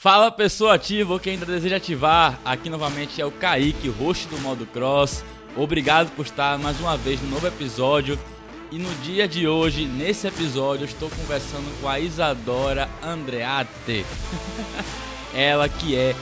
Fala 0.00 0.30
pessoa 0.30 0.74
ativa 0.74 1.18
quem 1.18 1.32
ainda 1.32 1.44
deseja 1.44 1.74
ativar, 1.74 2.38
aqui 2.44 2.70
novamente 2.70 3.20
é 3.20 3.26
o 3.26 3.32
Kaique, 3.32 3.88
host 3.88 4.28
do 4.28 4.38
Modo 4.38 4.64
Cross. 4.64 5.24
Obrigado 5.56 6.08
por 6.14 6.24
estar 6.24 6.56
mais 6.56 6.78
uma 6.78 6.96
vez 6.96 7.20
no 7.20 7.28
novo 7.28 7.48
episódio. 7.48 8.16
E 8.70 8.78
no 8.78 8.88
dia 9.02 9.26
de 9.26 9.48
hoje, 9.48 9.86
nesse 9.86 10.28
episódio, 10.28 10.84
eu 10.84 10.88
estou 10.88 11.10
conversando 11.10 11.68
com 11.80 11.88
a 11.88 11.98
Isadora 11.98 12.88
Andreate. 13.02 14.06
Ela 15.34 15.68
que 15.68 15.96
é, 15.96 16.14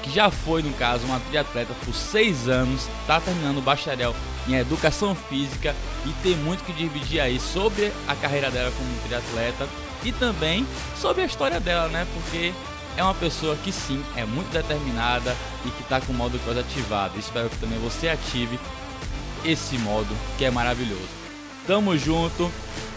que 0.00 0.12
já 0.12 0.30
foi, 0.30 0.62
no 0.62 0.72
caso, 0.74 1.04
uma 1.04 1.18
triatleta 1.18 1.74
por 1.84 1.92
seis 1.92 2.48
anos, 2.48 2.88
está 3.00 3.20
terminando 3.20 3.58
o 3.58 3.62
bacharel 3.62 4.14
em 4.46 4.54
Educação 4.54 5.16
Física 5.16 5.74
e 6.06 6.12
tem 6.22 6.36
muito 6.36 6.62
que 6.62 6.72
dividir 6.72 7.18
aí 7.18 7.40
sobre 7.40 7.92
a 8.06 8.14
carreira 8.14 8.48
dela 8.48 8.70
como 8.70 9.08
triatleta 9.08 9.68
e 10.04 10.12
também 10.12 10.64
sobre 10.96 11.22
a 11.22 11.26
história 11.26 11.58
dela, 11.58 11.88
né? 11.88 12.06
Porque 12.14 12.54
é 12.98 13.02
uma 13.02 13.14
pessoa 13.14 13.54
que 13.54 13.70
sim, 13.70 14.04
é 14.16 14.24
muito 14.24 14.50
determinada 14.50 15.36
e 15.64 15.70
que 15.70 15.82
está 15.82 16.00
com 16.00 16.12
o 16.12 16.16
modo 16.16 16.36
cross 16.40 16.58
ativado. 16.58 17.16
Espero 17.16 17.48
que 17.48 17.56
também 17.58 17.78
você 17.78 18.08
ative 18.08 18.58
esse 19.44 19.78
modo 19.78 20.08
que 20.36 20.44
é 20.44 20.50
maravilhoso. 20.50 21.08
Tamo 21.64 21.96
junto. 21.96 22.50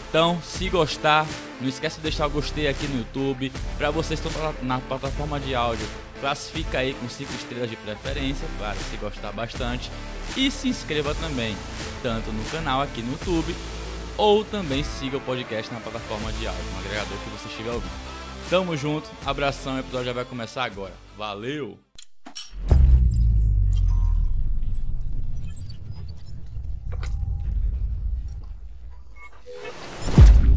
Então, 0.10 0.42
se 0.44 0.68
gostar, 0.70 1.28
não 1.62 1.70
esquece 1.70 1.98
de 1.98 2.02
deixar 2.02 2.26
o 2.26 2.32
gostei 2.32 2.68
aqui 2.68 2.88
no 2.88 2.98
YouTube. 2.98 3.52
Para 3.78 3.92
vocês 3.92 4.20
que 4.20 4.28
estão 4.28 4.56
na 4.64 4.80
plataforma 4.80 5.40
de 5.40 5.54
áudio, 5.54 5.86
classifica 6.20 6.80
aí 6.80 6.96
com 6.96 7.08
5 7.08 7.32
estrelas 7.36 7.70
de 7.70 7.76
preferência, 7.76 8.48
claro, 8.58 8.78
se 8.90 8.98
gostar 8.98 9.32
bastante. 9.32 9.92
E 10.36 10.50
se 10.50 10.68
inscreva 10.68 11.14
também, 11.14 11.56
tanto 12.02 12.32
no 12.32 12.44
canal 12.46 12.82
aqui 12.82 13.04
no 13.04 13.12
YouTube, 13.12 13.56
ou 14.18 14.44
também 14.44 14.84
siga 14.84 15.18
o 15.18 15.22
podcast 15.22 15.72
na 15.72 15.80
plataforma 15.80 16.32
de 16.34 16.48
áudio, 16.48 16.64
no 16.74 16.80
agregador 16.80 17.18
que 17.20 17.30
você 17.30 17.48
estiver 17.48 17.72
ouvindo. 17.72 18.11
Tamo 18.52 18.76
junto, 18.76 19.10
abração, 19.26 19.78
o 19.78 19.80
episódio 19.80 20.08
já 20.08 20.12
vai 20.12 20.26
começar 20.26 20.66
agora. 20.66 20.92
Valeu! 21.18 21.80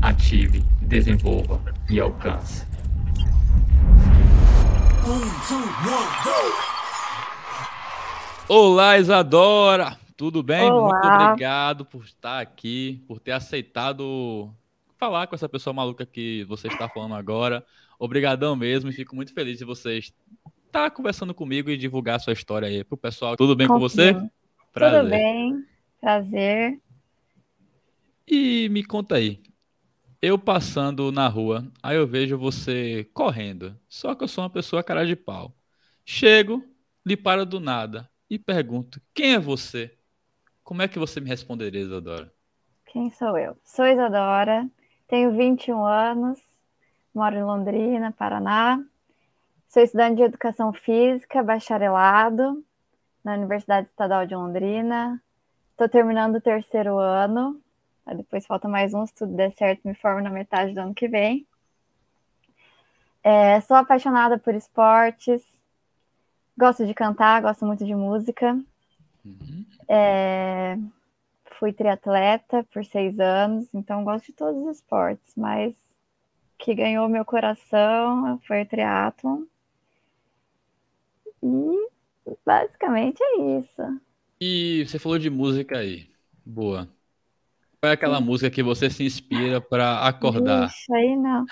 Ative, 0.03 0.65
desenvolva 0.81 1.63
e 1.89 2.01
alcance. 2.01 2.67
Olá, 8.49 8.99
Isadora! 8.99 9.97
Tudo 10.17 10.43
bem? 10.43 10.69
Olá. 10.69 10.99
Muito 11.01 11.23
obrigado 11.23 11.85
por 11.85 12.03
estar 12.03 12.41
aqui, 12.41 13.05
por 13.07 13.21
ter 13.21 13.31
aceitado 13.31 14.53
falar 14.99 15.27
com 15.27 15.35
essa 15.35 15.49
pessoa 15.49 15.75
maluca 15.75 16.07
que 16.07 16.45
você 16.45 16.67
está 16.67 16.89
falando 16.89 17.15
agora. 17.15 17.65
Obrigadão 17.99 18.57
mesmo 18.57 18.91
e 18.91 18.93
fico 18.93 19.15
muito 19.15 19.33
feliz 19.33 19.59
de 19.59 19.65
vocês 19.65 20.13
estar 20.67 20.85
tá 20.85 20.91
conversando 20.91 21.33
comigo 21.33 21.71
e 21.71 21.77
divulgar 21.77 22.17
a 22.17 22.19
sua 22.19 22.33
história 22.33 22.69
aí 22.69 22.83
pro 22.83 22.97
pessoal. 22.97 23.37
Tudo 23.37 23.55
bem 23.55 23.69
com, 23.69 23.75
com 23.75 23.81
você? 23.81 24.15
Prazer. 24.73 25.01
Tudo 25.01 25.11
bem, 25.11 25.65
prazer. 26.01 26.81
E 28.27 28.69
me 28.71 28.83
conta 28.83 29.17
aí, 29.17 29.41
eu 30.21 30.39
passando 30.39 31.13
na 31.13 31.29
rua, 31.29 31.71
aí 31.83 31.97
eu 31.97 32.07
vejo 32.07 32.39
você 32.39 33.07
correndo, 33.13 33.79
só 33.87 34.15
que 34.15 34.25
eu 34.25 34.29
sou 34.29 34.43
uma 34.43 34.49
pessoa 34.49 34.83
cara 34.83 35.05
de 35.05 35.15
pau. 35.15 35.55
Chego, 36.05 36.65
lhe 37.05 37.17
paro 37.17 37.45
do 37.45 37.61
nada 37.61 38.11
e 38.29 38.39
pergunto: 38.39 39.01
quem 39.13 39.35
é 39.35 39.39
você? 39.39 39.97
Como 40.63 40.81
é 40.81 40.89
que 40.89 40.99
você 40.99 41.21
me 41.21 41.29
responderia, 41.29 41.83
Isadora? 41.83 42.33
Quem 42.87 43.11
sou 43.11 43.37
eu? 43.37 43.55
Sou 43.63 43.85
Isadora, 43.85 44.67
tenho 45.07 45.37
21 45.37 45.85
anos, 45.85 46.39
moro 47.15 47.37
em 47.37 47.45
Londrina, 47.45 48.13
Paraná. 48.13 48.83
Sou 49.69 49.83
estudante 49.83 50.17
de 50.17 50.23
Educação 50.23 50.73
Física, 50.73 51.43
bacharelado 51.43 52.65
na 53.23 53.35
Universidade 53.35 53.87
Estadual 53.87 54.27
de 54.27 54.35
Londrina. 54.35 55.23
Estou 55.71 55.89
terminando 55.89 56.37
o 56.37 56.41
terceiro 56.41 56.99
ano. 56.99 57.61
Depois 58.17 58.45
falta 58.47 58.69
mais 58.69 58.93
um, 58.93 59.07
se 59.07 59.15
tudo 59.15 59.35
der 59.35 59.53
certo, 59.53 59.87
me 59.87 59.95
formo 59.95 60.21
na 60.21 60.29
metade 60.29 60.75
do 60.75 60.81
ano 60.81 60.95
que 60.95 61.09
vem. 61.09 61.47
É, 63.23 63.61
sou 63.63 63.77
apaixonada 63.77 64.37
por 64.37 64.55
esportes. 64.55 65.43
Gosto 66.59 66.85
de 66.85 66.93
cantar, 66.93 67.41
gosto 67.41 67.65
muito 67.65 67.85
de 67.85 67.95
música. 67.95 68.61
Uhum. 69.25 69.65
É, 69.89 70.77
fui 71.59 71.73
triatleta 71.73 72.65
por 72.73 72.85
seis 72.85 73.19
anos, 73.19 73.73
então 73.73 74.05
gosto 74.05 74.27
de 74.27 74.33
todos 74.33 74.63
os 74.63 74.77
esportes, 74.77 75.33
mas 75.37 75.75
que 76.59 76.75
ganhou 76.75 77.09
meu 77.09 77.25
coração 77.25 78.41
foi 78.47 78.63
o 78.63 78.67
triatlon. 78.67 79.43
E 81.43 81.89
basicamente 82.45 83.23
é 83.23 83.59
isso. 83.59 84.01
E 84.41 84.85
você 84.87 84.99
falou 84.99 85.19
de 85.19 85.31
música 85.31 85.79
aí. 85.79 86.09
Boa. 86.45 86.89
Qual 87.81 87.91
é 87.91 87.93
aquela 87.93 88.19
Sim. 88.19 88.25
música 88.25 88.51
que 88.51 88.63
você 88.63 88.89
se 88.89 89.05
inspira 89.05 89.61
para 89.61 90.07
acordar? 90.07 90.69
Isso 90.69 90.95
aí 90.95 91.17
não. 91.17 91.45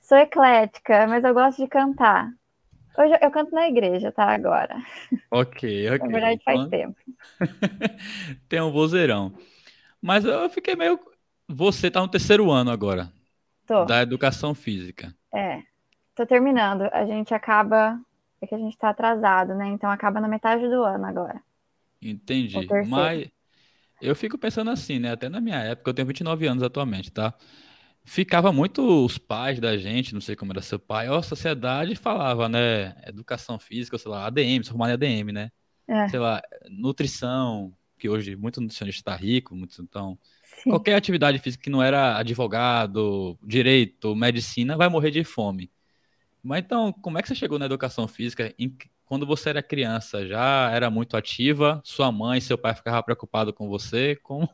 Sou 0.00 0.16
eclética, 0.16 1.06
mas 1.06 1.24
eu 1.24 1.34
gosto 1.34 1.62
de 1.62 1.68
cantar. 1.68 2.32
Hoje 2.96 3.12
eu 3.20 3.30
canto 3.30 3.54
na 3.54 3.68
igreja, 3.68 4.10
tá? 4.10 4.32
Agora. 4.32 4.76
Ok, 5.30 5.90
ok. 5.90 5.98
Na 5.98 6.06
verdade, 6.06 6.42
faz 6.44 6.58
então... 6.58 6.70
tempo. 6.70 6.96
Tem 8.48 8.60
um 8.60 8.72
vozeirão. 8.72 9.32
Mas 10.00 10.24
eu 10.24 10.48
fiquei 10.48 10.74
meio. 10.74 10.98
Você 11.48 11.90
tá 11.90 12.00
no 12.00 12.08
terceiro 12.08 12.50
ano 12.50 12.70
agora. 12.70 13.12
Tô. 13.68 13.84
Da 13.84 14.00
educação 14.00 14.54
física. 14.54 15.14
É. 15.32 15.62
Tô 16.14 16.26
terminando. 16.26 16.88
A 16.90 17.04
gente 17.04 17.34
acaba. 17.34 18.00
É 18.40 18.46
que 18.46 18.54
a 18.54 18.58
gente 18.58 18.78
tá 18.78 18.88
atrasado, 18.88 19.54
né? 19.54 19.66
Então 19.68 19.90
acaba 19.90 20.20
na 20.20 20.28
metade 20.28 20.66
do 20.68 20.82
ano 20.82 21.04
agora. 21.04 21.42
Entendi. 22.00 22.56
Mas 22.86 23.28
eu 24.00 24.16
fico 24.16 24.38
pensando 24.38 24.70
assim, 24.70 24.98
né? 24.98 25.12
Até 25.12 25.28
na 25.28 25.40
minha 25.40 25.58
época, 25.58 25.90
eu 25.90 25.94
tenho 25.94 26.08
29 26.08 26.46
anos 26.46 26.62
atualmente, 26.62 27.12
tá? 27.12 27.34
Ficava 28.04 28.50
muito 28.52 29.04
os 29.04 29.18
pais 29.18 29.60
da 29.60 29.76
gente, 29.76 30.14
não 30.14 30.20
sei 30.20 30.34
como 30.34 30.52
era 30.52 30.62
seu 30.62 30.78
pai, 30.78 31.10
ou 31.10 31.16
a 31.16 31.22
sociedade 31.22 31.94
falava, 31.94 32.48
né? 32.48 32.94
Educação 33.06 33.58
física, 33.58 33.98
sei 33.98 34.10
lá, 34.10 34.24
ADM, 34.26 34.62
se 34.62 34.70
formar 34.70 34.88
em 34.88 34.92
ADM, 34.92 35.32
né? 35.32 35.50
É. 35.86 36.08
Sei 36.08 36.18
lá, 36.18 36.40
nutrição, 36.70 37.74
que 37.98 38.08
hoje 38.08 38.34
muito 38.34 38.60
nutricionista 38.60 39.00
está 39.00 39.14
rico, 39.14 39.54
muito, 39.54 39.82
então 39.82 40.16
Sim. 40.62 40.70
qualquer 40.70 40.94
atividade 40.94 41.38
física 41.38 41.64
que 41.64 41.70
não 41.70 41.82
era 41.82 42.18
advogado, 42.18 43.38
direito, 43.42 44.14
medicina, 44.14 44.76
vai 44.76 44.88
morrer 44.88 45.10
de 45.10 45.24
fome. 45.24 45.70
Mas 46.42 46.60
então, 46.60 46.92
como 46.92 47.18
é 47.18 47.22
que 47.22 47.28
você 47.28 47.34
chegou 47.34 47.58
na 47.58 47.66
educação 47.66 48.08
física? 48.08 48.54
Em, 48.58 48.76
quando 49.06 49.26
você 49.26 49.50
era 49.50 49.62
criança, 49.62 50.26
já 50.26 50.70
era 50.72 50.90
muito 50.90 51.16
ativa? 51.16 51.80
Sua 51.84 52.12
mãe, 52.12 52.40
seu 52.40 52.58
pai 52.58 52.74
ficavam 52.74 53.02
preocupados 53.02 53.54
com 53.54 53.68
você? 53.68 54.16
Como? 54.22 54.48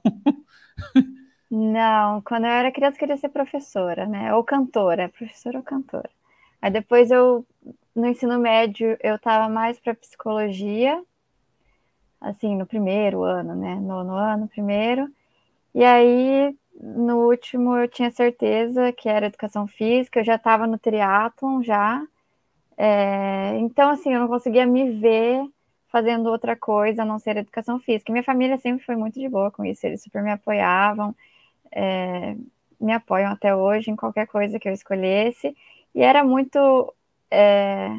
Não, 1.51 2.21
quando 2.23 2.45
eu 2.45 2.51
era 2.51 2.73
criança 2.73 2.97
eu 2.97 2.99
queria 3.01 3.17
ser 3.17 3.29
professora, 3.29 4.07
né? 4.07 4.35
Ou 4.35 4.43
cantora, 4.43 5.09
professora 5.09 5.59
ou 5.59 5.65
cantora. 5.65 6.11
Aí 6.61 6.71
depois 6.71 7.11
eu, 7.11 7.47
no 7.95 8.07
ensino 8.07 8.39
médio, 8.39 8.97
eu 9.03 9.17
estava 9.17 9.49
mais 9.49 9.79
para 9.79 9.95
psicologia, 9.95 11.03
assim, 12.21 12.57
no 12.57 12.67
primeiro 12.67 13.23
ano, 13.23 13.55
né? 13.55 13.77
No, 13.77 14.03
no 14.03 14.15
ano 14.15 14.49
primeiro. 14.49 15.09
E 15.75 15.85
aí, 15.85 16.57
no 16.81 17.29
último, 17.29 17.77
eu 17.77 17.89
tinha 17.89 18.11
certeza 18.11 18.93
que 18.93 19.09
era 19.09 19.27
educação 19.27 19.67
física, 19.67 20.21
eu 20.21 20.25
já 20.25 20.37
estava 20.37 20.67
no 20.67 20.79
triatlon 20.79 21.63
já. 21.63 22.03
É, 22.77 23.59
então, 23.59 23.91
assim, 23.91 24.13
eu 24.15 24.21
não 24.21 24.29
conseguia 24.29 24.67
me 24.67 24.91
ver 24.93 25.45
fazendo 25.89 26.29
outra 26.31 26.57
coisa 26.57 27.03
a 27.03 27.07
não 27.07 27.19
ser 27.19 27.37
educação 27.37 27.81
física. 27.81 28.13
Minha 28.13 28.25
família 28.25 28.59
sempre 28.59 28.85
foi 28.85 28.97
muito 28.97 29.21
de 29.21 29.29
boa 29.29 29.51
com 29.51 29.65
isso, 29.65 29.87
eles 29.87 30.03
super 30.03 30.23
me 30.23 30.33
apoiavam, 30.33 31.15
é, 31.73 32.37
me 32.81 32.93
apoiam 32.93 33.33
até 33.33 33.55
hoje 33.55 33.91
em 33.91 33.97
qualquer 33.97 34.27
coisa 34.27 34.59
que 34.59 34.69
eu 34.69 34.73
escolhesse. 34.73 35.57
E 35.95 36.03
era 36.03 36.25
muito. 36.25 36.95
É, 37.31 37.91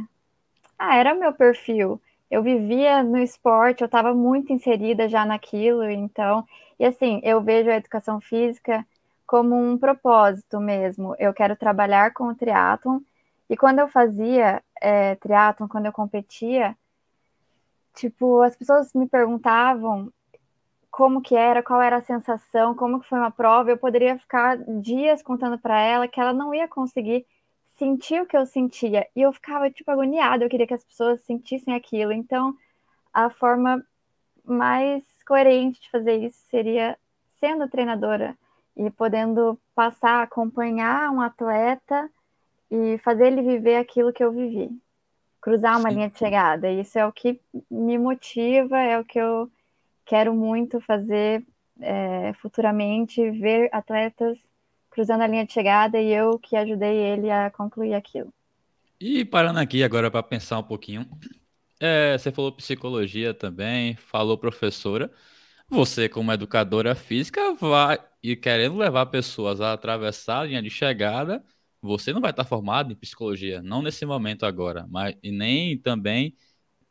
ah, 0.79 0.97
era 0.97 1.15
meu 1.15 1.33
perfil 1.33 2.01
eu 2.29 2.41
vivia 2.43 3.03
no 3.03 3.17
esporte, 3.17 3.81
eu 3.81 3.85
estava 3.85 4.13
muito 4.13 4.51
inserida 4.51 5.07
já 5.07 5.25
naquilo, 5.25 5.83
então, 5.89 6.45
e 6.79 6.85
assim, 6.85 7.21
eu 7.23 7.41
vejo 7.41 7.69
a 7.69 7.75
educação 7.75 8.19
física 8.19 8.85
como 9.25 9.55
um 9.55 9.77
propósito 9.77 10.59
mesmo. 10.59 11.15
Eu 11.19 11.33
quero 11.33 11.55
trabalhar 11.55 12.13
com 12.13 12.27
o 12.27 12.35
triatlon, 12.35 12.99
e 13.49 13.55
quando 13.55 13.79
eu 13.79 13.87
fazia 13.87 14.61
é, 14.81 15.15
triatlon, 15.15 15.67
quando 15.67 15.85
eu 15.85 15.93
competia, 15.93 16.75
tipo, 17.93 18.41
as 18.41 18.55
pessoas 18.55 18.93
me 18.93 19.07
perguntavam 19.07 20.11
como 20.91 21.21
que 21.21 21.35
era, 21.35 21.61
qual 21.61 21.81
era 21.81 21.97
a 21.97 22.01
sensação, 22.01 22.73
como 22.73 23.01
que 23.01 23.07
foi 23.07 23.19
uma 23.19 23.31
prova, 23.31 23.69
eu 23.69 23.77
poderia 23.77 24.17
ficar 24.17 24.57
dias 24.81 25.21
contando 25.21 25.59
para 25.59 25.79
ela 25.79 26.07
que 26.07 26.19
ela 26.19 26.33
não 26.33 26.53
ia 26.53 26.67
conseguir 26.67 27.25
sentir 27.75 28.21
o 28.21 28.25
que 28.25 28.37
eu 28.37 28.45
sentia. 28.45 29.07
E 29.15 29.21
eu 29.21 29.31
ficava, 29.33 29.69
tipo, 29.69 29.89
agoniada. 29.91 30.43
Eu 30.43 30.49
queria 30.49 30.67
que 30.67 30.73
as 30.73 30.83
pessoas 30.83 31.21
sentissem 31.21 31.73
aquilo. 31.73 32.11
Então, 32.11 32.55
a 33.13 33.29
forma 33.29 33.85
mais 34.43 35.03
coerente 35.25 35.81
de 35.81 35.89
fazer 35.89 36.17
isso 36.17 36.37
seria 36.49 36.97
sendo 37.39 37.67
treinadora 37.67 38.37
e 38.75 38.89
podendo 38.89 39.59
passar, 39.73 40.21
acompanhar 40.21 41.11
um 41.11 41.21
atleta 41.21 42.09
e 42.69 42.97
fazer 42.99 43.27
ele 43.27 43.41
viver 43.41 43.77
aquilo 43.77 44.13
que 44.13 44.23
eu 44.23 44.31
vivi. 44.31 44.69
Cruzar 45.41 45.79
uma 45.79 45.89
Sim. 45.89 45.95
linha 45.95 46.09
de 46.09 46.17
chegada. 46.17 46.71
Isso 46.71 46.97
é 46.97 47.05
o 47.05 47.11
que 47.11 47.39
me 47.69 47.97
motiva, 47.97 48.79
é 48.79 48.99
o 48.99 49.05
que 49.05 49.19
eu 49.19 49.49
quero 50.05 50.33
muito 50.33 50.79
fazer 50.81 51.45
é, 51.79 52.33
futuramente, 52.33 53.29
ver 53.31 53.69
atletas 53.71 54.37
cruzando 54.95 55.21
a 55.23 55.27
linha 55.27 55.45
de 55.45 55.53
chegada 55.53 56.01
e 56.01 56.11
eu 56.11 56.39
que 56.39 56.55
ajudei 56.57 56.97
ele 56.97 57.29
a 57.31 57.51
concluir 57.51 57.93
aquilo. 57.95 58.33
E 58.99 59.25
parando 59.25 59.59
aqui 59.59 59.83
agora 59.83 60.09
para 60.09 60.23
pensar 60.23 60.59
um 60.59 60.63
pouquinho, 60.63 61.05
é, 61.79 62.17
você 62.17 62.31
falou 62.31 62.51
psicologia 62.53 63.33
também, 63.33 63.95
falou 63.97 64.37
professora. 64.37 65.11
Você, 65.69 66.09
como 66.09 66.31
educadora 66.33 66.95
física, 66.95 67.53
vai 67.55 67.99
e 68.23 68.35
querendo 68.35 68.77
levar 68.77 69.07
pessoas 69.07 69.61
a 69.61 69.73
atravessar 69.73 70.41
a 70.41 70.45
linha 70.45 70.61
de 70.63 70.69
chegada, 70.71 71.43
você 71.81 72.13
não 72.13 72.21
vai 72.21 72.31
estar 72.31 72.45
formado 72.45 72.91
em 72.93 72.95
psicologia, 72.95 73.61
não 73.63 73.81
nesse 73.81 74.05
momento 74.05 74.45
agora, 74.45 74.87
mas 74.89 75.15
e 75.23 75.31
nem 75.31 75.77
também 75.79 76.35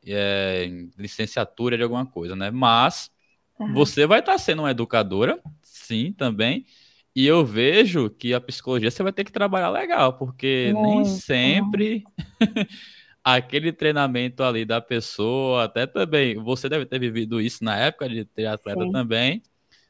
é, 0.06 0.64
em 0.66 0.90
licenciatura 0.98 1.76
de 1.76 1.82
alguma 1.82 2.06
coisa, 2.06 2.36
né? 2.36 2.50
Mas 2.50 3.10
Uhum. 3.58 3.94
você 3.94 4.06
vai 4.06 4.20
estar 4.20 4.38
sendo 4.38 4.62
uma 4.62 4.70
educadora, 4.70 5.40
sim, 5.62 6.12
também. 6.12 6.66
E 7.14 7.26
eu 7.26 7.44
vejo 7.44 8.11
que 8.11 8.34
a 8.34 8.40
psicologia 8.40 8.90
você 8.90 9.02
vai 9.02 9.12
ter 9.12 9.22
que 9.22 9.31
trabalhar 9.31 9.70
legal, 9.70 10.19
porque 10.19 10.72
nem 10.75 11.05
sempre 11.05 12.02
aquele 13.22 13.72
treinamento 13.72 14.43
ali 14.43 14.64
da 14.64 14.81
pessoa, 14.81 15.64
até 15.64 15.87
também, 15.87 16.34
você 16.34 16.69
deve 16.69 16.84
ter 16.84 16.99
vivido 16.99 17.40
isso 17.40 17.62
na 17.62 17.76
época 17.76 18.08
de 18.08 18.25
ter 18.25 18.46
atleta 18.46 18.84
Sim. 18.84 18.90
também. 18.90 19.43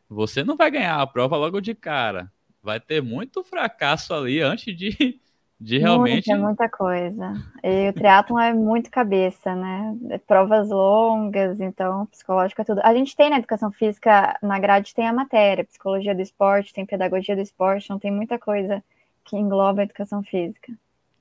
Você 0.09 0.45
não 0.45 0.57
vai 0.57 0.71
ganhar 0.71 1.01
a 1.01 1.07
prova 1.07 1.37
logo 1.37 1.61
de 1.61 1.75
cara. 1.75 2.31
Vai 2.63 2.79
ter 2.79 3.03
muito 3.03 3.43
fracasso 3.43 4.13
ali 4.13 4.41
antes 4.41 4.77
de, 4.77 5.19
de 5.65 5.79
realmente. 5.79 6.31
Muita, 6.31 6.37
muita 6.37 6.69
coisa. 6.69 7.43
E 7.63 7.89
o 7.89 7.93
triatlon 7.93 8.39
é 8.39 8.53
muito 8.55 8.91
cabeça, 8.91 9.55
né? 9.55 9.97
É 10.11 10.19
provas 10.19 10.69
longas, 10.71 11.61
então 11.61 12.07
psicológico 12.07 12.61
é 12.63 12.65
tudo. 12.65 12.81
A 12.85 12.95
gente 12.95 13.17
tem 13.17 13.31
na 13.31 13.39
educação 13.39 13.71
física, 13.73 14.39
na 14.43 14.59
grade 14.59 14.95
tem 14.95 15.07
a 15.09 15.13
matéria, 15.13 15.65
psicologia 15.65 16.15
do 16.15 16.23
esporte, 16.23 16.73
tem 16.73 16.87
pedagogia 16.87 17.35
do 17.37 17.43
esporte, 17.43 17.85
então 17.87 17.99
tem 17.99 18.11
muita 18.13 18.39
coisa 18.39 18.83
que 19.25 19.37
engloba 19.37 19.81
a 19.83 19.85
educação 19.85 20.23
física. 20.23 20.73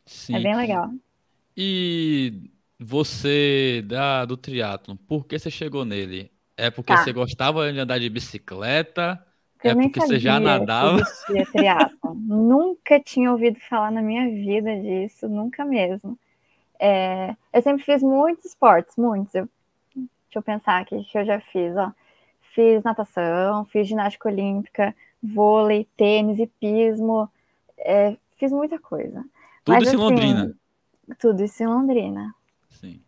Sim. 0.06 0.36
É 0.36 0.40
bem 0.40 0.56
legal. 0.56 0.92
E 1.56 2.52
você 2.80 3.84
da, 3.86 4.26
do 4.26 4.36
triatlon, 4.38 4.96
por 4.98 5.26
que 5.26 5.38
você 5.40 5.52
chegou 5.52 5.86
nele? 5.86 6.32
É 6.58 6.70
porque 6.72 6.94
Tá. 6.94 6.98
você 6.98 7.14
gostava 7.14 7.72
de 7.72 7.80
andar 7.80 8.00
de 8.00 8.10
bicicleta? 8.10 9.24
Eu 9.64 9.72
É 9.72 9.76
nem 9.76 9.90
porque 9.90 10.02
você 10.02 10.20
já 10.20 10.34
sabia 10.34 10.50
que 10.54 10.60
nadava? 10.60 11.00
existia 11.02 11.46
triatlon. 11.46 12.14
Nunca 12.16 13.00
tinha 13.00 13.32
ouvido 13.32 13.60
falar 13.62 13.92
na 13.92 14.02
minha 14.02 14.30
vida 14.30 14.76
disso, 14.80 15.28
nunca 15.30 15.64
mesmo. 15.64 16.18
É, 16.80 17.36
eu 17.54 17.62
sempre 17.62 17.84
fiz 17.84 18.04
muitos 18.04 18.46
esportes, 18.46 18.96
muitos. 18.98 19.34
Eu- 19.36 19.48
deixa 19.96 20.10
eu 20.40 20.44
pensar 20.44 20.82
aqui 20.82 20.96
o 20.96 21.04
que 21.04 21.18
eu 21.18 21.26
já 21.26 21.40
fiz. 21.40 21.76
Ó. 21.78 21.92
Fiz 22.54 22.84
natação, 22.84 23.66
fiz 23.66 23.88
ginástica 23.88 24.30
olímpica, 24.30 24.96
vôlei, 25.22 25.88
tênis, 25.98 26.40
hipismo. 26.40 27.30
é, 27.78 28.16
fiz 28.38 28.52
muita 28.52 28.80
coisa. 28.80 29.24
Tudo 29.64 29.76
Mas, 29.76 29.84
isso 29.84 29.94
em 29.94 29.96
assim, 29.96 30.04
Londrina. 30.04 30.56
Tudo 31.20 31.44
isso 31.44 31.64
em 31.64 31.68
Londrina. 31.68 32.36
Sim. 32.70 33.02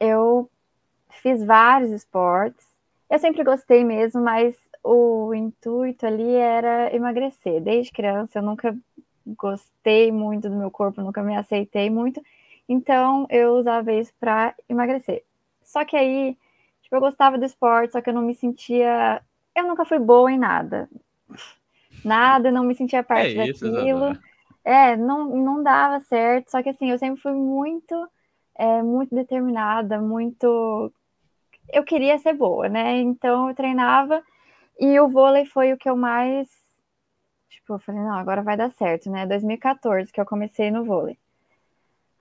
eu 0.00 0.50
fiz 1.10 1.42
vários 1.44 1.90
esportes. 1.90 2.67
Eu 3.10 3.18
sempre 3.18 3.42
gostei 3.42 3.84
mesmo, 3.84 4.22
mas 4.22 4.54
o 4.82 5.34
intuito 5.34 6.06
ali 6.06 6.34
era 6.34 6.94
emagrecer. 6.94 7.60
Desde 7.62 7.92
criança 7.92 8.38
eu 8.38 8.42
nunca 8.42 8.76
gostei 9.26 10.12
muito 10.12 10.48
do 10.48 10.56
meu 10.56 10.70
corpo, 10.70 11.02
nunca 11.02 11.22
me 11.22 11.36
aceitei 11.36 11.90
muito. 11.90 12.22
Então 12.68 13.26
eu 13.30 13.54
usava 13.56 13.92
isso 13.92 14.12
para 14.20 14.54
emagrecer. 14.68 15.24
Só 15.62 15.84
que 15.84 15.96
aí, 15.96 16.36
tipo, 16.82 16.96
eu 16.96 17.00
gostava 17.00 17.38
do 17.38 17.44
esporte, 17.44 17.92
só 17.92 18.00
que 18.00 18.10
eu 18.10 18.14
não 18.14 18.22
me 18.22 18.34
sentia. 18.34 19.22
Eu 19.54 19.66
nunca 19.66 19.84
fui 19.84 19.98
boa 19.98 20.30
em 20.30 20.38
nada. 20.38 20.88
Nada, 22.04 22.48
eu 22.48 22.52
não 22.52 22.64
me 22.64 22.74
sentia 22.74 23.02
parte 23.02 23.36
É 23.36 23.48
isso, 23.48 23.64
daquilo. 23.64 24.16
É, 24.64 24.96
não, 24.96 25.28
não 25.36 25.62
dava 25.62 26.00
certo, 26.00 26.50
só 26.50 26.62
que 26.62 26.68
assim, 26.68 26.90
eu 26.90 26.98
sempre 26.98 27.20
fui 27.20 27.32
muito, 27.32 27.94
é, 28.56 28.82
muito 28.82 29.14
determinada, 29.14 30.00
muito. 30.00 30.92
Eu 31.72 31.84
queria 31.84 32.18
ser 32.18 32.34
boa, 32.34 32.68
né? 32.68 32.98
Então 33.00 33.48
eu 33.48 33.54
treinava 33.54 34.22
e 34.78 34.98
o 35.00 35.08
vôlei 35.08 35.46
foi 35.46 35.72
o 35.72 35.78
que 35.78 35.88
eu 35.88 35.96
mais. 35.96 36.48
Tipo, 37.50 37.74
eu 37.74 37.78
falei, 37.78 38.00
não, 38.02 38.14
agora 38.14 38.42
vai 38.42 38.56
dar 38.56 38.70
certo, 38.70 39.10
né? 39.10 39.26
2014 39.26 40.12
que 40.12 40.20
eu 40.20 40.26
comecei 40.26 40.70
no 40.70 40.84
vôlei. 40.84 41.18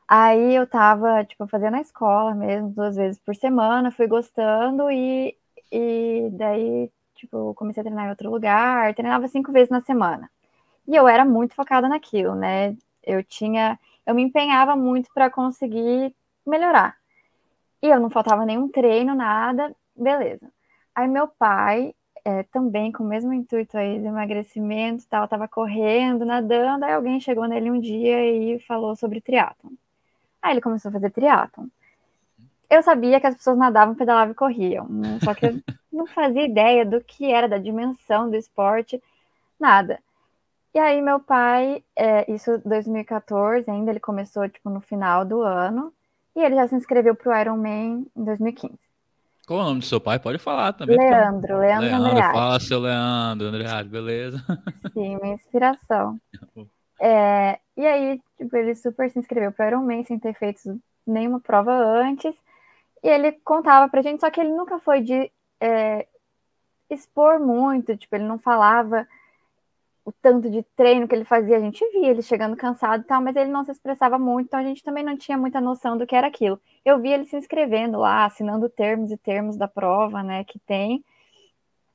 Aí 0.07 0.55
eu 0.55 0.65
tava, 0.65 1.23
tipo, 1.25 1.47
fazendo 1.47 1.71
na 1.73 1.81
escola 1.81 2.33
mesmo, 2.33 2.69
duas 2.69 2.95
vezes 2.95 3.19
por 3.19 3.35
semana, 3.35 3.91
fui 3.91 4.07
gostando 4.07 4.89
e, 4.89 5.35
e 5.71 6.29
daí, 6.31 6.89
tipo, 7.15 7.53
comecei 7.55 7.81
a 7.81 7.83
treinar 7.83 8.05
em 8.07 8.09
outro 8.09 8.29
lugar, 8.31 8.93
treinava 8.95 9.27
cinco 9.27 9.51
vezes 9.51 9.69
na 9.69 9.81
semana. 9.81 10.29
E 10.87 10.95
eu 10.95 11.07
era 11.07 11.25
muito 11.25 11.55
focada 11.55 11.89
naquilo, 11.89 12.35
né? 12.35 12.77
Eu 13.03 13.23
tinha, 13.23 13.79
eu 14.05 14.15
me 14.15 14.23
empenhava 14.23 14.75
muito 14.75 15.09
para 15.13 15.31
conseguir 15.31 16.15
melhorar. 16.45 16.96
E 17.81 17.87
eu 17.87 17.99
não 17.99 18.09
faltava 18.09 18.45
nenhum 18.45 18.67
treino, 18.69 19.15
nada, 19.15 19.75
beleza. 19.95 20.51
Aí 20.95 21.07
meu 21.07 21.27
pai, 21.27 21.93
é, 22.25 22.43
também 22.43 22.91
com 22.91 23.03
o 23.03 23.07
mesmo 23.07 23.31
intuito 23.33 23.77
aí 23.77 23.99
de 23.99 24.05
emagrecimento 24.05 25.03
e 25.03 25.07
tal, 25.07 25.27
tava 25.27 25.47
correndo, 25.47 26.25
nadando, 26.25 26.85
aí 26.85 26.93
alguém 26.93 27.19
chegou 27.19 27.47
nele 27.47 27.71
um 27.71 27.79
dia 27.79 28.25
e 28.25 28.59
falou 28.61 28.95
sobre 28.95 29.21
triatlon. 29.21 29.71
Aí 30.41 30.53
ele 30.53 30.61
começou 30.61 30.89
a 30.89 30.91
fazer 30.93 31.09
triatlon. 31.11 31.67
Eu 32.69 32.83
sabia 32.83 33.19
que 33.19 33.27
as 33.27 33.35
pessoas 33.35 33.57
nadavam, 33.57 33.95
pedalavam 33.95 34.31
e 34.31 34.35
corriam, 34.35 34.87
né? 34.89 35.19
só 35.23 35.33
que 35.33 35.45
eu 35.45 35.61
não 35.91 36.05
fazia 36.05 36.43
ideia 36.43 36.85
do 36.85 37.01
que 37.01 37.31
era, 37.31 37.47
da 37.47 37.57
dimensão 37.57 38.29
do 38.29 38.35
esporte, 38.35 39.01
nada. 39.59 39.99
E 40.73 40.79
aí 40.79 41.01
meu 41.01 41.19
pai, 41.19 41.83
é, 41.95 42.31
isso 42.31 42.59
2014 42.65 43.69
ainda, 43.69 43.91
ele 43.91 43.99
começou 43.99 44.47
tipo 44.49 44.69
no 44.69 44.81
final 44.81 45.23
do 45.23 45.41
ano, 45.41 45.93
e 46.37 46.45
ele 46.45 46.55
já 46.55 46.67
se 46.67 46.75
inscreveu 46.75 47.15
para 47.15 47.31
o 47.31 47.41
Ironman 47.41 48.05
em 48.15 48.23
2015. 48.23 48.77
Qual 49.47 49.59
é 49.59 49.63
o 49.63 49.65
nome 49.65 49.79
do 49.79 49.85
seu 49.85 49.99
pai? 49.99 50.19
Pode 50.19 50.37
falar 50.37 50.71
também. 50.73 50.95
Leandro, 50.95 51.57
Leandro, 51.57 51.87
Leandro, 51.87 52.09
Andreatti. 52.11 52.33
fala 52.33 52.59
seu 52.59 52.79
Leandro, 52.79 53.47
Andreatti, 53.47 53.89
beleza? 53.89 54.37
Sim, 54.93 55.17
minha 55.19 55.33
inspiração. 55.33 56.19
É, 57.01 57.57
e 57.75 57.85
aí, 57.87 58.21
tipo, 58.37 58.55
ele 58.55 58.75
super 58.75 59.09
se 59.09 59.17
inscreveu 59.17 59.51
para 59.51 59.65
o 59.65 59.67
Ironman 59.69 60.03
sem 60.03 60.19
ter 60.19 60.35
feito 60.35 60.79
nenhuma 61.07 61.39
prova 61.39 61.71
antes. 61.73 62.35
E 63.03 63.07
ele 63.07 63.31
contava 63.43 63.89
pra 63.89 64.03
gente, 64.03 64.19
só 64.19 64.29
que 64.29 64.39
ele 64.39 64.51
nunca 64.51 64.77
foi 64.77 65.01
de 65.01 65.31
é, 65.59 66.05
expor 66.87 67.39
muito, 67.39 67.97
tipo, 67.97 68.15
ele 68.15 68.25
não 68.25 68.37
falava 68.37 69.07
o 70.07 70.11
tanto 70.21 70.49
de 70.49 70.63
treino 70.73 71.05
que 71.05 71.13
ele 71.13 71.25
fazia. 71.25 71.57
A 71.57 71.59
gente 71.59 71.85
via 71.91 72.11
ele 72.11 72.21
chegando 72.21 72.55
cansado 72.55 73.01
e 73.01 73.05
tal, 73.05 73.21
mas 73.21 73.35
ele 73.35 73.51
não 73.51 73.65
se 73.65 73.71
expressava 73.71 74.17
muito, 74.17 74.47
então 74.47 74.57
a 74.57 74.63
gente 74.63 74.81
também 74.81 75.03
não 75.03 75.17
tinha 75.17 75.37
muita 75.37 75.59
noção 75.59 75.97
do 75.97 76.07
que 76.07 76.15
era 76.15 76.27
aquilo. 76.27 76.57
Eu 76.85 77.01
vi 77.01 77.09
ele 77.09 77.25
se 77.25 77.35
inscrevendo 77.35 77.99
lá, 77.99 78.23
assinando 78.23 78.69
termos 78.69 79.11
e 79.11 79.17
termos 79.17 79.57
da 79.57 79.67
prova, 79.67 80.23
né, 80.23 80.45
que 80.45 80.59
tem. 80.59 81.03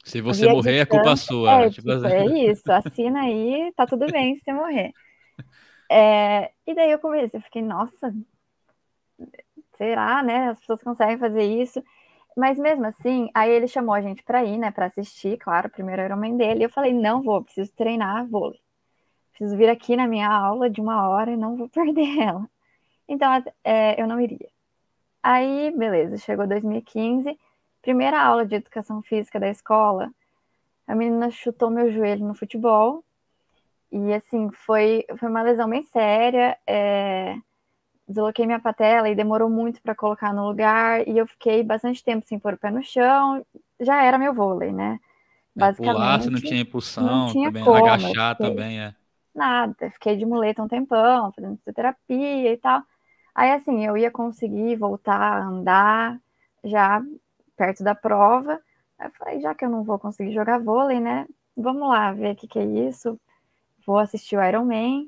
Se 0.04 0.21
você 0.21 0.42
Via 0.42 0.52
morrer, 0.52 0.76
é 0.76 0.85
culpa 0.85 1.16
sua. 1.16 1.62
É, 1.62 1.71
tipo 1.71 1.88
tipo, 1.88 1.90
assim. 1.90 2.14
é 2.14 2.50
isso, 2.50 2.71
assina 2.71 3.23
aí, 3.23 3.73
tá 3.75 3.87
tudo 3.87 4.07
bem 4.12 4.37
se 4.37 4.42
você 4.45 4.52
morrer. 4.52 4.92
É, 5.90 6.50
e 6.66 6.75
daí 6.75 6.90
eu 6.90 6.99
comecei, 6.99 7.40
eu 7.40 7.42
fiquei, 7.45 7.62
nossa, 7.62 8.14
será, 9.75 10.23
né? 10.23 10.50
As 10.50 10.61
pessoas 10.61 10.83
conseguem 10.83 11.16
fazer 11.16 11.45
isso. 11.45 11.83
Mas 12.37 12.59
mesmo 12.59 12.87
assim, 12.87 13.31
aí 13.35 13.51
ele 13.51 13.69
chamou 13.69 13.95
a 13.95 14.01
gente 14.01 14.23
pra 14.23 14.45
ir, 14.45 14.59
né, 14.59 14.71
pra 14.71 14.87
assistir, 14.87 15.39
claro, 15.39 15.69
o 15.69 15.71
primeiro 15.71 16.03
Ironman 16.03 16.37
dele. 16.37 16.61
E 16.61 16.65
eu 16.65 16.71
falei, 16.71 16.93
não 16.93 17.23
vou, 17.23 17.43
preciso 17.43 17.73
treinar 17.73 18.27
vôlei. 18.27 18.61
Preciso 19.33 19.57
vir 19.57 19.69
aqui 19.69 19.97
na 19.97 20.07
minha 20.07 20.29
aula 20.29 20.71
de 20.71 20.81
uma 20.81 21.09
hora 21.09 21.31
e 21.33 21.37
não 21.37 21.57
vou 21.57 21.69
perder 21.71 22.19
ela. 22.21 22.49
Então, 23.09 23.31
é, 23.65 24.01
eu 24.01 24.07
não 24.07 24.21
iria. 24.21 24.49
Aí, 25.23 25.71
beleza, 25.77 26.17
chegou 26.17 26.47
2015, 26.47 27.39
primeira 27.83 28.21
aula 28.21 28.45
de 28.47 28.57
educação 28.57 29.03
física 29.03 29.39
da 29.39 29.49
escola, 29.49 30.11
a 30.87 30.95
menina 30.95 31.31
chutou 31.31 31.71
meu 31.71 31.91
joelho 31.91 32.27
no 32.27 32.35
futebol. 32.35 33.05
E 33.91 34.12
assim, 34.12 34.51
foi, 34.51 35.05
foi 35.19 35.29
uma 35.29 35.43
lesão 35.43 35.69
bem 35.69 35.83
séria. 35.85 36.59
É, 36.67 37.37
desloquei 38.12 38.47
minha 38.47 38.61
patela 38.61 39.09
e 39.11 39.14
demorou 39.16 39.50
muito 39.50 39.83
para 39.83 39.95
colocar 39.95 40.33
no 40.35 40.47
lugar. 40.49 41.07
E 41.09 41.19
eu 41.19 41.26
fiquei 41.26 41.62
bastante 41.64 42.04
tempo 42.04 42.26
sem 42.26 42.38
pôr 42.38 42.54
o 42.54 42.59
pé 42.59 42.71
no 42.71 42.83
chão. 42.85 43.45
Já 43.81 44.02
era 44.04 44.19
meu 44.19 44.35
vôlei, 44.35 44.73
né? 44.73 45.00
Basicamente. 45.57 45.83
Pular, 45.95 46.21
você 46.23 46.31
não 46.31 46.40
tinha 46.40 46.61
impulsão, 46.61 47.02
não 47.04 47.23
tinha 47.25 47.52
também, 47.52 47.62
como, 47.62 47.76
agachar 47.76 48.37
porque- 48.37 48.40
também, 48.40 48.81
é. 48.81 48.95
Nada. 49.35 49.90
Fiquei 49.92 50.16
de 50.16 50.26
muleta 50.26 50.62
um 50.62 50.69
tempão, 50.69 51.33
fazendo 51.33 51.57
fisioterapia 51.59 52.52
e 52.52 52.57
tal. 52.59 52.83
Aí, 53.35 53.50
assim, 53.52 53.85
eu 53.87 53.97
ia 53.97 54.11
conseguir 54.11 54.76
voltar 54.76 55.16
a 55.21 55.45
andar 55.47 56.21
já 56.64 57.02
perto 57.57 57.83
da 57.85 57.95
prova. 57.95 58.61
Aí 58.99 59.09
eu 59.09 59.12
falei, 59.12 59.40
já 59.40 59.54
que 59.54 59.64
eu 59.64 59.71
não 59.71 59.85
vou 59.85 59.99
conseguir 59.99 60.33
jogar 60.35 60.59
vôlei, 60.61 61.00
né? 61.00 61.26
Vamos 61.57 61.88
lá 61.88 62.12
ver 62.12 62.33
o 62.35 62.37
que, 62.37 62.49
que 62.49 62.59
é 62.59 62.64
isso. 62.64 63.19
Vou 63.87 63.99
assistir 63.99 64.37
o 64.38 64.45
Iron 64.45 64.64
Man. 64.66 65.07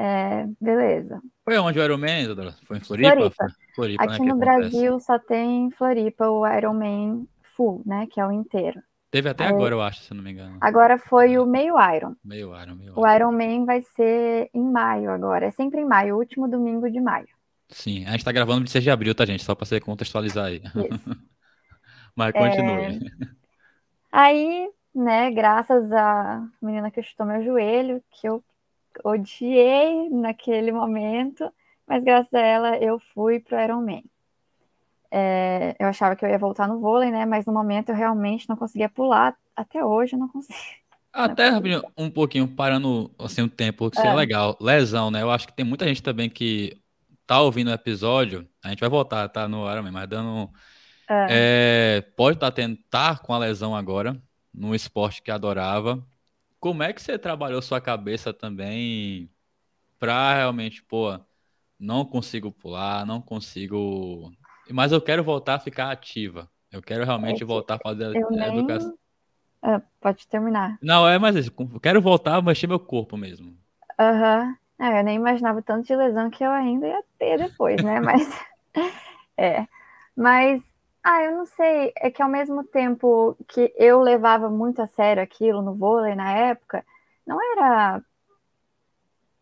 É, 0.00 0.46
beleza. 0.60 1.20
Foi 1.44 1.58
onde 1.58 1.80
o 1.80 1.82
Ironman, 1.84 2.28
Dodora? 2.28 2.54
Foi 2.64 2.76
em 2.76 2.80
Floripa? 2.80 3.10
Floripa. 3.16 3.46
Floripa 3.74 4.06
né, 4.06 4.08
Aqui 4.14 4.22
que 4.22 4.28
no 4.28 4.34
acontece. 4.36 4.70
Brasil 4.70 5.00
só 5.00 5.18
tem 5.18 5.66
em 5.66 5.70
Floripa 5.72 6.28
o 6.28 6.46
Ironman 6.46 7.26
full, 7.56 7.82
né? 7.84 8.06
Que 8.08 8.20
é 8.20 8.26
o 8.26 8.30
inteiro. 8.30 8.80
Teve 9.10 9.28
até 9.28 9.44
Aí- 9.46 9.50
agora, 9.50 9.74
eu 9.74 9.82
acho, 9.82 10.02
se 10.02 10.14
não 10.14 10.22
me 10.22 10.30
engano. 10.30 10.56
Agora 10.60 10.98
foi 10.98 11.36
o 11.38 11.44
meio 11.46 11.74
Iron. 11.96 12.14
Meio 12.24 12.54
Iron, 12.62 12.76
meio 12.76 12.92
O 12.94 13.00
Iron. 13.00 13.14
Ironman 13.32 13.64
vai 13.64 13.80
ser 13.96 14.48
em 14.54 14.62
maio 14.62 15.10
agora. 15.10 15.46
É 15.46 15.50
sempre 15.50 15.80
em 15.80 15.84
maio, 15.84 16.14
o 16.14 16.18
último 16.18 16.46
domingo 16.46 16.88
de 16.88 17.00
maio. 17.00 17.26
Sim, 17.68 18.06
a 18.06 18.12
gente 18.12 18.24
tá 18.24 18.30
gravando 18.30 18.64
de 18.64 18.70
6 18.70 18.84
de 18.84 18.90
abril, 18.90 19.14
tá, 19.16 19.26
gente? 19.26 19.42
Só 19.42 19.54
pra 19.54 19.66
você 19.66 19.80
contextualizar 19.80 20.44
aí. 20.46 20.62
Mas 22.14 22.32
É, 22.34 22.38
continue. 22.38 23.10
Aí, 24.12 24.68
né, 24.94 25.30
graças 25.30 25.90
à 25.92 26.42
menina 26.62 26.90
que 26.90 27.02
chutou 27.02 27.26
meu 27.26 27.42
joelho, 27.42 28.02
que 28.12 28.28
eu 28.28 28.42
odiei 29.04 30.08
naquele 30.10 30.72
momento, 30.72 31.52
mas 31.86 32.02
graças 32.02 32.32
a 32.34 32.40
ela 32.40 32.76
eu 32.78 32.98
fui 33.14 33.40
pro 33.40 33.60
Ironman. 33.60 34.04
É, 35.10 35.74
eu 35.78 35.88
achava 35.88 36.14
que 36.14 36.24
eu 36.24 36.28
ia 36.28 36.38
voltar 36.38 36.68
no 36.68 36.80
vôlei, 36.80 37.10
né? 37.10 37.24
Mas 37.24 37.46
no 37.46 37.52
momento 37.52 37.88
eu 37.88 37.94
realmente 37.94 38.48
não 38.48 38.56
conseguia 38.56 38.88
pular. 38.88 39.34
Até 39.56 39.84
hoje 39.84 40.14
eu 40.14 40.18
não 40.18 40.28
consigo. 40.28 40.58
Até 41.12 41.48
rapidinho, 41.48 41.82
um 41.96 42.10
pouquinho, 42.10 42.46
parando 42.46 43.10
assim 43.18 43.42
um 43.42 43.48
tempo, 43.48 43.90
que 43.90 43.98
isso 43.98 44.06
é 44.06 44.10
Ah. 44.10 44.14
legal. 44.14 44.56
Lesão, 44.60 45.10
né? 45.10 45.22
Eu 45.22 45.30
acho 45.30 45.46
que 45.46 45.52
tem 45.54 45.64
muita 45.64 45.86
gente 45.86 46.02
também 46.02 46.28
que 46.28 46.78
tá 47.26 47.40
ouvindo 47.40 47.68
o 47.68 47.74
episódio. 47.74 48.46
A 48.62 48.68
gente 48.68 48.80
vai 48.80 48.88
voltar, 48.88 49.28
tá 49.28 49.48
no 49.48 49.70
Ironman, 49.70 49.92
mas 49.92 50.08
dando. 50.08 50.50
Ah. 51.08 51.26
É, 51.30 52.02
pode 52.14 52.36
estar 52.36 52.50
tendo, 52.52 52.76
tá 52.90 53.16
com 53.16 53.32
a 53.32 53.38
lesão 53.38 53.74
agora, 53.74 54.20
no 54.52 54.74
esporte 54.74 55.22
que 55.22 55.30
adorava. 55.30 56.04
Como 56.60 56.82
é 56.82 56.92
que 56.92 57.00
você 57.02 57.18
trabalhou 57.18 57.62
sua 57.62 57.80
cabeça 57.80 58.32
também 58.34 59.30
pra 59.98 60.34
realmente, 60.36 60.82
pô, 60.84 61.18
não 61.78 62.04
consigo 62.06 62.52
pular, 62.52 63.06
não 63.06 63.22
consigo. 63.22 64.32
Mas 64.70 64.92
eu 64.92 65.02
quero 65.02 65.24
voltar 65.24 65.56
a 65.56 65.60
ficar 65.60 65.90
ativa. 65.92 66.50
Eu 66.70 66.82
quero 66.82 67.04
realmente 67.04 67.44
É 67.44 67.44
voltar 67.44 67.76
a 67.76 67.80
fazer 67.80 68.20
a 68.38 68.48
nem. 68.48 68.48
educação. 68.48 68.98
Ah, 69.62 69.80
pode 70.00 70.26
terminar. 70.28 70.80
Não, 70.80 71.08
é 71.08 71.18
mais 71.20 71.36
isso. 71.36 71.52
Eu 71.56 71.80
quero 71.80 72.00
voltar 72.00 72.36
a 72.36 72.42
mexer 72.42 72.66
meu 72.66 72.80
corpo 72.80 73.16
mesmo. 73.16 73.56
Aham. 73.98 74.56
Ah, 74.78 74.98
eu 74.98 75.04
nem 75.04 75.16
imaginava 75.16 75.60
tanto 75.62 75.86
de 75.86 75.96
lesão 75.96 76.30
que 76.30 76.44
eu 76.44 76.50
ainda 76.52 76.86
ia 76.86 77.02
ter 77.18 77.38
depois, 77.38 77.82
né? 77.82 78.00
Mas 78.00 78.28
é. 79.36 79.66
Mas, 80.16 80.62
ah, 81.10 81.22
eu 81.24 81.32
não 81.32 81.46
sei. 81.46 81.92
É 81.96 82.10
que 82.10 82.22
ao 82.22 82.28
mesmo 82.28 82.62
tempo 82.64 83.36
que 83.48 83.72
eu 83.76 84.00
levava 84.00 84.50
muito 84.50 84.82
a 84.82 84.86
sério 84.86 85.22
aquilo 85.22 85.62
no 85.62 85.74
vôlei 85.74 86.14
na 86.14 86.32
época, 86.32 86.84
não 87.26 87.38
era 87.52 88.02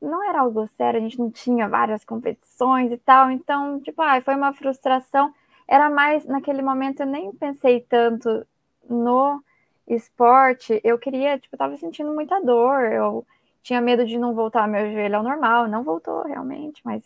não 0.00 0.22
era 0.28 0.40
algo 0.40 0.66
sério, 0.68 0.98
a 0.98 1.02
gente 1.02 1.18
não 1.18 1.30
tinha 1.30 1.68
várias 1.68 2.04
competições 2.04 2.92
e 2.92 2.98
tal, 2.98 3.30
então, 3.30 3.80
tipo, 3.80 4.00
ah, 4.02 4.20
foi 4.20 4.34
uma 4.36 4.52
frustração. 4.52 5.34
Era 5.66 5.90
mais, 5.90 6.24
naquele 6.26 6.62
momento, 6.62 7.00
eu 7.00 7.06
nem 7.06 7.32
pensei 7.32 7.80
tanto 7.80 8.46
no 8.88 9.42
esporte, 9.88 10.80
eu 10.84 10.98
queria, 10.98 11.38
tipo, 11.38 11.54
eu 11.54 11.58
tava 11.58 11.76
sentindo 11.76 12.12
muita 12.14 12.40
dor, 12.40 12.92
eu 12.92 13.26
tinha 13.62 13.80
medo 13.80 14.04
de 14.06 14.18
não 14.18 14.34
voltar 14.34 14.68
meu 14.68 14.92
joelho 14.92 15.16
ao 15.16 15.22
normal, 15.24 15.68
não 15.68 15.82
voltou 15.82 16.22
realmente, 16.24 16.80
mas 16.84 17.02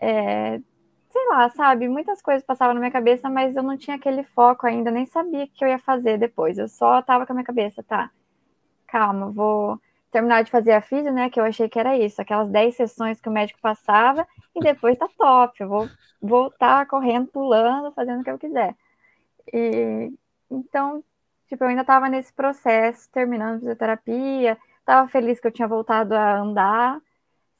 é, 0.00 0.60
sei 1.12 1.28
lá, 1.28 1.48
sabe, 1.50 1.88
muitas 1.88 2.22
coisas 2.22 2.42
passavam 2.44 2.74
na 2.74 2.80
minha 2.80 2.92
cabeça, 2.92 3.28
mas 3.28 3.54
eu 3.54 3.62
não 3.62 3.76
tinha 3.76 3.96
aquele 3.96 4.22
foco 4.24 4.66
ainda, 4.66 4.90
nem 4.90 5.04
sabia 5.06 5.44
o 5.44 5.48
que 5.48 5.64
eu 5.64 5.68
ia 5.68 5.78
fazer 5.78 6.18
depois, 6.18 6.58
eu 6.58 6.68
só 6.68 7.02
tava 7.02 7.26
com 7.26 7.32
a 7.32 7.36
minha 7.36 7.44
cabeça, 7.44 7.82
tá, 7.82 8.10
calma, 8.86 9.30
vou 9.30 9.80
terminar 10.10 10.42
de 10.42 10.50
fazer 10.50 10.72
a 10.72 10.80
físio, 10.80 11.12
né, 11.12 11.30
que 11.30 11.38
eu 11.38 11.44
achei 11.44 11.68
que 11.68 11.78
era 11.78 11.96
isso, 11.96 12.20
aquelas 12.20 12.48
10 12.48 12.76
sessões 12.76 13.20
que 13.20 13.28
o 13.28 13.32
médico 13.32 13.60
passava, 13.60 14.26
e 14.54 14.60
depois 14.60 14.98
tá 14.98 15.08
top, 15.18 15.60
eu 15.60 15.68
vou 15.68 15.88
voltar 16.20 16.86
correndo, 16.86 17.26
pulando, 17.28 17.92
fazendo 17.92 18.20
o 18.20 18.24
que 18.24 18.30
eu 18.30 18.38
quiser. 18.38 18.74
E 19.52 20.12
então, 20.50 21.02
tipo, 21.48 21.64
eu 21.64 21.68
ainda 21.68 21.82
estava 21.82 22.08
nesse 22.08 22.32
processo, 22.32 23.10
terminando 23.10 23.60
fisioterapia, 23.60 24.58
estava 24.80 25.08
feliz 25.08 25.40
que 25.40 25.46
eu 25.46 25.52
tinha 25.52 25.68
voltado 25.68 26.14
a 26.14 26.38
andar 26.38 27.00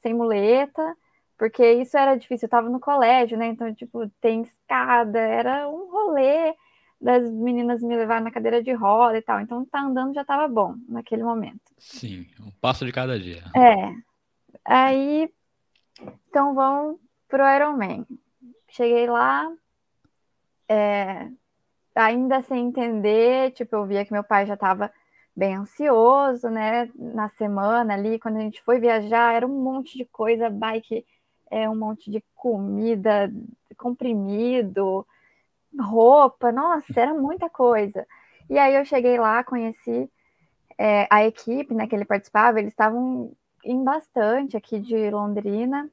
sem 0.01 0.13
muleta, 0.13 0.95
porque 1.37 1.73
isso 1.73 1.97
era 1.97 2.15
difícil, 2.15 2.45
eu 2.45 2.47
estava 2.47 2.69
no 2.69 2.79
colégio, 2.79 3.37
né? 3.37 3.47
Então, 3.47 3.73
tipo, 3.73 4.09
tem 4.21 4.41
escada, 4.41 5.19
era 5.19 5.67
um 5.69 5.91
rolê 5.91 6.53
das 6.99 7.29
meninas 7.29 7.81
me 7.81 7.95
levarem 7.95 8.23
na 8.23 8.31
cadeira 8.31 8.63
de 8.63 8.71
roda 8.71 9.17
e 9.17 9.21
tal. 9.21 9.41
Então, 9.41 9.65
tá 9.65 9.81
andando 9.81 10.13
já 10.13 10.21
estava 10.21 10.47
bom 10.47 10.75
naquele 10.87 11.23
momento. 11.23 11.61
Sim, 11.77 12.25
um 12.39 12.51
passo 12.61 12.85
de 12.85 12.91
cada 12.91 13.19
dia. 13.19 13.43
É. 13.55 13.93
Aí, 14.63 15.29
então 16.29 16.55
vamos 16.55 16.99
pro 17.27 17.43
Ironman. 17.47 18.05
Cheguei 18.69 19.05
lá, 19.07 19.51
é, 20.67 21.27
ainda 21.95 22.41
sem 22.41 22.67
entender, 22.67 23.51
tipo, 23.51 23.75
eu 23.75 23.85
via 23.85 24.05
que 24.05 24.13
meu 24.13 24.23
pai 24.23 24.45
já 24.45 24.53
estava 24.53 24.91
bem 25.35 25.55
ansioso, 25.55 26.49
né? 26.49 26.89
Na 26.95 27.27
semana 27.29 27.93
ali, 27.93 28.19
quando 28.19 28.37
a 28.37 28.41
gente 28.41 28.61
foi 28.63 28.79
viajar, 28.79 29.33
era 29.33 29.45
um 29.45 29.61
monte 29.61 29.97
de 29.97 30.05
coisa, 30.05 30.49
bike, 30.49 31.05
é 31.53 31.69
um 31.69 31.75
monte 31.75 32.09
de 32.09 32.23
comida, 32.35 33.31
comprimido, 33.77 35.05
roupa, 35.79 36.51
nossa, 36.51 36.99
era 36.99 37.13
muita 37.13 37.49
coisa. 37.49 38.05
E 38.49 38.57
aí 38.57 38.75
eu 38.75 38.83
cheguei 38.83 39.19
lá, 39.19 39.43
conheci 39.43 40.09
é, 40.77 41.07
a 41.11 41.25
equipe 41.25 41.73
né, 41.73 41.87
que 41.87 41.95
ele 41.95 42.05
participava, 42.05 42.59
eles 42.59 42.71
estavam 42.71 43.31
em 43.63 43.83
bastante 43.83 44.57
aqui 44.57 44.79
de 44.79 45.11
Londrina. 45.11 45.89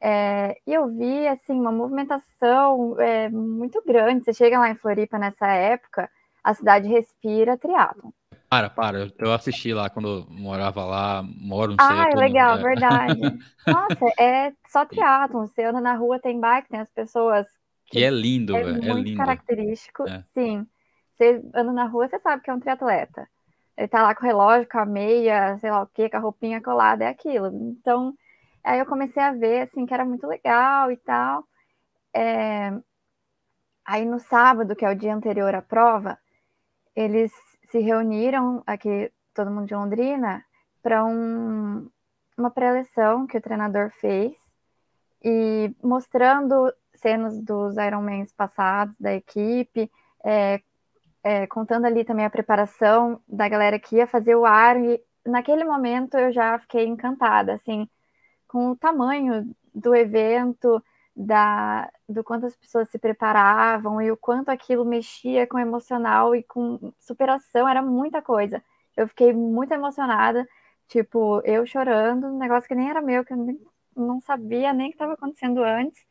É, 0.00 0.60
e 0.66 0.72
eu 0.74 0.86
vi 0.88 1.26
assim 1.26 1.54
uma 1.58 1.72
movimentação 1.72 3.00
é, 3.00 3.28
muito 3.30 3.82
grande. 3.84 4.24
Você 4.24 4.32
chega 4.34 4.58
lá 4.58 4.70
em 4.70 4.76
Floripa 4.76 5.18
nessa 5.18 5.46
época, 5.48 6.10
a 6.44 6.54
cidade 6.54 6.86
respira 6.86 7.56
triatlon. 7.56 8.10
Para, 8.48 8.70
para, 8.70 9.12
eu- 9.18 9.32
assisti 9.32 9.74
lá 9.74 9.90
quando 9.90 10.08
eu 10.08 10.26
morava 10.30 10.84
lá, 10.84 11.22
moro, 11.22 11.72
não 11.72 11.78
sei. 11.78 11.96
Ah, 11.96 12.08
no- 12.14 12.18
legal, 12.18 12.56
é. 12.56 12.62
verdade. 12.62 13.20
Nossa, 13.66 14.06
é 14.18 14.52
só 14.68 14.84
triatlon. 14.84 15.46
Você 15.46 15.62
anda 15.64 15.80
na 15.80 15.94
rua, 15.94 16.18
tem 16.20 16.40
bike, 16.40 16.68
tem 16.68 16.80
as 16.80 16.90
pessoas. 16.90 17.46
E 17.92 18.02
é 18.02 18.10
lindo, 18.10 18.54
É 18.56 18.60
é 18.60 18.92
muito 18.92 19.04
lindo. 19.04 19.14
característico. 19.14 20.04
É. 20.06 20.24
Sim. 20.34 20.66
Você 21.14 21.42
anda 21.54 21.72
na 21.72 21.84
rua, 21.86 22.08
você 22.08 22.18
sabe 22.18 22.42
que 22.42 22.50
é 22.50 22.54
um 22.54 22.60
triatleta. 22.60 23.28
Ele 23.76 23.88
tá 23.88 24.02
lá 24.02 24.14
com 24.14 24.22
o 24.24 24.26
relógio, 24.26 24.68
com 24.68 24.78
a 24.78 24.86
meia, 24.86 25.58
sei 25.58 25.70
lá 25.70 25.82
o 25.82 25.86
quê, 25.86 26.08
com 26.10 26.16
a 26.16 26.20
roupinha 26.20 26.60
colada, 26.62 27.04
é 27.04 27.08
aquilo. 27.08 27.46
Então, 27.70 28.14
aí 28.64 28.78
eu 28.80 28.86
comecei 28.86 29.22
a 29.22 29.32
ver, 29.32 29.62
assim, 29.62 29.86
que 29.86 29.94
era 29.94 30.04
muito 30.04 30.26
legal 30.26 30.90
e 30.90 30.96
tal. 30.96 31.44
É, 32.14 32.72
Aí 33.84 34.04
no 34.04 34.20
sábado, 34.20 34.76
que 34.76 34.84
é 34.84 34.90
o 34.90 34.94
dia 34.94 35.14
anterior 35.14 35.54
à 35.54 35.62
prova, 35.62 36.18
eles 36.96 37.32
se 37.68 37.78
reuniram 37.78 38.62
aqui, 38.66 39.10
todo 39.34 39.50
mundo 39.50 39.66
de 39.66 39.74
Londrina, 39.74 40.44
para 40.82 41.04
um... 41.04 41.88
uma 42.36 42.50
pré-eleção 42.50 43.26
que 43.26 43.36
o 43.36 43.40
treinador 43.40 43.90
fez 43.90 44.36
e 45.22 45.74
mostrando 45.82 46.72
cenas 46.94 47.38
dos 47.40 47.76
Ironmans 47.76 48.32
passados 48.32 48.96
da 48.98 49.14
equipe, 49.14 49.90
é, 50.24 50.60
é, 51.22 51.46
contando 51.46 51.86
ali 51.86 52.04
também 52.04 52.24
a 52.24 52.30
preparação 52.30 53.20
da 53.28 53.48
galera 53.48 53.78
que 53.78 53.96
ia 53.96 54.06
fazer 54.06 54.34
o 54.34 54.44
ar. 54.44 54.76
E 54.76 55.00
naquele 55.26 55.64
momento 55.64 56.16
eu 56.16 56.32
já 56.32 56.58
fiquei 56.58 56.86
encantada, 56.86 57.54
assim, 57.54 57.88
com 58.46 58.70
o 58.70 58.76
tamanho 58.76 59.54
do 59.74 59.94
evento, 59.94 60.82
da, 61.14 61.90
do 62.08 62.24
quanto 62.24 62.46
as 62.46 62.56
pessoas 62.56 62.88
se 62.88 62.98
preparavam 62.98 64.00
e 64.00 64.10
o 64.10 64.16
quanto 64.16 64.48
aquilo 64.48 64.84
mexia 64.84 65.46
com 65.46 65.58
o 65.58 65.60
emocional 65.60 66.34
e 66.34 66.42
com 66.42 66.92
superação, 66.98 67.68
era 67.68 67.82
muita 67.82 68.22
coisa. 68.22 68.62
Eu 68.96 69.06
fiquei 69.06 69.32
muito 69.32 69.72
emocionada, 69.72 70.48
tipo, 70.88 71.40
eu 71.44 71.66
chorando, 71.66 72.26
um 72.28 72.38
negócio 72.38 72.66
que 72.66 72.74
nem 72.74 72.88
era 72.88 73.02
meu, 73.02 73.24
que 73.24 73.32
eu 73.32 73.36
nem- 73.36 73.60
não 73.94 74.20
sabia 74.20 74.72
nem 74.72 74.86
o 74.86 74.90
que 74.90 74.94
estava 74.94 75.12
acontecendo 75.12 75.62
antes. 75.62 76.02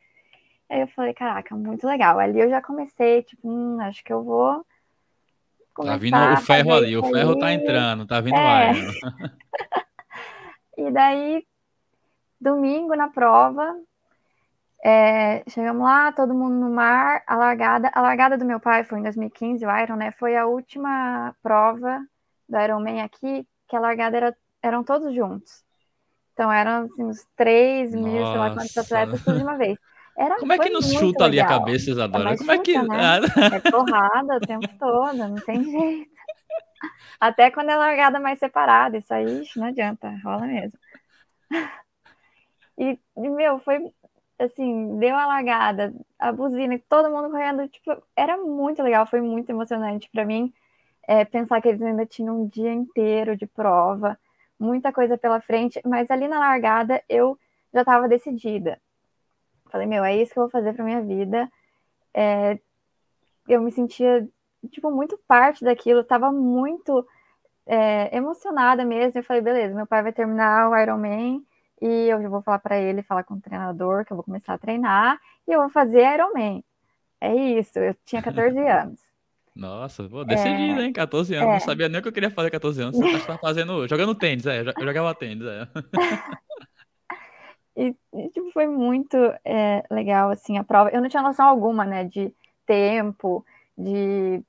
Aí 0.70 0.80
eu 0.80 0.88
falei, 0.88 1.12
caraca, 1.14 1.54
muito 1.56 1.86
legal. 1.86 2.18
Ali 2.18 2.40
eu 2.40 2.48
já 2.48 2.62
comecei, 2.62 3.22
tipo, 3.22 3.48
hum, 3.50 3.80
acho 3.80 4.04
que 4.04 4.12
eu 4.12 4.22
vou 4.22 4.64
Tá 5.74 5.96
vindo 5.96 6.14
começar 6.14 6.32
o 6.42 6.44
ferro 6.44 6.74
ali, 6.74 6.96
o 6.96 7.04
ferro 7.04 7.38
tá 7.38 7.52
entrando, 7.52 8.06
tá 8.06 8.20
vindo 8.20 8.36
É. 8.36 8.70
Iron. 8.70 8.90
E 10.76 10.92
daí, 10.92 11.44
domingo 12.40 12.94
na 12.94 13.08
prova, 13.08 13.76
é, 14.84 15.42
chegamos 15.48 15.82
lá, 15.82 16.12
todo 16.12 16.34
mundo 16.34 16.54
no 16.54 16.70
mar, 16.70 17.22
a 17.26 17.36
largada, 17.36 17.90
a 17.92 18.00
largada 18.00 18.38
do 18.38 18.44
meu 18.44 18.60
pai 18.60 18.84
foi 18.84 19.00
em 19.00 19.02
2015, 19.02 19.64
o 19.66 19.76
Iron, 19.78 19.96
né? 19.96 20.12
Foi 20.12 20.36
a 20.36 20.46
última 20.46 21.34
prova 21.42 22.00
do 22.48 22.58
Ironman 22.60 23.02
aqui, 23.02 23.46
que 23.66 23.76
a 23.76 23.80
largada 23.80 24.16
era, 24.16 24.36
eram 24.62 24.84
todos 24.84 25.14
juntos. 25.14 25.64
Então 26.32 26.52
eram 26.52 26.84
assim, 26.84 27.04
uns 27.04 27.26
3 27.36 27.92
mil, 27.92 28.24
sei 28.24 28.38
lá 28.38 28.54
quantos 28.54 28.78
atletas 28.78 29.24
tudo 29.24 29.38
de 29.38 29.42
uma 29.42 29.56
vez. 29.56 29.76
Era, 30.16 30.36
Como 30.36 30.52
é 30.52 30.58
que 30.58 30.70
muito 30.70 30.86
chuta 30.86 31.24
ali 31.24 31.40
a 31.40 31.44
legal. 31.44 31.60
cabeça, 31.60 31.90
Isadora? 31.90 32.24
mas 32.24 32.38
Como 32.38 32.52
é 32.52 32.58
que. 32.58 32.74
chuta, 32.74 32.86
né? 32.88 33.20
É 33.54 33.70
porrada 33.70 34.36
o 34.36 34.40
tempo 34.40 34.68
todo, 34.78 35.16
não 35.16 35.36
tem 35.36 35.62
jeito. 35.70 36.10
Até 37.20 37.50
quando 37.50 37.70
é 37.70 37.76
largada 37.76 38.20
mais 38.20 38.38
separada, 38.38 38.96
isso 38.96 39.12
aí 39.12 39.44
não 39.56 39.66
adianta, 39.66 40.08
rola 40.24 40.46
mesmo. 40.46 40.78
E, 42.80 42.96
meu, 43.16 43.58
foi 43.58 43.92
assim, 44.38 44.98
deu 44.98 45.16
a 45.16 45.26
lagada, 45.26 45.92
a 46.18 46.32
buzina, 46.32 46.74
e 46.74 46.78
todo 46.78 47.10
mundo 47.10 47.30
correndo, 47.30 47.68
tipo, 47.68 48.00
era 48.16 48.36
muito 48.36 48.82
legal, 48.82 49.06
foi 49.06 49.20
muito 49.20 49.50
emocionante 49.50 50.08
para 50.10 50.24
mim 50.24 50.52
é, 51.08 51.24
pensar 51.24 51.60
que 51.60 51.68
eles 51.68 51.82
ainda 51.82 52.06
tinham 52.06 52.42
um 52.42 52.46
dia 52.46 52.72
inteiro 52.72 53.36
de 53.36 53.46
prova, 53.46 54.18
muita 54.58 54.92
coisa 54.92 55.16
pela 55.16 55.40
frente, 55.40 55.80
mas 55.84 56.10
ali 56.10 56.28
na 56.28 56.38
largada 56.38 57.02
eu 57.08 57.38
já 57.72 57.80
estava 57.80 58.08
decidida. 58.08 58.80
Falei, 59.70 59.86
meu, 59.86 60.04
é 60.04 60.16
isso 60.16 60.32
que 60.32 60.38
eu 60.38 60.44
vou 60.44 60.50
fazer 60.50 60.72
para 60.74 60.84
minha 60.84 61.02
vida. 61.02 61.50
É, 62.14 62.58
eu 63.46 63.60
me 63.62 63.70
sentia, 63.70 64.28
tipo, 64.70 64.90
muito 64.90 65.18
parte 65.26 65.64
daquilo, 65.64 66.00
estava 66.00 66.32
muito 66.32 67.06
é, 67.66 68.14
emocionada 68.16 68.84
mesmo. 68.84 69.18
Eu 69.18 69.24
falei, 69.24 69.42
beleza, 69.42 69.74
meu 69.74 69.86
pai 69.86 70.02
vai 70.02 70.12
terminar 70.12 70.70
o 70.70 70.76
Ironman 70.76 71.46
e 71.80 72.08
eu 72.08 72.20
já 72.20 72.28
vou 72.28 72.42
falar 72.42 72.58
para 72.58 72.78
ele, 72.78 73.02
falar 73.02 73.24
com 73.24 73.34
o 73.34 73.40
treinador 73.40 74.04
que 74.04 74.12
eu 74.12 74.16
vou 74.16 74.24
começar 74.24 74.54
a 74.54 74.58
treinar 74.58 75.18
e 75.46 75.52
eu 75.52 75.60
vou 75.60 75.70
fazer 75.70 76.02
Ironman. 76.14 76.62
É 77.20 77.34
isso, 77.34 77.78
eu 77.78 77.94
tinha 78.04 78.22
14 78.22 78.58
anos. 78.66 79.08
Nossa, 79.58 80.04
pô, 80.04 80.24
decidido, 80.24 80.80
é, 80.80 80.84
hein? 80.84 80.92
14 80.92 81.34
anos. 81.34 81.48
É. 81.48 81.52
Não 81.54 81.60
sabia 81.60 81.88
nem 81.88 81.98
o 81.98 82.02
que 82.02 82.08
eu 82.08 82.12
queria 82.12 82.30
fazer 82.30 82.48
14 82.48 82.80
anos. 82.80 82.96
Você 82.96 83.26
tá 83.26 83.36
fazendo, 83.38 83.86
jogando 83.88 84.14
tênis, 84.14 84.46
é. 84.46 84.60
Eu 84.60 84.86
jogava 84.86 85.12
tênis, 85.16 85.44
é. 85.44 85.66
e, 87.76 87.96
e 88.14 88.28
tipo, 88.30 88.52
foi 88.52 88.68
muito 88.68 89.16
é, 89.44 89.82
legal, 89.90 90.30
assim, 90.30 90.58
a 90.58 90.64
prova. 90.64 90.90
Eu 90.90 91.00
não 91.00 91.08
tinha 91.08 91.24
noção 91.24 91.44
alguma, 91.44 91.84
né, 91.84 92.04
de 92.04 92.32
tempo, 92.64 93.44
de... 93.76 94.40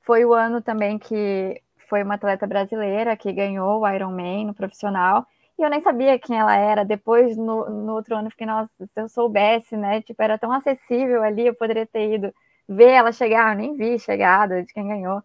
Foi 0.00 0.24
o 0.24 0.34
ano 0.34 0.60
também 0.60 0.98
que 0.98 1.62
foi 1.88 2.02
uma 2.02 2.14
atleta 2.14 2.46
brasileira 2.46 3.16
que 3.16 3.32
ganhou 3.32 3.80
o 3.80 3.88
Ironman 3.88 4.46
no 4.46 4.54
profissional. 4.54 5.26
E 5.58 5.62
eu 5.62 5.70
nem 5.70 5.80
sabia 5.80 6.18
quem 6.18 6.38
ela 6.38 6.54
era. 6.54 6.84
Depois, 6.84 7.36
no, 7.36 7.68
no 7.68 7.94
outro 7.94 8.14
ano, 8.16 8.30
fiquei, 8.30 8.46
nossa, 8.46 8.70
se 8.78 9.00
eu 9.00 9.08
soubesse, 9.08 9.76
né? 9.76 10.00
Tipo, 10.02 10.22
era 10.22 10.38
tão 10.38 10.52
acessível 10.52 11.22
ali, 11.22 11.46
eu 11.46 11.54
poderia 11.54 11.86
ter 11.86 12.14
ido 12.14 12.32
ver 12.68 12.90
ela 12.90 13.10
chegar. 13.10 13.52
Eu 13.52 13.58
nem 13.58 13.76
vi 13.76 13.98
chegada 13.98 14.62
de 14.62 14.72
quem 14.72 14.86
ganhou. 14.86 15.20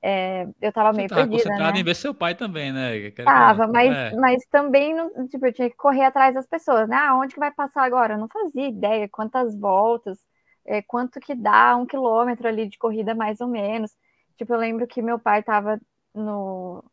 É, 0.00 0.46
eu 0.60 0.72
tava 0.72 0.92
meio 0.92 1.08
tava 1.08 1.22
perdida, 1.22 1.42
concentrada 1.42 1.74
né? 1.74 1.80
em 1.80 1.84
ver 1.84 1.94
seu 1.94 2.14
pai 2.14 2.34
também, 2.34 2.72
né? 2.72 3.10
Tava, 3.24 3.66
mas, 3.66 3.96
é. 3.96 4.16
mas 4.16 4.44
também, 4.46 4.94
tipo, 5.28 5.46
eu 5.46 5.52
tinha 5.52 5.70
que 5.70 5.76
correr 5.76 6.04
atrás 6.04 6.34
das 6.34 6.46
pessoas, 6.46 6.88
né? 6.88 6.96
Ah, 6.96 7.16
onde 7.16 7.34
que 7.34 7.40
vai 7.40 7.50
passar 7.50 7.84
agora? 7.84 8.14
Eu 8.14 8.18
não 8.18 8.28
fazia 8.28 8.68
ideia 8.68 9.08
quantas 9.08 9.56
voltas, 9.56 10.18
é, 10.64 10.82
quanto 10.82 11.18
que 11.18 11.34
dá 11.34 11.76
um 11.76 11.86
quilômetro 11.86 12.46
ali 12.46 12.68
de 12.68 12.78
corrida, 12.78 13.14
mais 13.14 13.40
ou 13.40 13.48
menos. 13.48 13.92
Tipo, 14.36 14.54
eu 14.54 14.58
lembro 14.58 14.86
que 14.86 15.02
meu 15.02 15.18
pai 15.18 15.42
tava 15.42 15.80
no 16.14 16.84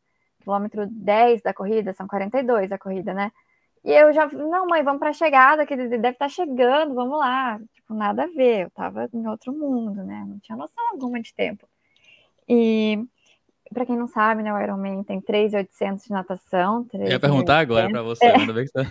quilômetro 0.45 0.87
10 0.87 1.41
da 1.41 1.53
corrida, 1.53 1.91
são 1.91 2.07
42 2.07 2.71
a 2.71 2.77
corrida, 2.77 3.13
né? 3.13 3.31
E 3.83 3.91
eu 3.91 4.13
já, 4.13 4.27
não, 4.27 4.67
mãe, 4.67 4.83
vamos 4.83 4.99
para 4.99 5.09
a 5.09 5.13
chegada, 5.13 5.65
que 5.65 5.75
deve 5.75 5.95
estar 5.95 6.13
tá 6.13 6.29
chegando, 6.29 6.95
vamos 6.95 7.19
lá. 7.19 7.59
Tipo, 7.73 7.93
nada 7.93 8.23
a 8.23 8.27
ver, 8.27 8.63
eu 8.63 8.67
estava 8.67 9.09
em 9.13 9.27
outro 9.27 9.51
mundo, 9.53 10.03
né? 10.03 10.23
Não 10.27 10.39
tinha 10.39 10.57
noção 10.57 10.83
alguma 10.91 11.21
de 11.21 11.33
tempo. 11.33 11.67
E 12.47 13.03
para 13.73 13.85
quem 13.85 13.97
não 13.97 14.07
sabe, 14.07 14.41
né, 14.41 14.53
o 14.53 14.59
Ironman 14.59 15.03
tem 15.03 15.19
3,800 15.19 16.05
de 16.05 16.11
natação. 16.11 16.83
3, 16.85 17.05
eu 17.05 17.11
ia 17.11 17.19
perguntar 17.19 17.59
agora 17.59 17.89
para 17.89 18.01
você, 18.01 18.25
é, 18.25 18.35
ainda 18.35 18.63
que 18.63 18.71
tá... 18.73 18.83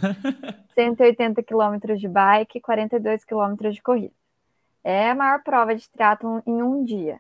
180 0.75 1.43
quilômetros 1.43 2.01
de 2.01 2.07
bike, 2.09 2.61
42 2.61 3.25
quilômetros 3.25 3.75
de 3.75 3.83
corrida. 3.83 4.15
É 4.85 5.11
a 5.11 5.15
maior 5.15 5.43
prova 5.43 5.75
de 5.75 5.89
triatlon 5.89 6.41
em 6.47 6.63
um 6.63 6.85
dia. 6.85 7.19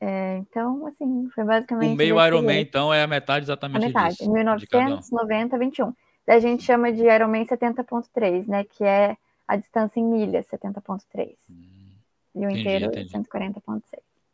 É, 0.00 0.36
então, 0.38 0.86
assim, 0.86 1.28
foi 1.34 1.44
basicamente. 1.44 1.94
O 1.94 1.96
meio 1.96 2.24
Ironman, 2.24 2.60
então, 2.60 2.92
é 2.92 3.02
a 3.02 3.06
metade 3.06 3.46
exatamente 3.46 3.84
a 3.84 3.88
metade, 3.88 4.16
disso. 4.16 4.30
1990, 4.30 5.58
21. 5.58 5.92
A 6.28 6.38
gente 6.38 6.62
chama 6.64 6.92
de 6.92 7.02
Ironman 7.02 7.44
70.3, 7.44 8.46
né? 8.46 8.64
Que 8.64 8.84
é 8.84 9.16
a 9.46 9.56
distância 9.56 10.00
em 10.00 10.04
milhas, 10.04 10.46
70.3. 10.46 11.34
Hum, 11.50 11.92
e 12.34 12.46
o 12.46 12.50
entendi, 12.50 12.84
inteiro, 12.84 12.90
140.6. 12.90 13.80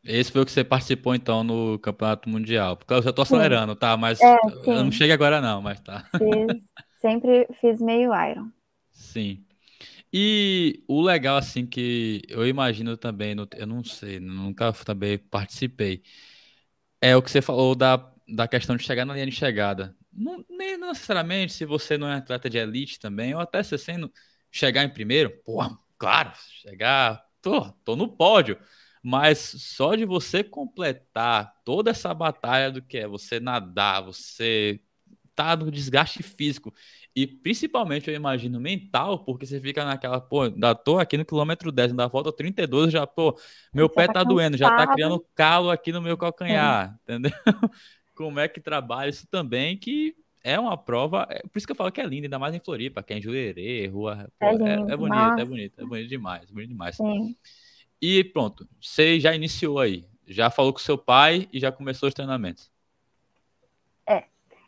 Esse 0.05 0.33
foi 0.33 0.43
o 0.43 0.45
que 0.45 0.51
você 0.51 0.65
participou, 0.65 1.15
então, 1.15 1.45
no 1.45 1.79
Campeonato 1.79 2.29
Mundial. 2.29 2.77
Porque 2.77 2.93
eu 2.93 3.03
já 3.03 3.13
tô 3.13 3.23
acelerando, 3.23 3.75
sim. 3.75 3.79
tá? 3.79 3.97
Mas 3.97 4.21
é, 4.21 4.37
eu 4.67 4.85
não 4.85 4.91
chego 4.91 5.13
agora, 5.13 5.41
não, 5.41 5.63
mas 5.63 5.81
tá. 5.81 6.05
Fiz, 6.19 6.63
sempre 7.01 7.47
fiz 7.61 7.81
meio 7.81 8.11
Iron. 8.13 8.49
Sim. 8.91 9.45
E 10.13 10.85
o 10.89 11.01
legal, 11.03 11.37
assim, 11.39 11.67
que 11.67 12.23
eu 12.29 12.47
imagino 12.47 12.97
também, 12.97 13.35
eu 13.57 13.67
não 13.67 13.83
sei, 13.83 14.21
nunca 14.21 14.73
também 14.73 15.19
participei, 15.19 16.03
é 17.01 17.17
o 17.17 17.23
que 17.23 17.31
você 17.31 17.43
falou 17.43 17.75
da, 17.75 18.13
da 18.29 18.49
questão 18.49 18.77
de 18.77 18.85
chegar 18.85 19.05
na 19.05 19.15
linha 19.15 19.27
de 19.27 19.33
chegada. 19.33 19.97
Não, 20.13 20.45
nem 20.51 20.77
necessariamente 20.79 21.53
se 21.53 21.65
você 21.65 21.97
não 21.99 22.09
é 22.09 22.17
atleta 22.17 22.49
de 22.51 22.59
elite 22.59 22.99
também, 23.01 23.35
ou 23.35 23.41
até 23.41 23.63
se 23.63 23.77
sendo 23.79 24.13
chegar 24.51 24.85
em 24.85 24.89
primeiro, 24.93 25.31
pô, 25.45 25.59
claro, 25.99 26.33
chegar, 26.63 27.23
tô, 27.41 27.71
tô 27.85 27.97
no 27.97 28.09
pódio. 28.17 28.59
Mas 29.03 29.39
só 29.39 29.95
de 29.97 30.05
você 30.05 30.45
completar 30.45 31.53
toda 31.65 31.91
essa 31.91 32.15
batalha 32.15 32.71
do 32.71 32.81
que 32.83 32.99
é 32.99 33.09
você 33.09 33.41
nadar, 33.41 34.01
você 34.03 34.81
tá 35.35 35.57
no 35.57 35.71
desgaste 35.71 36.23
físico 36.23 36.73
e 37.15 37.27
principalmente, 37.27 38.09
eu 38.09 38.17
imagino, 38.17 38.59
mental, 38.59 39.19
porque 39.25 39.45
você 39.45 39.61
fica 39.61 39.85
naquela, 39.85 40.19
pô, 40.19 40.43
ainda 40.43 40.75
tô 40.75 40.99
aqui 40.99 41.19
no 41.19 41.25
quilômetro 41.25 41.71
10, 41.71 41.91
ainda 41.91 42.09
falta 42.09 42.33
32, 42.33 42.91
já, 42.91 43.07
pô, 43.07 43.39
meu 43.75 43.89
pé 43.89 44.07
tá, 44.07 44.15
tá 44.15 44.25
doendo, 44.25 44.57
já 44.57 44.75
tá 44.75 44.87
criando 44.87 45.23
calo 45.35 45.71
aqui 45.71 45.93
no 45.93 46.01
meu 46.01 46.17
calcanhar, 46.17 46.89
Sim. 46.89 46.95
entendeu? 47.03 47.33
Como 48.15 48.41
é 48.41 48.49
que 48.49 48.61
trabalha 48.61 49.11
isso 49.11 49.27
também, 49.31 49.77
que 49.77 50.15
é 50.43 50.59
uma 50.59 50.77
prova, 50.77 51.27
é, 51.31 51.41
por 51.41 51.59
isso 51.59 51.67
que 51.67 51.73
eu 51.73 51.77
falo 51.77 51.93
que 51.93 52.01
é 52.01 52.07
linda, 52.07 52.27
ainda 52.27 52.39
mais 52.39 52.55
em 52.55 52.61
Floripa, 52.61 53.03
que 53.03 53.13
é 53.13 53.19
em 53.19 53.23
Jurerê, 53.23 53.87
rua, 53.89 54.27
pô, 54.39 54.47
é, 54.47 54.53
lindo, 54.53 54.67
é, 54.67 54.73
é, 54.73 54.97
bonito, 54.97 55.39
é 55.39 55.45
bonito, 55.45 55.81
é 55.81 55.85
bonito 55.85 56.09
demais, 56.09 56.51
bonito 56.51 56.69
demais. 56.71 56.97
Sim. 56.97 57.37
E 58.01 58.25
pronto, 58.25 58.67
você 58.81 59.21
já 59.21 59.35
iniciou 59.35 59.79
aí, 59.79 60.07
já 60.27 60.49
falou 60.49 60.73
com 60.73 60.79
seu 60.79 60.97
pai 60.97 61.47
e 61.53 61.61
já 61.61 61.71
começou 61.71 62.09
os 62.09 62.15
treinamentos. 62.15 62.72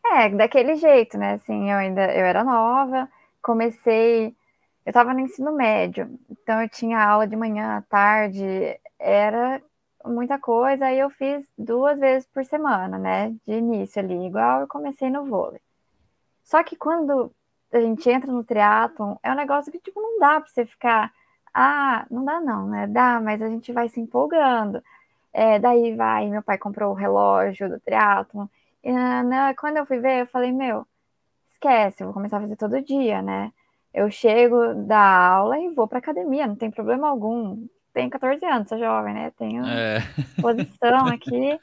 É, 0.06 0.28
daquele 0.28 0.76
jeito, 0.76 1.18
né? 1.18 1.34
Assim, 1.34 1.70
eu 1.70 1.78
ainda 1.78 2.02
eu 2.14 2.24
era 2.24 2.44
nova, 2.44 3.08
comecei, 3.42 4.28
eu 4.84 4.90
estava 4.90 5.14
no 5.14 5.20
ensino 5.20 5.52
médio, 5.52 6.18
então 6.30 6.62
eu 6.62 6.68
tinha 6.68 7.02
aula 7.02 7.26
de 7.26 7.36
manhã, 7.36 7.78
à 7.78 7.82
tarde, 7.82 8.44
era 8.98 9.62
muita 10.04 10.38
coisa, 10.38 10.86
aí 10.86 10.98
eu 10.98 11.10
fiz 11.10 11.46
duas 11.56 11.98
vezes 11.98 12.28
por 12.28 12.44
semana, 12.44 12.98
né? 12.98 13.30
De 13.46 13.54
início 13.54 14.00
ali, 14.00 14.26
igual 14.26 14.60
eu 14.60 14.68
comecei 14.68 15.10
no 15.10 15.24
vôlei. 15.24 15.60
Só 16.44 16.62
que 16.62 16.76
quando 16.76 17.32
a 17.72 17.80
gente 17.80 18.08
entra 18.10 18.30
no 18.32 18.44
triatlon, 18.44 19.16
é 19.22 19.32
um 19.32 19.36
negócio 19.36 19.72
que 19.72 19.78
tipo 19.80 20.00
não 20.00 20.18
dá 20.18 20.40
para 20.40 20.50
você 20.50 20.66
ficar, 20.66 21.12
ah, 21.52 22.06
não 22.10 22.24
dá 22.24 22.40
não, 22.40 22.68
né? 22.68 22.86
Dá, 22.86 23.20
mas 23.20 23.42
a 23.42 23.48
gente 23.48 23.72
vai 23.72 23.88
se 23.88 24.00
empolgando. 24.00 24.82
É, 25.32 25.58
daí 25.58 25.96
vai, 25.96 26.28
meu 26.30 26.42
pai 26.42 26.58
comprou 26.58 26.92
o 26.92 26.94
relógio 26.94 27.68
do 27.68 27.80
triatlon, 27.80 28.46
quando 29.58 29.78
eu 29.78 29.86
fui 29.86 29.98
ver, 29.98 30.20
eu 30.20 30.26
falei, 30.26 30.52
meu, 30.52 30.86
esquece, 31.52 32.02
eu 32.02 32.08
vou 32.08 32.14
começar 32.14 32.38
a 32.38 32.40
fazer 32.40 32.56
todo 32.56 32.82
dia, 32.82 33.22
né? 33.22 33.52
Eu 33.92 34.10
chego 34.10 34.74
da 34.74 35.00
aula 35.00 35.58
e 35.58 35.72
vou 35.72 35.86
para 35.86 35.98
academia, 35.98 36.46
não 36.46 36.56
tem 36.56 36.70
problema 36.70 37.08
algum. 37.08 37.66
Tenho 37.92 38.10
14 38.10 38.44
anos, 38.44 38.68
sou 38.68 38.78
jovem, 38.78 39.14
né? 39.14 39.32
Tenho 39.38 39.64
é. 39.64 40.00
posição 40.42 41.06
aqui. 41.06 41.58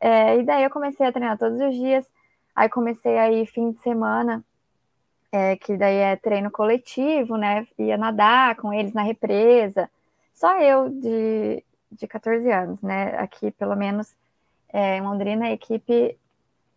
É, 0.00 0.38
e 0.38 0.44
daí 0.44 0.62
eu 0.62 0.70
comecei 0.70 1.04
a 1.04 1.12
treinar 1.12 1.36
todos 1.36 1.60
os 1.60 1.74
dias. 1.74 2.06
Aí 2.54 2.68
comecei 2.68 3.18
aí 3.18 3.44
fim 3.46 3.72
de 3.72 3.80
semana, 3.80 4.44
é, 5.32 5.56
que 5.56 5.76
daí 5.76 5.96
é 5.96 6.16
treino 6.16 6.50
coletivo, 6.50 7.36
né? 7.36 7.66
Ia 7.78 7.96
nadar 7.96 8.56
com 8.56 8.72
eles 8.72 8.92
na 8.92 9.02
represa. 9.02 9.90
Só 10.32 10.60
eu 10.60 10.88
de, 10.88 11.64
de 11.90 12.06
14 12.06 12.50
anos, 12.50 12.80
né? 12.82 13.18
Aqui, 13.18 13.50
pelo 13.50 13.76
menos, 13.76 14.14
é, 14.72 14.96
em 14.96 15.02
Londrina, 15.02 15.46
a 15.46 15.52
equipe 15.52 16.16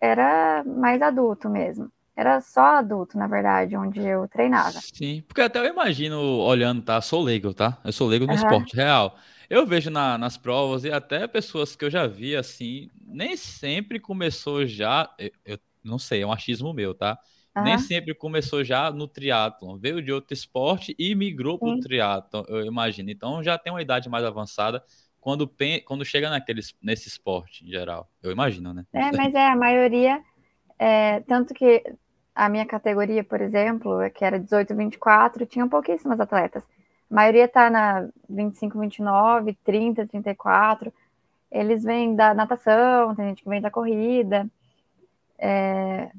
era 0.02 0.64
mais 0.66 1.02
adulto 1.02 1.48
mesmo. 1.48 1.92
Era 2.16 2.42
só 2.42 2.78
adulto, 2.78 3.18
na 3.18 3.28
verdade, 3.28 3.78
onde 3.78 4.02
eu 4.02 4.28
treinava. 4.28 4.80
Sim, 4.82 5.24
porque 5.28 5.42
até 5.42 5.60
eu 5.60 5.66
imagino, 5.66 6.20
olhando, 6.40 6.82
tá? 6.82 7.00
Sou 7.00 7.22
leigo, 7.22 7.54
tá? 7.54 7.78
Eu 7.84 7.94
sou 7.94 8.08
leigo 8.08 8.26
no 8.26 8.32
uhum. 8.32 8.38
esporte 8.38 8.76
real. 8.76 9.16
Eu 9.50 9.66
vejo 9.66 9.90
na, 9.90 10.18
nas 10.18 10.38
provas 10.38 10.84
e 10.84 10.92
até 10.92 11.28
pessoas 11.28 11.76
que 11.76 11.86
eu 11.86 11.90
já 11.90 12.08
vi 12.08 12.36
assim, 12.36 12.90
nem 13.06 13.38
sempre 13.38 14.00
começou 14.00 14.66
já. 14.66 15.10
Eu, 15.18 15.32
eu 15.46 15.60
não 15.84 15.98
sei, 15.98 16.22
é 16.22 16.28
um 16.28 16.32
achismo 16.32 16.74
meu, 16.74 16.94
tá? 16.94 17.18
Uhum. 17.56 17.64
Nem 17.64 17.78
sempre 17.78 18.14
começou 18.14 18.64
já 18.64 18.92
no 18.92 19.08
triatlon. 19.08 19.78
Veio 19.78 20.02
de 20.02 20.12
outro 20.12 20.34
esporte 20.34 20.96
e 20.98 21.16
migrou 21.16 21.58
para 21.58 21.70
o 21.70 21.80
triatlon, 21.80 22.44
eu 22.48 22.66
imagino. 22.66 23.10
Então 23.10 23.44
já 23.44 23.58
tem 23.58 23.72
uma 23.72 23.82
idade 23.82 24.10
mais 24.10 24.26
avançada 24.26 24.84
quando, 25.22 25.50
quando 25.86 26.04
chega 26.04 26.30
naqueles, 26.30 26.76
nesse 26.82 27.08
esporte 27.08 27.64
em 27.64 27.70
geral. 27.70 28.10
Eu 28.22 28.32
imagino, 28.32 28.74
né? 28.74 28.86
É, 28.92 29.16
mas 29.16 29.34
é, 29.36 29.48
a 29.48 29.56
maioria, 29.56 30.20
é, 30.80 31.20
tanto 31.22 31.54
que 31.54 31.84
a 32.34 32.50
minha 32.50 32.66
categoria, 32.66 33.24
por 33.24 33.40
exemplo, 33.40 34.00
que 34.16 34.26
era 34.26 34.40
18, 34.40 34.76
24, 34.76 35.46
tinha 35.46 35.68
pouquíssimas 35.68 36.20
atletas. 36.20 36.64
A 37.10 37.14
maioria 37.14 37.48
tá 37.48 37.70
na 37.70 38.10
25, 38.28 38.80
29, 38.80 39.54
30, 39.64 40.08
34. 40.08 40.92
Eles 41.52 41.84
vêm 41.84 42.16
da 42.16 42.34
natação, 42.34 43.14
tem 43.14 43.30
gente 43.30 43.44
que 43.44 43.50
vem 43.50 43.62
da 43.62 43.70
corrida. 43.70 44.50
É, 45.38 46.10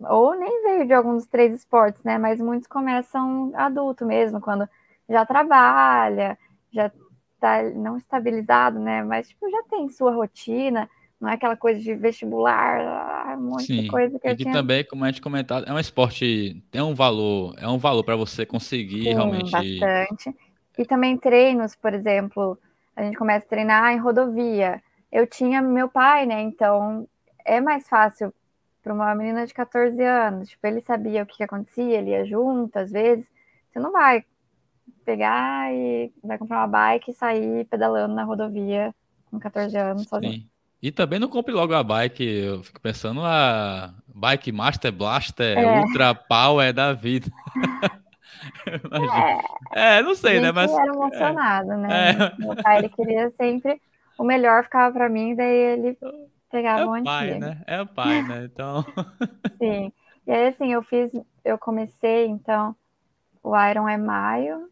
ou 0.00 0.36
nem 0.36 0.62
veio 0.62 0.86
de 0.86 0.92
algum 0.92 1.14
dos 1.14 1.26
três 1.26 1.52
esportes, 1.54 2.02
né? 2.04 2.16
Mas 2.16 2.40
muitos 2.40 2.68
começam 2.68 3.50
adulto 3.54 4.04
mesmo, 4.06 4.40
quando 4.40 4.68
já 5.08 5.24
trabalha, 5.26 6.38
já 6.70 6.92
tá 7.40 7.62
não 7.62 7.96
estabilizado, 7.96 8.78
né? 8.78 9.02
Mas 9.04 9.28
tipo, 9.28 9.48
já 9.50 9.62
tem 9.64 9.88
sua 9.90 10.12
rotina, 10.12 10.88
não 11.20 11.28
é 11.28 11.34
aquela 11.34 11.56
coisa 11.56 11.80
de 11.80 11.94
vestibular, 11.94 13.36
um 13.38 13.42
monte 13.42 13.66
Sim. 13.66 13.82
de 13.82 13.84
coisa 13.84 14.18
que 14.18 14.28
E 14.28 14.30
eu 14.30 14.36
que 14.36 14.44
tinha. 14.44 14.46
também, 14.46 14.84
como 14.84 15.04
a 15.04 15.08
gente 15.10 15.20
comentado, 15.22 15.66
é 15.68 15.72
um 15.72 15.78
esporte, 15.78 16.62
tem 16.70 16.82
um 16.82 16.94
valor, 16.94 17.54
é 17.58 17.68
um 17.68 17.78
valor 17.78 18.02
para 18.04 18.16
você 18.16 18.44
conseguir 18.44 19.12
Sim, 19.12 19.14
realmente. 19.14 19.50
bastante. 19.50 20.34
E 20.78 20.84
também 20.84 21.16
treinos, 21.18 21.74
por 21.74 21.94
exemplo, 21.94 22.58
a 22.94 23.02
gente 23.02 23.16
começa 23.16 23.44
a 23.46 23.48
treinar 23.48 23.92
em 23.92 23.98
rodovia. 23.98 24.82
Eu 25.10 25.26
tinha 25.26 25.62
meu 25.62 25.88
pai, 25.88 26.26
né? 26.26 26.42
Então 26.42 27.08
é 27.44 27.60
mais 27.60 27.88
fácil 27.88 28.32
para 28.82 28.92
uma 28.92 29.14
menina 29.14 29.46
de 29.46 29.54
14 29.54 30.02
anos. 30.02 30.48
Tipo, 30.50 30.66
ele 30.66 30.80
sabia 30.80 31.22
o 31.22 31.26
que 31.26 31.42
acontecia, 31.42 31.98
ele 31.98 32.10
ia 32.10 32.24
junto, 32.24 32.76
às 32.78 32.90
vezes. 32.90 33.26
Você 33.72 33.78
não 33.78 33.92
vai 33.92 34.24
pegar 35.06 35.72
e 35.74 36.12
vai 36.24 36.38
comprar 36.38 36.58
uma 36.60 36.68
bike 36.68 37.12
e 37.12 37.14
sair 37.14 37.66
pedalando 37.66 38.14
na 38.14 38.24
rodovia 38.24 38.94
com 39.30 39.40
14 39.40 39.76
anos 39.78 40.08
sozinho. 40.08 40.40
Sim. 40.40 40.50
E 40.82 40.92
também 40.92 41.18
não 41.18 41.28
compre 41.28 41.52
logo 41.54 41.74
a 41.74 41.82
bike, 41.82 42.22
eu 42.24 42.62
fico 42.62 42.80
pensando 42.80 43.22
a 43.24 43.94
Bike 44.08 44.52
Master 44.52 44.92
Blaster 44.92 45.58
É. 45.58 45.80
Ultra 45.80 46.14
Power 46.14 46.72
da 46.72 46.92
vida. 46.92 47.30
Imagina. 48.92 49.42
É, 49.74 50.02
não 50.02 50.14
sei, 50.14 50.40
né? 50.40 50.52
Mas 50.52 50.76
era 50.76 50.86
emocionado, 50.86 51.76
né? 51.78 52.10
É. 52.10 52.32
Meu 52.38 52.56
pai, 52.56 52.78
ele 52.78 52.88
queria 52.90 53.30
sempre 53.32 53.80
o 54.18 54.24
melhor, 54.24 54.64
ficava 54.64 54.92
para 54.92 55.08
mim, 55.08 55.34
daí 55.34 55.54
ele 55.74 55.98
é 56.02 56.06
pegava 56.50 56.86
o 56.86 56.92
o 56.92 57.02
pai, 57.02 57.30
antigo. 57.30 57.40
né? 57.40 57.62
É 57.66 57.80
o 57.82 57.86
pai, 57.86 58.22
né? 58.22 58.44
Então, 58.44 58.84
Sim. 59.58 59.92
E 60.26 60.32
aí, 60.32 60.48
assim, 60.48 60.72
eu 60.72 60.82
fiz, 60.82 61.12
eu 61.44 61.58
comecei, 61.58 62.26
então, 62.26 62.74
o 63.42 63.56
Iron 63.58 63.88
é 63.88 63.96
maio. 63.96 64.70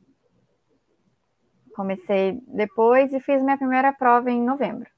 Comecei 1.75 2.41
depois 2.47 3.13
e 3.13 3.21
fiz 3.21 3.43
minha 3.43 3.59
primeira 3.59 3.93
prova 3.93 4.31
em 4.31 4.43
novembro. 4.43 4.89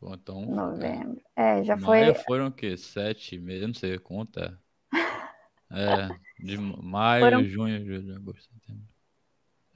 Bom, 0.00 0.14
então 0.14 0.44
Novembro. 0.46 1.20
É, 1.36 1.62
já 1.64 1.76
maio 1.76 2.14
foi. 2.14 2.14
foram 2.14 2.48
o 2.48 2.52
quê? 2.52 2.76
Sete 2.76 3.38
meses, 3.38 3.62
eu 3.62 3.68
não 3.68 3.74
sei, 3.74 3.98
conta. 3.98 4.58
É, 5.70 6.16
de 6.38 6.56
maio, 6.56 7.30
Foram- 7.30 7.44
junho, 7.44 7.84
julho, 7.84 8.16
agosto, 8.16 8.48
setembro. 8.54 8.82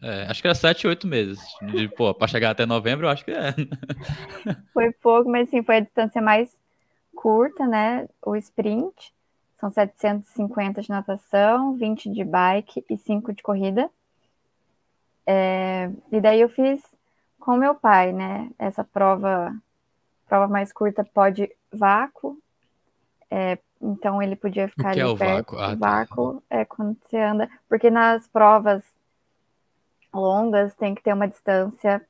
É, 0.03 0.25
acho 0.25 0.43
que 0.43 0.49
era 0.49 0.55
sete, 0.55 0.87
oito 0.87 1.07
meses. 1.07 1.41
De, 1.61 1.89
pô, 1.89 2.13
pra 2.15 2.27
chegar 2.29 2.51
até 2.51 2.67
novembro, 2.67 3.07
eu 3.07 3.11
acho 3.11 3.25
que 3.25 3.31
é. 3.31 3.55
Foi 4.73 4.93
pouco, 4.93 5.29
mas 5.31 5.49
assim, 5.49 5.63
foi 5.63 5.77
a 5.77 5.81
distância 5.81 6.21
mais 6.21 6.55
curta, 7.15 7.67
né? 7.67 8.09
O 8.25 8.37
sprint. 8.37 9.13
São 9.61 9.71
750 9.71 10.83
de 10.83 10.91
natação, 10.91 11.75
20 11.77 12.11
de 12.11 12.25
bike 12.25 12.85
e 12.91 12.97
5 12.99 13.33
de 13.33 13.43
corrida. 13.43 13.91
É, 15.27 15.91
e 16.11 16.21
daí 16.21 16.41
eu 16.41 16.49
fiz 16.49 16.81
com 17.39 17.57
meu 17.57 17.75
pai, 17.75 18.13
né? 18.13 18.51
Essa 18.59 18.85
prova, 18.85 19.55
prova 20.29 20.49
mais 20.49 20.73
curta 20.73 21.05
pode 21.05 21.51
vácuo. 21.73 22.39
É, 23.31 23.59
então 23.81 24.23
ele 24.23 24.37
podia 24.37 24.69
ficar 24.69 24.93
que 24.93 25.01
é 25.01 25.03
ali 25.03 25.13
o 25.13 25.17
perto. 25.17 25.57
vácuo? 25.57 25.59
Ah, 25.59 25.73
o 25.73 25.79
tá. 25.79 25.91
vácuo 25.91 26.43
é 26.51 26.65
quando 26.65 26.97
você 27.03 27.19
anda, 27.19 27.51
porque 27.69 27.91
nas 27.91 28.27
provas 28.29 28.83
longas 30.13 30.75
tem 30.75 30.95
que 30.95 31.03
ter 31.03 31.15
uma 31.15 31.27
distância, 31.27 32.05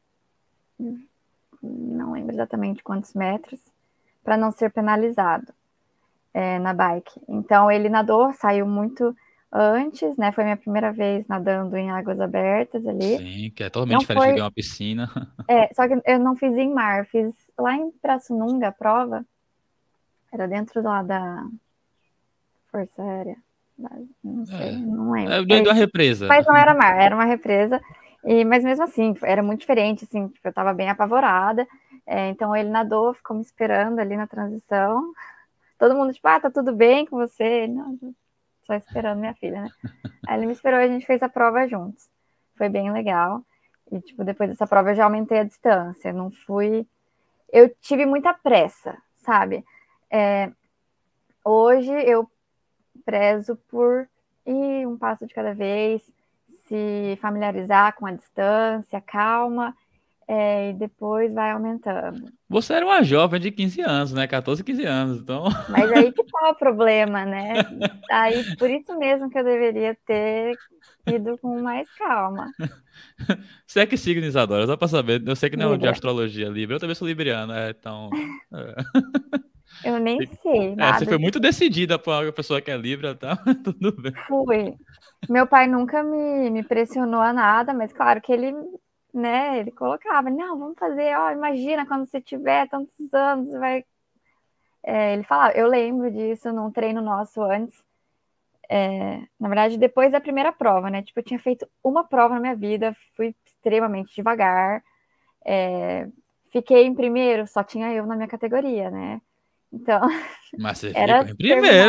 não 1.63 2.13
lembro 2.13 2.35
exatamente 2.35 2.83
quantos 2.83 3.15
metros, 3.15 3.61
para 4.25 4.37
não 4.37 4.51
ser 4.51 4.71
penalizado 4.73 5.53
é, 6.35 6.59
na 6.59 6.75
bike. 6.75 7.21
Então 7.29 7.71
ele 7.71 7.89
nadou, 7.89 8.33
saiu 8.33 8.67
muito 8.67 9.17
antes, 9.53 10.17
né? 10.17 10.33
Foi 10.33 10.45
minha 10.45 10.57
primeira 10.57 10.91
vez 10.93 11.27
nadando 11.29 11.77
em 11.77 11.91
águas 11.91 12.19
abertas 12.21 12.87
ali. 12.87 13.19
Sim, 13.19 13.51
que 13.55 13.63
é 13.63 13.69
totalmente 13.71 13.93
Não 13.95 14.01
diferente 14.01 14.25
foi- 14.25 14.35
de 14.35 14.41
uma 14.41 14.51
piscina. 14.53 15.09
É, 15.49 15.69
só 15.75 15.87
que 15.87 16.01
eu 16.07 16.19
não 16.21 16.35
fiz 16.37 16.57
em 16.57 16.73
mar, 16.73 17.05
fiz 17.07 17.35
lá 17.59 17.75
em 17.75 17.91
Pirassununga 17.91 18.69
a 18.69 18.73
prova. 18.73 19.25
Era 20.33 20.47
dentro 20.49 20.81
lá 20.81 21.03
da 21.03 21.45
Força 22.71 23.03
Aérea. 23.03 23.37
Não 24.23 24.47
sei, 24.47 24.57
É. 24.69 24.73
não 24.73 25.11
lembro. 25.13 25.33
É 25.33 25.45
dentro 25.45 25.65
da 25.65 25.73
represa. 25.73 26.27
Mas 26.29 26.47
não 26.47 26.57
era 26.57 26.75
mar, 26.75 26.99
era 27.01 27.15
uma 27.15 27.25
represa. 27.25 27.81
E, 28.25 28.45
mas 28.45 28.63
mesmo 28.63 28.85
assim, 28.85 29.15
era 29.23 29.43
muito 29.43 29.61
diferente, 29.61 30.05
assim, 30.05 30.29
tipo, 30.29 30.47
eu 30.47 30.53
tava 30.53 30.73
bem 30.73 30.89
apavorada. 30.89 31.67
É, 32.07 32.29
então 32.29 32.55
ele 32.55 32.69
nadou, 32.71 33.13
ficou 33.13 33.37
me 33.37 33.43
esperando 33.43 33.99
ali 33.99 34.17
na 34.17 34.27
transição. 34.27 35.13
Todo 35.79 35.97
mundo, 35.97 36.13
tipo, 36.13 36.29
ah, 36.29 36.39
tá 36.39 36.51
tudo 36.51 36.73
bem 36.73 37.05
com 37.05 37.17
você? 37.17 37.43
Ele, 37.65 37.73
Não, 37.73 37.99
só 38.63 38.75
esperando 38.75 39.21
minha 39.21 39.35
filha, 39.35 39.63
né? 39.63 39.71
Aí 40.27 40.39
ele 40.39 40.47
me 40.47 40.53
esperou 40.53 40.81
e 40.81 40.85
a 40.85 40.89
gente 40.89 41.07
fez 41.07 41.23
a 41.23 41.29
prova 41.29 41.67
juntos. 41.69 42.09
Foi 42.57 42.69
bem 42.69 42.93
legal. 42.93 43.43
E, 43.91 44.01
tipo, 44.01 44.25
depois 44.25 44.51
dessa 44.51 44.67
prova 44.67 44.91
eu 44.91 44.95
já 44.95 45.05
aumentei 45.05 45.39
a 45.39 45.45
distância. 45.45 46.13
Não 46.13 46.31
fui. 46.31 46.87
Eu 47.53 47.69
tive 47.81 48.07
muita 48.07 48.33
pressa, 48.33 48.97
sabe? 49.23 49.65
É, 50.11 50.51
Hoje 51.45 51.91
eu 51.91 52.31
prezo 53.05 53.57
por 53.69 54.09
ir 54.47 54.87
um 54.87 54.97
passo 54.97 55.27
de 55.27 55.35
cada 55.35 55.53
vez, 55.53 56.01
se 56.69 57.19
familiarizar 57.21 57.97
com 57.97 58.07
a 58.07 58.13
distância, 58.13 59.01
calma, 59.01 59.77
é, 60.29 60.71
e 60.71 60.73
depois 60.75 61.33
vai 61.33 61.51
aumentando. 61.51 62.31
Você 62.49 62.75
era 62.75 62.87
uma 62.87 63.03
jovem 63.03 63.41
de 63.41 63.51
15 63.51 63.81
anos, 63.81 64.13
né? 64.13 64.27
14, 64.27 64.63
15 64.63 64.85
anos. 64.85 65.19
Então, 65.19 65.45
Mas 65.69 65.91
aí 65.93 66.13
que 66.13 66.25
tá 66.25 66.51
o 66.51 66.55
problema, 66.55 67.25
né? 67.25 67.53
Aí 68.11 68.57
por 68.57 68.71
isso 68.71 68.97
mesmo 68.99 69.31
que 69.31 69.39
eu 69.39 69.45
deveria 69.45 69.97
ter 70.07 70.57
ido 71.07 71.39
com 71.39 71.61
mais 71.63 71.89
calma. 71.95 72.51
você 73.67 73.81
é 73.81 73.87
que 73.87 73.97
signo, 73.97 74.25
Isadora? 74.25 74.67
Só 74.67 74.77
pra 74.77 74.89
saber. 74.89 75.23
Eu 75.27 75.37
sei 75.37 75.51
que 75.51 75.57
não 75.57 75.75
é 75.75 75.79
de 75.79 75.89
astrologia 75.89 76.49
Libra. 76.49 76.77
Eu 76.77 76.81
também 76.81 76.95
sou 76.95 77.09
libriano, 77.09 77.53
é, 77.53 77.71
então. 77.71 78.11
É, 78.53 78.75
Eu 79.85 79.99
nem 79.99 80.19
sei 80.43 80.75
É, 80.79 80.93
você 80.93 81.07
foi 81.07 81.19
muito 81.19 81.41
decidida 81.41 81.99
pra 81.99 82.21
uma 82.21 82.33
pessoa 82.33 82.61
que 82.61 82.71
é 82.71 82.77
Libra, 82.77 83.15
tá? 83.15 83.37
Tudo 83.65 83.93
bem. 84.01 84.13
Fui. 84.29 84.75
Meu 85.29 85.47
pai 85.47 85.67
nunca 85.67 86.03
me, 86.03 86.51
me 86.51 86.63
pressionou 86.63 87.21
a 87.21 87.33
nada, 87.33 87.73
mas 87.73 87.93
claro 87.93 88.21
que 88.21 88.33
ele, 88.33 88.53
né, 89.15 89.59
ele 89.61 89.71
colocava, 89.73 90.31
não, 90.31 90.59
vamos 90.59 90.79
fazer, 90.79 91.17
ó, 91.19 91.31
imagina 91.33 91.87
quando 91.87 92.07
você 92.07 92.21
tiver 92.21 92.69
tantos 92.69 92.95
anos, 93.15 93.53
vai. 93.59 93.85
É, 94.85 95.13
ele 95.15 95.23
falava, 95.25 95.53
eu 95.57 95.69
lembro 95.69 96.11
disso 96.11 96.53
num 96.53 96.71
treino 96.71 97.01
nosso 97.01 97.43
antes. 97.43 97.77
É, 98.69 99.21
na 99.41 99.49
verdade, 99.49 99.79
depois 99.79 100.13
da 100.13 100.21
primeira 100.21 100.53
prova, 100.53 100.91
né? 100.91 101.03
Tipo, 101.03 101.21
eu 101.21 101.25
tinha 101.25 101.39
feito 101.41 101.67
uma 101.85 102.05
prova 102.05 102.35
na 102.35 102.41
minha 102.41 102.57
vida, 102.57 102.97
fui 103.17 103.35
extremamente 103.47 104.15
devagar. 104.15 104.83
é, 105.47 106.09
fiquei 106.53 106.85
em 106.85 106.95
primeiro, 106.95 107.47
só 107.47 107.65
tinha 107.65 107.93
eu 107.95 108.07
na 108.07 108.17
minha 108.17 108.29
categoria, 108.29 108.91
né? 108.91 109.21
Então, 109.73 110.01
Mas 110.57 110.79
você 110.79 110.95
Era 110.95 111.25
ficou 111.27 111.27
em 111.27 111.35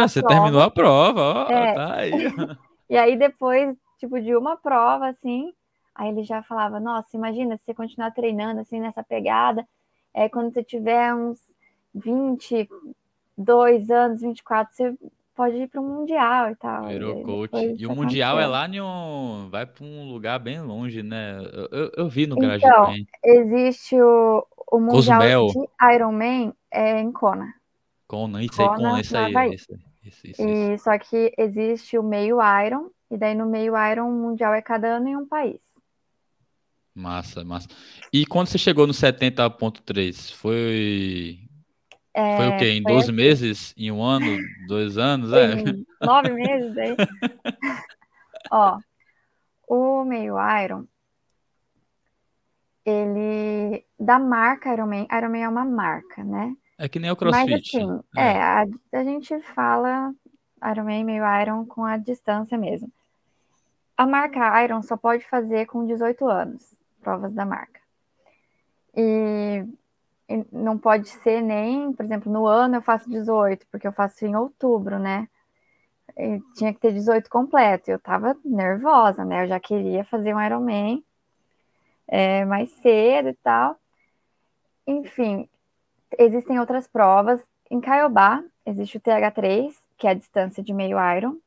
a 0.02 0.08
você 0.08 0.22
prova. 0.22 0.28
terminou 0.28 0.62
a 0.62 0.72
prova, 0.72 1.22
ó, 1.22 1.52
É. 1.52 1.74
tá 1.74 1.96
aí. 1.98 2.12
E 2.90 2.98
aí 2.98 3.18
depois, 3.18 3.76
tipo, 4.00 4.20
de 4.22 4.36
uma 4.36 4.58
prova, 4.58 5.10
assim, 5.10 5.54
aí 5.96 6.10
ele 6.10 6.24
já 6.24 6.42
falava, 6.44 6.80
nossa, 6.80 7.16
imagina 7.16 7.58
se 7.58 7.66
você 7.66 7.74
continuar 7.74 8.12
treinando, 8.12 8.62
assim, 8.62 8.80
nessa 8.80 9.04
pegada, 9.04 9.68
é, 10.14 10.30
quando 10.30 10.54
você 10.54 10.64
tiver 10.64 11.14
uns 11.14 11.40
22 11.94 13.90
anos, 13.90 14.22
24, 14.22 14.76
você 14.76 14.98
pode 15.36 15.58
ir 15.58 15.68
para 15.68 15.82
o 15.82 15.84
Mundial 15.84 16.52
e 16.52 16.56
tal. 16.56 16.88
Virou 16.88 17.24
coach. 17.24 17.56
E 17.56 17.68
o 17.68 17.74
isso 17.74 17.96
Mundial 17.96 18.40
é 18.40 18.46
lá 18.46 18.68
um. 18.68 19.50
Vai 19.50 19.66
pra 19.66 19.84
um 19.84 20.10
lugar 20.12 20.40
bem 20.40 20.62
longe, 20.62 21.04
né? 21.04 21.38
Eu, 21.52 21.70
eu, 21.72 21.92
eu 21.98 22.10
vi 22.10 22.28
no 22.28 22.36
Então, 22.36 22.48
GarageBand. 22.48 23.06
Existe 23.24 24.00
o, 24.00 24.46
o 24.72 24.80
Mundial 24.80 25.20
Cozumel. 25.20 25.48
de 25.48 25.96
Ironman 25.96 26.54
é, 26.72 27.00
em 27.00 27.12
Kona. 27.12 27.54
Kona, 28.08 28.44
isso 28.44 28.62
aí, 28.62 28.68
Kona, 28.68 28.90
Kona, 28.90 29.02
isso 29.02 29.14
no 29.14 29.20
aí. 29.20 29.56
Isso, 29.56 29.74
isso, 29.74 30.28
isso, 30.28 30.28
isso. 30.28 30.42
E, 30.48 30.78
só 30.80 30.98
que 31.00 31.34
existe 31.38 31.98
o 31.98 32.04
meio 32.04 32.38
Iron, 32.66 32.90
e 33.10 33.18
daí 33.18 33.34
no 33.34 33.48
meio 33.48 33.74
Iron 33.92 34.10
o 34.10 34.12
Mundial 34.12 34.54
é 34.54 34.62
cada 34.62 34.98
ano 34.98 35.08
em 35.08 35.16
um 35.16 35.28
país. 35.28 35.62
Massa, 36.96 37.44
massa. 37.44 37.68
E 38.12 38.26
quando 38.26 38.48
você 38.48 38.58
chegou 38.58 38.86
no 38.86 38.94
70.3, 38.94 40.34
foi. 40.34 41.40
Foi 42.14 42.48
o 42.48 42.58
quê? 42.58 42.70
Em 42.70 42.84
foi 42.84 42.92
12 42.92 43.04
assim. 43.06 43.12
meses? 43.12 43.74
Em 43.76 43.92
um 43.92 44.04
ano? 44.04 44.38
Dois 44.68 44.98
anos? 44.98 45.34
É. 45.34 45.56
Nove 46.06 46.32
meses 46.34 46.78
aí. 46.78 46.96
Ó, 48.52 48.78
o 49.68 50.04
meio 50.04 50.36
Iron, 50.64 50.86
ele 52.86 53.84
da 54.00 54.20
marca 54.20 54.72
Ironman, 54.72 55.08
Ironman 55.12 55.44
é 55.44 55.50
uma 55.50 55.66
marca, 55.66 56.24
né? 56.24 56.56
É 56.78 56.88
que 56.88 57.00
nem 57.00 57.10
o 57.10 57.18
Mas 57.22 57.46
CrossFit. 57.46 57.78
assim, 57.78 58.00
é, 58.16 58.42
a, 58.42 58.66
a 58.94 59.04
gente 59.04 59.40
fala 59.42 60.14
Ironman, 60.72 61.04
meio 61.04 61.24
Iron 61.42 61.66
com 61.66 61.84
a 61.84 61.98
distância 61.98 62.58
mesmo. 62.58 62.92
A 63.98 64.06
marca 64.06 64.64
Iron 64.64 64.82
só 64.82 64.98
pode 64.98 65.24
fazer 65.26 65.66
com 65.66 65.86
18 65.86 66.28
anos, 66.28 66.76
provas 67.04 67.34
da 67.34 67.46
marca. 67.46 67.82
E, 68.96 69.66
e 70.30 70.46
não 70.52 70.78
pode 70.78 71.10
ser 71.10 71.42
nem, 71.42 71.94
por 71.94 72.06
exemplo, 72.06 72.32
no 72.32 72.48
ano 72.48 72.76
eu 72.78 72.82
faço 72.82 73.10
18, 73.10 73.68
porque 73.72 73.88
eu 73.88 73.94
faço 73.94 74.26
em 74.26 74.36
outubro, 74.36 74.98
né? 75.00 75.28
tinha 76.56 76.74
que 76.74 76.80
ter 76.80 76.94
18 76.94 77.30
completo. 77.30 77.90
Eu 77.90 78.00
tava 78.00 78.38
nervosa, 78.46 79.26
né? 79.26 79.44
Eu 79.44 79.48
já 79.48 79.60
queria 79.60 80.04
fazer 80.04 80.34
um 80.34 80.42
Ironman 80.42 81.04
é, 82.08 82.46
mais 82.46 82.70
cedo 82.82 83.30
e 83.30 83.34
tal. 83.36 83.80
Enfim, 84.86 85.50
existem 86.18 86.60
outras 86.60 86.88
provas. 86.88 87.42
Em 87.70 87.82
Caiobá, 87.82 88.44
existe 88.66 88.98
o 88.98 89.02
TH3, 89.02 89.74
que 89.98 90.08
é 90.08 90.12
a 90.12 90.16
distância 90.16 90.64
de 90.64 90.74
meio 90.74 90.98
Iron. 91.16 91.38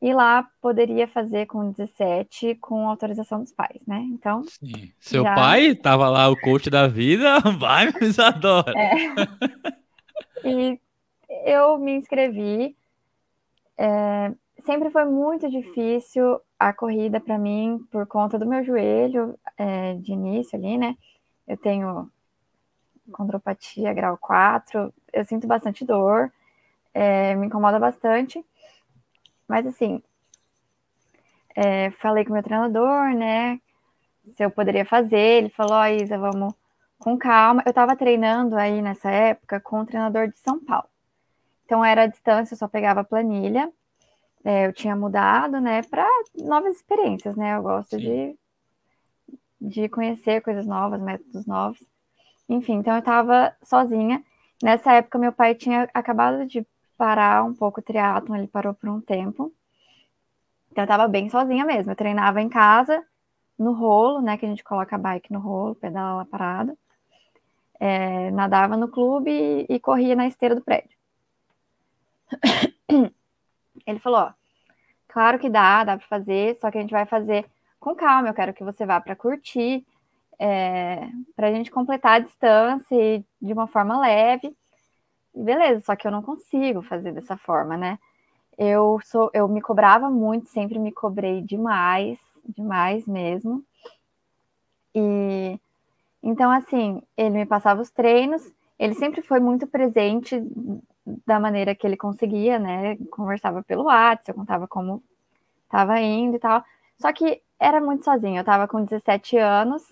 E 0.00 0.14
lá 0.14 0.48
poderia 0.62 1.06
fazer 1.06 1.46
com 1.46 1.72
17 1.72 2.54
com 2.54 2.88
autorização 2.88 3.40
dos 3.40 3.52
pais, 3.52 3.84
né? 3.86 4.00
Então. 4.12 4.42
Sim. 4.44 4.90
Seu 4.98 5.22
já... 5.22 5.34
pai 5.34 5.74
tava 5.74 6.08
lá, 6.08 6.28
o 6.30 6.40
coach 6.40 6.70
da 6.70 6.88
vida, 6.88 7.38
vai, 7.58 7.86
me 7.86 8.24
adora. 8.24 8.72
É. 8.78 10.48
E 10.48 10.80
eu 11.44 11.78
me 11.78 11.92
inscrevi. 11.92 12.74
É, 13.76 14.32
sempre 14.64 14.90
foi 14.90 15.04
muito 15.04 15.50
difícil 15.50 16.40
a 16.58 16.72
corrida 16.72 17.20
para 17.20 17.38
mim 17.38 17.80
por 17.90 18.06
conta 18.06 18.38
do 18.38 18.46
meu 18.46 18.62
joelho 18.64 19.38
é, 19.56 19.94
de 19.94 20.12
início 20.12 20.58
ali, 20.58 20.78
né? 20.78 20.96
Eu 21.46 21.56
tenho 21.56 22.10
condropatia 23.12 23.92
grau 23.92 24.16
4, 24.16 24.92
eu 25.12 25.24
sinto 25.24 25.46
bastante 25.46 25.84
dor, 25.84 26.32
é, 26.94 27.34
me 27.34 27.46
incomoda 27.46 27.78
bastante. 27.78 28.44
Mas 29.50 29.66
assim, 29.66 30.00
é, 31.56 31.90
falei 31.90 32.24
com 32.24 32.30
o 32.30 32.34
meu 32.34 32.42
treinador, 32.42 33.12
né? 33.16 33.60
Se 34.36 34.44
eu 34.44 34.50
poderia 34.50 34.84
fazer, 34.84 35.18
ele 35.18 35.48
falou, 35.48 35.74
ó, 35.74 35.82
oh, 35.82 35.86
Isa, 35.86 36.16
vamos 36.16 36.54
com 37.00 37.18
calma. 37.18 37.60
Eu 37.66 37.70
estava 37.70 37.96
treinando 37.96 38.56
aí 38.56 38.80
nessa 38.80 39.10
época 39.10 39.58
com 39.58 39.80
o 39.80 39.84
treinador 39.84 40.28
de 40.28 40.38
São 40.38 40.64
Paulo. 40.64 40.88
Então 41.64 41.84
era 41.84 42.02
a 42.02 42.06
distância, 42.06 42.54
eu 42.54 42.58
só 42.58 42.68
pegava 42.68 43.00
a 43.00 43.04
planilha. 43.04 43.72
É, 44.44 44.66
eu 44.68 44.72
tinha 44.72 44.94
mudado, 44.94 45.60
né, 45.60 45.82
para 45.82 46.06
novas 46.36 46.76
experiências, 46.76 47.34
né? 47.34 47.56
Eu 47.56 47.62
gosto 47.62 47.98
de, 47.98 48.36
de 49.60 49.88
conhecer 49.88 50.42
coisas 50.42 50.64
novas, 50.64 51.00
métodos 51.00 51.44
novos. 51.44 51.82
Enfim, 52.48 52.74
então 52.74 52.94
eu 52.94 53.00
estava 53.00 53.52
sozinha. 53.64 54.22
Nessa 54.62 54.92
época, 54.92 55.18
meu 55.18 55.32
pai 55.32 55.56
tinha 55.56 55.90
acabado 55.92 56.46
de 56.46 56.64
parar 57.00 57.42
um 57.44 57.54
pouco 57.54 57.80
o 57.80 57.82
triatlon, 57.82 58.36
ele 58.36 58.46
parou 58.46 58.74
por 58.74 58.90
um 58.90 59.00
tempo. 59.00 59.50
Então 60.70 60.82
eu 60.82 60.84
estava 60.84 61.08
bem 61.08 61.30
sozinha 61.30 61.64
mesmo. 61.64 61.90
Eu 61.90 61.96
treinava 61.96 62.42
em 62.42 62.48
casa, 62.50 63.02
no 63.58 63.72
rolo, 63.72 64.20
né? 64.20 64.36
Que 64.36 64.44
a 64.44 64.48
gente 64.50 64.62
coloca 64.62 64.96
a 64.96 64.98
bike 64.98 65.32
no 65.32 65.40
rolo, 65.40 65.74
pedala 65.74 66.16
lá 66.16 66.24
parado. 66.26 66.76
É, 67.80 68.30
nadava 68.32 68.76
no 68.76 68.86
clube 68.86 69.30
e, 69.30 69.66
e 69.76 69.80
corria 69.80 70.14
na 70.14 70.26
esteira 70.26 70.54
do 70.54 70.60
prédio. 70.60 70.90
Ele 73.86 73.98
falou: 73.98 74.20
ó, 74.20 74.32
claro 75.08 75.38
que 75.38 75.48
dá, 75.48 75.82
dá 75.84 75.96
para 75.96 76.06
fazer, 76.06 76.58
só 76.60 76.70
que 76.70 76.76
a 76.76 76.82
gente 76.82 76.90
vai 76.90 77.06
fazer 77.06 77.46
com 77.78 77.94
calma. 77.94 78.28
Eu 78.28 78.34
quero 78.34 78.52
que 78.52 78.62
você 78.62 78.84
vá 78.84 79.00
para 79.00 79.16
curtir, 79.16 79.86
é, 80.38 81.08
para 81.34 81.48
a 81.48 81.52
gente 81.52 81.70
completar 81.70 82.16
a 82.16 82.24
distância 82.24 83.24
de 83.40 83.52
uma 83.54 83.66
forma 83.66 83.98
leve. 83.98 84.54
Beleza, 85.34 85.80
só 85.84 85.96
que 85.96 86.06
eu 86.06 86.10
não 86.10 86.22
consigo 86.22 86.82
fazer 86.82 87.12
dessa 87.12 87.36
forma, 87.36 87.76
né? 87.76 87.98
Eu 88.58 89.00
sou, 89.04 89.30
eu 89.34 89.48
me 89.48 89.60
cobrava 89.62 90.10
muito, 90.10 90.48
sempre 90.48 90.78
me 90.78 90.92
cobrei 90.92 91.42
demais, 91.42 92.18
demais 92.44 93.06
mesmo. 93.06 93.64
E 94.94 95.58
então 96.22 96.50
assim, 96.50 97.02
ele 97.16 97.30
me 97.30 97.46
passava 97.46 97.80
os 97.82 97.90
treinos, 97.90 98.42
ele 98.78 98.94
sempre 98.94 99.22
foi 99.22 99.40
muito 99.40 99.66
presente 99.66 100.42
da 101.26 101.40
maneira 101.40 101.74
que 101.74 101.86
ele 101.86 101.96
conseguia, 101.96 102.58
né? 102.58 102.96
Conversava 103.10 103.62
pelo 103.62 103.84
WhatsApp, 103.84 104.28
eu 104.30 104.34
contava 104.34 104.68
como 104.68 105.02
estava 105.64 106.00
indo 106.00 106.36
e 106.36 106.40
tal. 106.40 106.64
Só 106.98 107.12
que 107.12 107.42
era 107.58 107.80
muito 107.80 108.04
sozinho. 108.04 108.36
Eu 108.38 108.40
estava 108.42 108.68
com 108.68 108.84
17 108.84 109.36
anos 109.38 109.82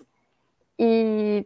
e, 0.79 1.45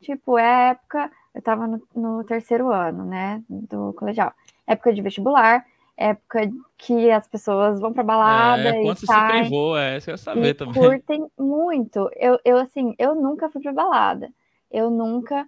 tipo, 0.00 0.38
é 0.38 0.70
época. 0.70 1.10
Eu 1.34 1.38
estava 1.38 1.66
no, 1.66 1.82
no, 1.94 2.24
terceiro 2.24 2.70
ano, 2.70 3.04
né? 3.04 3.42
Do 3.48 3.92
colegial. 3.94 4.32
Época 4.66 4.92
de 4.92 5.02
vestibular, 5.02 5.64
época 5.96 6.50
que 6.76 7.10
as 7.10 7.26
pessoas 7.26 7.80
vão 7.80 7.92
pra 7.92 8.02
balada. 8.02 8.76
É, 8.76 8.82
e 8.82 8.96
saem, 8.96 8.98
se 8.98 9.40
privou, 9.40 9.76
é, 9.76 9.96
isso 9.96 10.10
eu 10.10 10.18
saber 10.18 10.54
também. 10.54 10.74
Curtem 10.74 11.26
muito. 11.38 12.10
Eu, 12.16 12.38
eu, 12.44 12.58
assim, 12.58 12.94
eu 12.98 13.14
nunca 13.14 13.48
fui 13.48 13.62
pra 13.62 13.72
balada. 13.72 14.30
Eu 14.70 14.90
nunca 14.90 15.46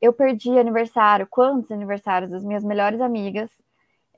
eu 0.00 0.12
perdi 0.12 0.58
aniversário, 0.58 1.26
quantos 1.28 1.70
aniversários 1.70 2.30
das 2.30 2.44
minhas 2.44 2.64
melhores 2.64 3.00
amigas, 3.00 3.50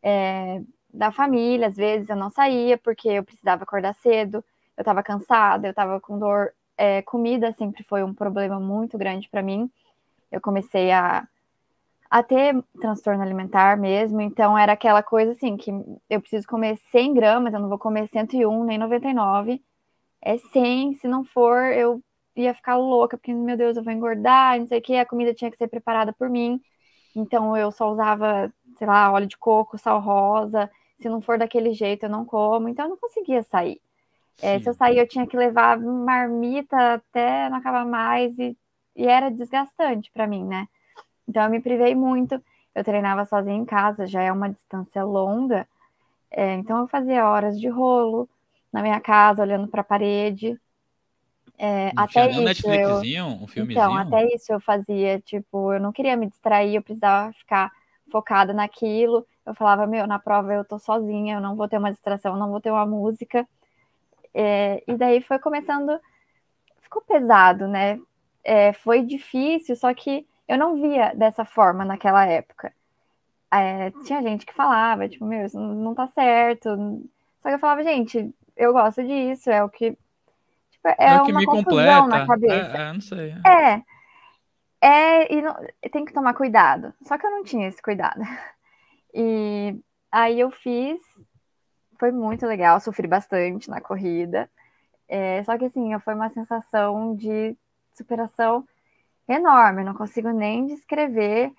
é, 0.02 0.60
da 0.92 1.12
família, 1.12 1.68
às 1.68 1.76
vezes 1.76 2.08
eu 2.08 2.16
não 2.16 2.30
saía 2.30 2.78
porque 2.78 3.08
eu 3.08 3.24
precisava 3.24 3.62
acordar 3.62 3.94
cedo, 3.94 4.44
eu 4.76 4.82
estava 4.82 5.02
cansada, 5.02 5.66
eu 5.66 5.70
estava 5.70 6.00
com 6.00 6.18
dor. 6.18 6.52
É, 6.76 7.02
comida 7.02 7.52
sempre 7.52 7.82
foi 7.82 8.02
um 8.02 8.14
problema 8.14 8.60
muito 8.60 8.96
grande 8.96 9.28
para 9.28 9.42
mim. 9.42 9.70
Eu 10.30 10.40
comecei 10.40 10.90
a, 10.90 11.26
a 12.10 12.22
ter 12.22 12.62
transtorno 12.80 13.22
alimentar 13.22 13.76
mesmo, 13.76 14.20
então 14.20 14.56
era 14.56 14.72
aquela 14.72 15.02
coisa 15.02 15.32
assim 15.32 15.56
que 15.56 15.70
eu 16.08 16.20
preciso 16.20 16.46
comer 16.46 16.76
100 16.90 17.14
gramas, 17.14 17.52
eu 17.54 17.60
não 17.60 17.68
vou 17.68 17.78
comer 17.78 18.08
101 18.08 18.64
nem 18.64 18.78
99, 18.78 19.62
é 20.22 20.38
100, 20.38 20.94
se 20.94 21.08
não 21.08 21.24
for 21.24 21.72
eu 21.72 22.02
ia 22.36 22.54
ficar 22.54 22.76
louca, 22.76 23.16
porque, 23.16 23.32
meu 23.32 23.56
Deus, 23.56 23.76
eu 23.76 23.82
vou 23.82 23.92
engordar, 23.92 24.58
não 24.58 24.66
sei 24.66 24.78
o 24.78 24.82
que, 24.82 24.96
a 24.96 25.06
comida 25.06 25.34
tinha 25.34 25.50
que 25.50 25.56
ser 25.56 25.68
preparada 25.68 26.12
por 26.12 26.28
mim. 26.28 26.60
Então 27.14 27.56
eu 27.56 27.70
só 27.72 27.90
usava, 27.90 28.52
sei 28.76 28.86
lá, 28.86 29.10
óleo 29.12 29.26
de 29.26 29.36
coco, 29.36 29.78
sal 29.78 30.00
rosa. 30.00 30.70
Se 31.00 31.08
não 31.08 31.20
for 31.20 31.38
daquele 31.38 31.72
jeito, 31.72 32.04
eu 32.04 32.10
não 32.10 32.24
como. 32.24 32.68
Então 32.68 32.84
eu 32.86 32.90
não 32.90 32.96
conseguia 32.96 33.42
sair. 33.42 33.80
É, 34.40 34.60
se 34.60 34.68
eu 34.68 34.74
sair, 34.74 34.98
eu 34.98 35.08
tinha 35.08 35.26
que 35.26 35.36
levar 35.36 35.78
marmita 35.80 36.94
até 36.94 37.48
não 37.50 37.58
acabar 37.58 37.84
mais 37.84 38.38
e, 38.38 38.56
e 38.98 39.06
era 39.06 39.30
desgastante 39.30 40.10
para 40.12 40.26
mim, 40.26 40.44
né? 40.44 40.66
Então 41.26 41.44
eu 41.44 41.50
me 41.50 41.60
privei 41.60 41.94
muito. 41.94 42.42
Eu 42.74 42.82
treinava 42.82 43.24
sozinha 43.24 43.56
em 43.56 43.64
casa, 43.64 44.06
já 44.06 44.20
é 44.20 44.32
uma 44.32 44.50
distância 44.50 45.04
longa. 45.04 45.66
É, 46.30 46.54
então 46.54 46.80
eu 46.80 46.88
fazia 46.88 47.26
horas 47.26 47.58
de 47.58 47.68
rolo 47.68 48.28
na 48.72 48.82
minha 48.82 49.00
casa, 49.00 49.42
olhando 49.42 49.68
para 49.68 49.82
a 49.82 49.84
parede. 49.84 50.60
É, 51.56 51.92
até 51.96 52.28
isso, 52.28 52.40
um 52.40 52.44
Netflixzinho, 52.44 53.24
eu... 53.24 53.44
um 53.44 53.46
filmezinho? 53.46 53.84
Então, 53.84 53.96
até 53.96 54.34
isso 54.34 54.52
eu 54.52 54.60
fazia, 54.60 55.20
tipo, 55.20 55.72
eu 55.72 55.80
não 55.80 55.92
queria 55.92 56.16
me 56.16 56.26
distrair, 56.26 56.74
eu 56.74 56.82
precisava 56.82 57.32
ficar 57.32 57.72
focada 58.10 58.52
naquilo. 58.52 59.24
Eu 59.46 59.54
falava, 59.54 59.86
meu, 59.86 60.06
na 60.06 60.18
prova 60.18 60.52
eu 60.52 60.64
tô 60.64 60.78
sozinha, 60.78 61.36
eu 61.36 61.40
não 61.40 61.54
vou 61.54 61.68
ter 61.68 61.78
uma 61.78 61.92
distração, 61.92 62.32
eu 62.32 62.38
não 62.38 62.50
vou 62.50 62.60
ter 62.60 62.70
uma 62.70 62.86
música. 62.86 63.48
É, 64.34 64.82
e 64.86 64.96
daí 64.96 65.20
foi 65.22 65.38
começando, 65.38 65.98
ficou 66.80 67.00
pesado, 67.02 67.66
né? 67.68 67.98
É, 68.48 68.72
foi 68.72 69.02
difícil, 69.02 69.76
só 69.76 69.92
que 69.92 70.26
eu 70.48 70.56
não 70.56 70.80
via 70.80 71.12
dessa 71.14 71.44
forma 71.44 71.84
naquela 71.84 72.24
época. 72.26 72.72
É, 73.50 73.90
tinha 74.04 74.22
gente 74.22 74.46
que 74.46 74.54
falava, 74.54 75.08
tipo, 75.08 75.24
meu, 75.24 75.46
isso 75.46 75.58
não 75.58 75.94
tá 75.94 76.06
certo. 76.08 76.68
Só 77.42 77.48
que 77.48 77.54
eu 77.54 77.58
falava, 77.58 77.82
gente, 77.82 78.34
eu 78.56 78.72
gosto 78.72 79.02
disso, 79.02 79.50
é 79.50 79.62
o 79.62 79.68
que 79.68 79.96
Tipo, 80.78 80.88
é, 80.88 80.94
é 80.98 81.14
uma 81.14 81.26
que 81.26 81.32
me 81.32 81.46
completa. 81.46 82.06
na 82.06 82.26
cabeça. 82.26 82.78
É, 82.78 82.80
é, 82.80 82.92
não 82.92 83.00
sei. 83.00 83.34
É. 83.46 83.82
É, 84.80 85.34
e 85.34 85.42
não, 85.42 85.56
tem 85.90 86.04
que 86.04 86.12
tomar 86.12 86.34
cuidado. 86.34 86.94
Só 87.02 87.18
que 87.18 87.26
eu 87.26 87.30
não 87.30 87.42
tinha 87.44 87.68
esse 87.68 87.82
cuidado. 87.82 88.20
E 89.20 89.74
aí 90.12 90.38
eu 90.38 90.50
fiz, 90.50 91.00
foi 91.98 92.12
muito 92.12 92.46
legal, 92.46 92.78
sofri 92.78 93.08
bastante 93.08 93.70
na 93.70 93.80
corrida. 93.80 94.50
É, 95.08 95.42
só 95.44 95.56
que 95.56 95.64
assim, 95.64 95.98
foi 96.00 96.14
uma 96.14 96.28
sensação 96.28 97.16
de 97.16 97.56
superação 97.98 98.66
enorme, 99.28 99.84
não 99.84 99.94
consigo 99.94 100.30
nem 100.30 100.66
descrever. 100.66 101.52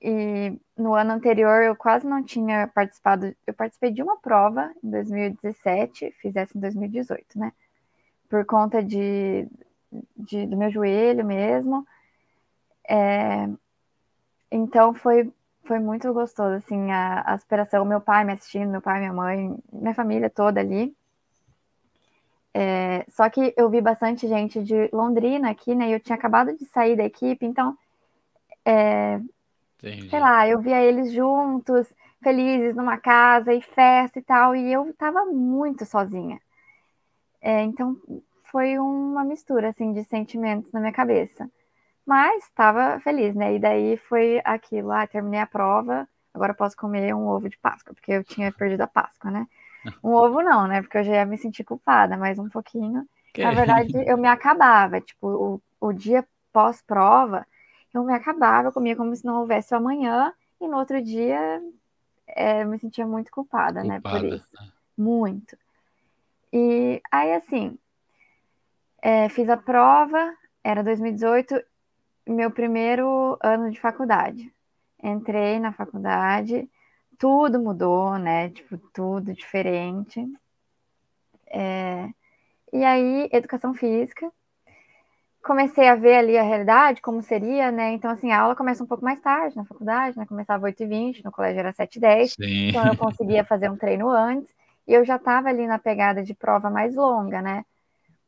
E 0.00 0.58
no 0.76 0.94
ano 0.94 1.12
anterior 1.12 1.62
eu 1.62 1.76
quase 1.76 2.06
não 2.06 2.24
tinha 2.24 2.66
participado, 2.74 3.34
eu 3.46 3.54
participei 3.54 3.92
de 3.92 4.02
uma 4.02 4.16
prova 4.16 4.72
em 4.82 4.90
2017, 4.90 6.12
fiz 6.20 6.34
essa 6.34 6.58
em 6.58 6.60
2018, 6.60 7.38
né? 7.38 7.52
por 8.32 8.46
conta 8.46 8.82
de, 8.82 9.46
de 10.16 10.46
do 10.46 10.56
meu 10.56 10.70
joelho 10.70 11.22
mesmo. 11.22 11.86
É, 12.88 13.46
então 14.50 14.94
foi, 14.94 15.30
foi 15.64 15.78
muito 15.78 16.10
gostoso, 16.14 16.54
assim, 16.54 16.90
a, 16.90 17.20
a 17.20 17.34
aspiração, 17.34 17.84
meu 17.84 18.00
pai 18.00 18.24
me 18.24 18.32
assistindo, 18.32 18.70
meu 18.70 18.80
pai, 18.80 19.00
minha 19.00 19.12
mãe, 19.12 19.54
minha 19.70 19.94
família 19.94 20.30
toda 20.30 20.60
ali. 20.60 20.96
É, 22.54 23.04
só 23.08 23.28
que 23.30 23.54
eu 23.56 23.70
vi 23.70 23.80
bastante 23.80 24.28
gente 24.28 24.62
de 24.62 24.88
Londrina 24.92 25.50
aqui, 25.50 25.74
né? 25.74 25.88
E 25.88 25.92
eu 25.92 26.00
tinha 26.00 26.16
acabado 26.16 26.56
de 26.56 26.64
sair 26.66 26.96
da 26.96 27.04
equipe, 27.04 27.46
então, 27.46 27.76
é, 28.64 29.20
sei 30.10 30.20
lá, 30.20 30.46
eu 30.46 30.60
via 30.60 30.82
eles 30.82 31.12
juntos, 31.12 31.92
felizes 32.22 32.74
numa 32.74 32.98
casa 32.98 33.52
e 33.52 33.60
festa 33.62 34.18
e 34.18 34.22
tal, 34.22 34.54
e 34.54 34.72
eu 34.72 34.92
tava 34.94 35.24
muito 35.24 35.84
sozinha. 35.86 36.40
É, 37.40 37.62
então 37.62 37.96
foi 38.44 38.78
uma 38.78 39.24
mistura 39.24 39.70
assim 39.70 39.92
de 39.92 40.04
sentimentos 40.04 40.70
na 40.72 40.80
minha 40.80 40.92
cabeça. 40.92 41.50
Mas 42.06 42.44
estava 42.44 43.00
feliz, 43.00 43.34
né? 43.34 43.54
E 43.54 43.58
daí 43.58 43.96
foi 43.96 44.40
aquilo, 44.44 44.90
ah, 44.92 45.06
terminei 45.06 45.40
a 45.40 45.46
prova, 45.46 46.08
agora 46.34 46.54
posso 46.54 46.76
comer 46.76 47.14
um 47.14 47.26
ovo 47.28 47.48
de 47.48 47.56
Páscoa, 47.58 47.94
porque 47.94 48.12
eu 48.12 48.24
tinha 48.24 48.52
perdido 48.52 48.82
a 48.82 48.86
Páscoa, 48.86 49.30
né? 49.30 49.46
Um 50.02 50.12
ovo 50.12 50.42
não, 50.42 50.66
né? 50.66 50.82
Porque 50.82 50.98
eu 50.98 51.04
já 51.04 51.12
ia 51.12 51.26
me 51.26 51.38
sentir 51.38 51.64
culpada, 51.64 52.16
mas 52.16 52.38
um 52.38 52.48
pouquinho. 52.48 53.06
Que? 53.32 53.42
Na 53.42 53.52
verdade, 53.52 53.92
eu 54.06 54.16
me 54.16 54.28
acabava. 54.28 55.00
Tipo, 55.00 55.60
o, 55.80 55.88
o 55.88 55.92
dia 55.92 56.26
pós-prova, 56.52 57.46
eu 57.92 58.04
me 58.04 58.12
acabava, 58.12 58.68
eu 58.68 58.72
comia 58.72 58.96
como 58.96 59.14
se 59.14 59.24
não 59.24 59.40
houvesse 59.40 59.74
o 59.74 59.76
amanhã, 59.76 60.32
e 60.60 60.68
no 60.68 60.76
outro 60.76 61.02
dia 61.02 61.60
é, 62.26 62.62
eu 62.62 62.68
me 62.68 62.78
sentia 62.78 63.06
muito 63.06 63.30
culpada, 63.30 63.80
culpada, 63.80 63.88
né? 63.88 64.00
Por 64.00 64.24
isso. 64.24 64.48
Né? 64.54 64.68
Muito. 64.96 65.56
E 66.52 67.00
aí, 67.10 67.32
assim, 67.34 67.78
é, 69.00 69.28
fiz 69.28 69.48
a 69.48 69.56
prova, 69.56 70.34
era 70.62 70.82
2018, 70.82 71.60
meu 72.26 72.50
primeiro 72.50 73.36
ano 73.42 73.70
de 73.70 73.80
faculdade. 73.80 74.52
Entrei 75.02 75.58
na 75.58 75.72
faculdade, 75.72 76.68
tudo 77.22 77.60
mudou, 77.60 78.18
né? 78.18 78.48
Tipo, 78.48 78.76
tudo 78.92 79.32
diferente. 79.32 80.26
É... 81.46 82.08
E 82.72 82.82
aí, 82.84 83.28
educação 83.32 83.72
física. 83.72 84.28
Comecei 85.40 85.86
a 85.86 85.94
ver 85.94 86.16
ali 86.16 86.36
a 86.36 86.42
realidade, 86.42 87.00
como 87.00 87.22
seria, 87.22 87.70
né? 87.70 87.92
Então, 87.92 88.10
assim, 88.10 88.32
a 88.32 88.40
aula 88.40 88.56
começa 88.56 88.82
um 88.82 88.88
pouco 88.88 89.04
mais 89.04 89.20
tarde 89.20 89.54
na 89.54 89.64
faculdade, 89.64 90.18
né? 90.18 90.26
Começava 90.26 90.66
8h20, 90.66 91.22
no 91.22 91.30
colégio 91.30 91.60
era 91.60 91.72
7h10. 91.72 92.34
Então, 92.40 92.88
eu 92.88 92.96
conseguia 92.96 93.44
fazer 93.44 93.70
um 93.70 93.76
treino 93.76 94.10
antes. 94.10 94.52
E 94.88 94.92
eu 94.92 95.04
já 95.04 95.14
estava 95.14 95.48
ali 95.48 95.64
na 95.64 95.78
pegada 95.78 96.24
de 96.24 96.34
prova 96.34 96.68
mais 96.70 96.96
longa, 96.96 97.40
né? 97.40 97.64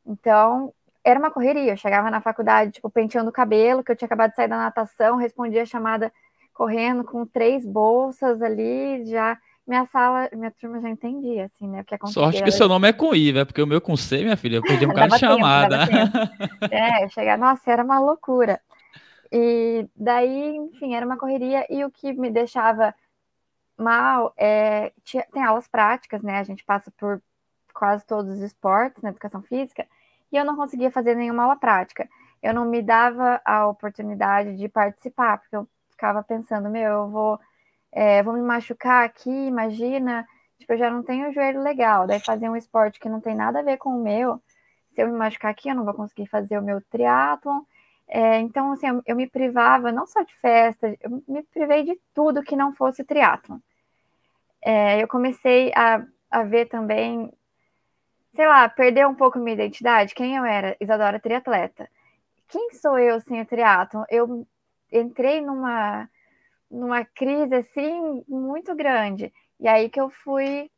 Então, 0.05 0.73
era 1.03 1.19
uma 1.19 1.31
correria. 1.31 1.73
Eu 1.73 1.77
chegava 1.77 2.09
na 2.09 2.21
faculdade, 2.21 2.71
tipo, 2.71 2.89
penteando 2.89 3.29
o 3.29 3.33
cabelo, 3.33 3.83
que 3.83 3.91
eu 3.91 3.95
tinha 3.95 4.05
acabado 4.05 4.29
de 4.29 4.37
sair 4.37 4.47
da 4.47 4.57
natação, 4.57 5.17
respondia 5.17 5.63
a 5.63 5.65
chamada 5.65 6.13
correndo 6.55 7.03
com 7.03 7.25
três 7.25 7.65
bolsas 7.65 8.41
ali, 8.41 9.05
já 9.05 9.37
minha 9.67 9.85
sala, 9.85 10.29
minha 10.31 10.51
turma 10.51 10.79
já 10.79 10.89
entendia, 10.89 11.45
assim, 11.45 11.67
né, 11.67 11.81
o 11.81 11.83
que 11.83 11.95
acontecia. 11.95 12.21
Sorte 12.21 12.43
que 12.43 12.51
seu 12.51 12.67
nome 12.67 12.87
é 12.87 12.93
com 12.93 13.13
I, 13.13 13.33
né, 13.33 13.43
porque 13.43 13.61
o 13.61 13.67
meu 13.67 13.81
com 13.81 13.97
C, 13.97 14.23
minha 14.23 14.37
filha, 14.37 14.57
eu 14.57 14.61
perdi 14.61 14.85
um 14.85 14.89
bocado 14.93 15.13
de 15.13 15.19
chamada. 15.19 15.79
é, 16.71 17.07
chegar, 17.09 17.37
nossa, 17.37 17.69
era 17.69 17.83
uma 17.83 17.99
loucura. 17.99 18.61
E 19.31 19.87
daí, 19.95 20.55
enfim, 20.55 20.95
era 20.95 21.05
uma 21.05 21.17
correria, 21.17 21.65
e 21.69 21.83
o 21.83 21.91
que 21.91 22.13
me 22.13 22.29
deixava 22.29 22.95
mal 23.77 24.33
é, 24.37 24.93
tinha, 25.03 25.25
tem 25.33 25.43
aulas 25.43 25.67
práticas, 25.67 26.23
né, 26.23 26.39
a 26.39 26.43
gente 26.43 26.63
passa 26.63 26.89
por 26.91 27.21
quase 27.73 28.05
todos 28.05 28.37
os 28.37 28.41
esportes 28.41 29.03
na 29.03 29.09
educação 29.09 29.41
física, 29.41 29.85
e 30.31 30.37
eu 30.37 30.45
não 30.45 30.55
conseguia 30.55 30.89
fazer 30.89 31.15
nenhuma 31.15 31.43
aula 31.43 31.57
prática. 31.57 32.07
Eu 32.41 32.53
não 32.53 32.65
me 32.65 32.81
dava 32.81 33.41
a 33.43 33.67
oportunidade 33.67 34.55
de 34.55 34.69
participar, 34.69 35.39
porque 35.39 35.55
eu 35.55 35.67
ficava 35.95 36.23
pensando, 36.23 36.69
meu, 36.69 36.91
eu 36.91 37.09
vou, 37.09 37.39
é, 37.91 38.21
vou 38.21 38.33
me 38.33 38.41
machucar 38.41 39.05
aqui, 39.05 39.29
imagina, 39.29 40.27
tipo, 40.59 40.73
eu 40.73 40.77
já 40.77 40.89
não 40.89 41.03
tenho 41.03 41.29
o 41.29 41.33
joelho 41.33 41.61
legal, 41.61 42.05
daí 42.05 42.19
fazer 42.19 42.49
um 42.49 42.55
esporte 42.55 42.99
que 42.99 43.09
não 43.09 43.21
tem 43.21 43.35
nada 43.35 43.59
a 43.59 43.63
ver 43.63 43.77
com 43.77 43.89
o 43.89 44.03
meu, 44.03 44.41
se 44.93 45.01
eu 45.01 45.07
me 45.07 45.17
machucar 45.17 45.51
aqui, 45.51 45.69
eu 45.69 45.75
não 45.75 45.85
vou 45.85 45.93
conseguir 45.93 46.27
fazer 46.27 46.57
o 46.57 46.63
meu 46.63 46.81
triatlon, 46.89 47.61
é, 48.07 48.39
então, 48.39 48.71
assim, 48.71 48.87
eu, 48.87 49.01
eu, 49.05 49.15
me 49.15 49.27
privava 49.27 49.91
não 49.91 50.05
só 50.05 50.21
de 50.21 50.35
festa, 50.35 50.95
eu 51.01 51.23
me 51.27 51.43
privei 51.43 51.83
de 51.83 51.99
tudo 52.13 52.43
que 52.43 52.55
não 52.55 52.71
fosse 52.73 53.03
triatlon. 53.03 53.57
É, 54.61 55.01
eu 55.01 55.07
comecei 55.07 55.71
a, 55.75 56.05
a 56.29 56.43
ver 56.43 56.67
também 56.67 57.31
sei 58.35 58.45
lá, 58.47 58.67
perder 58.67 59.07
um 59.07 59.15
pouco 59.15 59.39
minha 59.39 59.53
identidade, 59.53 60.13
quem 60.13 60.35
eu 60.35 60.45
era, 60.45 60.75
Isadora 60.79 61.19
triatleta. 61.19 61.89
Quem 62.49 62.71
sou 62.71 62.99
eu 62.99 63.19
sem 63.21 63.41
o 63.41 63.45
triatlon? 63.45 64.03
Eu 64.09 64.45
entrei 64.99 65.41
numa 65.41 66.09
numa 66.69 67.05
crise 67.05 67.55
assim 67.55 68.23
muito 68.27 68.75
grande. 68.75 69.31
E 69.59 69.67
aí 69.67 69.89
que 69.89 69.99
eu 69.99 70.09
fui 70.09 70.69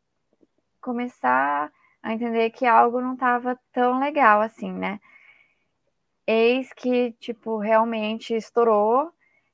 começar 0.81 1.71
a 2.03 2.13
entender 2.13 2.51
que 2.51 2.65
algo 2.65 3.01
não 3.01 3.13
estava 3.13 3.59
tão 3.71 3.99
legal 3.99 4.41
assim, 4.41 4.71
né? 4.71 4.99
Eis 6.25 6.71
que, 6.73 7.13
tipo, 7.13 7.57
realmente 7.57 8.35
estourou. 8.35 9.11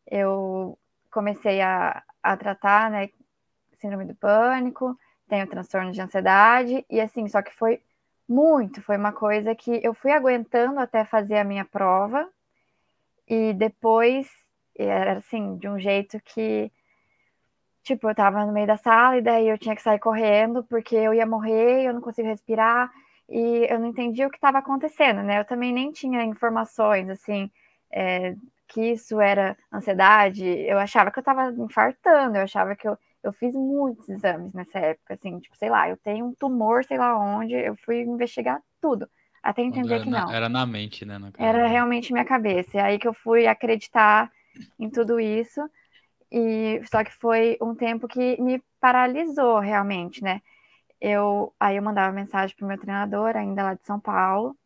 Eu 0.08 0.78
comecei 1.12 1.62
a, 1.62 2.04
a 2.22 2.36
tratar, 2.36 2.90
né, 2.92 3.10
síndrome 3.80 4.06
do 4.06 4.16
pânico, 4.16 4.98
tenho 5.28 5.48
transtorno 5.48 5.92
de 5.92 6.02
ansiedade, 6.02 6.86
e 6.90 7.00
assim, 7.00 7.28
só 7.28 7.42
que 7.42 7.54
foi 7.54 7.82
muito, 8.28 8.82
foi 8.82 8.98
uma 8.98 9.12
coisa 9.12 9.54
que 9.56 9.80
eu 9.84 9.94
fui 9.94 10.12
aguentando 10.12 10.80
até 10.80 11.06
fazer 11.06 11.38
a 11.38 11.44
minha 11.44 11.66
prova, 11.66 12.28
e 13.28 13.54
depois 13.54 14.28
era 14.78 15.18
assim, 15.18 15.58
de 15.58 15.68
um 15.68 15.80
jeito 15.80 16.20
que, 16.22 16.72
tipo, 17.84 18.10
eu 18.10 18.16
tava 18.16 18.46
no 18.46 18.54
meio 18.54 18.68
da 18.68 18.78
sala 18.78 19.18
e 19.18 19.22
daí 19.22 19.48
eu 19.48 19.58
tinha 19.58 19.76
que 19.76 19.82
sair 19.82 20.00
correndo 20.00 20.64
porque 20.64 20.96
eu 20.96 21.14
ia 21.14 21.26
morrer, 21.26 21.86
eu 21.86 21.94
não 21.94 22.02
conseguia 22.02 22.32
respirar 22.32 22.92
e 23.30 23.68
eu 23.70 23.80
não 23.80 23.88
entendia 23.88 24.28
o 24.28 24.30
que 24.30 24.38
estava 24.38 24.60
acontecendo, 24.60 25.24
né? 25.24 25.40
Eu 25.40 25.46
também 25.46 25.74
nem 25.74 25.92
tinha 25.92 26.24
informações, 26.24 27.10
assim, 27.10 27.50
é, 27.92 28.36
que 28.68 28.92
isso 28.92 29.20
era 29.22 29.58
ansiedade, 29.72 30.46
eu 30.46 30.80
achava 30.80 31.12
que 31.12 31.20
eu 31.20 31.24
tava 31.24 31.52
infartando, 31.52 32.38
eu 32.38 32.44
achava 32.44 32.76
que 32.76 32.88
eu 32.88 32.98
eu 33.24 33.32
fiz 33.32 33.56
muitos 33.56 34.10
exames 34.10 34.54
nessa 34.54 34.78
época, 34.80 35.14
assim, 35.14 35.40
tipo, 35.40 35.56
sei 35.56 35.70
lá, 35.70 35.88
eu 35.88 35.96
tenho 35.96 36.26
um 36.26 36.34
tumor, 36.34 36.84
sei 36.84 36.98
lá 36.98 37.18
onde, 37.18 37.54
eu 37.56 37.76
fui 37.78 38.02
investigar 38.02 38.62
tudo, 38.82 39.10
até 39.42 39.62
entender 39.62 40.04
que 40.04 40.10
não. 40.10 40.28
Na, 40.28 40.36
era 40.36 40.50
na 40.50 40.66
mente, 40.66 41.06
né? 41.06 41.18
Era 41.38 41.68
realmente 41.68 42.12
minha 42.12 42.26
cabeça. 42.26 42.78
E 42.78 42.80
aí 42.82 43.00
que 43.00 43.08
eu 43.08 43.14
fui 43.14 43.48
acreditar 43.48 44.30
em 44.80 44.90
tudo 44.90 45.20
isso. 45.20 45.62
E 46.32 46.82
só 46.90 47.04
que 47.04 47.14
foi 47.14 47.58
um 47.62 47.76
tempo 47.76 48.08
que 48.08 48.42
me 48.42 48.62
paralisou 48.80 49.60
realmente, 49.60 50.24
né? 50.24 50.42
Eu 51.00 51.54
aí 51.60 51.76
eu 51.78 51.84
mandava 51.84 52.12
mensagem 52.12 52.56
pro 52.56 52.68
meu 52.68 52.78
treinador, 52.80 53.36
ainda 53.36 53.64
lá 53.64 53.74
de 53.76 53.86
São 53.86 54.00
Paulo. 54.00 54.58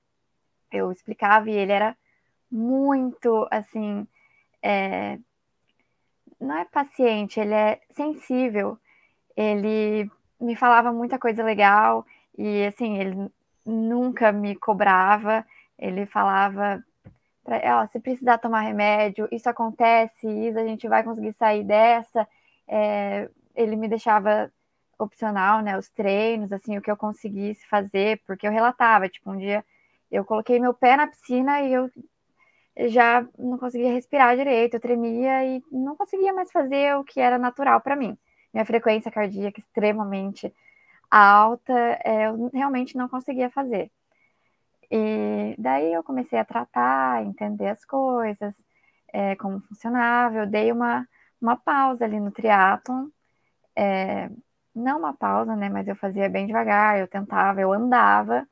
Eu 0.72 0.92
explicava 0.92 1.50
e 1.50 1.54
ele 1.54 1.72
era 1.72 1.98
muito 2.52 3.48
assim, 3.52 4.08
é, 4.62 5.20
não 6.40 6.58
é 6.58 6.66
paciente, 6.66 7.40
ele 7.40 7.54
é 7.54 7.82
sensível. 7.92 8.78
Ele 9.36 10.10
me 10.40 10.56
falava 10.56 10.92
muita 10.92 11.20
coisa 11.20 11.44
legal 11.44 12.06
e 12.38 12.66
assim, 12.66 12.98
ele 12.98 13.32
nunca 13.66 14.32
me 14.32 14.56
cobrava. 14.56 15.46
Ele 15.78 16.06
falava 16.06 16.84
se 17.92 18.00
precisar 18.00 18.38
tomar 18.38 18.62
remédio, 18.62 19.28
isso 19.32 19.50
acontece, 19.50 20.28
isso 20.28 20.60
a 20.60 20.66
gente 20.66 20.88
vai 20.88 21.04
conseguir 21.04 21.34
sair 21.34 21.64
dessa. 21.64 22.28
É, 22.68 23.30
ele 23.56 23.76
me 23.76 23.88
deixava 23.88 24.52
opcional, 25.00 25.62
né, 25.62 25.78
os 25.78 25.90
treinos, 25.90 26.52
assim, 26.52 26.78
o 26.78 26.82
que 26.82 26.90
eu 26.92 26.98
conseguisse 26.98 27.66
fazer, 27.68 28.22
porque 28.26 28.48
eu 28.48 28.52
relatava, 28.52 29.08
tipo, 29.10 29.32
um 29.32 29.38
dia 29.38 29.64
eu 30.12 30.26
coloquei 30.26 30.60
meu 30.60 30.74
pé 30.74 30.96
na 30.98 31.08
piscina 31.08 31.62
e 31.62 31.74
eu 31.74 31.90
já 32.90 33.28
não 33.38 33.58
conseguia 33.58 33.92
respirar 33.92 34.36
direito, 34.36 34.76
eu 34.76 34.80
tremia 34.80 35.46
e 35.46 35.64
não 35.72 35.96
conseguia 35.96 36.34
mais 36.34 36.52
fazer 36.52 36.96
o 36.96 37.04
que 37.04 37.20
era 37.20 37.38
natural 37.38 37.82
para 37.82 37.96
mim. 37.96 38.18
Minha 38.54 38.66
frequência 38.66 39.12
cardíaca 39.12 39.60
extremamente 39.60 40.54
alta, 41.10 41.74
é, 42.04 42.28
eu 42.28 42.50
realmente 42.54 42.96
não 42.98 43.08
conseguia 43.10 43.50
fazer. 43.50 43.92
E 44.90 45.56
daí 45.58 45.94
eu 45.94 46.04
comecei 46.04 46.40
a 46.40 46.46
tratar, 46.46 47.24
entender 47.26 47.68
as 47.68 47.84
coisas, 47.84 48.54
é, 49.12 49.36
como 49.36 49.60
funcionava. 49.62 50.38
Eu 50.38 50.48
dei 50.48 50.72
uma, 50.72 51.08
uma 51.42 51.58
pausa 51.58 52.06
ali 52.06 52.20
no 52.20 52.32
triatlon, 52.32 53.08
é, 53.76 54.30
não 54.74 55.00
uma 55.00 55.14
pausa, 55.14 55.56
né? 55.56 55.70
Mas 55.70 55.88
eu 55.88 55.96
fazia 55.96 56.30
bem 56.30 56.48
devagar, 56.48 57.00
eu 57.00 57.08
tentava, 57.08 57.60
eu 57.60 57.74
andava, 57.74 58.48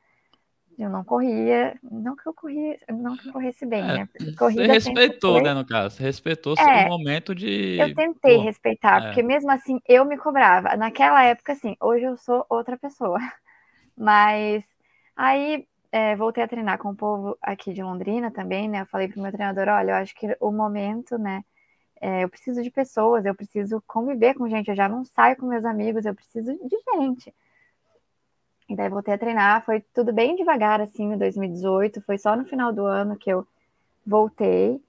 eu 0.78 0.90
não 0.90 1.04
corria, 1.04 1.78
não 1.82 2.16
que 2.16 2.28
eu 2.28 2.34
corria, 2.34 2.78
não 2.90 3.16
que 3.16 3.30
eu 3.30 3.34
corresse 3.34 3.66
bem, 3.66 3.82
é, 3.82 3.94
né? 3.94 4.10
Corrida 4.38 4.66
você 4.66 4.74
respeitou, 4.74 5.42
né, 5.42 5.54
no 5.54 5.66
caso, 5.66 5.96
você 5.96 6.04
respeitou 6.04 6.54
é, 6.54 6.56
seu 6.58 6.90
momento 6.90 7.34
de. 7.34 7.78
Eu 7.80 7.96
tentei 7.96 8.36
Pô, 8.36 8.44
respeitar, 8.44 8.98
é. 8.98 9.06
porque 9.08 9.24
mesmo 9.24 9.50
assim 9.52 9.80
eu 9.88 10.04
me 10.04 10.18
cobrava. 10.18 10.76
Naquela 10.76 11.24
época, 11.24 11.54
assim, 11.54 11.78
hoje 11.80 12.04
eu 12.04 12.18
sou 12.18 12.46
outra 12.50 12.78
pessoa. 12.78 13.20
Mas 13.98 14.66
aí 15.16 15.66
é, 15.96 16.14
voltei 16.14 16.44
a 16.44 16.48
treinar 16.48 16.78
com 16.78 16.90
o 16.90 16.96
povo 16.96 17.38
aqui 17.42 17.72
de 17.72 17.82
Londrina 17.82 18.30
também, 18.30 18.68
né? 18.68 18.82
Eu 18.82 18.86
falei 18.86 19.08
pro 19.08 19.22
meu 19.22 19.32
treinador, 19.32 19.70
olha, 19.70 19.92
eu 19.92 19.96
acho 19.96 20.14
que 20.14 20.36
o 20.42 20.52
momento, 20.52 21.18
né? 21.18 21.42
É, 22.02 22.26
eu 22.26 22.28
preciso 22.28 22.62
de 22.62 22.70
pessoas, 22.70 23.24
eu 23.24 23.34
preciso 23.34 23.82
conviver 23.88 24.34
com 24.34 24.50
gente, 24.50 24.68
eu 24.68 24.76
já 24.76 24.90
não 24.90 25.06
saio 25.06 25.38
com 25.38 25.46
meus 25.46 25.64
amigos, 25.64 26.06
eu 26.06 26.14
preciso 26.14 26.52
de 26.52 26.78
gente. 26.92 27.34
E 28.68 28.76
daí 28.76 28.90
voltei 28.90 29.14
a 29.14 29.18
treinar, 29.18 29.64
foi 29.64 29.80
tudo 29.94 30.12
bem 30.12 30.36
devagar, 30.36 30.82
assim, 30.82 31.14
em 31.14 31.18
2018, 31.18 32.02
foi 32.02 32.18
só 32.18 32.36
no 32.36 32.44
final 32.44 32.74
do 32.74 32.86
ano 32.86 33.16
que 33.16 33.30
eu 33.30 33.48
voltei, 34.06 34.82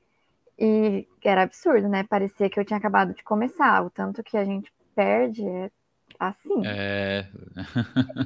e 0.59 1.07
era 1.25 1.43
absurdo, 1.43 1.89
né? 1.89 2.03
Parecia 2.03 2.51
que 2.51 2.59
eu 2.59 2.65
tinha 2.65 2.79
acabado 2.79 3.15
de 3.15 3.23
começar, 3.23 3.81
o 3.85 3.91
tanto 3.91 4.25
que 4.25 4.37
a 4.37 4.45
gente 4.45 4.73
perde 4.93 5.47
é 5.47 5.71
assim. 6.19 6.67
É. 6.67 7.29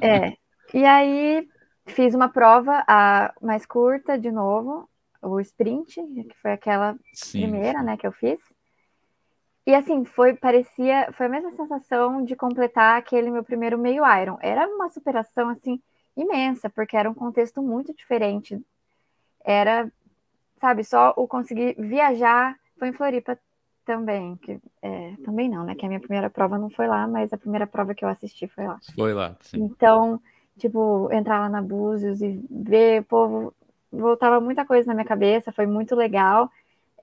é. 0.01 0.37
E 0.73 0.85
aí 0.85 1.49
fiz 1.91 2.15
uma 2.15 2.29
prova 2.29 2.83
a 2.87 3.33
mais 3.41 3.65
curta 3.65 4.17
de 4.17 4.31
novo, 4.31 4.89
o 5.21 5.39
sprint, 5.39 6.01
que 6.01 6.35
foi 6.41 6.53
aquela 6.53 6.95
sim, 7.13 7.41
primeira, 7.41 7.83
né, 7.83 7.95
que 7.95 8.07
eu 8.07 8.11
fiz. 8.11 8.39
E 9.65 9.75
assim, 9.75 10.03
foi, 10.03 10.35
parecia, 10.35 11.11
foi 11.13 11.27
a 11.27 11.29
mesma 11.29 11.51
sensação 11.51 12.23
de 12.23 12.35
completar 12.35 12.97
aquele 12.97 13.29
meu 13.29 13.43
primeiro 13.43 13.77
meio 13.77 14.03
Iron. 14.19 14.37
Era 14.41 14.67
uma 14.67 14.89
superação, 14.89 15.49
assim, 15.49 15.79
imensa, 16.17 16.69
porque 16.69 16.97
era 16.97 17.09
um 17.09 17.13
contexto 17.13 17.61
muito 17.61 17.93
diferente. 17.93 18.59
Era, 19.45 19.91
sabe, 20.59 20.83
só 20.83 21.13
o 21.15 21.27
conseguir 21.27 21.75
viajar, 21.77 22.57
foi 22.79 22.87
em 22.87 22.93
Floripa 22.93 23.37
também, 23.85 24.35
que 24.37 24.59
é, 24.81 25.15
também 25.23 25.47
não, 25.47 25.63
né, 25.63 25.75
que 25.75 25.85
a 25.85 25.87
minha 25.87 25.99
primeira 25.99 26.29
prova 26.29 26.57
não 26.57 26.69
foi 26.69 26.87
lá, 26.87 27.07
mas 27.07 27.31
a 27.31 27.37
primeira 27.37 27.67
prova 27.67 27.93
que 27.93 28.03
eu 28.03 28.09
assisti 28.09 28.47
foi 28.47 28.65
lá. 28.65 28.79
Foi 28.95 29.13
lá, 29.13 29.35
sim. 29.41 29.61
Então, 29.61 30.19
tipo, 30.61 31.09
entrar 31.11 31.39
lá 31.39 31.49
na 31.49 31.61
Búzios 31.61 32.21
e 32.21 32.39
ver 32.49 33.03
povo, 33.05 33.53
voltava 33.91 34.39
muita 34.39 34.65
coisa 34.65 34.87
na 34.87 34.93
minha 34.93 35.05
cabeça, 35.05 35.51
foi 35.51 35.65
muito 35.65 35.95
legal, 35.95 36.49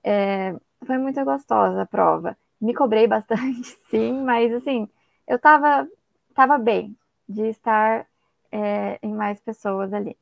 é, 0.03 0.55
foi 0.85 0.97
muito 0.97 1.23
gostosa 1.25 1.81
a 1.81 1.85
prova. 1.85 2.37
Me 2.61 2.73
cobrei 2.73 3.05
bastante, 3.07 3.77
sim, 3.89 4.13
mas 4.23 4.53
assim, 4.53 4.87
eu 5.27 5.37
tava, 5.39 5.87
tava 6.33 6.57
bem 6.57 6.97
de 7.27 7.47
estar 7.47 8.07
é, 8.51 8.99
em 9.03 9.13
mais 9.13 9.39
pessoas 9.41 9.93
ali. 9.93 10.17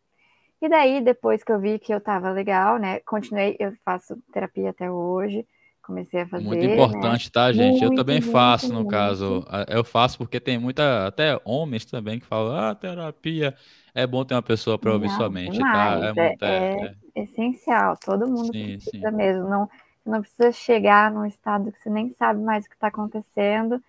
E 0.61 0.67
daí, 0.69 1.01
depois 1.01 1.43
que 1.43 1.51
eu 1.51 1.59
vi 1.59 1.79
que 1.79 1.93
eu 1.93 2.01
tava 2.01 2.31
legal, 2.31 2.79
né, 2.79 2.99
continuei, 3.01 3.55
eu 3.59 3.73
faço 3.85 4.17
terapia 4.33 4.71
até 4.71 4.91
hoje, 4.91 5.47
comecei 5.87 6.21
a 6.21 6.27
fazer. 6.27 6.43
Muito 6.43 6.65
importante, 6.65 7.25
né? 7.25 7.31
tá, 7.33 7.51
gente? 7.53 7.79
Muito, 7.79 7.85
eu 7.85 7.95
também 7.95 8.19
muito, 8.19 8.31
faço, 8.31 8.67
no 8.67 8.81
muito. 8.81 8.89
caso. 8.89 9.45
Eu 9.69 9.83
faço 9.83 10.17
porque 10.17 10.39
tem 10.39 10.59
muita, 10.59 11.07
até 11.07 11.39
homens 11.45 11.85
também 11.85 12.19
que 12.19 12.25
falam, 12.25 12.55
ah, 12.55 12.75
terapia, 12.75 13.55
é 13.95 14.05
bom 14.05 14.23
ter 14.25 14.35
uma 14.35 14.43
pessoa 14.43 14.77
para 14.77 14.93
ouvir 14.93 15.07
Não, 15.07 15.15
sua 15.15 15.29
mente, 15.29 15.57
tá? 15.57 15.95
É 15.95 16.09
é, 16.09 16.27
muito, 16.27 16.43
é, 16.43 16.73
é 16.73 16.95
é. 17.15 17.23
essencial, 17.23 17.97
todo 17.97 18.27
mundo 18.27 18.51
Sim, 18.53 18.77
precisa 18.77 19.09
sim. 19.09 19.15
mesmo, 19.15 19.49
não, 19.49 19.65
você 19.65 20.09
não 20.09 20.21
precisa 20.21 20.51
chegar 20.51 21.09
num 21.09 21.25
estado 21.25 21.71
que 21.71 21.79
você 21.79 21.89
nem 21.89 22.09
sabe 22.09 22.41
mais 22.41 22.65
o 22.65 22.69
que 22.69 22.75
está 22.75 22.87
acontecendo, 22.87 23.81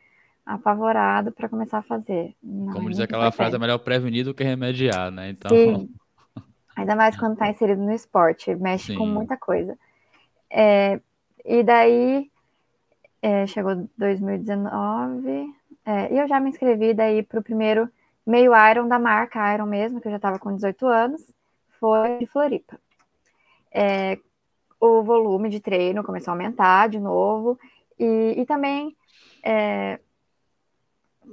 apavorado 0.47 1.33
para 1.33 1.49
começar 1.49 1.79
a 1.79 1.83
fazer. 1.83 2.35
Não, 2.43 2.73
Como 2.73 2.89
é 2.89 2.91
diz 2.93 3.01
aquela 3.01 3.31
frase, 3.33 3.57
é 3.57 3.59
melhor 3.59 3.79
prevenir 3.79 4.25
do 4.25 4.33
que 4.33 4.45
remediar, 4.45 5.11
né? 5.11 5.29
Então, 5.31 5.51
Sim, 5.51 5.91
ainda 6.77 6.95
mais 6.95 7.17
quando 7.17 7.33
está 7.33 7.51
inserido 7.51 7.83
no 7.83 7.93
esporte, 7.93 8.55
mexe 8.55 8.95
com 8.97 9.05
sim. 9.05 9.13
muita 9.13 9.37
coisa. 9.37 9.77
É, 10.51 11.01
e 11.49 11.63
daí 11.63 12.31
é, 13.23 13.47
chegou 13.47 13.89
2019, 13.97 15.47
é, 15.85 16.13
e 16.15 16.19
eu 16.19 16.29
já 16.29 16.39
me 16.41 16.51
inscrevi 16.51 16.95
daí 16.95 17.23
para 17.23 17.41
o 17.41 17.43
primeiro 17.43 17.89
meio 18.27 18.53
Iron 18.71 18.89
da 18.89 18.99
marca 18.99 19.55
Iron 19.55 19.67
mesmo, 19.67 20.01
que 20.01 20.09
eu 20.09 20.13
já 20.13 20.17
estava 20.17 20.39
com 20.39 20.55
18 20.55 20.87
anos, 20.87 21.23
foi 21.81 22.19
de 22.19 22.27
Floripa. 22.27 22.79
É, 23.73 24.19
o 24.81 25.03
volume 25.03 25.49
de 25.49 25.61
treino 25.61 26.05
começou 26.05 26.33
a 26.33 26.35
aumentar 26.35 26.89
de 26.89 27.01
novo, 27.01 27.59
e, 27.99 28.35
e 28.39 28.47
também. 28.47 28.97
é, 29.45 29.99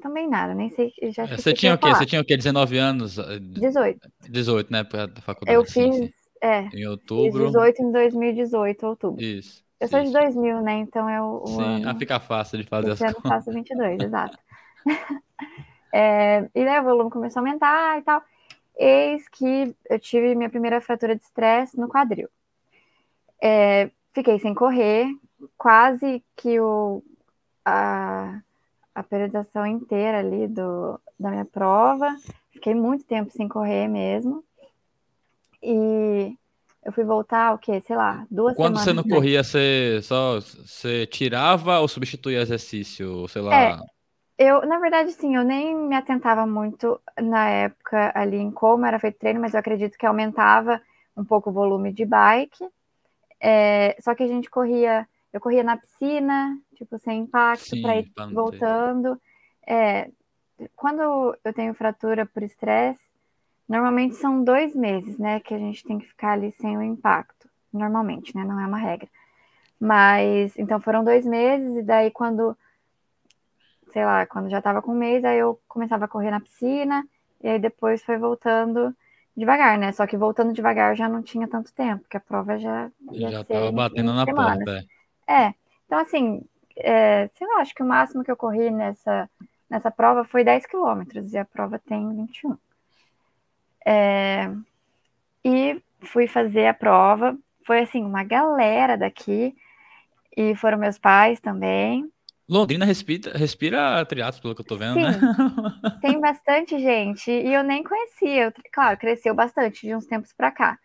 também 0.02 0.28
nada, 0.30 0.54
nem 0.54 0.70
sei, 0.70 0.92
já 1.12 1.24
esqueci 1.24 1.42
Você 1.42 1.54
tinha 1.54 1.74
o 1.74 1.78
quê? 1.78 1.84
falar. 1.84 1.96
Você 1.96 2.06
tinha 2.06 2.22
o 2.22 2.26
quê? 2.26 2.38
19 2.38 2.78
anos? 2.78 3.18
eh, 3.18 3.40
18. 3.40 4.08
18, 4.30 4.72
né? 4.72 4.84
Da 4.84 5.22
faculdade. 5.22 5.58
Eu 5.58 5.66
fiz, 5.66 5.96
sim. 5.96 6.14
é, 6.42 6.64
Em 6.64 6.70
fiz 6.72 6.90
outubro. 6.90 7.46
18 7.48 7.82
em 7.82 7.92
2018, 7.92 8.86
outubro. 8.88 9.24
Isso. 9.24 9.65
Eu 9.80 9.88
sou 9.88 10.00
de 10.00 10.06
isso. 10.08 10.14
2000, 10.14 10.62
né? 10.62 10.74
Então 10.80 11.10
é 11.10 11.22
o, 11.22 11.42
o 11.44 11.48
Sim. 11.48 11.86
Ah, 11.86 11.90
ano. 11.90 12.00
fica 12.00 12.20
fácil 12.20 12.58
de 12.58 12.64
fazer 12.68 12.92
as 12.92 12.96
Esse 12.96 13.06
ano 13.06 13.16
eu 13.18 13.22
contas. 13.22 13.46
faço 13.46 13.52
22, 13.52 14.02
exato. 14.04 14.38
É, 15.98 16.50
e 16.54 16.66
daí 16.66 16.78
o 16.82 16.84
volume 16.84 17.10
começou 17.10 17.40
a 17.40 17.42
aumentar 17.46 17.98
e 17.98 18.02
tal. 18.02 18.22
Eis 18.78 19.30
que 19.30 19.74
eu 19.90 19.98
tive 19.98 20.36
minha 20.36 20.50
primeira 20.50 20.82
fratura 20.82 21.16
de 21.16 21.24
estresse 21.24 21.80
no 21.80 21.88
quadril. 21.88 22.28
É, 23.42 23.90
fiquei 24.14 24.38
sem 24.40 24.54
correr, 24.54 25.08
quase 25.58 26.22
que 26.36 26.60
o, 26.60 27.02
a, 27.64 28.42
a 28.94 29.04
periodização 29.04 29.66
inteira 29.66 30.20
ali 30.20 30.50
do, 30.50 31.00
da 31.18 31.30
minha 31.30 31.46
prova. 31.46 32.14
Fiquei 32.52 32.76
muito 32.76 33.06
tempo 33.06 33.32
sem 33.32 33.48
correr 33.48 33.88
mesmo. 33.88 34.44
E 35.64 36.38
eu 36.86 36.94
fui 36.94 37.04
voltar, 37.04 37.54
o 37.54 37.60
quê? 37.60 37.82
Sei 37.82 37.96
lá, 37.98 38.26
duas 38.32 38.58
Quando 38.58 38.78
você 38.80 38.94
semanas 38.94 38.94
não 38.94 39.04
antes. 39.04 39.04
corria, 39.04 39.44
você 39.44 40.00
só 40.04 40.40
você 40.40 41.06
tirava 41.08 41.80
ou 41.80 41.88
substituía 41.88 42.40
exercício? 42.42 43.28
Sei 43.28 43.42
É, 43.52 43.72
lá. 43.72 43.82
Eu, 44.40 44.66
na 44.68 44.80
verdade, 44.80 45.14
sim, 45.14 45.36
eu 45.36 45.44
nem 45.46 45.76
me 45.76 45.96
atentava 45.96 46.46
muito 46.48 47.02
na 47.22 47.50
época 47.50 48.12
ali 48.16 48.38
em 48.38 48.52
como 48.52 48.86
era 48.86 49.00
feito 49.00 49.20
treino, 49.20 49.42
mas 49.42 49.54
eu 49.54 49.62
acredito 49.62 49.98
que 49.98 50.06
aumentava 50.08 50.82
um 51.18 51.26
pouco 51.26 51.50
o 51.52 51.54
volume 51.54 51.94
de 51.94 52.06
bike. 52.06 52.66
É, 53.42 53.96
só 54.02 54.16
que 54.16 54.24
a 54.24 54.28
gente 54.28 54.50
corria, 54.50 55.08
eu 55.34 55.42
corria 55.42 55.64
na 55.64 55.78
piscina, 55.78 56.58
tipo, 56.76 57.00
sem 57.00 57.22
impacto, 57.22 57.78
para 57.78 57.98
ir 57.98 58.10
voltando. 58.32 59.22
É, 59.68 60.10
quando 60.76 61.38
eu 61.46 61.54
tenho 61.54 61.74
fratura 61.76 62.26
por 62.26 62.44
estresse, 62.44 63.02
normalmente 63.68 64.16
são 64.16 64.44
dois 64.44 64.76
meses, 64.76 65.18
né, 65.18 65.40
que 65.40 65.54
a 65.54 65.58
gente 65.60 65.84
tem 65.84 66.00
que 66.00 66.08
ficar 66.08 66.32
ali 66.34 66.52
sem 66.54 66.78
o 66.78 66.82
impacto. 66.82 67.50
Normalmente, 67.74 68.36
né, 68.36 68.44
não 68.44 68.60
é 68.60 68.66
uma 68.68 68.78
regra. 68.78 69.08
Mas, 69.80 70.58
então 70.58 70.80
foram 70.80 71.04
dois 71.04 71.26
meses, 71.26 71.78
e 71.78 71.84
daí 71.84 72.12
quando 72.12 72.56
sei 73.92 74.04
lá, 74.06 74.26
quando 74.26 74.50
já 74.50 74.58
estava 74.58 74.82
com 74.82 74.92
um 74.92 74.98
mês, 74.98 75.24
aí 75.24 75.40
eu 75.40 75.58
começava 75.70 76.04
a 76.04 76.08
correr 76.08 76.30
na 76.30 76.42
piscina, 76.42 77.08
e 77.42 77.48
aí 77.48 77.60
depois 77.60 78.04
foi 78.04 78.18
voltando 78.18 78.94
devagar, 79.38 79.78
né? 79.78 79.92
Só 79.94 80.06
que 80.06 80.18
voltando 80.18 80.52
devagar 80.54 80.96
já 80.98 81.08
não 81.08 81.22
tinha 81.22 81.48
tanto 81.48 81.74
tempo, 81.74 82.02
porque 82.02 82.18
a 82.18 82.20
prova 82.20 82.58
já 82.60 82.92
Já 83.14 83.44
ser 83.44 83.54
tava 83.54 83.66
em, 83.68 83.76
batendo 83.76 84.14
na 84.14 84.26
semanas. 84.26 84.66
porta. 84.66 84.86
é. 85.28 85.46
É, 85.48 85.54
então 85.86 86.00
assim, 86.00 86.44
é, 86.78 87.30
sei 87.34 87.48
lá, 87.48 87.62
acho 87.62 87.74
que 87.74 87.82
o 87.84 87.86
máximo 87.86 88.24
que 88.24 88.30
eu 88.32 88.36
corri 88.36 88.70
nessa, 88.70 89.30
nessa 89.70 89.90
prova 89.90 90.26
foi 90.26 90.44
10 90.44 90.66
quilômetros, 90.66 91.34
e 91.34 91.38
a 91.38 91.46
prova 91.46 91.80
tem 91.80 92.14
21. 92.16 92.58
É, 93.86 94.52
e 95.44 95.82
fui 96.02 96.28
fazer 96.28 96.68
a 96.68 96.74
prova, 96.74 97.38
foi 97.66 97.80
assim, 97.82 98.04
uma 98.04 98.24
galera 98.24 98.98
daqui, 98.98 99.56
e 100.36 100.56
foram 100.56 100.78
meus 100.78 100.98
pais 100.98 101.40
também, 101.40 102.12
Londrina 102.48 102.86
respira, 102.86 103.36
respira 103.36 104.06
triatlos, 104.06 104.40
pelo 104.40 104.54
que 104.54 104.62
eu 104.62 104.66
tô 104.66 104.78
vendo, 104.78 105.02
né? 105.02 105.14
Sim, 105.14 105.20
tem 106.00 106.20
bastante 106.20 106.78
gente. 106.80 107.32
E 107.32 107.52
eu 107.52 107.64
nem 107.64 107.84
conhecia. 107.84 108.46
Eu, 108.46 108.54
claro, 108.72 108.98
cresceu 108.98 109.34
bastante 109.34 109.82
de 109.88 109.96
uns 109.96 110.06
tempos 110.06 110.32
para 110.32 110.52
cá, 110.52 110.78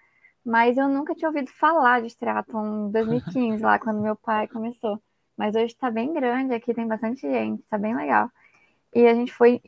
mas 0.45 0.79
eu 0.79 0.89
nunca 0.89 1.15
tinha 1.15 1.29
ouvido 1.29 1.51
falar 1.51 2.01
de 2.01 2.17
triatlon 2.17 2.89
em 2.89 2.91
2015, 2.93 3.63
lá 3.63 3.79
quando 3.79 4.01
meu 4.01 4.17
pai 4.17 4.49
começou. 4.49 4.99
Mas 5.37 5.55
hoje 5.55 5.77
tá 5.77 5.91
bem 5.91 6.13
grande. 6.15 6.55
Aqui, 6.55 6.73
tem 6.73 6.87
bastante 6.87 7.23
gente, 7.23 7.63
tá 7.69 7.77
bem 7.77 7.95
legal. 7.95 8.31
E 8.95 9.07
a 9.07 9.15
gente 9.15 9.33
foi 9.33 9.61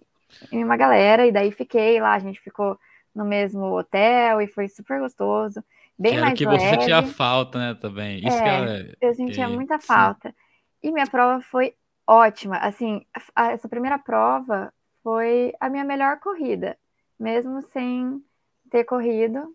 em 0.50 0.64
uma 0.64 0.76
galera. 0.78 1.26
E 1.26 1.32
daí 1.32 1.52
fiquei 1.52 2.00
lá, 2.00 2.14
a 2.14 2.18
gente 2.18 2.40
ficou 2.40 2.78
no 3.14 3.24
mesmo 3.24 3.64
hotel 3.78 4.40
e 4.40 4.46
foi 4.46 4.68
super 4.68 5.00
gostoso, 5.00 5.62
bem 5.98 6.12
Que 6.12 6.16
era 6.16 6.26
mais 6.26 6.38
que 6.38 6.46
você 6.46 6.68
sentia 6.68 7.02
leve. 7.02 7.14
falta, 7.14 7.58
né, 7.58 7.74
também. 7.74 8.18
Isso 8.26 8.42
que 8.42 8.48
É, 8.48 8.64
é. 8.80 8.92
eu 9.00 9.14
sentia 9.14 9.46
que- 9.46 9.54
muita 9.54 9.78
sim. 9.78 9.86
falta. 9.86 10.34
E 10.82 10.90
minha 10.92 11.06
prova 11.06 11.40
foi 11.42 11.74
ótima. 12.06 12.56
Assim, 12.58 13.04
a- 13.34 13.52
essa 13.52 13.68
primeira 13.68 13.98
prova 13.98 14.72
foi 15.02 15.52
a 15.60 15.68
minha 15.68 15.84
melhor 15.84 16.18
corrida, 16.20 16.78
mesmo 17.18 17.62
sem 17.62 18.22
ter 18.70 18.84
corrido 18.84 19.54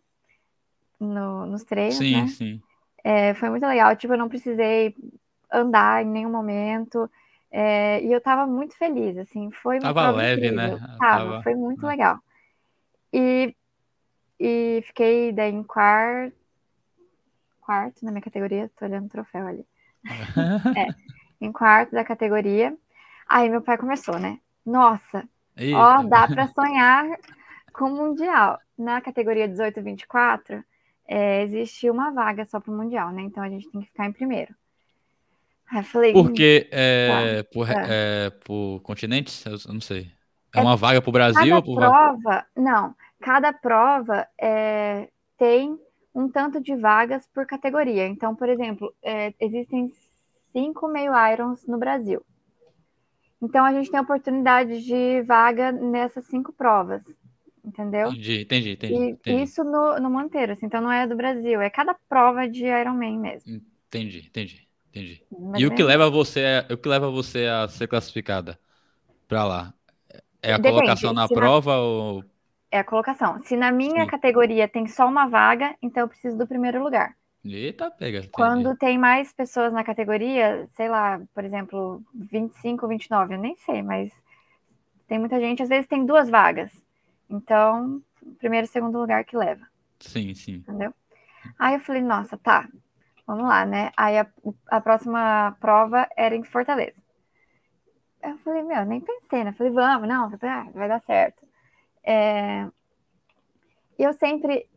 no- 1.00 1.46
nos 1.46 1.64
treinos, 1.64 1.98
Sim, 1.98 2.28
né? 2.28 2.28
sim. 2.28 2.62
É, 3.04 3.34
foi 3.36 3.50
muito 3.50 3.66
legal. 3.66 3.96
Tipo, 3.96 4.14
eu 4.14 4.18
não 4.18 4.30
precisei 4.30 4.96
andar 5.52 6.04
em 6.04 6.10
nenhum 6.10 6.32
momento. 6.32 7.10
é, 7.52 8.04
e 8.04 8.12
eu 8.12 8.20
tava 8.22 8.46
muito 8.46 8.76
feliz, 8.78 9.18
assim, 9.18 9.50
foi 9.52 9.78
Tava 9.80 10.12
leve, 10.12 10.52
né? 10.52 10.68
incrível. 10.68 10.80
Tava, 11.00 11.00
Tava- 11.00 11.44
foi 11.44 11.56
muito 11.56 11.82
né? 11.84 11.90
legal. 11.90 12.20
E, 13.14 13.56
e 14.40 14.84
fiquei 14.86 15.32
daí 15.32 15.52
em 15.52 15.64
quarto, 15.64 16.36
quarto 17.62 18.04
na 18.04 18.12
minha 18.12 18.22
categoria, 18.22 18.72
tô 18.78 18.86
olhando 18.86 19.06
o 19.06 19.10
troféu 19.10 19.48
ali. 19.48 19.66
Em 21.40 21.52
quarto 21.52 21.92
da 21.92 22.04
categoria. 22.04 22.76
Aí 23.28 23.50
meu 23.50 23.62
pai 23.62 23.78
começou, 23.78 24.18
né? 24.18 24.40
Nossa, 24.66 25.20
ó, 25.74 25.98
Eita. 25.98 26.04
dá 26.10 26.28
para 26.28 26.48
sonhar 26.48 27.06
com 27.74 27.86
o 27.86 27.96
Mundial. 27.96 28.60
Na 28.78 29.02
categoria 29.02 29.48
18-24, 29.48 30.64
é, 31.08 31.44
existe 31.44 31.90
uma 31.90 32.12
vaga 32.12 32.46
só 32.46 32.60
para 32.60 32.72
o 32.72 32.76
Mundial, 32.76 33.12
né? 33.12 33.22
Então 33.22 33.44
a 33.44 33.50
gente 33.50 33.70
tem 33.70 33.82
que 33.82 33.88
ficar 33.88 34.06
em 34.08 34.12
primeiro. 34.12 34.54
Aí 35.70 35.80
eu 35.80 35.84
falei, 35.84 36.14
Porque 36.14 36.70
é, 36.72 37.44
por, 37.52 37.68
tá. 37.68 37.86
é, 37.88 38.30
por 38.46 38.80
continentes? 38.82 39.46
Eu 39.46 39.74
não 39.74 39.82
sei. 39.82 40.12
É 40.54 40.60
É 40.60 40.62
uma 40.62 40.76
vaga 40.76 41.02
pro 41.02 41.12
Brasil 41.12 41.62
cada 41.62 41.62
prova, 41.62 42.46
não, 42.56 42.96
cada 43.22 43.54
prova 43.54 44.28
é, 44.40 45.10
tem 45.38 45.78
um 46.14 46.30
tanto 46.30 46.62
de 46.62 46.76
vagas 46.76 47.28
por 47.34 47.46
categoria. 47.46 48.08
Então, 48.08 48.36
por 48.36 48.50
exemplo, 48.50 48.94
é, 49.04 49.34
existem 49.40 49.92
cinco 50.52 50.88
meio 50.88 51.14
irons 51.16 51.66
no 51.68 51.78
Brasil. 51.78 52.24
Então 53.42 53.66
a 53.66 53.74
gente 53.74 53.90
tem 53.92 54.00
oportunidade 54.00 54.84
de 54.84 55.22
vaga 55.24 55.72
nessas 55.72 56.26
cinco 56.28 56.54
provas, 56.54 57.04
entendeu? 57.64 58.10
Entendi, 58.10 58.42
entendi, 58.42 58.70
entendi, 58.72 59.00
E 59.00 59.16
entendi, 59.20 59.44
isso 59.44 59.64
no, 59.64 60.00
no 60.00 60.10
mundo 60.10 60.28
inteiro, 60.28 60.54
assim, 60.54 60.66
então 60.68 60.82
não 60.82 60.92
é 60.92 61.08
do 61.08 61.16
Brasil, 61.18 61.62
é 61.62 61.70
cada 61.70 61.96
prova 62.10 62.48
de 62.50 62.66
Ironman 62.66 63.20
mesmo. 63.20 63.52
entendi, 63.88 64.20
entendi, 64.28 64.70
entendi. 64.90 65.26
Mas 65.32 65.62
E 65.62 65.66
o 65.66 65.72
que 65.72 65.84
mesmo- 65.84 65.88
leva 65.88 66.10
você, 66.10 66.66
a- 66.70 66.74
o 66.74 66.78
que 66.78 66.88
leva 66.90 67.10
você 67.10 67.46
a 67.48 67.68
ser 67.68 67.88
classificada 67.88 68.60
pra 69.28 69.46
lá? 69.46 69.76
É 70.50 70.52
a 70.54 70.60
Depende, 70.68 70.68
colocação 70.68 71.14
na 71.14 71.28
se 71.28 71.36
na- 71.36 71.54
prova 71.54 71.78
ou 71.78 72.26
É 72.72 72.80
a 72.80 72.84
colocação. 72.92 73.42
Se 73.42 73.58
na 73.58 73.74
minha 73.74 74.06
Sim. 74.06 74.08
categoria 74.08 74.70
tem 74.70 74.88
só 74.88 75.06
uma 75.06 75.28
vaga, 75.28 75.76
então 75.82 76.04
eu 76.04 76.08
preciso 76.08 76.38
do 76.38 76.48
primeiro 76.48 76.82
lugar. 76.82 77.14
Eita, 77.44 77.90
pega. 77.90 78.22
Quando 78.32 78.76
tem 78.78 78.98
mais 78.98 79.34
pessoas 79.34 79.74
na 79.74 79.84
categoria, 79.84 80.68
sei 80.76 80.88
lá, 80.90 81.20
por 81.34 81.44
exemplo, 81.44 82.02
25, 82.14 82.88
29, 82.88 83.34
eu 83.34 83.40
nem 83.40 83.56
sei, 83.58 83.82
mas 83.82 84.12
tem 85.08 85.20
muita 85.20 85.40
gente, 85.40 85.64
às 85.64 85.70
vezes 85.70 85.88
tem 85.88 86.06
duas 86.06 86.30
vagas. 86.30 86.72
Então, 87.30 88.02
primeiro 88.40 88.66
e 88.66 88.70
segundo 88.70 89.00
lugar 89.00 89.26
que 89.26 89.38
leva, 89.38 89.66
Sim, 90.00 90.34
sim. 90.36 90.66
entendeu? 90.68 90.94
Aí 91.60 91.76
eu 91.76 91.80
falei, 91.82 92.02
nossa, 92.04 92.38
tá, 92.38 92.68
vamos 93.28 93.46
lá, 93.48 93.66
né? 93.66 93.92
Aí 93.98 94.18
a, 94.20 94.28
a 94.70 94.82
próxima 94.82 95.58
prova 95.62 96.08
era 96.18 96.36
em 96.36 96.44
Fortaleza. 96.44 96.96
Eu 98.22 98.38
falei, 98.40 98.64
meu, 98.64 98.86
nem 98.86 99.00
pensei, 99.02 99.44
né? 99.44 99.54
Falei, 99.54 99.72
vamos, 99.72 100.08
não, 100.08 100.30
vai 100.30 100.88
dar 100.88 101.00
certo. 101.02 101.46
É, 102.04 102.68
eu 103.98 104.14
sempre, 104.14 104.68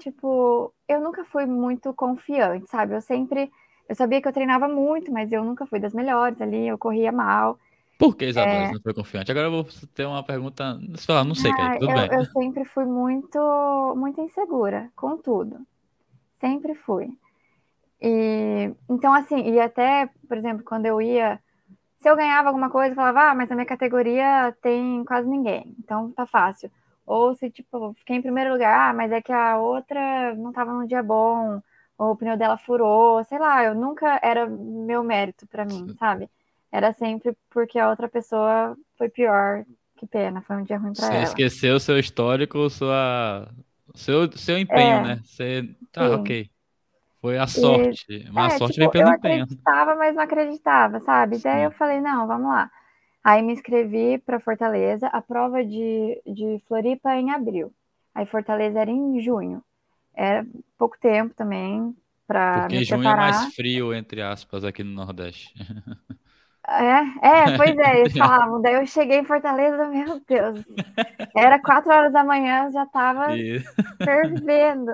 tipo, 0.00 0.72
eu 0.88 1.00
nunca 1.00 1.24
fui 1.24 1.46
muito 1.46 1.92
confiante, 1.94 2.68
sabe? 2.70 2.94
Eu 2.94 3.00
sempre, 3.00 3.50
eu 3.88 3.94
sabia 3.94 4.20
que 4.20 4.28
eu 4.28 4.32
treinava 4.32 4.68
muito, 4.68 5.12
mas 5.12 5.32
eu 5.32 5.44
nunca 5.44 5.66
fui 5.66 5.80
das 5.80 5.94
melhores 5.94 6.40
ali, 6.40 6.68
eu 6.68 6.78
corria 6.78 7.12
mal. 7.12 7.58
Por 7.98 8.14
que, 8.14 8.26
Isadora, 8.26 8.66
você 8.66 8.74
não 8.74 8.82
foi 8.82 8.94
confiante? 8.94 9.30
Agora 9.30 9.46
eu 9.46 9.50
vou 9.50 9.64
ter 9.94 10.04
uma 10.06 10.22
pergunta. 10.22 10.78
Você 10.90 11.06
fala, 11.06 11.24
não 11.24 11.34
sei, 11.34 11.50
Ah, 11.50 11.56
cara, 11.56 11.78
tudo 11.78 11.88
eu, 11.88 11.94
bem. 11.94 12.08
eu 12.18 12.24
sempre 12.26 12.64
fui 12.64 12.84
muito, 12.84 13.38
muito 13.96 14.20
insegura 14.20 14.90
com 14.94 15.16
tudo. 15.16 15.66
Sempre 16.40 16.74
fui. 16.74 17.08
E 18.00 18.72
então, 18.88 19.12
assim, 19.14 19.38
e 19.52 19.60
até, 19.60 20.08
por 20.28 20.36
exemplo, 20.38 20.64
quando 20.64 20.86
eu 20.86 21.00
ia, 21.02 21.40
se 21.98 22.08
eu 22.08 22.16
ganhava 22.16 22.48
alguma 22.48 22.70
coisa, 22.70 22.92
eu 22.92 22.96
falava, 22.96 23.30
ah, 23.30 23.34
mas 23.34 23.48
na 23.48 23.56
minha 23.56 23.66
categoria 23.66 24.56
tem 24.62 25.04
quase 25.04 25.28
ninguém, 25.28 25.74
então 25.78 26.12
tá 26.12 26.26
fácil. 26.26 26.70
Ou 27.06 27.34
se, 27.36 27.50
tipo, 27.50 27.94
fiquei 27.94 28.16
em 28.16 28.22
primeiro 28.22 28.52
lugar, 28.52 28.90
ah, 28.90 28.94
mas 28.94 29.12
é 29.12 29.22
que 29.22 29.32
a 29.32 29.58
outra 29.58 30.34
não 30.34 30.52
tava 30.52 30.72
num 30.72 30.86
dia 30.86 31.02
bom, 31.02 31.60
ou 31.98 32.12
o 32.12 32.16
pneu 32.16 32.36
dela 32.36 32.58
furou, 32.58 33.22
sei 33.24 33.38
lá, 33.38 33.64
eu 33.64 33.74
nunca 33.74 34.18
era 34.22 34.46
meu 34.48 35.02
mérito 35.04 35.46
pra 35.46 35.64
mim, 35.64 35.90
sabe? 35.98 36.28
Era 36.72 36.92
sempre 36.92 37.36
porque 37.50 37.78
a 37.78 37.88
outra 37.90 38.08
pessoa 38.08 38.76
foi 38.98 39.08
pior. 39.08 39.64
Que 39.96 40.06
pena, 40.06 40.42
foi 40.42 40.56
um 40.56 40.62
dia 40.64 40.78
ruim 40.78 40.94
pra 40.94 41.08
Você 41.08 41.16
ela. 41.16 41.42
esqueceu 41.42 41.78
seu 41.78 41.98
histórico, 41.98 42.68
sua, 42.70 43.52
seu, 43.94 44.30
seu 44.36 44.58
empenho, 44.58 44.98
É, 44.98 45.00
né? 45.00 45.20
Você, 45.24 45.62
tá, 45.92 46.10
sim. 46.10 46.12
ok. 46.14 46.50
Foi 47.26 47.38
a 47.38 47.46
sorte, 47.46 48.24
mas 48.32 48.54
a 48.54 48.56
É, 48.56 48.60
sorte 48.60 48.80
tipo, 48.80 48.90
pelo 48.90 48.92
eu 48.98 49.08
empenho. 49.08 49.46
acreditava, 49.48 49.94
mas 49.96 50.14
não 50.14 50.22
acreditava, 50.22 51.00
sabe? 51.00 51.38
Daí 51.38 51.62
Sim. 51.62 51.64
eu 51.64 51.72
falei, 51.72 52.00
não, 52.00 52.26
vamos 52.26 52.48
lá. 52.48 52.70
Aí 53.24 53.42
me 53.42 53.52
inscrevi 53.52 54.18
para 54.18 54.40
Fortaleza, 54.40 55.08
a 55.08 55.22
prova 55.22 55.64
de, 55.64 56.22
de 56.26 56.60
Floripa 56.68 57.12
é 57.12 57.20
em 57.20 57.30
abril. 57.32 57.72
Aí 58.14 58.26
Fortaleza 58.26 58.80
era 58.80 58.90
em 58.90 59.20
junho. 59.20 59.62
Era 60.14 60.46
pouco 60.78 60.98
tempo 61.00 61.34
também 61.34 61.96
para 62.26 62.70
Porque 62.70 62.82
junho 62.84 63.08
é 63.10 63.14
preparar. 63.14 63.14
mais 63.14 63.44
frio, 63.44 63.94
entre 63.94 64.22
aspas, 64.22 64.64
aqui 64.64 64.82
no 64.82 64.92
Nordeste. 64.92 65.54
É, 66.68 67.46
é, 67.46 67.50
pois 67.52 67.76
é, 67.78 68.00
eles 68.00 68.14
falavam. 68.16 68.60
Daí 68.60 68.74
eu 68.74 68.86
cheguei 68.86 69.18
em 69.18 69.24
Fortaleza, 69.24 69.86
meu 69.88 70.20
Deus. 70.26 70.64
Era 71.36 71.60
quatro 71.62 71.92
horas 71.92 72.12
da 72.12 72.24
manhã, 72.24 72.70
já 72.72 72.86
tava 72.86 73.22
E- 73.26 73.62
fervendo. 74.04 74.92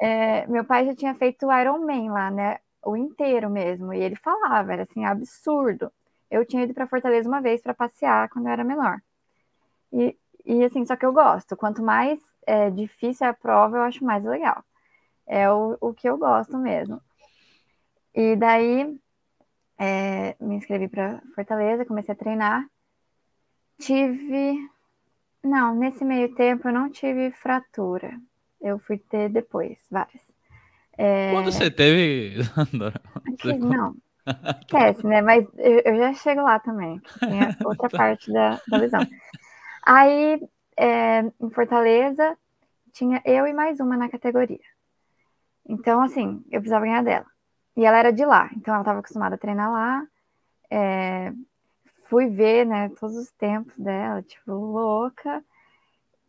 É, 0.00 0.46
meu 0.46 0.64
pai 0.64 0.86
já 0.86 0.94
tinha 0.94 1.14
feito 1.14 1.46
o 1.46 1.52
Iron 1.58 1.78
Man 1.78 2.12
lá, 2.12 2.30
né? 2.30 2.58
O 2.84 2.96
inteiro 2.96 3.48
mesmo. 3.50 3.92
E 3.92 4.00
ele 4.00 4.16
falava, 4.16 4.72
era 4.72 4.82
assim, 4.82 5.04
absurdo. 5.04 5.90
Eu 6.30 6.44
tinha 6.44 6.64
ido 6.64 6.74
para 6.74 6.86
Fortaleza 6.86 7.28
uma 7.28 7.40
vez 7.40 7.62
para 7.62 7.74
passear 7.74 8.28
quando 8.28 8.46
eu 8.46 8.52
era 8.52 8.64
menor. 8.64 9.00
E, 9.92 10.16
e 10.44 10.64
assim, 10.64 10.84
só 10.84 10.96
que 10.96 11.06
eu 11.06 11.12
gosto. 11.12 11.56
Quanto 11.56 11.82
mais 11.82 12.18
é, 12.46 12.70
difícil 12.70 13.26
é 13.26 13.30
a 13.30 13.34
prova, 13.34 13.76
eu 13.78 13.82
acho 13.82 14.04
mais 14.04 14.24
legal. 14.24 14.64
É 15.26 15.50
o, 15.50 15.76
o 15.80 15.94
que 15.94 16.08
eu 16.08 16.18
gosto 16.18 16.58
mesmo. 16.58 17.00
E 18.14 18.36
daí 18.36 18.98
é, 19.78 20.36
me 20.40 20.56
inscrevi 20.56 20.88
para 20.88 21.20
Fortaleza, 21.34 21.84
comecei 21.84 22.12
a 22.12 22.16
treinar. 22.16 22.68
Tive. 23.78 24.70
Não, 25.42 25.74
nesse 25.74 26.04
meio 26.04 26.34
tempo 26.34 26.68
eu 26.68 26.72
não 26.72 26.90
tive 26.90 27.30
fratura. 27.32 28.18
Eu 28.64 28.78
fui 28.78 28.96
ter 28.96 29.28
depois, 29.28 29.76
várias. 29.90 30.22
É, 30.96 31.30
Quando 31.32 31.52
você 31.52 31.70
teve. 31.70 32.40
Aqui, 33.26 33.58
não. 33.58 33.94
Esquece, 34.62 35.06
né? 35.06 35.20
Mas 35.20 35.46
eu, 35.58 35.80
eu 35.80 35.96
já 35.98 36.14
chego 36.14 36.40
lá 36.40 36.58
também. 36.58 36.98
Tem 37.20 37.42
a 37.42 37.54
outra 37.62 37.90
parte 37.90 38.32
da, 38.32 38.58
da 38.66 38.78
lesão. 38.78 39.06
Aí, 39.84 40.40
é, 40.78 41.20
em 41.20 41.50
Fortaleza, 41.50 42.38
tinha 42.90 43.20
eu 43.26 43.46
e 43.46 43.52
mais 43.52 43.80
uma 43.80 43.98
na 43.98 44.08
categoria. 44.08 44.64
Então, 45.68 46.00
assim, 46.00 46.42
eu 46.50 46.60
precisava 46.60 46.86
ganhar 46.86 47.04
dela. 47.04 47.26
E 47.76 47.84
ela 47.84 47.98
era 47.98 48.12
de 48.12 48.24
lá, 48.24 48.48
então 48.56 48.72
ela 48.72 48.82
estava 48.82 49.00
acostumada 49.00 49.34
a 49.34 49.38
treinar 49.38 49.70
lá. 49.70 50.06
É, 50.70 51.32
fui 52.08 52.28
ver, 52.28 52.64
né, 52.64 52.88
todos 52.98 53.14
os 53.16 53.30
tempos 53.32 53.76
dela, 53.76 54.22
tipo, 54.22 54.52
louca. 54.52 55.44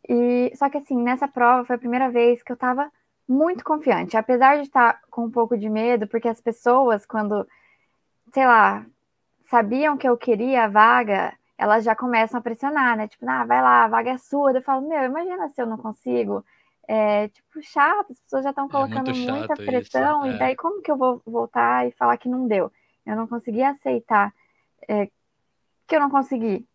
E 0.08 0.52
só 0.56 0.70
que 0.70 0.78
assim, 0.78 0.98
nessa 1.02 1.28
prova 1.28 1.66
foi 1.66 1.76
a 1.76 1.80
primeira 1.80 2.10
vez 2.10 2.44
que 2.44 2.52
eu 2.52 2.58
tava 2.58 2.92
muito 3.28 3.64
confiante, 3.64 4.16
apesar 4.16 4.58
de 4.58 4.64
estar 4.64 5.02
com 5.10 5.26
um 5.26 5.32
pouco 5.32 5.58
de 5.58 5.70
medo, 5.70 6.08
porque 6.08 6.28
as 6.28 6.40
pessoas, 6.40 7.06
quando, 7.06 7.48
sei 8.32 8.46
lá, 8.46 8.86
sabiam 9.50 9.98
que 9.98 10.08
eu 10.08 10.16
queria 10.16 10.66
a 10.66 10.68
vaga, 10.68 11.34
elas 11.58 11.84
já 11.84 11.96
começam 11.96 12.40
a 12.40 12.44
pressionar, 12.44 12.98
né? 12.98 13.08
Tipo, 13.08 13.28
ah, 13.28 13.46
vai 13.46 13.62
lá, 13.62 13.86
a 13.86 13.88
vaga 13.88 14.12
é 14.12 14.18
sua. 14.18 14.52
Eu 14.52 14.62
falo, 14.62 14.88
meu, 14.88 15.04
imagina 15.04 15.50
se 15.50 15.62
eu 15.62 15.66
não 15.66 15.78
consigo. 15.78 16.46
É, 16.88 17.30
tipo, 17.30 17.62
chato, 17.64 18.12
as 18.12 18.20
pessoas 18.20 18.44
já 18.44 18.52
estão 18.52 18.70
colocando 18.70 19.06
muito 19.12 19.32
muita 19.32 19.48
chato 19.48 19.62
isso, 19.62 19.72
pressão, 19.72 20.26
é. 20.26 20.36
e 20.36 20.38
daí 20.38 20.56
como 20.56 20.84
que 20.84 20.92
eu 20.92 20.98
vou 20.98 21.20
voltar 21.26 21.88
e 21.88 21.92
falar 21.92 22.16
que 22.18 22.30
não 22.30 22.48
deu? 22.48 22.72
Eu 23.06 23.16
não 23.16 23.28
consegui 23.28 23.64
aceitar 23.64 24.32
é, 24.88 25.08
que 25.88 25.96
eu 25.96 26.00
não 26.00 26.10
consegui. 26.10 26.68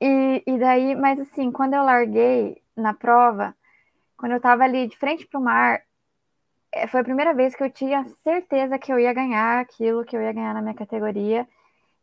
E, 0.00 0.42
e 0.46 0.58
daí, 0.58 0.94
mas 0.94 1.18
assim, 1.20 1.50
quando 1.52 1.74
eu 1.74 1.82
larguei 1.84 2.62
na 2.76 2.92
prova, 2.94 3.54
quando 4.16 4.32
eu 4.32 4.40
tava 4.40 4.64
ali 4.64 4.88
de 4.88 4.96
frente 4.98 5.26
pro 5.26 5.40
mar, 5.40 5.82
é, 6.72 6.86
foi 6.86 7.00
a 7.00 7.04
primeira 7.04 7.34
vez 7.34 7.54
que 7.54 7.62
eu 7.64 7.70
tinha 7.70 8.04
certeza 8.22 8.78
que 8.78 8.92
eu 8.92 8.98
ia 8.98 9.12
ganhar 9.12 9.60
aquilo 9.60 10.04
que 10.04 10.16
eu 10.16 10.22
ia 10.22 10.32
ganhar 10.32 10.54
na 10.54 10.62
minha 10.62 10.74
categoria. 10.74 11.48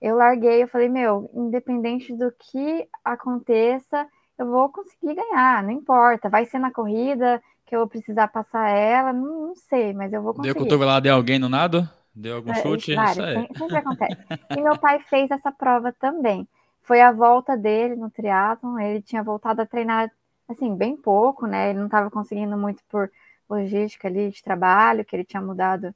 Eu 0.01 0.15
larguei, 0.17 0.63
eu 0.63 0.67
falei, 0.67 0.89
meu, 0.89 1.29
independente 1.33 2.15
do 2.15 2.31
que 2.33 2.87
aconteça, 3.03 4.07
eu 4.37 4.47
vou 4.47 4.69
conseguir 4.71 5.15
ganhar, 5.15 5.63
não 5.63 5.71
importa. 5.71 6.29
Vai 6.29 6.45
ser 6.45 6.59
na 6.59 6.71
corrida 6.71 7.41
que 7.65 7.75
eu 7.75 7.81
vou 7.81 7.89
precisar 7.89 8.27
passar 8.29 8.69
ela, 8.69 9.13
não, 9.13 9.47
não 9.49 9.55
sei, 9.55 9.93
mas 9.93 10.13
eu 10.13 10.21
vou 10.23 10.33
Deu 10.35 10.53
conseguir. 10.53 10.55
cotovelada 10.55 11.07
em 11.07 11.11
alguém 11.11 11.39
no 11.39 11.47
nado? 11.49 11.87
Deu 12.13 12.35
algum 12.35 12.53
É, 12.53 12.53
chute? 12.53 12.91
vários, 12.93 13.17
Isso 13.17 13.21
aí. 13.21 13.37
sempre, 13.37 13.55
sempre 13.57 13.77
acontece. 13.79 14.17
E 14.53 14.61
meu 14.61 14.77
pai 14.77 14.99
fez 15.09 15.29
essa 15.31 15.51
prova 15.51 15.93
também. 15.93 16.47
Foi 16.82 17.01
a 17.01 17.11
volta 17.11 17.55
dele 17.55 17.95
no 17.95 18.09
triatlon, 18.09 18.79
ele 18.79 19.01
tinha 19.01 19.23
voltado 19.23 19.61
a 19.61 19.65
treinar, 19.65 20.11
assim, 20.47 20.75
bem 20.75 20.95
pouco, 20.97 21.45
né? 21.47 21.69
Ele 21.69 21.79
não 21.79 21.86
estava 21.86 22.09
conseguindo 22.09 22.57
muito 22.57 22.84
por 22.89 23.11
logística 23.49 24.07
ali 24.07 24.32
de 24.32 24.43
trabalho, 24.43 25.05
que 25.05 25.15
ele 25.15 25.25
tinha 25.25 25.41
mudado 25.41 25.93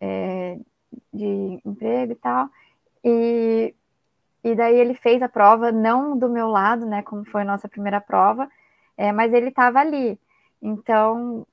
é, 0.00 0.58
de 1.12 1.60
emprego 1.64 2.12
e 2.12 2.16
tal. 2.16 2.48
E, 3.04 3.74
e 4.44 4.54
daí 4.54 4.76
ele 4.76 4.94
fez 4.94 5.22
a 5.22 5.28
prova, 5.28 5.72
não 5.72 6.16
do 6.18 6.28
meu 6.28 6.48
lado, 6.48 6.86
né? 6.86 7.02
Como 7.02 7.24
foi 7.24 7.42
a 7.42 7.44
nossa 7.44 7.68
primeira 7.68 8.00
prova, 8.00 8.48
é, 8.96 9.12
mas 9.12 9.32
ele 9.32 9.48
estava 9.48 9.80
ali. 9.80 10.18
Então, 10.60 11.46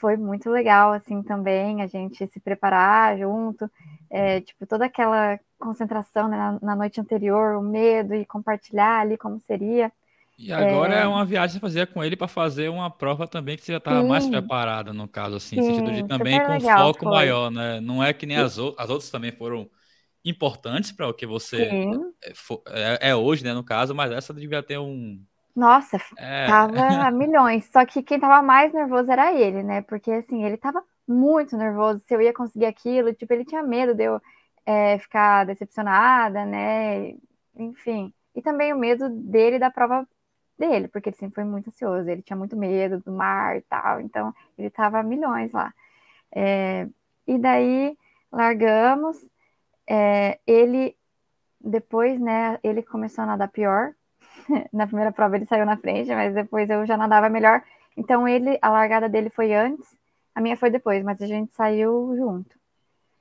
foi 0.00 0.16
muito 0.16 0.50
legal, 0.50 0.92
assim, 0.92 1.22
também, 1.22 1.82
a 1.82 1.86
gente 1.86 2.26
se 2.28 2.40
preparar 2.40 3.18
junto, 3.18 3.70
é, 4.10 4.40
tipo, 4.40 4.66
toda 4.66 4.86
aquela 4.86 5.38
concentração 5.58 6.28
né, 6.28 6.36
na, 6.36 6.58
na 6.60 6.76
noite 6.76 7.00
anterior, 7.00 7.56
o 7.56 7.62
medo 7.62 8.14
e 8.14 8.26
compartilhar 8.26 9.00
ali 9.00 9.16
como 9.18 9.40
seria. 9.40 9.92
E 10.36 10.52
agora 10.52 10.94
é 10.94 11.06
uma 11.06 11.24
viagem 11.24 11.54
que 11.54 11.60
você 11.60 11.60
fazia 11.60 11.86
com 11.86 12.02
ele 12.02 12.16
para 12.16 12.26
fazer 12.26 12.68
uma 12.68 12.90
prova 12.90 13.26
também 13.28 13.56
que 13.56 13.62
você 13.64 13.70
já 13.72 13.78
estava 13.78 14.02
mais 14.02 14.26
Sim. 14.26 14.28
preparada, 14.28 14.92
no 14.92 15.06
caso, 15.08 15.36
assim, 15.36 15.56
no 15.56 15.62
sentido 15.62 15.92
de 15.92 16.02
Sim, 16.02 16.02
também 16.02 16.40
com 16.40 16.58
legal 16.58 16.58
foco 16.60 17.06
foi. 17.06 17.06
maior, 17.06 17.50
né? 17.52 17.80
Não 17.80 18.02
é 18.02 18.12
que 18.12 18.26
nem 18.26 18.36
as, 18.36 18.58
ou- 18.58 18.74
as 18.78 18.90
outras 18.90 19.10
também 19.10 19.30
foram 19.30 19.70
importantes 20.24 20.90
para 20.92 21.08
o 21.08 21.14
que 21.14 21.24
você 21.26 21.80
Sim, 21.86 22.14
é, 22.22 22.32
é- 23.06 23.10
é 23.10 23.16
hoje, 23.16 23.44
né, 23.44 23.54
no 23.54 23.64
caso, 23.64 23.94
mas 23.94 24.12
essa 24.12 24.34
devia 24.34 24.62
ter 24.62 24.78
um. 24.78 25.24
Nossa, 25.54 25.98
É, 26.16 26.46
tava 26.46 26.80
a 27.06 27.10
milhões, 27.12 27.66
só 27.72 27.84
que 27.86 28.02
quem 28.02 28.20
tava 28.20 28.42
mais 28.42 28.72
nervoso 28.72 29.10
era 29.10 29.32
ele, 29.34 29.62
né? 29.62 29.82
Porque, 29.82 30.10
assim, 30.12 30.44
ele 30.44 30.56
tava 30.56 30.82
muito 31.06 31.56
nervoso 31.56 32.00
se 32.06 32.14
eu 32.14 32.20
ia 32.22 32.32
conseguir 32.34 32.66
aquilo, 32.66 33.14
tipo, 33.14 33.32
ele 33.32 33.44
tinha 33.44 33.62
medo 33.62 33.94
de 33.94 34.04
eu 34.04 34.20
é, 34.66 34.98
ficar 34.98 35.44
decepcionada, 35.46 36.44
né? 36.44 37.14
Enfim, 37.56 38.12
e 38.34 38.42
também 38.42 38.72
o 38.72 38.78
medo 38.78 39.08
dele 39.10 39.58
da 39.58 39.70
prova 39.70 40.06
dele, 40.58 40.88
porque 40.88 41.10
ele 41.10 41.16
sempre 41.16 41.36
foi 41.36 41.44
muito 41.44 41.68
ansioso, 41.68 42.08
ele 42.08 42.22
tinha 42.22 42.36
muito 42.36 42.56
medo 42.56 43.00
do 43.00 43.12
mar 43.12 43.56
e 43.56 43.62
tal, 43.62 44.00
então 44.00 44.34
ele 44.58 44.70
tava 44.70 45.00
a 45.00 45.02
milhões 45.02 45.52
lá. 45.52 45.72
É, 46.34 46.88
e 47.26 47.38
daí, 47.38 47.96
largamos. 48.32 49.16
É, 49.88 50.40
ele, 50.46 50.96
depois, 51.60 52.20
né, 52.20 52.58
ele 52.62 52.82
começou 52.82 53.24
a 53.24 53.26
nadar 53.28 53.48
pior. 53.50 53.94
na 54.72 54.86
primeira 54.86 55.12
prova 55.12 55.36
ele 55.36 55.46
saiu 55.46 55.66
na 55.66 55.76
frente, 55.76 56.10
mas 56.14 56.34
depois 56.34 56.68
eu 56.70 56.86
já 56.86 56.96
nadava 56.96 57.28
melhor. 57.28 57.62
Então 57.96 58.26
ele, 58.26 58.58
a 58.60 58.68
largada 58.68 59.08
dele 59.08 59.30
foi 59.30 59.54
antes, 59.54 59.86
a 60.34 60.40
minha 60.40 60.56
foi 60.56 60.70
depois, 60.70 61.02
mas 61.04 61.20
a 61.22 61.26
gente 61.26 61.52
saiu 61.54 62.14
junto. 62.16 62.56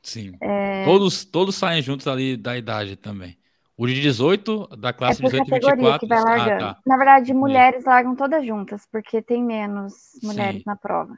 Sim. 0.02 0.36
É... 0.42 0.84
Todos, 0.86 1.24
todos 1.24 1.56
saem 1.56 1.82
juntos 1.82 2.08
ali 2.08 2.36
da 2.36 2.58
idade 2.58 2.96
também. 2.96 3.38
O 3.76 3.88
de 3.88 4.00
18, 4.02 4.78
da 4.78 4.94
classe 4.94 5.22
é 5.22 5.26
18 5.26 5.48
e 5.48 5.60
24. 5.60 6.00
Que 6.00 6.08
vai 6.08 6.22
largando. 6.22 6.66
Ah, 6.66 6.74
tá. 6.76 6.82
Na 6.86 6.98
verdade, 6.98 7.34
mulheres 7.34 7.86
largam 7.86 8.16
todas 8.16 8.46
juntas, 8.46 8.88
porque 8.92 9.22
tem 9.22 9.44
menos 9.44 10.20
mulheres 10.22 10.58
Sim. 10.58 10.64
na 10.66 10.76
prova. 10.76 11.18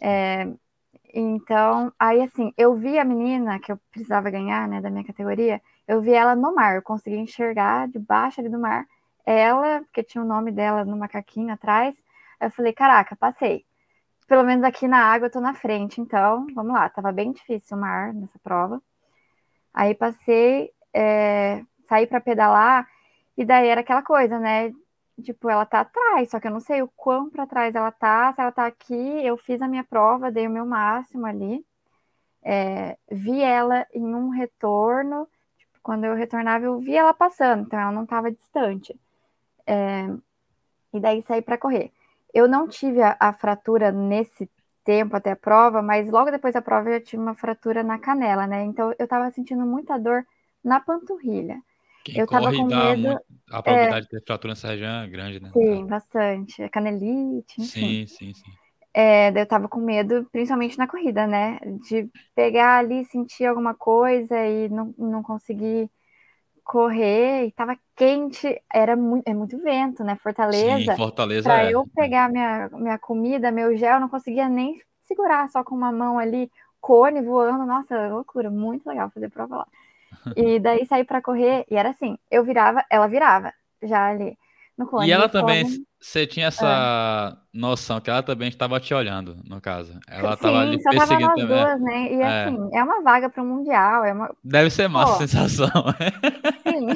É, 0.00 0.48
então, 1.14 1.92
aí 1.98 2.22
assim, 2.22 2.52
eu 2.56 2.74
vi 2.74 2.98
a 2.98 3.04
menina 3.04 3.58
que 3.58 3.70
eu 3.70 3.78
precisava 3.90 4.30
ganhar, 4.30 4.66
né, 4.66 4.80
da 4.80 4.88
minha 4.88 5.04
categoria, 5.04 5.60
eu 5.86 6.00
vi 6.00 6.12
ela 6.12 6.34
no 6.34 6.54
mar, 6.54 6.76
eu 6.76 6.82
consegui 6.82 7.18
enxergar 7.18 7.88
debaixo 7.88 8.40
ali 8.40 8.48
do 8.48 8.58
mar, 8.58 8.86
ela, 9.24 9.80
porque 9.82 10.02
tinha 10.02 10.22
o 10.22 10.26
nome 10.26 10.52
dela 10.52 10.84
no 10.84 10.96
macaquinho 10.96 11.52
atrás, 11.52 11.94
aí 12.40 12.48
eu 12.48 12.50
falei, 12.50 12.72
caraca, 12.72 13.16
passei. 13.16 13.64
Pelo 14.26 14.44
menos 14.44 14.64
aqui 14.64 14.88
na 14.88 15.04
água 15.04 15.26
eu 15.26 15.32
tô 15.32 15.40
na 15.40 15.54
frente, 15.54 16.00
então, 16.00 16.46
vamos 16.54 16.72
lá, 16.72 16.88
tava 16.88 17.12
bem 17.12 17.32
difícil 17.32 17.76
o 17.76 17.80
mar 17.80 18.12
nessa 18.14 18.38
prova. 18.38 18.82
Aí 19.74 19.94
passei, 19.94 20.72
é, 20.94 21.64
saí 21.88 22.06
para 22.06 22.20
pedalar, 22.20 22.88
e 23.36 23.44
daí 23.44 23.68
era 23.68 23.80
aquela 23.80 24.02
coisa, 24.02 24.38
né, 24.38 24.72
tipo, 25.22 25.48
ela 25.48 25.66
tá 25.66 25.80
atrás, 25.80 26.30
só 26.30 26.40
que 26.40 26.46
eu 26.46 26.52
não 26.52 26.60
sei 26.60 26.82
o 26.82 26.88
quão 26.96 27.30
para 27.30 27.46
trás 27.46 27.74
ela 27.74 27.90
tá, 27.90 28.32
se 28.32 28.40
ela 28.40 28.52
tá 28.52 28.66
aqui, 28.66 28.94
eu 29.24 29.36
fiz 29.36 29.60
a 29.62 29.68
minha 29.68 29.84
prova, 29.84 30.30
dei 30.30 30.46
o 30.46 30.50
meu 30.50 30.66
máximo 30.66 31.26
ali, 31.26 31.64
é, 32.42 32.96
vi 33.10 33.40
ela 33.42 33.86
em 33.92 34.14
um 34.14 34.28
retorno, 34.30 35.28
tipo, 35.58 35.78
quando 35.82 36.04
eu 36.04 36.14
retornava, 36.14 36.64
eu 36.64 36.78
vi 36.78 36.96
ela 36.96 37.14
passando, 37.14 37.64
então 37.64 37.78
ela 37.78 37.92
não 37.92 38.04
estava 38.04 38.30
distante. 38.30 38.98
É, 39.66 40.08
e 40.92 41.00
daí 41.00 41.22
saí 41.22 41.42
para 41.42 41.58
correr. 41.58 41.90
Eu 42.32 42.48
não 42.48 42.68
tive 42.68 43.02
a, 43.02 43.16
a, 43.18 43.32
fratura 43.32 43.92
nesse 43.92 44.48
tempo 44.84 45.16
até 45.16 45.32
a 45.32 45.36
prova, 45.36 45.82
mas 45.82 46.10
logo 46.10 46.30
depois 46.30 46.54
da 46.54 46.62
prova 46.62 46.90
eu 46.90 47.00
tive 47.00 47.22
uma 47.22 47.34
fratura 47.34 47.82
na 47.82 47.98
canela, 47.98 48.46
né? 48.46 48.64
Então 48.64 48.94
eu 48.98 49.04
estava 49.04 49.30
sentindo 49.30 49.64
muita 49.64 49.98
dor 49.98 50.24
na 50.64 50.80
panturrilha. 50.80 51.60
Quem 52.04 52.18
eu 52.18 52.26
tava 52.26 52.52
com 52.52 52.66
medo. 52.66 53.02
Muito, 53.02 53.22
a 53.50 53.62
probabilidade 53.62 53.98
é, 53.98 54.00
de 54.00 54.08
ter 54.08 54.26
fratura 54.26 54.52
nessa 54.52 54.68
região 54.68 55.02
é 55.02 55.08
grande, 55.08 55.40
né? 55.40 55.50
Sim, 55.52 55.86
bastante. 55.86 56.68
Canelite, 56.70 57.60
enfim. 57.60 58.06
Sim, 58.06 58.06
sim, 58.06 58.34
sim. 58.34 58.52
É, 58.94 59.30
eu 59.40 59.46
tava 59.46 59.68
com 59.68 59.80
medo, 59.80 60.26
principalmente 60.30 60.76
na 60.76 60.86
corrida, 60.86 61.26
né? 61.26 61.58
De 61.86 62.10
pegar 62.34 62.78
ali, 62.78 63.04
sentir 63.06 63.46
alguma 63.46 63.74
coisa 63.74 64.36
e 64.46 64.68
não, 64.68 64.94
não 64.98 65.22
conseguir 65.22 65.90
correr. 66.64 67.46
E 67.46 67.52
tava 67.52 67.76
quente, 67.96 68.60
era 68.72 68.96
muito, 68.96 69.26
é 69.26 69.34
muito 69.34 69.58
vento, 69.58 70.02
né? 70.04 70.16
Fortaleza. 70.22 70.92
Sim, 70.92 70.96
Fortaleza. 70.96 71.42
Pra 71.42 71.64
é. 71.64 71.72
eu 71.72 71.86
pegar 71.94 72.30
minha, 72.30 72.68
minha 72.72 72.98
comida, 72.98 73.50
meu 73.50 73.76
gel, 73.76 74.00
não 74.00 74.08
conseguia 74.08 74.48
nem 74.48 74.80
segurar 75.00 75.48
só 75.48 75.62
com 75.64 75.74
uma 75.74 75.92
mão 75.92 76.18
ali, 76.18 76.50
cone 76.80 77.22
voando. 77.22 77.66
Nossa, 77.66 78.08
loucura, 78.08 78.50
muito 78.50 78.86
legal 78.88 79.10
fazer 79.10 79.30
prova 79.30 79.56
lá. 79.58 79.66
E 80.36 80.60
daí 80.60 80.84
saí 80.86 81.04
para 81.04 81.22
correr 81.22 81.64
e 81.70 81.74
era 81.74 81.88
assim, 81.90 82.18
eu 82.30 82.44
virava, 82.44 82.84
ela 82.90 83.08
virava, 83.08 83.52
já 83.82 84.08
ali 84.08 84.36
E 85.04 85.12
ela 85.12 85.28
também, 85.28 85.64
você 86.00 86.26
tinha 86.26 86.46
essa 86.46 86.66
ah. 86.66 87.36
noção 87.52 88.00
que 88.00 88.10
ela 88.10 88.22
também 88.22 88.48
estava 88.48 88.80
te 88.80 88.92
olhando, 88.92 89.36
no 89.44 89.60
caso. 89.60 89.98
Ela 90.08 90.34
estava 90.34 90.60
ali 90.60 90.82
só 90.82 90.90
perseguindo 90.90 91.26
tava 91.26 91.40
também. 91.40 91.64
Duas, 91.64 91.80
né? 91.80 92.12
E 92.12 92.20
é. 92.20 92.44
assim, 92.44 92.70
é 92.72 92.82
uma 92.82 93.02
vaga 93.02 93.30
para 93.30 93.42
o 93.42 93.46
mundial, 93.46 94.04
é 94.04 94.12
uma 94.12 94.34
Deve 94.42 94.70
ser 94.70 94.88
massa 94.88 95.12
Pô, 95.12 95.24
a 95.24 95.26
sensação. 95.28 95.84
Sim. 96.66 96.88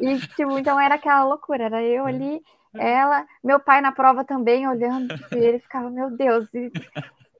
e 0.00 0.18
tipo, 0.34 0.58
então 0.58 0.80
era 0.80 0.94
aquela 0.94 1.24
loucura, 1.24 1.64
era 1.64 1.82
eu 1.82 2.06
ali, 2.06 2.40
ela, 2.74 3.24
meu 3.42 3.60
pai 3.60 3.80
na 3.80 3.92
prova 3.92 4.24
também 4.24 4.66
olhando, 4.66 5.16
tipo, 5.16 5.36
e 5.36 5.44
ele 5.44 5.58
ficava, 5.58 5.90
meu 5.90 6.10
Deus, 6.16 6.46
e, 6.54 6.72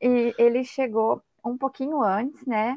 e 0.00 0.34
ele 0.38 0.64
chegou 0.64 1.22
um 1.44 1.56
pouquinho 1.56 2.02
antes, 2.02 2.44
né? 2.46 2.76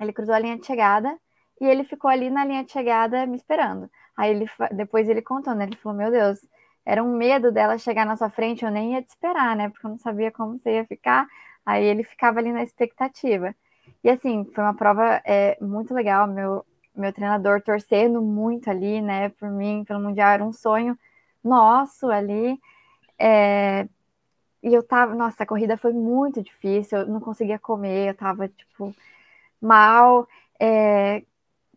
Ele 0.00 0.12
cruzou 0.12 0.34
a 0.34 0.38
linha 0.38 0.58
de 0.58 0.66
chegada 0.66 1.14
e 1.60 1.66
ele 1.66 1.84
ficou 1.84 2.10
ali 2.10 2.30
na 2.30 2.44
linha 2.44 2.64
de 2.64 2.72
chegada 2.72 3.26
me 3.26 3.36
esperando. 3.36 3.90
Aí 4.20 4.32
ele 4.32 4.46
depois 4.72 5.08
ele 5.08 5.22
contou, 5.22 5.54
né? 5.54 5.64
Ele 5.64 5.76
falou: 5.76 5.96
Meu 5.96 6.10
Deus, 6.10 6.46
era 6.84 7.02
um 7.02 7.16
medo 7.16 7.50
dela 7.50 7.78
chegar 7.78 8.04
na 8.04 8.16
sua 8.16 8.28
frente, 8.28 8.62
eu 8.62 8.70
nem 8.70 8.92
ia 8.92 9.02
te 9.02 9.08
esperar, 9.08 9.56
né? 9.56 9.70
Porque 9.70 9.86
eu 9.86 9.90
não 9.90 9.98
sabia 9.98 10.30
como 10.30 10.58
você 10.58 10.74
ia 10.74 10.84
ficar. 10.84 11.26
Aí 11.64 11.82
ele 11.82 12.04
ficava 12.04 12.38
ali 12.38 12.52
na 12.52 12.62
expectativa. 12.62 13.54
E 14.04 14.10
assim, 14.10 14.44
foi 14.54 14.62
uma 14.62 14.74
prova 14.74 15.22
é, 15.24 15.56
muito 15.62 15.94
legal. 15.94 16.26
Meu, 16.26 16.66
meu 16.94 17.12
treinador 17.14 17.62
torcendo 17.62 18.20
muito 18.20 18.68
ali, 18.68 19.00
né? 19.00 19.30
Por 19.30 19.48
mim, 19.50 19.84
pelo 19.86 20.00
Mundial, 20.00 20.28
era 20.32 20.44
um 20.44 20.52
sonho 20.52 20.98
nosso 21.42 22.10
ali. 22.10 22.60
É, 23.18 23.88
e 24.62 24.74
eu 24.74 24.82
tava, 24.82 25.14
nossa, 25.14 25.44
a 25.44 25.46
corrida 25.46 25.78
foi 25.78 25.92
muito 25.94 26.42
difícil, 26.42 26.98
eu 26.98 27.06
não 27.06 27.20
conseguia 27.20 27.58
comer, 27.58 28.10
eu 28.10 28.14
tava, 28.14 28.48
tipo, 28.48 28.94
mal, 29.60 30.28
é, 30.60 31.22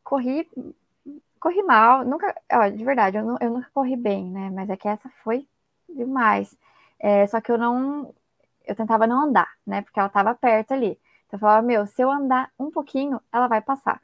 corri, 0.04 0.48
corri 1.44 1.62
mal, 1.62 2.06
nunca, 2.06 2.34
ó, 2.54 2.70
de 2.70 2.86
verdade, 2.86 3.18
eu, 3.18 3.26
não, 3.26 3.38
eu 3.42 3.50
nunca 3.50 3.70
corri 3.74 3.98
bem, 3.98 4.32
né? 4.32 4.50
Mas 4.50 4.70
é 4.70 4.78
que 4.78 4.88
essa 4.88 5.10
foi 5.26 5.46
demais. 5.90 6.58
É, 6.98 7.28
só 7.28 7.42
que 7.42 7.52
eu 7.52 7.58
não, 7.58 8.16
eu 8.66 8.74
tentava 8.74 9.06
não 9.06 9.26
andar, 9.26 9.50
né? 9.68 9.82
Porque 9.82 10.00
ela 10.00 10.08
estava 10.08 10.34
perto 10.34 10.74
ali. 10.74 10.98
Então 11.28 11.38
eu 11.38 11.40
falava, 11.40 11.62
meu, 11.62 11.86
se 11.86 12.02
eu 12.02 12.10
andar 12.10 12.50
um 12.58 12.72
pouquinho, 12.72 13.20
ela 13.30 13.50
vai 13.50 13.60
passar. 13.62 14.02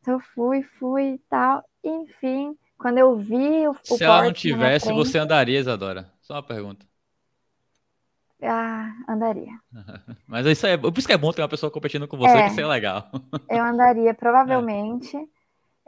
Então 0.00 0.14
eu 0.14 0.20
fui, 0.20 0.62
fui 0.62 1.14
e 1.14 1.18
tal, 1.28 1.64
enfim, 1.82 2.56
quando 2.78 2.98
eu 2.98 3.16
vi 3.16 3.66
o, 3.66 3.72
o 3.72 3.76
Se 3.82 4.04
ela 4.04 4.22
não 4.22 4.32
tivesse, 4.32 4.86
frente, 4.86 4.96
você 4.96 5.18
andaria, 5.18 5.58
Isadora? 5.58 6.08
Só 6.22 6.34
uma 6.34 6.42
pergunta. 6.44 6.86
Ah, 8.40 8.92
andaria. 9.08 9.58
Mas 10.28 10.46
isso 10.46 10.64
é, 10.68 10.76
por 10.76 10.96
isso 10.96 11.08
que 11.08 11.12
é 11.12 11.18
bom 11.18 11.32
ter 11.32 11.42
uma 11.42 11.48
pessoa 11.48 11.68
competindo 11.68 12.06
com 12.06 12.16
você, 12.16 12.36
é, 12.36 12.42
que 12.44 12.50
isso 12.50 12.60
é 12.60 12.66
legal. 12.66 13.10
Eu 13.50 13.64
andaria, 13.64 14.12
provavelmente. 14.14 15.16
É. 15.16 15.35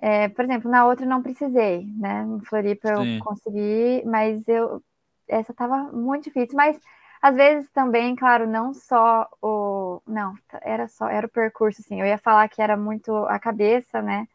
É, 0.00 0.28
por 0.28 0.44
exemplo, 0.44 0.70
na 0.70 0.86
outra 0.86 1.04
não 1.04 1.22
precisei, 1.22 1.86
né? 1.96 2.22
Em 2.22 2.40
Floripa 2.44 2.88
Sim. 2.88 3.18
eu 3.18 3.24
consegui, 3.24 4.02
mas 4.06 4.46
eu 4.48 4.82
essa 5.26 5.52
tava 5.52 5.84
muito 5.92 6.24
difícil. 6.24 6.56
Mas 6.56 6.80
às 7.20 7.34
vezes 7.36 7.68
também, 7.70 8.14
claro, 8.16 8.46
não 8.46 8.72
só 8.72 9.28
o. 9.42 10.00
Não, 10.06 10.34
era 10.62 10.88
só, 10.88 11.08
era 11.08 11.26
o 11.26 11.30
percurso, 11.30 11.80
assim. 11.80 12.00
Eu 12.00 12.06
ia 12.06 12.18
falar 12.18 12.48
que 12.48 12.62
era 12.62 12.76
muito 12.76 13.14
a 13.26 13.38
cabeça, 13.38 14.00
né? 14.02 14.28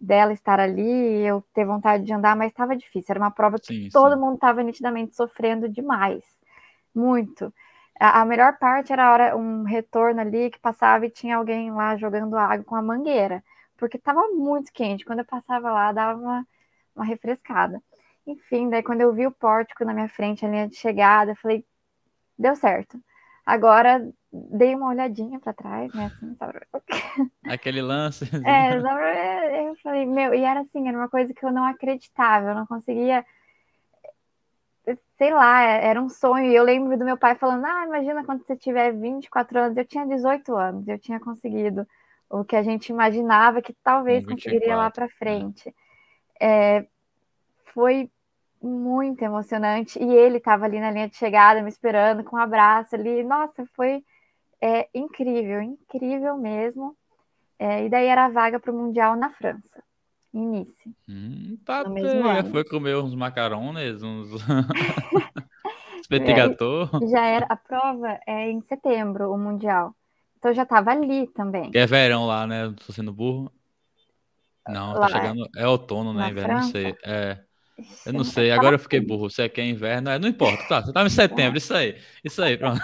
Dela 0.00 0.32
estar 0.32 0.60
ali, 0.60 1.22
eu 1.26 1.42
ter 1.54 1.64
vontade 1.64 2.04
de 2.04 2.12
andar, 2.12 2.36
mas 2.36 2.52
estava 2.52 2.76
difícil. 2.76 3.12
Era 3.12 3.20
uma 3.20 3.30
prova 3.30 3.58
que 3.58 3.66
sim, 3.66 3.88
todo 3.90 4.14
sim. 4.14 4.20
mundo 4.20 4.34
estava 4.34 4.62
nitidamente 4.62 5.16
sofrendo 5.16 5.68
demais 5.68 6.22
muito. 6.94 7.52
A, 7.98 8.20
a, 8.22 8.24
melhor 8.24 8.58
parte 8.58 8.92
era 8.92 9.06
a 9.06 9.12
hora, 9.12 9.36
um 9.36 9.64
retorno 9.64 10.20
ali 10.20 10.50
que 10.50 10.58
passava 10.58 11.06
e 11.06 11.10
tinha 11.10 11.36
alguém 11.36 11.72
lá 11.72 11.96
jogando 11.96 12.36
água 12.36 12.64
com 12.64 12.76
a 12.76 12.82
mangueira, 12.82 13.42
porque 13.76 13.96
estava 13.96 14.20
muito 14.28 14.72
quente. 14.72 15.04
Quando 15.04 15.20
eu 15.20 15.24
passava 15.24 15.72
lá, 15.72 15.92
dava 15.92 16.20
uma, 16.20 16.46
uma 16.94 17.04
refrescada. 17.04 17.82
Enfim, 18.26 18.70
daí 18.70 18.82
quando 18.82 19.02
eu 19.02 19.12
vi 19.12 19.26
o 19.26 19.32
pórtico 19.32 19.84
na 19.84 19.92
minha 19.92 20.08
frente, 20.08 20.44
a 20.44 20.48
linha 20.48 20.68
de 20.68 20.76
chegada, 20.76 21.32
eu 21.32 21.36
falei, 21.36 21.64
deu 22.38 22.56
certo. 22.56 22.98
Agora 23.44 24.08
dei 24.32 24.74
uma 24.74 24.88
olhadinha 24.88 25.38
para 25.38 25.52
trás, 25.52 25.92
né? 25.92 26.06
Assim, 26.06 26.34
Aquele 27.44 28.80
lance. 28.80 29.58
É, 29.58 29.68
eu 29.68 29.76
falei, 29.76 30.06
meu, 30.06 30.34
e 30.34 30.40
era 30.42 30.60
assim, 30.60 30.88
era 30.88 30.96
uma 30.96 31.08
coisa 31.08 31.34
que 31.34 31.44
eu 31.44 31.52
não 31.52 31.64
acreditava, 31.64 32.50
eu 32.50 32.54
não 32.54 32.66
conseguia 32.66 33.24
sei 35.16 35.32
lá, 35.32 35.62
era 35.62 36.00
um 36.00 36.08
sonho. 36.08 36.46
E 36.50 36.54
eu 36.54 36.64
lembro 36.64 36.96
do 36.98 37.04
meu 37.04 37.16
pai 37.16 37.34
falando: 37.34 37.64
Ah, 37.64 37.84
imagina 37.86 38.24
quando 38.24 38.44
você 38.44 38.56
tiver 38.56 38.92
24 38.92 39.58
anos. 39.58 39.76
Eu 39.76 39.86
tinha 39.86 40.06
18 40.06 40.54
anos, 40.56 40.86
eu 40.86 40.98
tinha 40.98 41.20
conseguido 41.20 41.86
o 42.40 42.44
que 42.44 42.56
a 42.56 42.62
gente 42.62 42.88
imaginava 42.88 43.62
que 43.62 43.74
talvez 43.82 44.24
conseguiria 44.26 44.76
lá 44.76 44.90
para 44.90 45.08
frente. 45.08 45.74
É, 46.40 46.86
foi 47.66 48.10
muito 48.62 49.22
emocionante. 49.22 50.02
E 50.02 50.12
ele 50.12 50.38
estava 50.38 50.64
ali 50.64 50.80
na 50.80 50.90
linha 50.90 51.08
de 51.08 51.16
chegada, 51.16 51.62
me 51.62 51.68
esperando 51.68 52.24
com 52.24 52.36
um 52.36 52.40
abraço 52.40 52.94
ali. 52.94 53.22
Nossa, 53.22 53.64
foi 53.74 54.02
é, 54.60 54.88
incrível, 54.94 55.60
incrível 55.62 56.36
mesmo. 56.36 56.96
É, 57.58 57.84
e 57.84 57.88
daí 57.88 58.06
era 58.06 58.24
a 58.24 58.30
vaga 58.30 58.58
para 58.58 58.72
o 58.72 58.74
Mundial 58.74 59.16
na 59.16 59.30
França 59.30 59.82
em 60.34 60.48
Nice. 60.48 60.96
Hum, 61.08 61.56
tá. 61.64 61.84
Foi 62.50 62.64
comer 62.64 62.96
uns 62.96 63.14
macarrones, 63.14 64.02
uns 64.02 64.28
petit 66.08 66.34
gâteau. 66.34 66.90
É, 67.00 67.06
já 67.06 67.24
era, 67.24 67.46
a 67.48 67.56
prova 67.56 68.18
é 68.26 68.50
em 68.50 68.60
setembro, 68.62 69.30
o 69.30 69.38
Mundial. 69.38 69.94
Então 70.44 70.52
já 70.52 70.66
tava 70.66 70.90
ali 70.90 71.26
também. 71.28 71.70
É 71.74 71.86
verão 71.86 72.26
lá, 72.26 72.46
né? 72.46 72.70
Tô 72.86 72.92
sendo 72.92 73.14
burro. 73.14 73.50
Não, 74.68 74.92
tá 74.92 74.98
lá, 74.98 75.08
tá 75.08 75.12
chegando. 75.14 75.48
É 75.56 75.66
outono, 75.66 76.12
né? 76.12 76.28
Inverno, 76.28 76.54
não 76.56 76.62
sei. 76.64 76.94
É. 77.02 77.38
Eu 78.04 78.12
não 78.12 78.24
sei, 78.24 78.52
agora 78.52 78.74
eu 78.74 78.78
fiquei 78.78 79.00
burro. 79.00 79.30
Se 79.30 79.40
é 79.40 79.48
que 79.48 79.58
é 79.58 79.66
inverno, 79.66 80.10
é, 80.10 80.18
não 80.18 80.28
importa, 80.28 80.62
tá? 80.68 80.82
Você 80.82 80.92
tava 80.92 81.06
em 81.06 81.10
setembro, 81.10 81.56
isso 81.56 81.72
aí. 81.72 81.96
Isso 82.22 82.42
aí, 82.42 82.58
pronto. 82.58 82.78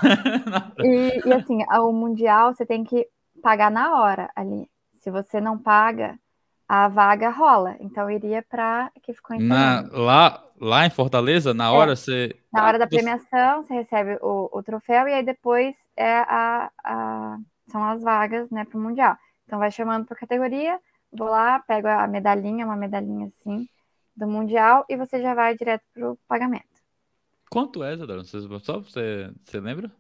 E, 0.83 1.21
e 1.29 1.33
assim, 1.35 1.59
o 1.71 1.93
Mundial 1.93 2.55
você 2.55 2.65
tem 2.65 2.83
que 2.83 3.07
pagar 3.43 3.71
na 3.71 4.01
hora 4.01 4.31
ali. 4.35 4.67
Se 4.97 5.11
você 5.11 5.39
não 5.39 5.59
paga, 5.59 6.19
a 6.67 6.89
vaga 6.89 7.29
rola. 7.29 7.77
Então 7.81 8.09
iria 8.09 8.43
para 8.49 8.91
que 9.03 9.13
ficou 9.13 9.37
em 9.37 9.43
Na, 9.43 9.87
lá, 9.93 10.45
lá 10.59 10.87
em 10.87 10.91
Fortaleza, 10.91 11.53
na 11.53 11.73
hora 11.73 11.93
é. 11.93 11.97
você. 11.97 12.37
Na 12.51 12.65
hora 12.65 12.79
da 12.79 12.87
premiação, 12.87 13.63
você 13.63 13.75
recebe 13.75 14.19
o, 14.23 14.49
o 14.51 14.63
troféu 14.63 15.07
e 15.09 15.13
aí 15.13 15.25
depois 15.25 15.75
é 15.97 16.21
a, 16.21 16.71
a 16.85 17.39
são 17.71 17.83
as 17.85 18.03
vagas 18.03 18.51
né, 18.51 18.65
para 18.65 18.79
o 18.79 18.81
Mundial. 18.81 19.17
Então 19.47 19.59
vai 19.59 19.71
chamando 19.71 20.07
por 20.07 20.17
categoria, 20.17 20.79
vou 21.13 21.29
lá, 21.29 21.59
pego 21.61 21.89
a 21.89 22.07
medalhinha, 22.07 22.65
uma 22.65 22.77
medalhinha 22.77 23.27
assim, 23.27 23.69
do 24.17 24.27
Mundial, 24.27 24.85
e 24.89 24.97
você 24.97 25.21
já 25.21 25.35
vai 25.35 25.57
direto 25.57 25.83
para 25.93 26.11
o 26.11 26.19
pagamento. 26.29 26.67
Quanto 27.51 27.83
é, 27.83 27.95
Isadora? 27.95 28.23
Só 28.25 28.79
você, 28.79 29.33
você 29.45 29.61
lembra? 29.61 29.91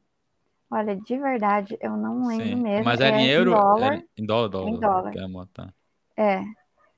Olha, 0.70 0.94
de 0.94 1.18
verdade, 1.18 1.76
eu 1.80 1.96
não 1.96 2.28
lembro 2.28 2.46
Sim, 2.46 2.62
mesmo. 2.62 2.84
Mas 2.84 3.00
é, 3.00 3.10
é 3.10 3.20
em 3.20 3.26
euro? 3.26 3.50
Em 3.50 3.54
dólar. 3.54 3.92
É 3.94 4.02
em 4.16 4.26
dólar, 4.26 4.48
dólar. 4.48 4.70
Em 4.70 4.80
dólar. 4.80 5.12
É, 5.16 5.46
tá. 5.52 5.74
é. 6.16 6.44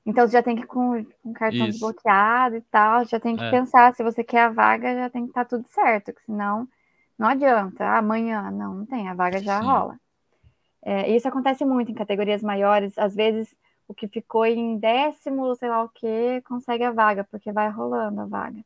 Então 0.05 0.27
você 0.27 0.33
já 0.33 0.43
tem 0.43 0.55
que 0.55 0.63
ir 0.63 0.67
com, 0.67 1.03
com 1.23 1.33
cartão 1.33 1.65
Isso. 1.65 1.71
desbloqueado 1.71 2.57
e 2.57 2.61
tal, 2.61 3.05
já 3.05 3.19
tem 3.19 3.35
que 3.35 3.43
é. 3.43 3.49
pensar, 3.49 3.95
se 3.95 4.03
você 4.03 4.23
quer 4.23 4.41
a 4.41 4.49
vaga, 4.49 4.93
já 4.93 5.09
tem 5.09 5.23
que 5.23 5.29
estar 5.29 5.45
tá 5.45 5.49
tudo 5.49 5.67
certo, 5.69 6.13
senão 6.25 6.67
não 7.17 7.29
adianta. 7.29 7.83
Ah, 7.85 7.99
amanhã, 7.99 8.51
não, 8.51 8.75
não 8.75 8.85
tem, 8.85 9.07
a 9.07 9.13
vaga 9.13 9.41
já 9.41 9.59
Sim. 9.59 9.65
rola. 9.65 9.99
É, 10.85 11.09
isso 11.15 11.27
acontece 11.27 11.63
muito 11.65 11.91
em 11.91 11.95
categorias 11.95 12.43
maiores, 12.43 12.97
às 12.97 13.15
vezes 13.15 13.55
o 13.87 13.93
que 13.93 14.07
ficou 14.07 14.45
em 14.45 14.77
décimo, 14.77 15.55
sei 15.55 15.69
lá 15.69 15.83
o 15.83 15.89
que, 15.89 16.41
consegue 16.41 16.83
a 16.83 16.91
vaga, 16.91 17.23
porque 17.23 17.51
vai 17.51 17.69
rolando 17.69 18.21
a 18.21 18.25
vaga. 18.25 18.63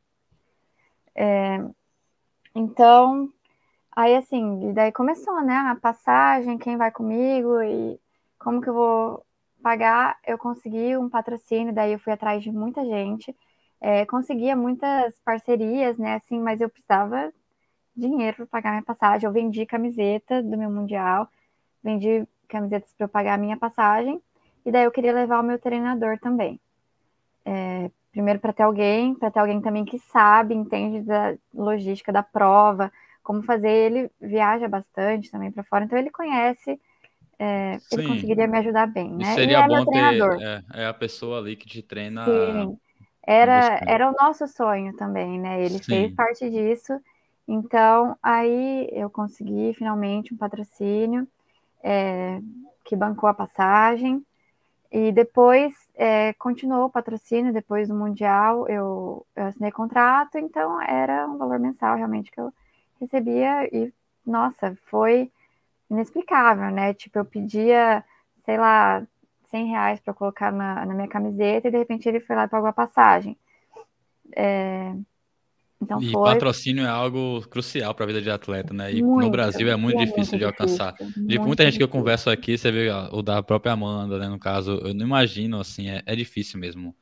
É, 1.16 1.64
então, 2.56 3.32
aí 3.96 4.16
assim, 4.16 4.70
e 4.70 4.74
daí 4.74 4.92
começou, 4.92 5.42
né, 5.44 5.56
a 5.56 5.76
passagem, 5.76 6.58
quem 6.58 6.78
vai 6.78 6.92
comigo 6.92 7.62
e 7.62 8.00
como 8.40 8.62
que 8.62 8.70
eu 8.70 8.74
vou 8.74 9.26
pagar. 9.62 10.18
Eu 10.26 10.38
consegui 10.38 10.98
um 10.98 11.10
patrocínio, 11.10 11.74
daí 11.74 11.94
eu 11.94 12.00
fui 12.00 12.14
atrás 12.14 12.44
de 12.44 12.52
muita 12.52 12.84
gente, 12.86 13.36
é, 13.82 14.06
conseguia 14.06 14.56
muitas 14.56 15.20
parcerias, 15.20 15.98
né, 15.98 16.16
assim, 16.16 16.40
mas 16.40 16.62
eu 16.62 16.70
precisava 16.70 17.32
dinheiro 17.96 18.38
para 18.38 18.48
pagar 18.48 18.72
minha 18.72 18.84
passagem. 18.84 19.28
Eu 19.28 19.34
vendi 19.34 19.66
camiseta 19.66 20.42
do 20.44 20.58
meu 20.58 20.70
mundial, 20.72 21.30
vendi 21.84 22.28
camisetas 22.48 22.94
para 22.94 23.06
eu 23.06 23.10
pagar 23.10 23.34
a 23.34 23.38
minha 23.38 23.58
passagem, 23.58 24.22
e 24.66 24.72
daí 24.72 24.84
eu 24.84 24.92
queria 24.92 25.14
levar 25.14 25.40
o 25.40 25.44
meu 25.44 25.60
treinador 25.60 26.20
também. 26.20 26.60
É, 27.46 27.90
primeiro 28.12 28.40
para 28.40 28.52
ter 28.52 28.64
alguém, 28.64 29.16
para 29.16 29.32
ter 29.32 29.40
alguém 29.40 29.62
também 29.62 29.86
que 29.86 30.00
sabe, 30.00 30.54
entende 30.54 31.02
da 31.02 31.36
logística 31.54 32.12
da 32.12 32.24
prova, 32.24 32.92
como 33.24 33.44
fazer. 33.44 33.70
Ele 33.70 34.12
viaja 34.20 34.68
bastante 34.68 35.32
também 35.32 35.52
para 35.52 35.64
fora, 35.64 35.86
então 35.86 35.98
ele 35.98 36.10
conhece. 36.10 36.80
É, 37.40 37.80
ele 37.92 38.08
conseguiria 38.08 38.48
me 38.48 38.58
ajudar 38.58 38.88
bem, 38.88 39.12
né? 39.12 39.32
E 39.32 39.36
seria 39.36 39.60
é 39.60 39.68
bom 39.68 39.86
ter 39.86 40.22
é, 40.42 40.64
é, 40.74 40.86
a 40.88 40.94
pessoa 40.94 41.38
ali 41.38 41.56
que 41.56 41.68
te 41.68 41.84
treina. 41.84 42.26
Sim. 42.26 42.78
Era, 43.26 43.82
era 43.86 44.10
o 44.10 44.14
nosso 44.14 44.48
sonho 44.48 44.96
também, 44.96 45.40
né? 45.40 45.62
Ele 45.64 45.78
Sim. 45.78 45.84
fez 45.84 46.16
parte 46.16 46.50
disso. 46.50 47.00
Então, 47.48 48.18
aí 48.24 48.90
eu 48.92 49.10
consegui 49.10 49.74
finalmente 49.74 50.34
um 50.34 50.38
patrocínio 50.38 51.28
é, 51.88 52.42
que 52.84 52.98
bancou 52.98 53.30
a 53.30 53.34
passagem. 53.34 54.22
E 54.92 55.12
depois 55.12 55.74
é, 55.96 56.34
continuou 56.34 56.86
o 56.86 56.90
patrocínio, 56.90 57.54
depois 57.54 57.88
do 57.88 57.96
Mundial 57.96 58.68
eu, 58.68 59.26
eu 59.36 59.46
assinei 59.46 59.72
contrato, 59.72 60.38
então 60.38 60.82
era 60.82 61.28
um 61.28 61.38
valor 61.38 61.60
mensal 61.60 61.96
realmente 61.96 62.32
que 62.32 62.40
eu 62.40 62.54
recebia 63.00 63.68
e, 63.74 63.94
nossa, 64.26 64.78
foi 64.86 65.32
inexplicável, 65.90 66.72
né? 66.72 66.94
Tipo, 66.94 67.20
eu 67.20 67.26
pedia, 67.26 68.04
sei 68.46 68.58
lá, 68.58 69.06
100 69.50 69.68
reais 69.68 70.00
para 70.00 70.14
colocar 70.14 70.52
na, 70.52 70.86
na, 70.86 70.94
minha 70.94 71.08
camiseta 71.08 71.68
e 71.68 71.72
de 71.72 71.78
repente 71.78 72.08
ele 72.08 72.20
foi 72.20 72.36
lá 72.36 72.46
e 72.46 72.50
pagou 72.50 72.68
a 72.68 72.74
passagem. 72.74 73.38
É, 74.36 74.94
então 75.82 76.02
e 76.02 76.12
foi... 76.12 76.24
patrocínio 76.24 76.84
é 76.84 76.90
algo 76.90 77.42
crucial 77.50 77.94
para 77.94 78.04
a 78.04 78.08
vida 78.08 78.22
de 78.22 78.30
atleta, 78.30 78.74
né? 78.74 78.92
E 78.92 79.04
muito, 79.04 79.26
no 79.26 79.32
Brasil 79.32 79.70
é 79.70 79.76
muito 79.76 80.02
é 80.02 80.06
difícil 80.06 80.32
muito 80.32 80.38
de 80.40 80.46
alcançar. 80.46 80.94
Difícil, 80.94 81.28
de 81.28 81.40
muita 81.40 81.64
gente 81.64 81.74
difícil. 81.74 81.78
que 81.78 81.84
eu 81.84 81.88
converso 81.88 82.30
aqui, 82.30 82.58
você 82.58 82.72
vê 82.72 82.90
o 83.12 83.22
da 83.22 83.44
própria 83.44 83.74
Amanda, 83.74 84.18
né? 84.18 84.28
No 84.28 84.40
caso, 84.40 84.72
eu 84.84 84.94
não 84.94 85.06
imagino, 85.06 85.60
assim, 85.60 85.90
é, 85.90 86.02
é 86.06 86.16
difícil 86.16 86.60
mesmo. 86.60 86.96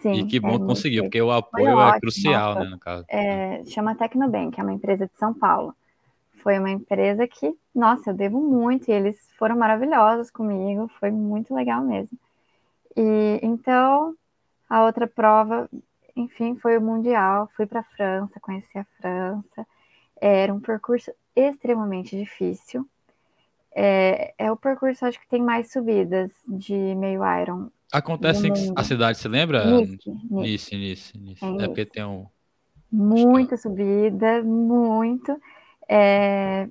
Sim, 0.00 0.12
e 0.12 0.26
que 0.26 0.38
é 0.38 0.40
bom 0.40 0.58
que 0.58 0.64
conseguiu, 0.64 1.04
porque 1.04 1.20
o 1.20 1.30
apoio 1.30 1.68
é 1.68 1.74
ótimo, 1.74 2.00
crucial, 2.00 2.54
nossa, 2.54 2.64
né, 2.64 2.70
no 2.70 2.78
caso. 2.78 3.04
É, 3.08 3.62
chama 3.66 3.94
Tecnobank, 3.94 4.58
é 4.58 4.62
uma 4.62 4.72
empresa 4.72 5.06
de 5.06 5.16
São 5.16 5.34
Paulo. 5.34 5.74
Foi 6.42 6.58
uma 6.58 6.70
empresa 6.70 7.28
que, 7.28 7.54
nossa, 7.74 8.10
eu 8.10 8.14
devo 8.14 8.40
muito, 8.40 8.88
e 8.88 8.92
eles 8.92 9.16
foram 9.38 9.56
maravilhosos 9.56 10.30
comigo, 10.30 10.90
foi 10.98 11.10
muito 11.10 11.54
legal 11.54 11.82
mesmo. 11.82 12.18
E 12.96 13.38
então, 13.42 14.14
a 14.68 14.84
outra 14.84 15.06
prova 15.06 15.68
enfim, 16.20 16.56
foi 16.56 16.76
o 16.78 16.80
Mundial, 16.80 17.48
fui 17.56 17.66
para 17.66 17.80
a 17.80 17.84
França, 17.84 18.40
conheci 18.40 18.78
a 18.78 18.86
França. 19.00 19.66
Era 20.20 20.52
um 20.52 20.60
percurso 20.60 21.10
extremamente 21.34 22.16
difícil. 22.16 22.86
É, 23.72 24.34
é 24.36 24.50
o 24.50 24.56
percurso, 24.56 25.06
acho 25.06 25.20
que 25.20 25.28
tem 25.28 25.42
mais 25.42 25.72
subidas 25.72 26.30
de 26.46 26.74
meio 26.74 27.22
Iron. 27.40 27.70
Acontece 27.92 28.46
em 28.46 28.72
a 28.76 28.84
cidade, 28.84 29.18
você 29.18 29.28
lembra? 29.28 29.64
Nice, 29.80 30.10
Nice, 30.30 30.76
Nice. 30.76 31.18
Nice. 31.18 31.44
É, 31.44 31.64
é 31.64 31.66
porque 31.66 31.86
tem 31.86 32.04
um. 32.04 32.26
Muita 32.90 33.56
subida, 33.56 34.42
muito. 34.42 35.40
É, 35.88 36.68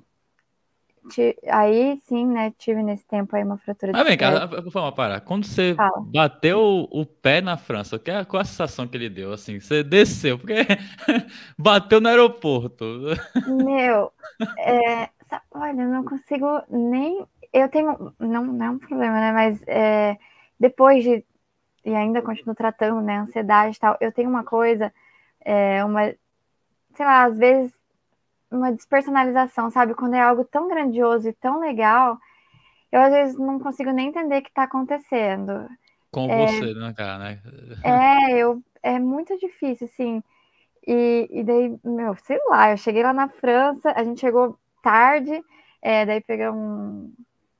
aí 1.48 1.98
sim, 2.04 2.26
né, 2.26 2.52
tive 2.58 2.82
nesse 2.82 3.06
tempo 3.06 3.34
aí 3.34 3.42
uma 3.42 3.58
fratura 3.58 3.92
de 3.92 3.98
Ah, 3.98 4.04
vem 4.04 4.16
cá, 4.16 4.48
uma 4.74 4.92
parada. 4.92 5.20
Quando 5.20 5.44
você 5.44 5.74
Fala. 5.74 6.00
bateu 6.00 6.88
o 6.90 7.06
pé 7.06 7.40
na 7.40 7.56
França, 7.56 7.98
qual, 7.98 8.26
qual 8.26 8.40
a 8.40 8.44
sensação 8.44 8.86
que 8.86 8.96
ele 8.96 9.08
deu? 9.08 9.32
Assim, 9.32 9.58
você 9.58 9.82
desceu, 9.82 10.38
porque 10.38 10.54
bateu 11.58 12.00
no 12.00 12.08
aeroporto. 12.08 12.84
Meu, 13.46 14.12
é, 14.58 15.08
olha, 15.52 15.82
eu 15.82 15.88
não 15.88 16.04
consigo 16.04 16.46
nem. 16.68 17.26
Eu 17.52 17.68
tenho. 17.68 18.12
Não, 18.18 18.44
não 18.44 18.66
é 18.66 18.70
um 18.70 18.78
problema, 18.78 19.20
né? 19.20 19.32
Mas 19.32 19.62
é, 19.66 20.16
depois 20.58 21.02
de. 21.02 21.24
E 21.84 21.94
ainda 21.94 22.20
continuo 22.20 22.54
tratando, 22.54 23.00
né? 23.00 23.18
Ansiedade 23.18 23.76
e 23.76 23.80
tal. 23.80 23.96
Eu 24.00 24.12
tenho 24.12 24.28
uma 24.28 24.44
coisa, 24.44 24.92
é, 25.40 25.84
uma. 25.84 26.12
Sei 26.94 27.06
lá, 27.06 27.24
às 27.24 27.36
vezes 27.36 27.79
uma 28.50 28.72
despersonalização, 28.72 29.70
sabe? 29.70 29.94
Quando 29.94 30.14
é 30.14 30.20
algo 30.20 30.44
tão 30.44 30.68
grandioso 30.68 31.28
e 31.28 31.32
tão 31.32 31.60
legal, 31.60 32.18
eu 32.90 33.00
às 33.00 33.12
vezes 33.12 33.38
não 33.38 33.58
consigo 33.58 33.90
nem 33.92 34.08
entender 34.08 34.38
o 34.38 34.42
que 34.42 34.48
está 34.48 34.64
acontecendo. 34.64 35.68
Com 36.10 36.28
é, 36.28 36.46
você, 36.46 36.74
né, 36.74 36.92
cara? 36.96 37.18
Né? 37.18 37.40
É, 37.84 38.36
eu, 38.36 38.60
é 38.82 38.98
muito 38.98 39.38
difícil, 39.38 39.86
assim. 39.86 40.22
E, 40.86 41.28
e 41.30 41.44
daí, 41.44 41.78
meu, 41.84 42.16
sei 42.16 42.38
lá, 42.48 42.70
eu 42.70 42.76
cheguei 42.76 43.02
lá 43.02 43.12
na 43.12 43.28
França, 43.28 43.92
a 43.94 44.02
gente 44.02 44.20
chegou 44.20 44.58
tarde, 44.82 45.40
é, 45.80 46.04
daí 46.04 46.20
pegamos 46.20 46.60
um. 46.60 47.12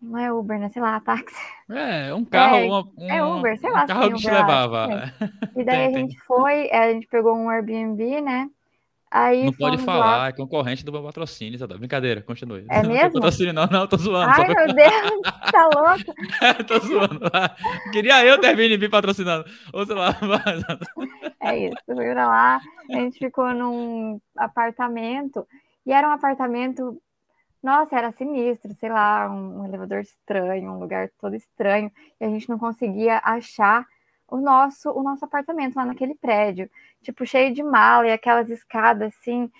Não 0.03 0.18
é 0.18 0.32
Uber, 0.32 0.59
né? 0.59 0.70
Sei 0.70 0.80
lá, 0.80 0.99
táxi. 0.99 1.36
É, 1.68 2.14
um 2.14 2.24
carro. 2.24 2.57
É, 2.57 2.64
uma, 2.64 2.88
um, 2.97 3.11
é 3.11 3.22
Uber, 3.22 3.61
sei 3.61 3.70
lá. 3.70 3.84
Um 3.84 3.86
carro 3.86 4.12
que 4.14 4.20
te 4.20 4.30
levava. 4.30 4.88
E 5.57 5.64
daí 5.64 5.86
a 5.86 5.99
gente 5.99 6.18
foi, 6.20 6.68
é, 6.68 6.84
a 6.84 6.93
gente 6.93 7.07
pegou 7.07 7.36
um 7.36 7.51
Airbnb, 7.51 8.22
né? 8.22 8.49
Aí 9.11 9.45
não 9.45 9.53
pode 9.53 9.79
falar, 9.79 10.19
lá... 10.19 10.29
é 10.29 10.33
concorrente 10.33 10.85
do 10.85 10.93
meu 10.93 11.03
patrocínio, 11.03 11.59
tá? 11.59 11.77
Brincadeira, 11.77 12.23
continue. 12.23 12.65
É 12.71 12.81
mesmo? 12.87 13.05
Não 13.05 13.11
patrocínio, 13.11 13.53
não, 13.53 13.67
não, 13.67 13.87
tô 13.89 13.97
zoando. 13.97 14.31
Ai, 14.31 14.47
meu 14.47 14.73
Deus, 14.73 15.21
tá 15.51 15.69
louco? 15.75 16.15
tô 16.69 16.79
zoando. 16.79 17.21
Queria 17.93 18.25
eu 18.25 18.41
ter 18.41 18.55
vindo 18.55 18.89
patrocinando. 18.89 19.45
Ou 19.73 19.85
sei 19.85 19.97
lá. 19.97 20.17
Mas... 20.23 20.65
É 21.41 21.59
isso, 21.59 21.77
fui 21.87 22.13
pra 22.13 22.29
lá, 22.29 22.61
a 22.89 22.93
gente 22.93 23.19
ficou 23.19 23.53
num 23.53 24.21
apartamento, 24.37 25.45
e 25.85 25.93
era 25.93 26.09
um 26.09 26.13
apartamento, 26.13 27.03
nossa, 27.61 27.97
era 27.97 28.13
sinistro, 28.13 28.73
sei 28.75 28.91
lá, 28.91 29.29
um, 29.29 29.61
um 29.61 29.65
elevador 29.65 30.01
estranho, 30.01 30.71
um 30.71 30.79
lugar 30.79 31.11
todo 31.21 31.35
estranho, 31.35 31.91
e 32.21 32.25
a 32.25 32.29
gente 32.29 32.49
não 32.49 32.59
conseguia 32.59 33.21
achar 33.25 33.85
o 34.29 34.37
nosso, 34.37 34.91
o 34.93 35.03
nosso 35.03 35.25
apartamento 35.25 35.75
lá 35.75 35.85
naquele 35.85 36.15
prédio, 36.15 36.71
tipo, 37.03 37.26
cheio 37.26 37.55
de 37.55 37.62
mala 37.62 38.07
e 38.07 38.12
aquelas 38.12 38.48
escadas 38.51 39.14
assim, 39.14 39.51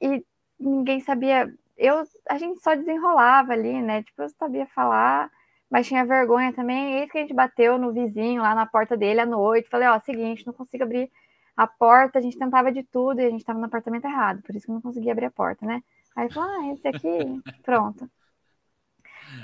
e 0.00 0.24
ninguém 0.58 1.00
sabia. 1.00 1.52
Eu, 1.76 2.02
a 2.28 2.38
gente 2.38 2.60
só 2.60 2.74
desenrolava 2.74 3.52
ali, 3.52 3.80
né? 3.80 4.02
Tipo, 4.02 4.22
eu 4.22 4.28
sabia 4.30 4.66
falar, 4.66 5.30
mas 5.70 5.86
tinha 5.86 6.04
vergonha 6.04 6.52
também. 6.52 6.98
Eis 7.00 7.10
que 7.10 7.18
a 7.18 7.20
gente 7.22 7.34
bateu 7.34 7.78
no 7.78 7.92
vizinho 7.92 8.42
lá 8.42 8.54
na 8.54 8.66
porta 8.66 8.96
dele 8.96 9.20
à 9.20 9.26
noite. 9.26 9.68
Falei, 9.68 9.88
ó, 9.88 9.98
seguinte, 10.00 10.46
não 10.46 10.52
consigo 10.52 10.84
abrir 10.84 11.10
a 11.56 11.66
porta. 11.66 12.18
A 12.18 12.22
gente 12.22 12.38
tentava 12.38 12.70
de 12.70 12.82
tudo 12.82 13.20
e 13.20 13.24
a 13.24 13.30
gente 13.30 13.44
tava 13.44 13.58
no 13.58 13.66
apartamento 13.66 14.04
errado, 14.04 14.42
por 14.42 14.54
isso 14.54 14.66
que 14.66 14.70
eu 14.70 14.74
não 14.74 14.82
conseguia 14.82 15.12
abrir 15.12 15.26
a 15.26 15.30
porta, 15.30 15.64
né? 15.64 15.82
Aí 16.14 16.30
falou, 16.30 16.50
ah, 16.50 16.72
esse 16.72 16.88
aqui, 16.88 17.08
pronto. 17.62 18.10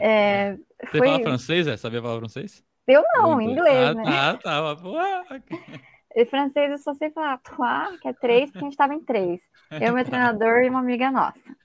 É, 0.01 0.57
Você 0.84 0.99
foi... 0.99 1.09
fala 1.09 1.22
francês, 1.22 1.66
é? 1.66 1.76
Sabia 1.76 2.03
falar 2.03 2.18
francês? 2.18 2.64
Eu 2.87 3.03
não, 3.14 3.41
em 3.41 3.51
inglês, 3.51 3.89
ah, 3.89 3.95
né? 3.95 4.03
Ah, 4.07 4.39
tá. 4.43 4.76
Pô. 4.76 4.95
Em 6.17 6.25
francês 6.25 6.71
eu 6.71 6.79
só 6.79 6.95
sei 6.95 7.11
falar 7.11 7.39
trois, 7.39 8.01
que 8.01 8.09
é 8.09 8.12
três, 8.14 8.51
porque 8.51 8.59
a 8.59 8.62
gente 8.62 8.73
estava 8.73 8.95
em 8.95 9.05
três. 9.05 9.43
Eu, 9.71 9.93
meu 9.93 10.03
treinador 10.03 10.62
e 10.62 10.71
uma 10.71 10.79
amiga 10.79 11.11
nossa. 11.11 11.57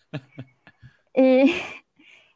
E, 1.15 1.55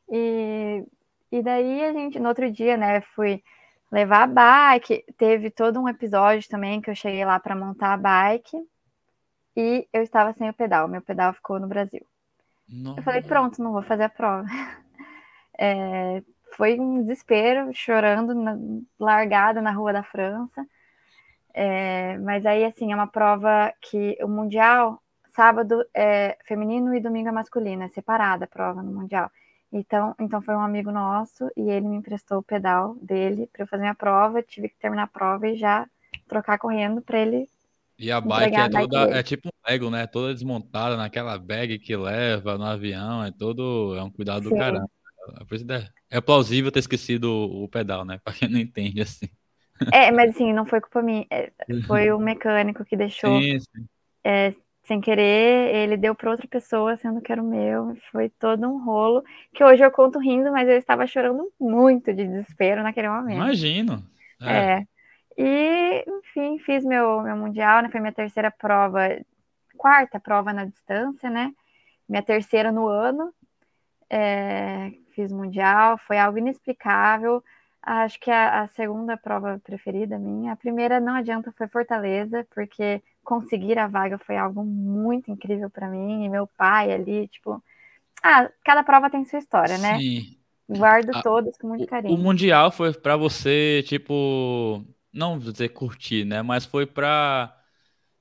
e, 0.10 0.86
e 1.30 1.44
daí 1.44 1.84
a 1.84 1.92
gente, 1.92 2.18
no 2.18 2.30
outro 2.30 2.50
dia, 2.50 2.78
né, 2.78 3.02
fui 3.02 3.44
levar 3.92 4.24
a 4.24 4.28
bike. 4.28 5.04
Teve 5.18 5.52
todo 5.52 5.80
um 5.80 5.90
episódio 5.90 6.48
também 6.50 6.80
que 6.80 6.90
eu 6.90 6.96
cheguei 6.96 7.26
lá 7.26 7.38
para 7.38 7.56
montar 7.56 7.94
a 7.94 7.98
bike 7.98 8.58
e 9.56 9.88
eu 9.92 10.02
estava 10.02 10.32
sem 10.34 10.50
o 10.50 10.54
pedal. 10.54 10.88
Meu 10.88 11.02
pedal 11.02 11.34
ficou 11.34 11.60
no 11.60 11.68
Brasil. 11.68 12.06
Nossa. 12.68 13.00
Eu 13.00 13.04
falei, 13.04 13.22
pronto, 13.22 13.62
não 13.62 13.72
vou 13.72 13.84
fazer 13.84 14.04
a 14.04 14.10
prova. 14.10 14.46
É, 15.58 16.22
foi 16.58 16.78
um 16.78 17.02
desespero, 17.02 17.74
chorando, 17.74 18.36
na, 18.36 18.58
largada 19.00 19.62
na 19.62 19.72
rua 19.72 19.94
da 19.94 20.04
França. 20.04 20.68
É, 21.58 22.18
mas 22.18 22.46
aí, 22.46 22.66
assim, 22.66 22.92
é 22.92 22.96
uma 22.96 23.08
prova 23.08 23.74
que 23.82 24.18
o 24.22 24.28
Mundial, 24.28 25.02
sábado 25.34 25.86
é 25.94 26.38
feminino 26.46 26.94
e 26.94 27.00
domingo 27.00 27.30
é 27.30 27.32
masculino, 27.32 27.84
é 27.84 27.88
separada 27.88 28.44
a 28.44 28.48
prova 28.48 28.84
no 28.84 28.92
Mundial. 28.92 29.32
Então, 29.72 30.14
então 30.20 30.42
foi 30.42 30.54
um 30.54 30.60
amigo 30.60 30.92
nosso 30.92 31.50
e 31.56 31.70
ele 31.70 31.88
me 31.88 31.96
emprestou 31.96 32.40
o 32.40 32.44
pedal 32.44 32.96
dele 33.02 33.48
para 33.54 33.64
eu 33.64 33.68
fazer 33.68 33.84
minha 33.84 33.96
prova. 33.96 34.44
Tive 34.44 34.68
que 34.68 34.76
terminar 34.76 35.04
a 35.04 35.08
prova 35.08 35.48
e 35.48 35.56
já 35.56 35.88
trocar 36.28 36.58
correndo 36.58 37.02
para 37.02 37.20
ele. 37.20 37.48
E 37.98 38.12
a 38.12 38.20
bike 38.20 38.56
é 38.56 38.70
toda, 38.70 39.18
é 39.18 39.24
tipo 39.24 39.48
um 39.48 39.72
Lego, 39.72 39.90
né? 39.90 40.06
Toda 40.08 40.34
desmontada 40.34 40.98
naquela 40.98 41.38
bag 41.38 41.80
que 41.80 41.96
leva 41.96 42.58
no 42.58 42.66
avião, 42.66 43.24
é 43.24 43.32
todo, 43.32 43.96
é 43.98 44.04
um 44.04 44.12
cuidado 44.12 44.44
Sim. 44.44 44.50
do 44.50 44.58
caramba. 44.58 44.90
É, 46.10 46.18
é 46.18 46.22
plausível 46.22 46.70
ter 46.70 46.80
esquecido 46.80 47.32
o 47.32 47.70
pedal, 47.70 48.04
né? 48.04 48.20
Para 48.24 48.34
quem 48.34 48.50
não 48.50 48.60
entende 48.60 49.02
assim. 49.02 49.30
É, 49.92 50.12
mas 50.12 50.32
assim, 50.32 50.54
não 50.54 50.66
foi 50.66 50.80
culpa 50.82 51.02
minha. 51.02 51.26
É, 51.30 51.52
foi 51.86 52.12
o 52.12 52.20
mecânico 52.20 52.86
que 52.86 52.96
deixou 52.96 53.42
sim, 53.42 53.60
sim. 53.60 53.86
É, 54.24 54.54
sem 54.84 55.02
querer, 55.02 55.76
ele 55.76 55.98
deu 55.98 56.14
para 56.14 56.32
outra 56.32 56.48
pessoa, 56.48 56.96
sendo 56.96 57.22
que 57.22 57.32
era 57.32 57.42
o 57.42 57.46
meu. 57.46 57.98
Foi 58.12 58.30
todo 58.30 58.68
um 58.68 58.84
rolo 58.84 59.24
que 59.54 59.64
hoje 59.64 59.84
eu 59.84 59.92
conto 59.92 60.20
rindo, 60.20 60.52
mas 60.52 60.68
eu 60.70 60.78
estava 60.78 61.08
chorando 61.08 61.52
muito 61.60 62.14
de 62.14 62.26
desespero 62.26 62.84
naquele 62.84 63.10
momento. 63.10 63.38
Imagino. 63.38 64.04
É. 64.42 64.58
é. 64.58 64.88
E, 65.38 66.06
enfim, 66.08 66.60
fiz 66.60 66.86
meu, 66.86 67.22
meu 67.22 67.36
mundial, 67.36 67.82
né? 67.82 67.90
Foi 67.90 68.00
minha 68.00 68.14
terceira 68.14 68.52
prova, 68.52 69.10
quarta 69.76 70.20
prova 70.20 70.54
na 70.54 70.66
distância, 70.66 71.30
né? 71.30 71.52
Minha 72.08 72.22
terceira 72.22 72.72
no 72.72 72.88
ano. 72.88 73.34
É, 74.08 74.92
fiz 75.16 75.32
mundial, 75.32 75.98
foi 75.98 76.20
algo 76.20 76.38
inexplicável. 76.38 77.44
Acho 77.86 78.20
que 78.20 78.32
a, 78.32 78.64
a, 78.64 78.68
segunda 78.70 79.16
prova 79.16 79.62
preferida 79.64 80.18
minha, 80.18 80.54
a 80.54 80.56
primeira 80.56 81.00
não 81.00 81.14
adianta, 81.14 81.54
foi 81.56 81.68
Fortaleza, 81.68 82.46
porque 82.54 83.00
conseguir 83.24 83.78
a 83.78 83.88
vaga 83.88 84.18
foi 84.18 84.38
algo 84.38 84.64
muito 84.64 85.30
incrível 85.30 85.70
para 85.70 85.88
mim, 85.88 86.26
e 86.26 86.30
meu 86.30 86.48
pai 86.48 86.92
ali, 86.92 87.28
tipo, 87.28 87.64
ah, 88.24 88.50
cada 88.64 88.84
prova 88.84 89.08
tem 89.08 89.24
sua 89.26 89.38
história, 89.38 89.78
né? 89.78 90.00
Sim. 90.00 90.36
Guardo 90.68 91.12
a, 91.12 91.22
todas 91.22 91.56
com 91.60 91.68
muito 91.68 91.86
carinho. 91.86 92.16
O 92.16 92.18
Mundial 92.18 92.72
foi 92.72 92.92
para 92.92 93.16
você, 93.16 93.84
tipo, 93.86 94.84
não 95.14 95.38
dizer 95.38 95.70
curtir, 95.70 96.26
né? 96.26 96.42
Mas 96.42 96.66
foi 96.66 96.88
para 96.88 97.56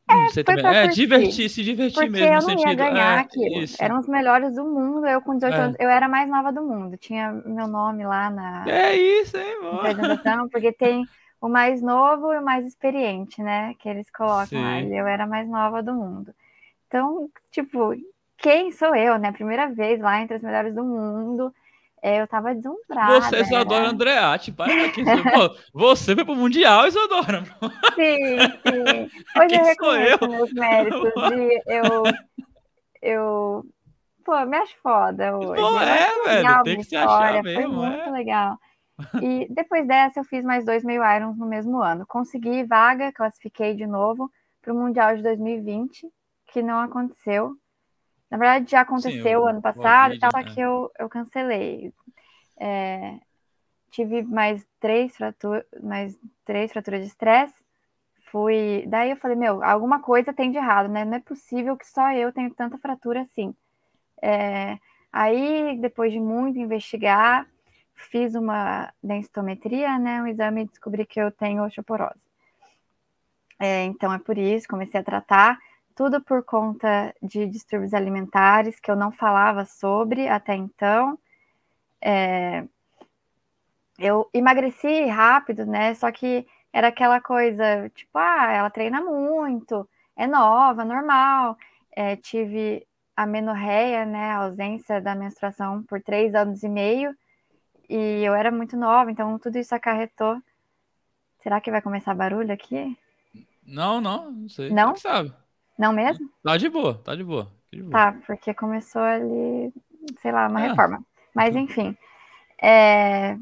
é, 0.08 0.30
foi 0.30 0.44
também. 0.44 0.66
é 0.66 0.86
divertir, 0.88 1.48
se 1.48 1.62
divertir 1.62 1.94
Porque 1.94 2.20
mesmo. 2.20 2.50
eu 2.50 2.56
não 2.56 2.68
ia 2.68 2.74
ganhar 2.74 3.18
é, 3.18 3.20
aquilo. 3.20 3.62
Isso. 3.62 3.82
Eram 3.82 3.98
os 3.98 4.06
melhores 4.06 4.54
do 4.54 4.64
mundo. 4.64 5.06
Eu, 5.06 5.22
com 5.22 5.34
18 5.34 5.54
é. 5.54 5.58
anos, 5.58 5.76
eu 5.80 5.88
era 5.88 6.06
a 6.06 6.08
mais 6.08 6.28
nova 6.28 6.52
do 6.52 6.62
mundo. 6.62 6.96
Tinha 6.96 7.32
meu 7.32 7.66
nome 7.66 8.04
lá 8.04 8.28
na 8.28 8.64
é 8.68 8.94
isso, 8.94 9.36
hein, 9.36 9.56
apresentação, 9.72 10.48
porque 10.48 10.72
tem 10.72 11.04
o 11.40 11.48
mais 11.48 11.80
novo 11.80 12.32
e 12.32 12.38
o 12.38 12.44
mais 12.44 12.66
experiente, 12.66 13.42
né? 13.42 13.74
Que 13.78 13.88
eles 13.88 14.10
colocam 14.10 14.60
lá. 14.60 14.80
Eu 14.80 15.06
era 15.06 15.24
a 15.24 15.26
mais 15.26 15.48
nova 15.48 15.82
do 15.82 15.94
mundo. 15.94 16.34
Então, 16.86 17.28
tipo, 17.50 17.94
quem 18.36 18.70
sou 18.72 18.94
eu, 18.94 19.18
né? 19.18 19.32
Primeira 19.32 19.68
vez 19.68 20.00
lá 20.00 20.20
entre 20.20 20.36
as 20.36 20.42
melhores 20.42 20.74
do 20.74 20.84
mundo. 20.84 21.52
É, 22.04 22.20
eu 22.20 22.28
tava 22.28 22.54
deslumbrada. 22.54 23.18
Você, 23.18 23.40
Isadora 23.40 23.88
Andreatti, 23.88 24.52
para 24.52 24.70
aqui. 24.84 25.02
Pô, 25.02 25.56
você 25.72 26.14
foi 26.14 26.22
pro 26.22 26.36
Mundial, 26.36 26.86
Isadora. 26.86 27.42
Sim, 27.94 28.38
sim. 28.38 29.10
Hoje 29.40 29.54
eu 29.54 29.64
reconheço 29.64 30.24
eu? 30.24 30.28
meus 30.28 30.52
méritos 30.52 31.12
e 31.32 31.62
eu, 31.66 32.02
eu... 33.00 33.64
Pô, 34.22 34.38
me 34.44 34.54
acho 34.58 34.76
foda 34.82 35.34
hoje. 35.34 35.62
Pô, 35.62 35.80
é, 35.80 36.42
velho, 36.42 36.62
tem 36.62 36.76
que 36.76 36.84
se 36.84 36.94
achar 36.94 37.42
mesmo. 37.42 37.62
Foi 37.62 37.88
muito 37.88 38.00
é. 38.00 38.10
legal. 38.10 38.58
E 39.22 39.46
depois 39.48 39.86
dessa 39.86 40.20
eu 40.20 40.24
fiz 40.24 40.44
mais 40.44 40.62
dois 40.66 40.84
meio 40.84 41.02
Irons 41.02 41.38
no 41.38 41.46
mesmo 41.46 41.80
ano. 41.80 42.04
Consegui 42.06 42.64
vaga, 42.64 43.14
classifiquei 43.14 43.74
de 43.74 43.86
novo 43.86 44.30
para 44.60 44.74
o 44.74 44.76
Mundial 44.76 45.16
de 45.16 45.22
2020, 45.22 46.06
que 46.48 46.60
não 46.60 46.80
aconteceu. 46.80 47.56
Na 48.34 48.38
verdade, 48.38 48.68
já 48.68 48.80
aconteceu 48.80 49.42
Sim, 49.42 49.48
ano 49.48 49.62
passado, 49.62 50.10
vídeo, 50.10 50.28
só 50.28 50.42
que 50.42 50.60
eu, 50.60 50.90
eu 50.98 51.08
cancelei. 51.08 51.92
É, 52.56 53.20
tive 53.92 54.24
mais 54.24 54.66
três, 54.80 55.16
fraturas, 55.16 55.64
mais 55.80 56.18
três 56.44 56.72
fraturas 56.72 57.02
de 57.02 57.06
estresse. 57.06 57.54
Fui. 58.32 58.84
Daí 58.88 59.10
eu 59.10 59.16
falei, 59.18 59.36
meu, 59.36 59.62
alguma 59.62 60.00
coisa 60.00 60.32
tem 60.32 60.50
de 60.50 60.58
errado, 60.58 60.88
né? 60.88 61.04
Não 61.04 61.14
é 61.14 61.20
possível 61.20 61.76
que 61.76 61.86
só 61.86 62.10
eu 62.12 62.32
tenha 62.32 62.50
tanta 62.50 62.76
fratura 62.76 63.20
assim. 63.20 63.54
É, 64.20 64.80
aí, 65.12 65.78
depois 65.80 66.12
de 66.12 66.18
muito 66.18 66.58
investigar, 66.58 67.46
fiz 67.94 68.34
uma 68.34 68.92
densitometria, 69.00 69.96
né? 69.96 70.20
Um 70.20 70.26
exame 70.26 70.62
e 70.62 70.66
descobri 70.66 71.06
que 71.06 71.20
eu 71.20 71.30
tenho 71.30 71.62
osteoporose. 71.62 72.18
É, 73.60 73.84
então 73.84 74.12
é 74.12 74.18
por 74.18 74.36
isso, 74.36 74.66
comecei 74.66 74.98
a 74.98 75.04
tratar 75.04 75.56
tudo 75.94 76.20
por 76.20 76.42
conta 76.42 77.14
de 77.22 77.46
distúrbios 77.46 77.94
alimentares 77.94 78.80
que 78.80 78.90
eu 78.90 78.96
não 78.96 79.12
falava 79.12 79.64
sobre 79.64 80.28
até 80.28 80.54
então. 80.54 81.18
É, 82.00 82.64
eu 83.98 84.28
emagreci 84.34 85.06
rápido, 85.06 85.64
né? 85.64 85.94
Só 85.94 86.10
que 86.10 86.46
era 86.72 86.88
aquela 86.88 87.20
coisa, 87.20 87.88
tipo, 87.90 88.18
ah, 88.18 88.52
ela 88.52 88.70
treina 88.70 89.00
muito, 89.00 89.88
é 90.16 90.26
nova, 90.26 90.84
normal. 90.84 91.56
É, 91.92 92.16
tive 92.16 92.86
a 93.16 93.24
menorreia, 93.24 94.04
né? 94.04 94.32
A 94.32 94.44
ausência 94.44 95.00
da 95.00 95.14
menstruação 95.14 95.82
por 95.84 96.02
três 96.02 96.34
anos 96.34 96.62
e 96.64 96.68
meio. 96.68 97.16
E 97.88 98.24
eu 98.24 98.34
era 98.34 98.50
muito 98.50 98.76
nova, 98.76 99.10
então 99.10 99.38
tudo 99.38 99.58
isso 99.58 99.74
acarretou. 99.74 100.42
Será 101.42 101.60
que 101.60 101.70
vai 101.70 101.80
começar 101.80 102.14
barulho 102.14 102.52
aqui? 102.52 102.98
Não, 103.64 104.00
não, 104.00 104.30
não 104.32 104.48
sei. 104.48 104.70
Não? 104.70 104.96
sabe? 104.96 105.32
Não 105.78 105.92
mesmo? 105.92 106.28
Tá 106.42 106.56
de 106.56 106.68
boa, 106.68 107.00
tá 107.04 107.14
de 107.14 107.24
boa. 107.24 107.50
De 107.72 107.82
boa. 107.82 107.92
Tá, 107.92 108.18
porque 108.26 108.54
começou 108.54 109.02
ali, 109.02 109.72
sei 110.20 110.32
lá, 110.32 110.48
uma 110.48 110.64
é. 110.64 110.68
reforma. 110.68 111.04
Mas 111.34 111.56
enfim. 111.56 111.96
É... 112.62 113.36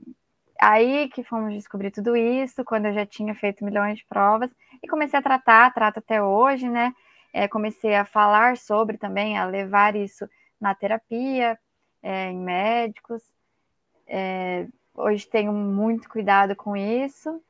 Aí 0.61 1.09
que 1.09 1.25
fomos 1.25 1.53
descobrir 1.53 1.91
tudo 1.91 2.17
isso, 2.17 2.65
quando 2.65 2.87
eu 2.87 2.95
já 2.95 3.05
tinha 3.05 3.35
feito 3.35 3.65
milhões 3.65 3.99
de 3.99 4.07
provas, 4.07 4.51
e 4.83 4.89
comecei 4.89 5.19
a 5.19 5.23
tratar, 5.23 5.75
trato 5.75 5.99
até 5.99 6.23
hoje, 6.23 6.69
né? 6.69 6.95
É, 7.33 7.49
comecei 7.49 7.95
a 7.95 8.05
falar 8.05 8.57
sobre 8.57 8.97
também, 8.97 9.37
a 9.39 9.45
levar 9.45 9.97
isso 9.97 10.29
na 10.61 10.75
terapia, 10.75 11.59
é, 12.03 12.31
em 12.31 12.39
médicos. 12.39 13.23
É, 14.07 14.67
hoje 14.95 15.27
tenho 15.27 15.53
muito 15.53 16.09
cuidado 16.09 16.55
com 16.55 16.77
isso. 16.77 17.43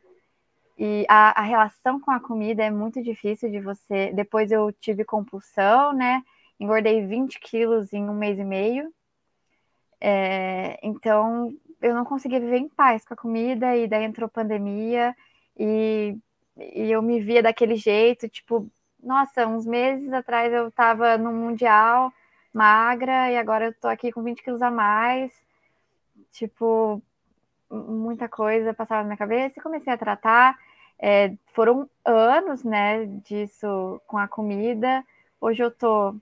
E 0.79 1.05
a, 1.09 1.41
a, 1.41 1.43
relação 1.43 2.01
com 2.01 2.11
a 2.11 2.21
comida 2.21 2.63
é 2.63 2.71
muito 2.71 3.03
difícil 3.03 3.51
de 3.51 3.61
você. 3.61 4.13
Depois 4.13 4.51
eu 4.51 4.73
tive 4.73 5.05
compulsão, 5.05 5.93
né? 5.93 6.23
Engordei 6.59 7.07
20 7.07 7.39
quilos 7.41 7.93
em 7.93 8.09
um 8.09 8.15
mês 8.15 8.39
e 8.39 8.45
meio. 8.45 8.93
É, 10.01 10.79
então 10.83 11.55
eu 11.81 11.95
não 11.95 12.05
conseguia 12.05 12.41
viver 12.41 12.59
em 12.59 12.69
paz 12.69 13.05
com 13.05 13.15
a 13.15 13.17
comida, 13.17 13.77
e 13.77 13.87
daí 13.89 14.05
entrou 14.05 14.29
pandemia, 14.29 15.15
e, 15.59 16.17
e 16.57 16.91
eu 16.91 17.03
me 17.03 17.21
via 17.21 17.43
daquele 17.43 17.77
jeito, 17.77 18.29
tipo, 18.29 18.69
nossa, 19.03 19.47
uns 19.47 19.67
meses 19.67 20.13
atrás 20.13 20.53
eu 20.53 20.71
tava 20.71 21.19
no 21.19 21.33
Mundial, 21.33 22.13
magra, 22.53 23.31
e 23.31 23.37
agora 23.37 23.67
eu 23.67 23.75
tô 23.75 23.89
aqui 23.89 24.13
com 24.13 24.23
20 24.23 24.43
quilos 24.43 24.63
a 24.63 24.71
mais. 24.71 25.33
Tipo, 26.33 27.03
muita 27.73 28.29
coisa 28.29 28.75
passava 28.75 29.03
na 29.03 29.09
minha 29.09 29.17
cabeça 29.17 29.59
e 29.59 29.63
comecei 29.63 29.93
a 29.93 29.99
tratar. 29.99 30.59
É, 30.99 31.35
foram 31.55 31.89
anos, 32.05 32.65
né, 32.65 33.07
disso 33.25 34.01
com 34.07 34.19
a 34.19 34.29
comida. 34.29 35.05
Hoje 35.41 35.63
eu 35.63 35.71
tô, 35.71 36.15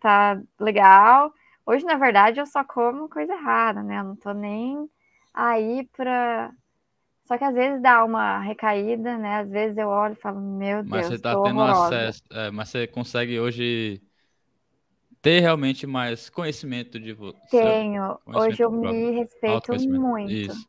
tá 0.00 0.40
legal. 0.60 1.32
Hoje, 1.66 1.84
na 1.84 1.96
verdade, 1.96 2.40
eu 2.40 2.46
só 2.46 2.64
como 2.64 3.08
coisa 3.08 3.34
errada, 3.34 3.82
né? 3.82 3.98
Eu 4.00 4.04
não 4.04 4.16
tô 4.16 4.32
nem 4.32 4.90
aí 5.34 5.88
pra. 5.96 6.52
Só 7.26 7.38
que 7.38 7.44
às 7.44 7.54
vezes 7.54 7.82
dá 7.82 8.04
uma 8.04 8.40
recaída, 8.40 9.18
né? 9.18 9.38
Às 9.40 9.50
vezes 9.50 9.78
eu 9.78 9.88
olho 9.88 10.14
e 10.14 10.16
falo, 10.16 10.40
meu 10.40 10.82
mas 10.84 11.06
Deus, 11.06 11.06
você 11.06 11.18
tá 11.18 11.36
tendo 11.36 11.62
horrorosa. 11.62 11.96
acesso, 12.02 12.22
é, 12.30 12.50
mas 12.50 12.68
você 12.68 12.86
consegue 12.86 13.38
hoje 13.38 14.02
ter 15.20 15.40
realmente 15.40 15.86
mais 15.86 16.28
conhecimento 16.28 16.98
de 16.98 17.12
você. 17.12 17.40
Tenho. 17.50 18.18
Hoje 18.32 18.62
eu 18.62 18.70
me 18.70 19.12
respeito 19.12 19.74
muito. 19.76 20.52
Isso. 20.52 20.68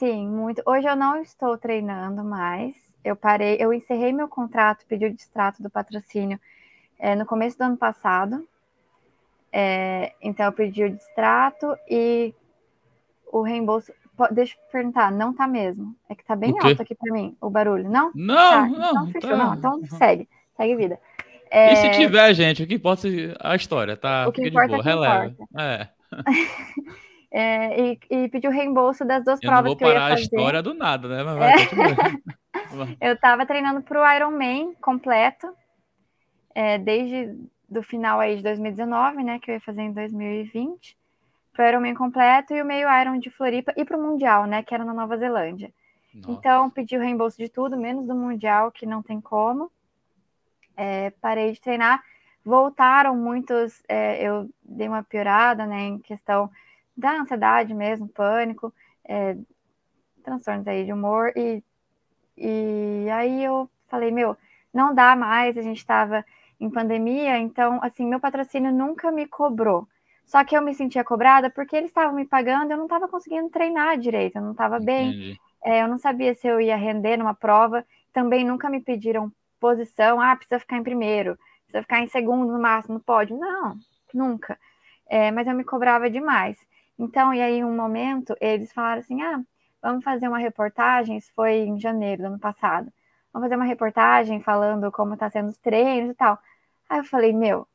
Sim, 0.00 0.26
muito. 0.26 0.62
Hoje 0.64 0.88
eu 0.88 0.96
não 0.96 1.20
estou 1.20 1.58
treinando 1.58 2.24
mais. 2.24 2.74
Eu 3.04 3.14
parei, 3.14 3.58
eu 3.60 3.70
encerrei 3.70 4.14
meu 4.14 4.28
contrato, 4.28 4.86
pedi 4.88 5.04
o 5.04 5.12
distrato 5.12 5.62
do 5.62 5.68
patrocínio 5.68 6.40
é, 6.98 7.14
no 7.14 7.26
começo 7.26 7.58
do 7.58 7.64
ano 7.64 7.76
passado. 7.76 8.48
É, 9.52 10.14
então 10.22 10.46
eu 10.46 10.52
pedi 10.52 10.84
o 10.84 10.90
distrato 10.90 11.76
e 11.86 12.32
o 13.30 13.42
reembolso. 13.42 13.92
Deixa 14.30 14.56
eu 14.56 14.72
perguntar, 14.72 15.12
não 15.12 15.34
tá 15.34 15.46
mesmo. 15.46 15.94
É 16.08 16.14
que 16.14 16.24
tá 16.24 16.34
bem 16.34 16.54
alto 16.58 16.80
aqui 16.80 16.94
para 16.94 17.12
mim 17.12 17.36
o 17.38 17.50
barulho, 17.50 17.90
não? 17.90 18.10
Não, 18.14 18.34
tá, 18.34 18.66
não. 18.66 18.90
Então 18.90 19.06
fechou, 19.08 19.30
tá. 19.30 19.36
não. 19.36 19.54
Então 19.54 19.84
segue, 19.98 20.26
segue 20.56 20.76
vida. 20.76 20.98
É... 21.50 21.74
E 21.74 21.76
se 21.76 21.90
tiver, 21.90 22.32
gente, 22.32 22.62
o 22.62 22.66
que 22.66 22.76
importa 22.76 23.06
é 23.06 23.36
a 23.38 23.54
história, 23.54 23.98
tá? 23.98 24.26
O 24.26 24.32
que 24.32 24.44
Fica 24.44 24.48
importa 24.48 24.78
de 24.78 24.82
boa, 24.82 24.82
é 24.82 24.94
releva. 24.94 25.26
importa. 25.26 25.62
É. 25.62 25.88
É, 27.32 27.80
e, 27.80 27.98
e 28.10 28.28
pediu 28.28 28.50
reembolso 28.50 29.04
das 29.04 29.24
duas 29.24 29.40
Eu 29.40 29.46
não 29.46 29.54
provas 29.54 29.70
vou 29.70 29.76
que 29.76 29.84
eu 29.84 29.88
ia 29.88 29.94
parar 29.94 30.06
a 30.06 30.10
fazer. 30.10 30.22
história 30.22 30.62
do 30.62 30.74
nada, 30.74 31.08
né? 31.08 31.22
Mas 31.22 31.38
vai, 31.38 31.66
continua. 31.66 31.86
Eu 33.00 33.14
estava 33.14 33.46
treinando 33.46 33.82
para 33.82 34.00
o 34.00 34.14
Ironman 34.16 34.74
completo, 34.80 35.52
é, 36.54 36.78
desde 36.78 37.36
do 37.68 37.82
final 37.82 38.18
aí 38.18 38.36
de 38.36 38.42
2019, 38.42 39.22
né, 39.22 39.38
que 39.38 39.50
eu 39.50 39.54
ia 39.54 39.60
fazer 39.60 39.82
em 39.82 39.92
2020, 39.92 40.96
para 41.52 41.64
o 41.64 41.68
Ironman 41.68 41.94
completo 41.94 42.52
e 42.52 42.60
o 42.60 42.64
meio 42.64 42.88
Iron 43.00 43.18
de 43.18 43.30
Floripa 43.30 43.72
e 43.76 43.84
para 43.84 43.96
o 43.96 44.02
Mundial, 44.02 44.46
né, 44.46 44.62
que 44.62 44.74
era 44.74 44.84
na 44.84 44.92
Nova 44.92 45.16
Zelândia. 45.16 45.72
Nossa. 46.12 46.32
Então, 46.32 46.68
pedi 46.68 46.96
o 46.96 47.00
reembolso 47.00 47.38
de 47.38 47.48
tudo, 47.48 47.76
menos 47.76 48.06
do 48.06 48.14
Mundial, 48.14 48.72
que 48.72 48.84
não 48.84 49.02
tem 49.02 49.20
como. 49.20 49.70
É, 50.76 51.10
parei 51.20 51.52
de 51.52 51.60
treinar. 51.60 52.02
Voltaram 52.44 53.14
muitos, 53.14 53.82
é, 53.88 54.20
eu 54.22 54.50
dei 54.62 54.88
uma 54.88 55.04
piorada, 55.04 55.64
né, 55.66 55.82
em 55.82 55.98
questão 55.98 56.50
da 57.00 57.20
ansiedade 57.20 57.74
mesmo, 57.74 58.08
pânico, 58.08 58.72
é, 59.04 59.36
transtornos 60.22 60.66
aí 60.68 60.84
de 60.84 60.92
humor, 60.92 61.32
e, 61.34 61.62
e 62.36 63.08
aí 63.10 63.42
eu 63.42 63.68
falei, 63.88 64.10
meu, 64.10 64.36
não 64.72 64.94
dá 64.94 65.16
mais, 65.16 65.56
a 65.56 65.62
gente 65.62 65.78
estava 65.78 66.24
em 66.60 66.70
pandemia, 66.70 67.38
então, 67.38 67.80
assim, 67.82 68.06
meu 68.06 68.20
patrocínio 68.20 68.72
nunca 68.72 69.10
me 69.10 69.26
cobrou. 69.26 69.88
Só 70.26 70.44
que 70.44 70.56
eu 70.56 70.62
me 70.62 70.74
sentia 70.74 71.02
cobrada 71.02 71.50
porque 71.50 71.74
eles 71.74 71.90
estavam 71.90 72.14
me 72.14 72.24
pagando, 72.24 72.70
eu 72.70 72.76
não 72.76 72.84
estava 72.84 73.08
conseguindo 73.08 73.48
treinar 73.50 73.98
direito, 73.98 74.36
eu 74.36 74.42
não 74.42 74.52
estava 74.52 74.78
bem, 74.78 75.36
é, 75.64 75.82
eu 75.82 75.88
não 75.88 75.98
sabia 75.98 76.34
se 76.34 76.46
eu 76.46 76.60
ia 76.60 76.76
render 76.76 77.16
numa 77.16 77.34
prova, 77.34 77.84
também 78.12 78.44
nunca 78.44 78.70
me 78.70 78.80
pediram 78.80 79.32
posição, 79.58 80.20
ah, 80.20 80.36
precisa 80.36 80.60
ficar 80.60 80.76
em 80.76 80.82
primeiro, 80.82 81.36
precisa 81.64 81.82
ficar 81.82 82.00
em 82.00 82.06
segundo 82.06 82.52
no 82.52 82.60
máximo, 82.60 82.94
no 82.94 83.00
pódio. 83.00 83.36
Não, 83.36 83.76
nunca. 84.14 84.58
É, 85.08 85.30
mas 85.32 85.46
eu 85.48 85.54
me 85.54 85.64
cobrava 85.64 86.08
demais. 86.08 86.56
Então, 87.00 87.32
e 87.32 87.40
aí, 87.40 87.64
um 87.64 87.74
momento, 87.74 88.36
eles 88.40 88.72
falaram 88.72 89.00
assim: 89.00 89.22
ah, 89.22 89.40
vamos 89.82 90.04
fazer 90.04 90.28
uma 90.28 90.38
reportagem. 90.38 91.16
Isso 91.16 91.32
foi 91.34 91.60
em 91.60 91.80
janeiro 91.80 92.22
do 92.22 92.26
ano 92.28 92.38
passado. 92.38 92.92
Vamos 93.32 93.46
fazer 93.46 93.56
uma 93.56 93.64
reportagem 93.64 94.42
falando 94.42 94.92
como 94.92 95.16
tá 95.16 95.30
sendo 95.30 95.48
os 95.48 95.58
treinos 95.58 96.10
e 96.12 96.14
tal. 96.14 96.38
Aí 96.88 96.98
eu 96.98 97.04
falei: 97.04 97.32
meu, 97.32 97.66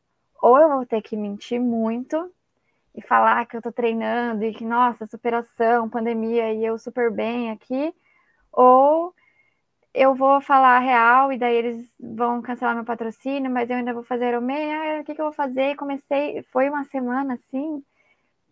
ou 0.41 0.59
eu 0.59 0.69
vou 0.69 0.85
ter 0.85 1.01
que 1.01 1.17
mentir 1.17 1.59
muito 1.59 2.31
e 2.95 3.01
falar 3.01 3.45
que 3.47 3.57
eu 3.57 3.61
tô 3.61 3.71
treinando 3.71 4.43
e 4.45 4.53
que, 4.53 4.63
nossa, 4.63 5.07
superação, 5.07 5.89
pandemia 5.89 6.53
e 6.53 6.63
eu 6.65 6.77
super 6.77 7.11
bem 7.11 7.51
aqui, 7.51 7.93
ou 8.51 9.13
eu 9.93 10.13
vou 10.15 10.41
falar 10.41 10.79
real 10.79 11.31
e 11.33 11.37
daí 11.37 11.55
eles 11.55 11.89
vão 11.99 12.41
cancelar 12.41 12.75
meu 12.75 12.85
patrocínio, 12.85 13.51
mas 13.51 13.69
eu 13.69 13.77
ainda 13.77 13.93
vou 13.93 14.03
fazer 14.03 14.29
Ironman, 14.29 14.73
ah, 14.73 15.01
o 15.01 15.03
que, 15.05 15.15
que 15.15 15.21
eu 15.21 15.25
vou 15.25 15.33
fazer? 15.33 15.75
Comecei, 15.75 16.43
foi 16.51 16.69
uma 16.69 16.83
semana 16.85 17.35
assim, 17.35 17.83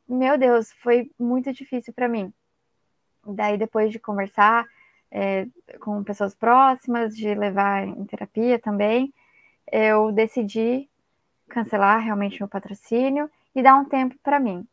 meu 0.07 0.37
Deus, 0.37 0.71
foi 0.81 1.11
muito 1.19 1.51
difícil 1.53 1.93
para 1.93 2.07
mim. 2.07 2.33
Daí 3.25 3.57
depois 3.57 3.91
de 3.91 3.99
conversar 3.99 4.65
é, 5.11 5.47
com 5.79 6.03
pessoas 6.03 6.33
próximas, 6.33 7.15
de 7.15 7.33
levar 7.33 7.87
em 7.87 8.05
terapia 8.05 8.59
também, 8.59 9.13
eu 9.71 10.11
decidi 10.11 10.89
cancelar 11.47 12.01
realmente 12.01 12.39
meu 12.39 12.47
patrocínio 12.47 13.29
e 13.55 13.61
dar 13.61 13.75
um 13.75 13.85
tempo 13.85 14.15
para 14.23 14.39
mim. 14.39 14.67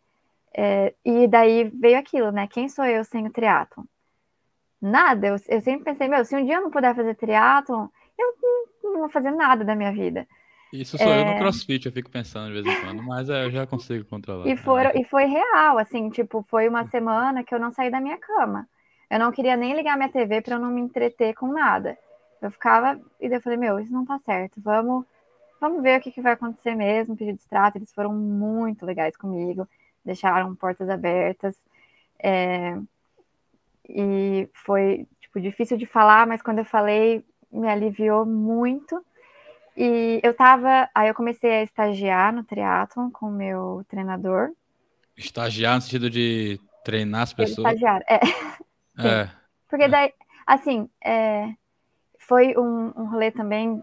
É, 0.52 0.94
e 1.04 1.28
daí 1.28 1.68
veio 1.68 1.98
aquilo, 1.98 2.32
né? 2.32 2.48
Quem 2.48 2.68
sou 2.68 2.84
eu 2.84 3.04
sem 3.04 3.26
o 3.26 3.32
triatlon? 3.32 3.84
Nada, 4.80 5.26
eu, 5.26 5.36
eu 5.48 5.60
sempre 5.60 5.84
pensei, 5.84 6.08
meu, 6.08 6.24
se 6.24 6.34
um 6.34 6.44
dia 6.44 6.56
eu 6.56 6.62
não 6.62 6.70
puder 6.70 6.94
fazer 6.94 7.14
triatlon, 7.14 7.86
eu 8.18 8.34
não, 8.42 8.92
não 8.92 9.00
vou 9.00 9.10
fazer 9.10 9.30
nada 9.30 9.64
da 9.64 9.76
minha 9.76 9.92
vida. 9.92 10.26
Isso 10.72 10.96
sou 10.96 11.06
eu 11.06 11.12
É. 11.12 11.24
no 11.24 11.38
crossfit, 11.40 11.86
eu 11.86 11.92
fico 11.92 12.10
pensando 12.10 12.54
de 12.54 12.62
vez 12.62 12.66
em 12.66 12.80
quando, 12.80 13.02
mas 13.02 13.28
é, 13.28 13.44
eu 13.44 13.50
já 13.50 13.66
consigo 13.66 14.04
controlar. 14.04 14.46
E, 14.48 14.56
foram, 14.56 14.90
e 14.94 15.04
foi 15.04 15.24
real, 15.24 15.78
assim, 15.78 16.08
tipo, 16.10 16.44
foi 16.48 16.68
uma 16.68 16.86
semana 16.88 17.42
que 17.42 17.54
eu 17.54 17.58
não 17.58 17.72
saí 17.72 17.90
da 17.90 18.00
minha 18.00 18.18
cama. 18.18 18.68
Eu 19.10 19.18
não 19.18 19.32
queria 19.32 19.56
nem 19.56 19.74
ligar 19.74 19.96
minha 19.96 20.08
TV 20.08 20.40
para 20.40 20.54
eu 20.54 20.60
não 20.60 20.70
me 20.70 20.80
entreter 20.80 21.34
com 21.34 21.48
nada. 21.48 21.98
Eu 22.40 22.50
ficava, 22.50 22.98
e 23.20 23.28
daí 23.28 23.38
eu 23.38 23.42
falei, 23.42 23.58
meu, 23.58 23.80
isso 23.80 23.92
não 23.92 24.06
tá 24.06 24.18
certo, 24.20 24.60
vamos, 24.60 25.04
vamos 25.60 25.82
ver 25.82 25.98
o 25.98 26.02
que, 26.02 26.10
que 26.12 26.22
vai 26.22 26.32
acontecer 26.32 26.74
mesmo, 26.74 27.16
pedir 27.16 27.34
distrato, 27.34 27.76
eles 27.76 27.92
foram 27.92 28.14
muito 28.14 28.86
legais 28.86 29.16
comigo, 29.16 29.68
deixaram 30.04 30.54
portas 30.54 30.88
abertas, 30.88 31.54
é, 32.22 32.78
e 33.88 34.48
foi, 34.54 35.06
tipo, 35.20 35.40
difícil 35.40 35.76
de 35.76 35.84
falar, 35.84 36.26
mas 36.26 36.40
quando 36.40 36.58
eu 36.60 36.64
falei, 36.64 37.24
me 37.52 37.68
aliviou 37.68 38.24
muito, 38.24 39.04
e 39.82 40.20
eu 40.22 40.34
tava, 40.34 40.88
aí 40.94 41.08
eu 41.08 41.14
comecei 41.14 41.50
a 41.50 41.62
estagiar 41.62 42.32
no 42.34 42.44
triatlon 42.44 43.10
com 43.10 43.26
o 43.26 43.32
meu 43.32 43.84
treinador, 43.88 44.50
Estagiar 45.16 45.74
no 45.74 45.80
sentido 45.82 46.08
de 46.08 46.58
treinar 46.84 47.22
as 47.22 47.32
pessoas. 47.32 47.72
estagiário, 47.72 48.04
é, 48.08 48.20
É. 48.98 49.30
Porque 49.68 49.84
É. 49.84 49.88
daí, 49.88 50.12
assim, 50.46 50.88
é, 51.02 51.54
foi 52.18 52.54
um, 52.56 52.92
um 52.96 53.04
rolê 53.10 53.30
também, 53.30 53.82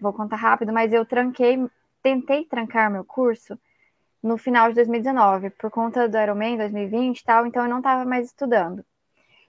vou 0.00 0.12
contar 0.12 0.36
rápido, 0.36 0.72
mas 0.72 0.92
eu 0.92 1.04
tranquei, 1.06 1.58
tentei 2.02 2.44
trancar 2.44 2.90
meu 2.90 3.04
curso 3.04 3.58
no 4.22 4.36
final 4.36 4.68
de 4.68 4.74
2019, 4.74 5.50
por 5.50 5.70
conta 5.70 6.08
do 6.08 6.18
Ironman 6.18 6.56
2020 6.58 7.20
e 7.20 7.24
tal, 7.24 7.46
então 7.46 7.62
eu 7.62 7.70
não 7.70 7.78
estava 7.78 8.04
mais 8.04 8.26
estudando. 8.26 8.84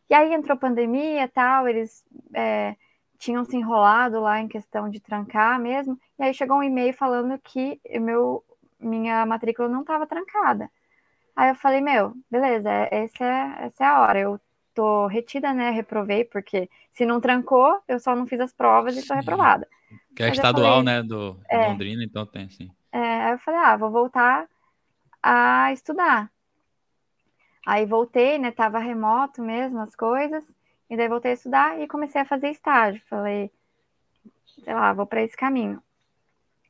E 0.10 0.14
aí 0.14 0.34
entrou 0.34 0.58
pandemia 0.58 1.24
e 1.24 1.28
tal, 1.28 1.68
eles 1.68 2.04
é, 2.34 2.76
tinham 3.20 3.46
se 3.46 3.56
enrolado 3.58 4.20
lá 4.22 4.40
em 4.40 4.48
questão 4.48 4.90
de 4.90 5.00
trancar 5.00 5.60
mesmo, 5.60 6.00
e 6.18 6.24
aí 6.24 6.34
chegou 6.34 6.58
um 6.58 6.64
e-mail 6.64 6.94
falando 6.94 7.38
que 7.40 7.80
meu, 8.00 8.44
minha 8.80 9.26
matrícula 9.26 9.68
não 9.70 9.82
estava 9.82 10.08
trancada. 10.08 10.72
Aí 11.36 11.50
eu 11.50 11.56
falei, 11.56 11.82
meu, 11.82 12.14
beleza, 12.32 12.70
é- 12.70 12.90
essa 13.04 13.24
é, 13.26 13.66
essa 13.66 13.84
é 13.84 13.88
a 13.88 14.02
hora, 14.02 14.20
eu 14.20 14.40
tô 14.74 15.08
retida, 15.08 15.54
né? 15.54 15.70
Reprovei, 15.70 16.24
porque 16.26 16.70
se 16.92 17.06
não 17.06 17.20
trancou, 17.22 17.82
eu 17.88 18.00
só 18.00 18.16
não 18.16 18.26
fiz 18.28 18.40
as 18.40 18.54
provas 18.54 18.98
e 18.98 19.08
tô 19.08 19.14
reprovada. 19.14 19.68
Que 20.16 20.24
é 20.24 20.28
Mas 20.28 20.38
estadual, 20.38 20.78
falei- 20.80 20.86
né? 20.86 21.04
Do 21.04 21.38
É. 21.50 21.68
Londrina, 21.68 22.04
então 22.04 22.26
tem, 22.26 22.50
sim. 22.50 22.70
É, 22.92 23.00
aí 23.26 23.32
eu 23.34 23.40
falei, 23.40 23.60
ah, 23.60 23.78
vou 23.78 23.92
voltar 23.92 24.48
a 25.22 25.72
estudar. 25.74 26.32
Aí 27.66 27.86
voltei, 27.86 28.38
né? 28.40 28.52
Tava 28.52 28.80
remoto 28.80 29.42
mesmo 29.42 29.80
as 29.80 29.96
coisas, 29.96 30.44
e 30.90 30.98
daí 30.98 31.08
voltei 31.08 31.32
a 31.32 31.34
estudar 31.36 31.80
e 31.80 31.88
comecei 31.88 32.22
a 32.22 32.26
fazer 32.26 32.50
estágio. 32.50 33.02
Falei, 33.10 33.52
sei 34.64 34.74
lá, 34.74 34.92
vou 34.94 35.06
para 35.06 35.22
esse 35.22 35.38
caminho. 35.38 35.82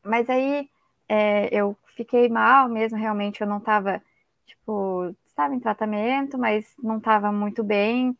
Mas 0.03 0.29
aí 0.29 0.69
é, 1.07 1.49
eu 1.51 1.75
fiquei 1.95 2.29
mal 2.29 2.67
mesmo, 2.69 2.97
realmente 2.97 3.41
eu 3.41 3.47
não 3.47 3.59
tava, 3.59 4.01
tipo, 4.45 5.15
estava 5.25 5.55
em 5.55 5.59
tratamento, 5.59 6.37
mas 6.37 6.73
não 6.81 6.97
estava 6.97 7.31
muito 7.31 7.63
bem, 7.63 8.17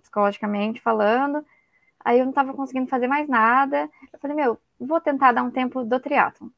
psicologicamente 0.00 0.80
falando. 0.80 1.44
Aí 2.04 2.18
eu 2.18 2.24
não 2.24 2.30
estava 2.30 2.54
conseguindo 2.54 2.88
fazer 2.88 3.06
mais 3.06 3.28
nada. 3.28 3.90
Eu 4.12 4.18
falei, 4.18 4.36
meu, 4.36 4.58
vou 4.78 5.00
tentar 5.00 5.32
dar 5.32 5.42
um 5.42 5.50
tempo 5.50 5.84
do 5.84 6.00
triatlon. 6.00 6.48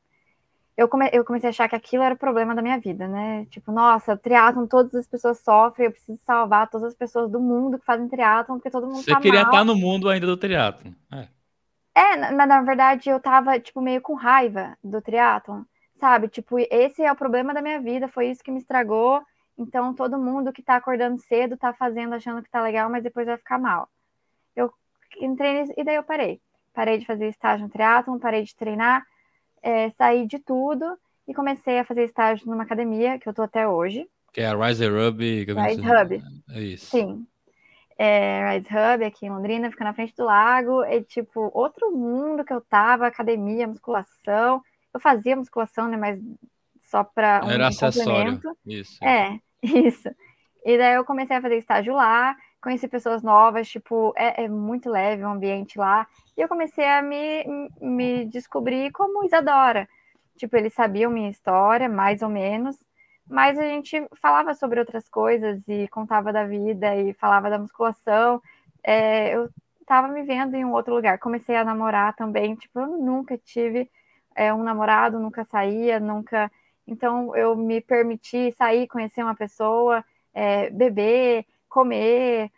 Eu, 0.76 0.88
come- 0.88 1.10
eu 1.12 1.24
comecei 1.24 1.48
a 1.48 1.50
achar 1.50 1.68
que 1.68 1.76
aquilo 1.76 2.02
era 2.02 2.14
o 2.14 2.18
problema 2.18 2.54
da 2.54 2.62
minha 2.62 2.78
vida, 2.80 3.06
né? 3.06 3.44
Tipo, 3.46 3.70
nossa, 3.72 4.16
triatlon, 4.16 4.66
todas 4.66 4.94
as 4.94 5.06
pessoas 5.06 5.38
sofrem, 5.40 5.86
eu 5.86 5.92
preciso 5.92 6.18
salvar 6.24 6.68
todas 6.70 6.88
as 6.88 6.94
pessoas 6.94 7.30
do 7.30 7.40
mundo 7.40 7.78
que 7.78 7.84
fazem 7.84 8.08
triatlon, 8.08 8.56
porque 8.56 8.70
todo 8.70 8.86
mundo 8.86 8.96
Você 9.02 9.10
tá 9.10 9.20
queria 9.20 9.42
mal. 9.42 9.46
estar 9.46 9.64
no 9.64 9.76
mundo 9.76 10.08
ainda 10.08 10.26
do 10.26 10.36
triatlo. 10.36 10.94
É. 11.12 11.28
É, 11.94 12.16
mas 12.32 12.48
na 12.48 12.62
verdade 12.62 13.10
eu 13.10 13.20
tava, 13.20 13.58
tipo, 13.60 13.80
meio 13.80 14.00
com 14.00 14.14
raiva 14.14 14.76
do 14.82 15.00
triatlon, 15.02 15.62
sabe? 15.96 16.28
Tipo, 16.28 16.58
esse 16.58 17.02
é 17.02 17.12
o 17.12 17.16
problema 17.16 17.52
da 17.52 17.60
minha 17.62 17.80
vida, 17.80 18.08
foi 18.08 18.28
isso 18.30 18.42
que 18.42 18.50
me 18.50 18.58
estragou. 18.58 19.20
Então, 19.58 19.94
todo 19.94 20.18
mundo 20.18 20.52
que 20.52 20.62
tá 20.62 20.76
acordando 20.76 21.20
cedo 21.20 21.56
tá 21.56 21.72
fazendo, 21.74 22.14
achando 22.14 22.42
que 22.42 22.50
tá 22.50 22.62
legal, 22.62 22.88
mas 22.90 23.02
depois 23.02 23.26
vai 23.26 23.36
ficar 23.36 23.58
mal. 23.58 23.88
Eu 24.56 24.72
entrei 25.20 25.60
nisso, 25.62 25.74
e 25.76 25.84
daí 25.84 25.96
eu 25.96 26.02
parei. 26.04 26.40
Parei 26.74 26.98
de 26.98 27.06
fazer 27.06 27.28
estágio 27.28 27.66
no 27.66 27.72
triatlon, 27.72 28.18
parei 28.18 28.44
de 28.44 28.56
treinar, 28.56 29.04
é, 29.62 29.90
saí 29.90 30.26
de 30.26 30.38
tudo 30.38 30.84
e 31.26 31.32
comecei 31.32 31.78
a 31.78 31.84
fazer 31.84 32.04
estágio 32.04 32.46
numa 32.46 32.64
academia, 32.64 33.18
que 33.18 33.28
eu 33.28 33.34
tô 33.34 33.42
até 33.42 33.66
hoje, 33.66 34.08
Que 34.32 34.40
é 34.40 34.46
a 34.46 34.56
Rise 34.56 34.88
Hub. 34.88 35.22
Rise 35.22 35.80
Hub. 35.80 36.22
É 36.50 36.60
isso. 36.60 36.86
Sim. 36.86 37.26
É, 37.98 38.54
Rise 38.54 38.68
Hub 38.68 39.04
aqui 39.04 39.26
em 39.26 39.30
Londrina, 39.30 39.70
fica 39.70 39.84
na 39.84 39.94
frente 39.94 40.14
do 40.16 40.24
lago. 40.24 40.82
É 40.82 41.00
tipo 41.02 41.50
outro 41.54 41.92
mundo 41.92 42.44
que 42.44 42.52
eu 42.52 42.60
tava, 42.60 43.06
academia, 43.06 43.68
musculação. 43.68 44.62
Eu 44.92 44.98
fazia 45.00 45.36
musculação, 45.36 45.88
né? 45.88 45.96
Mas 45.96 46.18
só 46.82 47.04
para 47.04 47.42
um, 47.44 47.50
Era 47.50 47.68
acessório. 47.68 48.40
Isso. 48.66 49.02
É, 49.04 49.38
isso. 49.62 50.08
E 50.64 50.78
daí 50.78 50.94
eu 50.94 51.04
comecei 51.04 51.36
a 51.36 51.42
fazer 51.42 51.56
estágio 51.58 51.94
lá, 51.94 52.36
conheci 52.60 52.86
pessoas 52.86 53.22
novas, 53.22 53.68
tipo, 53.68 54.12
é, 54.16 54.44
é 54.44 54.48
muito 54.48 54.90
leve 54.90 55.24
o 55.24 55.28
ambiente 55.28 55.78
lá. 55.78 56.06
E 56.36 56.40
eu 56.40 56.48
comecei 56.48 56.84
a 56.86 57.02
me, 57.02 57.44
me 57.80 58.24
descobrir 58.26 58.90
como 58.92 59.24
Isadora. 59.24 59.88
Tipo, 60.36 60.56
eles 60.56 60.72
sabiam 60.74 61.10
minha 61.10 61.30
história, 61.30 61.88
mais 61.88 62.22
ou 62.22 62.28
menos, 62.28 62.76
mas 63.28 63.58
a 63.58 63.62
gente 63.62 64.06
falava 64.20 64.54
sobre 64.54 64.80
outras 64.80 65.08
coisas 65.08 65.62
e 65.68 65.86
contava 65.88 66.32
da 66.32 66.44
vida 66.44 66.96
e 66.96 67.12
falava 67.14 67.50
da 67.50 67.58
musculação. 67.58 68.42
É, 68.82 69.34
eu 69.34 69.48
estava 69.80 70.08
me 70.08 70.22
vendo 70.22 70.54
em 70.54 70.64
um 70.64 70.72
outro 70.72 70.94
lugar. 70.94 71.18
Comecei 71.18 71.54
a 71.56 71.64
namorar 71.64 72.14
também, 72.16 72.54
tipo, 72.56 72.80
eu 72.80 72.86
nunca 72.98 73.36
tive 73.38 73.90
é, 74.34 74.52
um 74.52 74.62
namorado, 74.62 75.18
nunca 75.20 75.44
saía, 75.44 76.00
nunca. 76.00 76.50
Então 76.86 77.36
eu 77.36 77.54
me 77.56 77.80
permiti 77.80 78.52
sair, 78.52 78.88
conhecer 78.88 79.22
uma 79.22 79.34
pessoa, 79.34 80.04
é, 80.34 80.70
beber, 80.70 81.46
comer. 81.68 82.50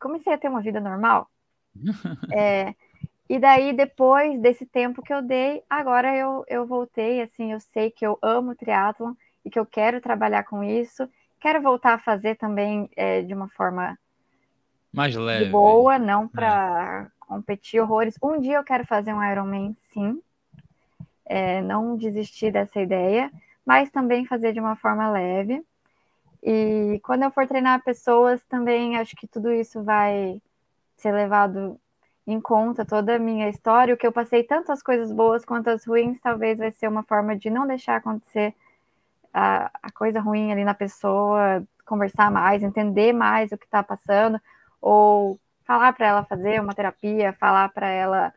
Comecei 0.00 0.32
a 0.32 0.38
ter 0.38 0.48
uma 0.48 0.62
vida 0.62 0.80
normal. 0.80 1.30
é, 2.32 2.74
e 3.32 3.38
daí, 3.38 3.72
depois 3.72 4.38
desse 4.42 4.66
tempo 4.66 5.00
que 5.00 5.10
eu 5.10 5.22
dei, 5.22 5.62
agora 5.70 6.14
eu, 6.14 6.44
eu 6.46 6.66
voltei, 6.66 7.22
assim, 7.22 7.52
eu 7.52 7.60
sei 7.60 7.90
que 7.90 8.06
eu 8.06 8.18
amo 8.20 8.54
triatlon 8.54 9.14
e 9.42 9.48
que 9.48 9.58
eu 9.58 9.64
quero 9.64 10.02
trabalhar 10.02 10.42
com 10.42 10.62
isso. 10.62 11.08
Quero 11.40 11.62
voltar 11.62 11.94
a 11.94 11.98
fazer 11.98 12.36
também 12.36 12.90
é, 12.94 13.22
de 13.22 13.32
uma 13.32 13.48
forma 13.48 13.98
mais 14.92 15.16
leve. 15.16 15.48
Boa, 15.48 15.98
não 15.98 16.28
para 16.28 17.06
é. 17.06 17.10
competir 17.20 17.80
horrores. 17.80 18.18
Um 18.22 18.38
dia 18.38 18.56
eu 18.56 18.64
quero 18.64 18.86
fazer 18.86 19.14
um 19.14 19.24
Ironman, 19.24 19.74
sim. 19.94 20.20
É, 21.24 21.62
não 21.62 21.96
desistir 21.96 22.52
dessa 22.52 22.82
ideia, 22.82 23.32
mas 23.64 23.90
também 23.90 24.26
fazer 24.26 24.52
de 24.52 24.60
uma 24.60 24.76
forma 24.76 25.10
leve. 25.10 25.64
E 26.42 27.00
quando 27.02 27.22
eu 27.22 27.30
for 27.30 27.46
treinar 27.46 27.82
pessoas, 27.82 28.44
também 28.44 28.98
acho 28.98 29.16
que 29.16 29.26
tudo 29.26 29.50
isso 29.50 29.82
vai 29.82 30.38
ser 30.98 31.12
levado 31.12 31.80
em 32.26 32.40
conta, 32.40 32.84
toda 32.84 33.16
a 33.16 33.18
minha 33.18 33.48
história, 33.48 33.94
o 33.94 33.96
que 33.96 34.06
eu 34.06 34.12
passei, 34.12 34.44
tanto 34.44 34.70
as 34.70 34.82
coisas 34.82 35.12
boas 35.12 35.44
quanto 35.44 35.68
as 35.68 35.84
ruins, 35.84 36.20
talvez 36.20 36.58
vai 36.58 36.70
ser 36.70 36.88
uma 36.88 37.02
forma 37.02 37.36
de 37.36 37.50
não 37.50 37.66
deixar 37.66 37.96
acontecer 37.96 38.54
a, 39.34 39.70
a 39.82 39.90
coisa 39.92 40.20
ruim 40.20 40.52
ali 40.52 40.64
na 40.64 40.74
pessoa, 40.74 41.64
conversar 41.84 42.30
mais, 42.30 42.62
entender 42.62 43.12
mais 43.12 43.50
o 43.50 43.58
que 43.58 43.64
está 43.64 43.82
passando, 43.82 44.40
ou 44.80 45.38
falar 45.64 45.92
para 45.92 46.06
ela 46.06 46.24
fazer 46.24 46.60
uma 46.60 46.74
terapia, 46.74 47.32
falar 47.32 47.68
para 47.70 47.88
ela, 47.88 48.32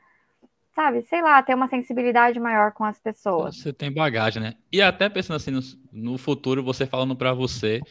sabe, 0.74 1.04
sei 1.04 1.22
lá, 1.22 1.42
ter 1.44 1.54
uma 1.54 1.68
sensibilidade 1.68 2.40
maior 2.40 2.72
com 2.72 2.84
as 2.84 3.00
pessoas. 3.00 3.58
Você 3.58 3.72
tem 3.72 3.92
bagagem, 3.92 4.42
né? 4.42 4.56
E 4.72 4.82
até 4.82 5.10
pensando 5.10 5.38
assim 5.38 5.52
no, 5.52 5.62
no 5.92 6.18
futuro, 6.18 6.64
você 6.64 6.88
falando 6.88 7.16
para 7.16 7.34
você, 7.34 7.82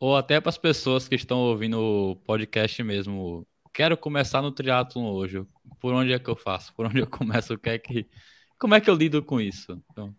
ou 0.00 0.16
até 0.16 0.40
para 0.40 0.50
as 0.50 0.58
pessoas 0.58 1.08
que 1.08 1.14
estão 1.14 1.38
ouvindo 1.38 1.80
o 1.80 2.16
podcast 2.16 2.82
mesmo, 2.82 3.46
quero 3.76 3.96
começar 3.96 4.40
no 4.40 4.50
triatlo 4.50 5.02
hoje. 5.02 5.46
Por 5.78 5.92
onde 5.92 6.12
é 6.12 6.18
que 6.18 6.30
eu 6.30 6.36
faço? 6.36 6.74
Por 6.74 6.86
onde 6.86 6.98
eu 6.98 7.06
começo? 7.06 7.52
O 7.52 7.58
que 7.58 7.68
é 7.68 7.78
que 7.78 8.08
como 8.58 8.74
é 8.74 8.80
que 8.80 8.88
eu 8.88 8.94
lido 8.94 9.22
com 9.22 9.38
isso? 9.38 9.82
Então... 9.92 10.14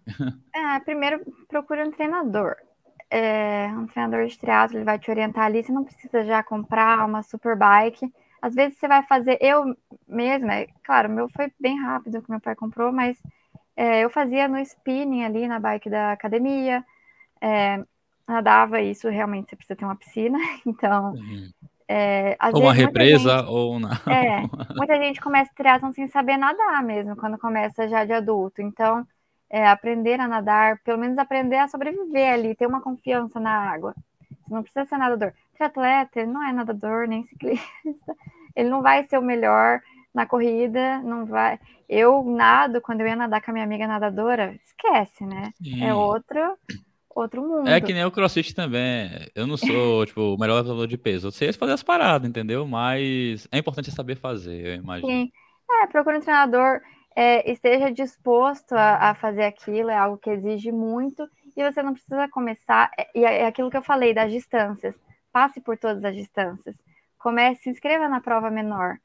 É, 0.54 0.80
primeiro 0.86 1.20
procure 1.50 1.82
um 1.82 1.92
treinador 1.92 2.56
é, 3.10 3.68
um 3.68 3.88
treinador 3.88 4.26
de 4.28 4.38
triatlo 4.38 4.78
ele 4.78 4.86
vai 4.86 5.00
te 5.00 5.10
orientar 5.10 5.46
ali. 5.46 5.64
Você 5.64 5.72
não 5.72 5.84
precisa 5.84 6.24
já 6.26 6.44
comprar 6.44 7.06
uma 7.06 7.24
super 7.24 7.58
bike. 7.58 8.14
Às 8.42 8.54
vezes 8.54 8.78
você 8.78 8.88
vai 8.88 9.04
fazer, 9.04 9.38
eu 9.42 9.76
mesma, 10.08 10.54
é, 10.54 10.68
claro, 10.84 11.10
meu 11.10 11.28
foi 11.30 11.52
bem 11.60 11.80
rápido 11.82 12.22
que 12.22 12.30
meu 12.30 12.40
pai 12.40 12.56
comprou, 12.56 12.92
mas 12.92 13.18
é, 13.76 14.02
eu 14.02 14.10
fazia 14.10 14.48
no 14.48 14.60
spinning 14.60 15.24
ali 15.24 15.48
na 15.48 15.60
bike 15.60 15.90
da 15.90 16.12
academia, 16.12 16.86
é, 17.42 17.84
nadava, 18.28 18.80
isso 18.80 19.10
realmente 19.10 19.50
você 19.50 19.56
precisa 19.56 19.76
ter 19.76 19.86
uma 19.86 19.96
piscina, 19.96 20.38
então. 20.66 21.16
É, 21.90 22.38
ou 22.54 22.64
uma 22.64 22.74
represa, 22.74 23.40
gente, 23.40 23.50
ou 23.50 23.80
não. 23.80 23.90
É, 23.90 24.42
muita 24.76 24.96
gente 24.98 25.22
começa 25.22 25.52
triatlon 25.56 25.92
sem 25.94 26.08
saber 26.08 26.36
nadar 26.36 26.84
mesmo, 26.84 27.16
quando 27.16 27.38
começa 27.38 27.88
já 27.88 28.04
de 28.04 28.12
adulto. 28.12 28.62
Então, 28.62 29.08
é, 29.50 29.66
aprender 29.68 30.20
a 30.20 30.28
nadar, 30.28 30.80
pelo 30.84 30.98
menos 30.98 31.18
aprender 31.18 31.58
a 31.58 31.68
sobreviver 31.68 32.34
ali, 32.34 32.56
ter 32.56 32.68
uma 32.68 32.82
confiança 32.82 33.40
na 33.40 33.52
água. 33.52 33.96
Você 34.30 34.54
não 34.54 34.64
precisa 34.64 34.86
ser 34.86 34.98
nadador. 34.98 35.34
Triatleta, 35.56 36.20
ele 36.20 36.32
não 36.32 36.44
é 36.44 36.52
nadador 36.52 37.08
nem 37.08 37.24
ciclista, 37.28 38.16
ele 38.56 38.70
não 38.70 38.82
vai 38.82 39.04
ser 39.06 39.18
o 39.18 39.22
melhor 39.22 39.80
na 40.14 40.26
corrida, 40.26 41.00
não 41.00 41.26
vai. 41.26 41.60
Eu 41.88 42.24
nado, 42.24 42.82
quando 42.82 43.02
eu 43.02 43.08
ia 43.08 43.16
nadar 43.16 43.42
com 43.42 43.52
a 43.52 43.54
minha 43.54 43.66
amiga 43.66 43.88
nadadora, 43.88 44.60
esquece, 44.64 45.26
né? 45.26 45.52
Sim. 45.64 45.84
É 45.86 45.94
outro 45.94 46.58
outro 47.22 47.42
mundo. 47.42 47.68
É 47.68 47.82
que 47.82 47.94
nem 47.94 48.06
o 48.06 48.12
crossfit 48.12 48.54
também. 48.54 49.10
Eu 49.36 49.48
não 49.48 49.58
sou, 49.58 50.06
tipo, 50.08 50.36
o 50.36 50.38
melhor 50.38 50.62
levador 50.62 50.88
de 50.88 50.98
peso. 50.98 51.28
Eu 51.28 51.32
sei 51.32 51.52
fazer 51.54 51.74
as 51.74 51.84
paradas, 51.84 52.28
entendeu? 52.28 52.68
Mas 52.68 53.48
é 53.52 53.58
importante 53.58 53.92
saber 53.92 54.16
fazer, 54.16 54.66
eu 54.66 54.76
imagino. 54.76 55.10
Sim. 55.10 55.32
É, 55.84 55.88
procura 55.88 56.18
um 56.18 56.22
treinador 56.22 56.80
é, 57.18 57.52
esteja 57.52 57.92
disposto 57.92 58.74
a, 58.74 59.10
a, 59.10 59.16
fazer 59.16 59.46
aquilo, 59.46 59.90
é 59.90 59.98
algo 59.98 60.20
que 60.20 60.30
exige 60.30 60.72
muito, 60.72 61.28
e 61.56 61.64
você 61.64 61.82
não 61.82 61.94
precisa 61.94 62.30
começar, 62.30 62.92
é, 62.96 63.10
e 63.16 63.26
é, 63.26 63.42
é 63.42 63.48
aquilo 63.48 63.72
que 63.72 63.78
eu 63.78 63.82
falei 63.82 64.14
das 64.14 64.32
distâncias, 64.32 64.96
passe 65.34 65.60
por 65.60 65.80
todas 65.80 66.06
as 66.06 66.16
distâncias, 66.16 66.76
comece, 67.18 67.64
se 67.64 67.70
inscreva 67.72 68.08
na 68.08 68.22
prova 68.22 68.52
menor, 68.52 68.98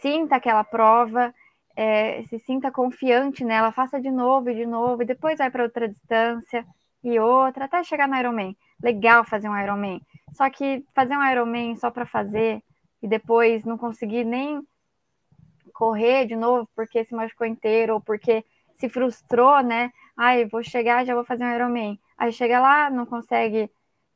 sinta 0.00 0.36
aquela 0.36 0.62
prova, 0.62 1.34
é, 1.74 2.22
se 2.28 2.38
sinta 2.38 2.70
confiante 2.70 3.44
nela, 3.44 3.72
faça 3.72 4.00
de 4.00 4.12
novo 4.12 4.48
e 4.48 4.54
de 4.54 4.64
novo, 4.64 5.02
e 5.02 5.06
depois 5.06 5.38
vai 5.38 5.50
para 5.50 5.64
outra 5.64 5.88
distância 5.88 6.64
e 7.02 7.18
outra, 7.18 7.64
até 7.64 7.82
chegar 7.84 8.08
no 8.08 8.16
Ironman. 8.16 8.56
Legal 8.82 9.24
fazer 9.24 9.48
um 9.48 9.58
Ironman, 9.58 10.00
só 10.32 10.48
que 10.50 10.84
fazer 10.94 11.16
um 11.16 11.24
Ironman 11.24 11.76
só 11.76 11.90
para 11.90 12.06
fazer 12.06 12.62
e 13.02 13.08
depois 13.08 13.64
não 13.64 13.76
conseguir 13.76 14.24
nem 14.24 14.62
correr 15.72 16.26
de 16.26 16.36
novo 16.36 16.68
porque 16.74 17.04
se 17.04 17.14
machucou 17.14 17.46
inteiro 17.46 17.94
ou 17.94 18.00
porque 18.00 18.44
se 18.76 18.88
frustrou, 18.88 19.62
né? 19.62 19.92
Ai, 20.16 20.44
vou 20.44 20.62
chegar, 20.62 21.04
já 21.04 21.14
vou 21.14 21.24
fazer 21.24 21.44
um 21.44 21.54
Ironman. 21.54 21.98
Aí 22.16 22.32
chega 22.32 22.60
lá, 22.60 22.90
não 22.90 23.06
consegue 23.06 23.70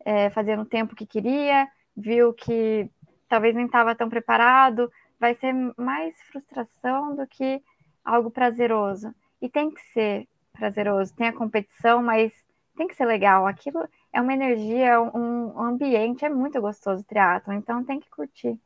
é, 0.04 0.30
fazer 0.30 0.56
no 0.56 0.64
tempo 0.64 0.94
que 0.94 1.06
queria, 1.06 1.68
viu 1.96 2.32
que 2.32 2.88
talvez 3.28 3.54
nem 3.54 3.66
estava 3.66 3.94
tão 3.94 4.08
preparado, 4.08 4.90
vai 5.18 5.34
ser 5.34 5.52
mais 5.76 6.14
frustração 6.30 7.16
do 7.16 7.26
que 7.26 7.62
algo 8.04 8.30
prazeroso. 8.30 9.14
E 9.40 9.48
tem 9.48 9.70
que 9.70 9.80
ser 9.92 10.28
prazeroso, 10.52 11.14
tem 11.14 11.28
a 11.28 11.32
competição, 11.32 12.02
mas 12.02 12.32
tem 12.76 12.86
que 12.86 12.94
ser 12.94 13.06
legal. 13.06 13.46
Aquilo 13.46 13.88
é 14.12 14.20
uma 14.20 14.32
energia, 14.32 15.00
um, 15.00 15.56
um 15.56 15.62
ambiente, 15.62 16.24
é 16.24 16.28
muito 16.28 16.60
gostoso 16.60 17.02
o 17.02 17.04
triatlo, 17.04 17.52
então 17.52 17.84
tem 17.84 17.98
que 17.98 18.10
curtir. 18.10 18.58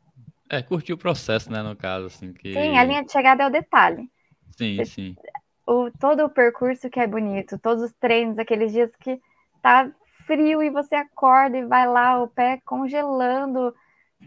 É, 0.49 0.63
curtir 0.63 0.93
o 0.93 0.99
processo, 0.99 1.51
né, 1.51 1.63
no 1.63 1.77
caso, 1.77 2.07
assim, 2.07 2.33
que... 2.33 2.53
Sim, 2.53 2.77
a 2.77 2.85
linha 2.85 3.05
de 3.05 3.13
chegada 3.13 3.45
é 3.45 3.47
o 3.47 3.51
detalhe. 3.51 4.11
Sim, 4.57 4.77
Você, 4.77 4.85
sim. 4.85 5.17
O, 5.67 5.91
todo 5.93 6.25
o 6.25 6.29
percurso 6.29 6.91
que 6.91 6.99
é 6.99 7.07
bonito, 7.07 7.59
todos 7.59 7.85
os 7.85 7.93
treinos, 7.93 8.39
aqueles 8.39 8.73
dias 8.73 8.91
que 8.97 9.21
tá 9.63 9.89
frio 10.27 10.63
e 10.63 10.71
você 10.71 10.97
acorda 10.97 11.57
e 11.57 11.65
vai 11.65 11.87
lá, 11.87 12.21
o 12.21 12.29
pé 12.29 12.61
congelando, 12.65 13.73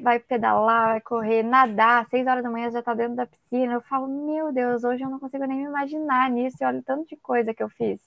vai 0.01 0.19
pedalar, 0.19 0.91
vai 0.91 1.01
correr, 1.01 1.43
nadar, 1.43 2.05
seis 2.07 2.25
horas 2.25 2.43
da 2.43 2.49
manhã 2.49 2.71
já 2.71 2.81
tá 2.81 2.93
dentro 2.93 3.15
da 3.15 3.25
piscina. 3.25 3.73
Eu 3.73 3.81
falo, 3.81 4.07
meu 4.07 4.51
Deus, 4.51 4.83
hoje 4.83 5.03
eu 5.03 5.09
não 5.09 5.19
consigo 5.19 5.45
nem 5.45 5.57
me 5.57 5.63
imaginar 5.65 6.29
nisso 6.29 6.57
e 6.61 6.65
olha 6.65 6.79
o 6.79 6.83
tanto 6.83 7.07
de 7.07 7.17
coisa 7.17 7.53
que 7.53 7.61
eu 7.61 7.69
fiz. 7.69 7.99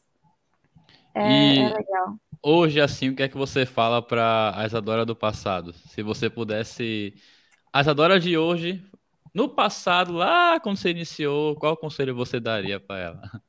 É, 1.16 1.22
e 1.22 1.64
é 1.64 1.68
legal. 1.70 2.18
Hoje, 2.42 2.80
assim, 2.80 3.10
o 3.10 3.16
que 3.16 3.22
é 3.24 3.28
que 3.28 3.36
você 3.36 3.66
fala 3.66 4.02
para 4.02 4.52
a 4.56 4.66
Isadora 4.66 5.04
do 5.04 5.16
passado? 5.16 5.72
Se 5.72 6.02
você 6.02 6.30
pudesse 6.30 7.14
a 7.72 7.80
Isadora 7.80 8.20
de 8.20 8.38
hoje, 8.38 8.84
no 9.34 9.48
passado, 9.48 10.12
lá 10.12 10.60
quando 10.60 10.76
você 10.78 10.90
iniciou, 10.90 11.56
qual 11.56 11.76
conselho 11.76 12.14
você 12.14 12.40
daria 12.40 12.80
para 12.80 12.98
ela? 13.00 13.42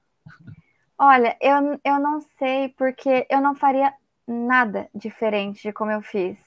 Olha, 1.00 1.38
eu, 1.42 1.80
eu 1.84 2.00
não 2.00 2.22
sei, 2.22 2.70
porque 2.70 3.26
eu 3.30 3.42
não 3.42 3.56
faria 3.56 3.94
nada 4.28 4.90
diferente 4.94 5.62
de 5.64 5.74
como 5.74 5.92
eu 5.92 6.02
fiz. 6.02 6.38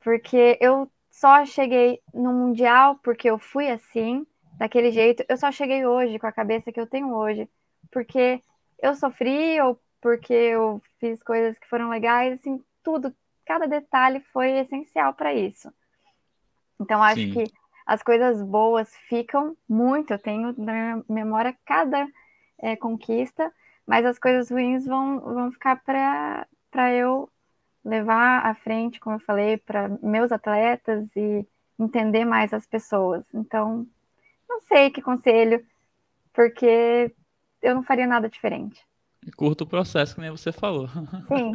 Porque 0.00 0.58
eu 0.60 0.90
só 1.10 1.44
cheguei 1.44 2.00
no 2.14 2.32
Mundial 2.32 2.98
porque 3.02 3.28
eu 3.28 3.38
fui 3.38 3.68
assim, 3.68 4.26
daquele 4.58 4.90
jeito. 4.90 5.24
Eu 5.28 5.36
só 5.36 5.50
cheguei 5.50 5.84
hoje 5.86 6.18
com 6.18 6.26
a 6.26 6.32
cabeça 6.32 6.72
que 6.72 6.80
eu 6.80 6.86
tenho 6.86 7.14
hoje, 7.14 7.48
porque 7.90 8.40
eu 8.80 8.94
sofri 8.94 9.60
ou 9.60 9.80
porque 10.06 10.32
eu 10.32 10.80
fiz 11.00 11.20
coisas 11.20 11.58
que 11.58 11.68
foram 11.68 11.88
legais, 11.88 12.34
assim, 12.34 12.62
tudo, 12.80 13.12
cada 13.44 13.66
detalhe 13.66 14.20
foi 14.32 14.52
essencial 14.52 15.12
para 15.12 15.34
isso. 15.34 15.68
Então, 16.80 17.02
acho 17.02 17.22
Sim. 17.22 17.32
que 17.32 17.52
as 17.84 18.04
coisas 18.04 18.40
boas 18.40 18.88
ficam 19.08 19.56
muito. 19.68 20.12
Eu 20.12 20.18
tenho 20.20 20.54
na 20.56 20.72
minha 20.72 21.04
memória 21.08 21.58
cada 21.64 22.06
é, 22.56 22.76
conquista, 22.76 23.52
mas 23.84 24.06
as 24.06 24.16
coisas 24.16 24.48
ruins 24.48 24.86
vão, 24.86 25.18
vão 25.18 25.50
ficar 25.50 25.82
para 25.82 26.94
eu 26.94 27.28
levar 27.84 28.46
à 28.46 28.54
frente, 28.54 29.00
como 29.00 29.16
eu 29.16 29.20
falei, 29.20 29.56
para 29.56 29.88
meus 30.00 30.30
atletas 30.30 31.04
e 31.16 31.44
entender 31.76 32.24
mais 32.24 32.54
as 32.54 32.64
pessoas. 32.64 33.26
Então, 33.34 33.84
não 34.48 34.60
sei 34.60 34.88
que 34.88 35.02
conselho, 35.02 35.66
porque 36.32 37.12
eu 37.60 37.74
não 37.74 37.82
faria 37.82 38.06
nada 38.06 38.28
diferente. 38.28 38.86
Curto 39.36 39.64
o 39.64 39.66
processo, 39.66 40.14
que 40.14 40.20
nem 40.20 40.30
você 40.30 40.52
falou. 40.52 40.88
Sim. 40.88 41.52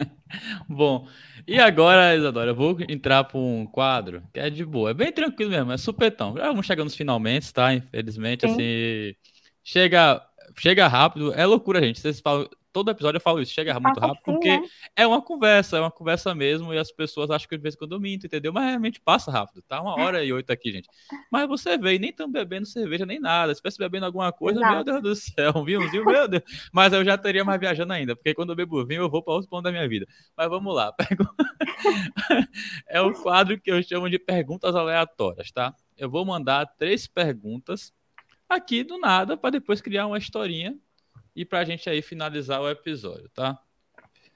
Bom, 0.68 1.06
e 1.46 1.58
agora, 1.60 2.16
Isadora, 2.16 2.50
eu 2.50 2.54
vou 2.54 2.76
entrar 2.88 3.24
para 3.24 3.38
um 3.38 3.66
quadro 3.66 4.22
que 4.32 4.40
é 4.40 4.50
de 4.50 4.64
boa. 4.64 4.90
É 4.90 4.94
bem 4.94 5.12
tranquilo 5.12 5.50
mesmo, 5.50 5.70
é 5.72 5.76
supetão. 5.78 6.36
Já 6.36 6.48
vamos 6.48 6.66
chegando 6.66 6.86
nos 6.86 6.96
finalmente, 6.96 7.52
tá? 7.52 7.72
Infelizmente, 7.72 8.46
Sim. 8.46 8.52
assim. 8.52 9.14
Chega, 9.62 10.22
chega 10.58 10.88
rápido. 10.88 11.32
É 11.34 11.46
loucura, 11.46 11.80
gente. 11.82 12.00
Vocês 12.00 12.20
falam, 12.20 12.48
todo 12.74 12.90
episódio 12.90 13.18
eu 13.18 13.20
falo 13.20 13.40
isso, 13.40 13.52
chega 13.52 13.72
muito 13.78 14.00
rápido, 14.00 14.14
assim, 14.16 14.22
porque 14.24 14.48
né? 14.48 14.68
é 14.96 15.06
uma 15.06 15.22
conversa, 15.22 15.76
é 15.76 15.80
uma 15.80 15.92
conversa 15.92 16.34
mesmo, 16.34 16.74
e 16.74 16.78
as 16.78 16.90
pessoas 16.90 17.30
acham 17.30 17.48
que 17.48 17.56
de 17.56 17.62
vez 17.62 17.76
em 17.76 17.78
quando 17.78 17.92
eu 17.92 18.00
minto, 18.00 18.26
entendeu? 18.26 18.52
Mas 18.52 18.64
realmente 18.64 19.00
passa 19.00 19.30
rápido, 19.30 19.62
tá? 19.62 19.80
Uma 19.80 19.94
hora 19.94 20.24
e 20.24 20.32
oito 20.32 20.50
aqui, 20.50 20.72
gente. 20.72 20.88
Mas 21.30 21.46
você 21.46 21.78
vê, 21.78 21.94
e 21.94 21.98
nem 22.00 22.10
estão 22.10 22.30
bebendo 22.30 22.66
cerveja 22.66 23.06
nem 23.06 23.20
nada. 23.20 23.54
Se 23.54 23.58
estivesse 23.58 23.78
bebendo 23.78 24.06
alguma 24.06 24.32
coisa, 24.32 24.58
Exato. 24.58 24.74
meu 24.74 24.84
Deus 24.84 25.02
do 25.02 25.14
céu, 25.14 25.64
vinhozinho, 25.64 26.04
meu 26.04 26.26
Deus. 26.26 26.42
Mas 26.72 26.92
eu 26.92 27.04
já 27.04 27.16
teria 27.16 27.44
mais 27.44 27.60
viajando 27.60 27.92
ainda, 27.92 28.16
porque 28.16 28.34
quando 28.34 28.50
eu 28.50 28.56
bebo 28.56 28.84
vinho, 28.84 29.02
eu 29.02 29.10
vou 29.10 29.22
para 29.22 29.34
outro 29.34 29.48
ponto 29.48 29.62
da 29.62 29.70
minha 29.70 29.88
vida. 29.88 30.04
Mas 30.36 30.48
vamos 30.48 30.74
lá. 30.74 30.92
é 32.88 33.00
o 33.00 33.12
quadro 33.12 33.58
que 33.60 33.70
eu 33.70 33.80
chamo 33.84 34.10
de 34.10 34.18
perguntas 34.18 34.74
aleatórias, 34.74 35.52
tá? 35.52 35.72
Eu 35.96 36.10
vou 36.10 36.24
mandar 36.24 36.66
três 36.76 37.06
perguntas 37.06 37.92
aqui 38.48 38.82
do 38.82 38.98
nada 38.98 39.36
para 39.36 39.50
depois 39.50 39.80
criar 39.80 40.08
uma 40.08 40.18
historinha 40.18 40.76
e 41.34 41.44
para 41.44 41.60
a 41.60 41.64
gente 41.64 41.88
aí 41.88 42.00
finalizar 42.02 42.60
o 42.60 42.68
episódio, 42.68 43.28
tá? 43.30 43.58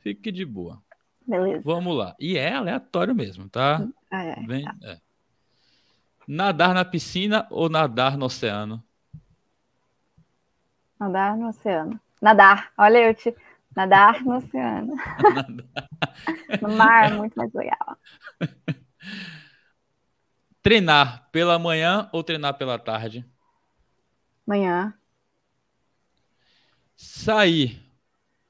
Fique 0.00 0.32
de 0.32 0.44
boa. 0.44 0.82
Beleza. 1.26 1.62
Vamos 1.64 1.96
lá. 1.96 2.16
E 2.18 2.38
é 2.38 2.54
aleatório 2.54 3.14
mesmo, 3.14 3.48
tá? 3.48 3.86
Ah, 4.10 4.24
é. 4.24 4.34
Vem, 4.46 4.64
é. 4.82 4.98
Nadar 6.26 6.74
na 6.74 6.84
piscina 6.84 7.46
ou 7.50 7.68
nadar 7.68 8.16
no 8.16 8.26
oceano? 8.26 8.82
Nadar 10.98 11.36
no 11.36 11.48
oceano. 11.48 12.00
Nadar. 12.20 12.72
Olha, 12.76 12.98
eu 12.98 13.14
te. 13.14 13.34
Nadar 13.76 14.24
no 14.24 14.36
oceano. 14.36 14.94
No 16.60 16.74
mar, 16.74 17.14
muito 17.14 17.34
mais 17.36 17.52
legal. 17.52 17.96
Treinar 20.60 21.28
pela 21.30 21.58
manhã 21.58 22.08
ou 22.12 22.24
treinar 22.24 22.54
pela 22.54 22.78
tarde? 22.78 23.24
Manhã. 24.44 24.92
Sair 27.00 27.80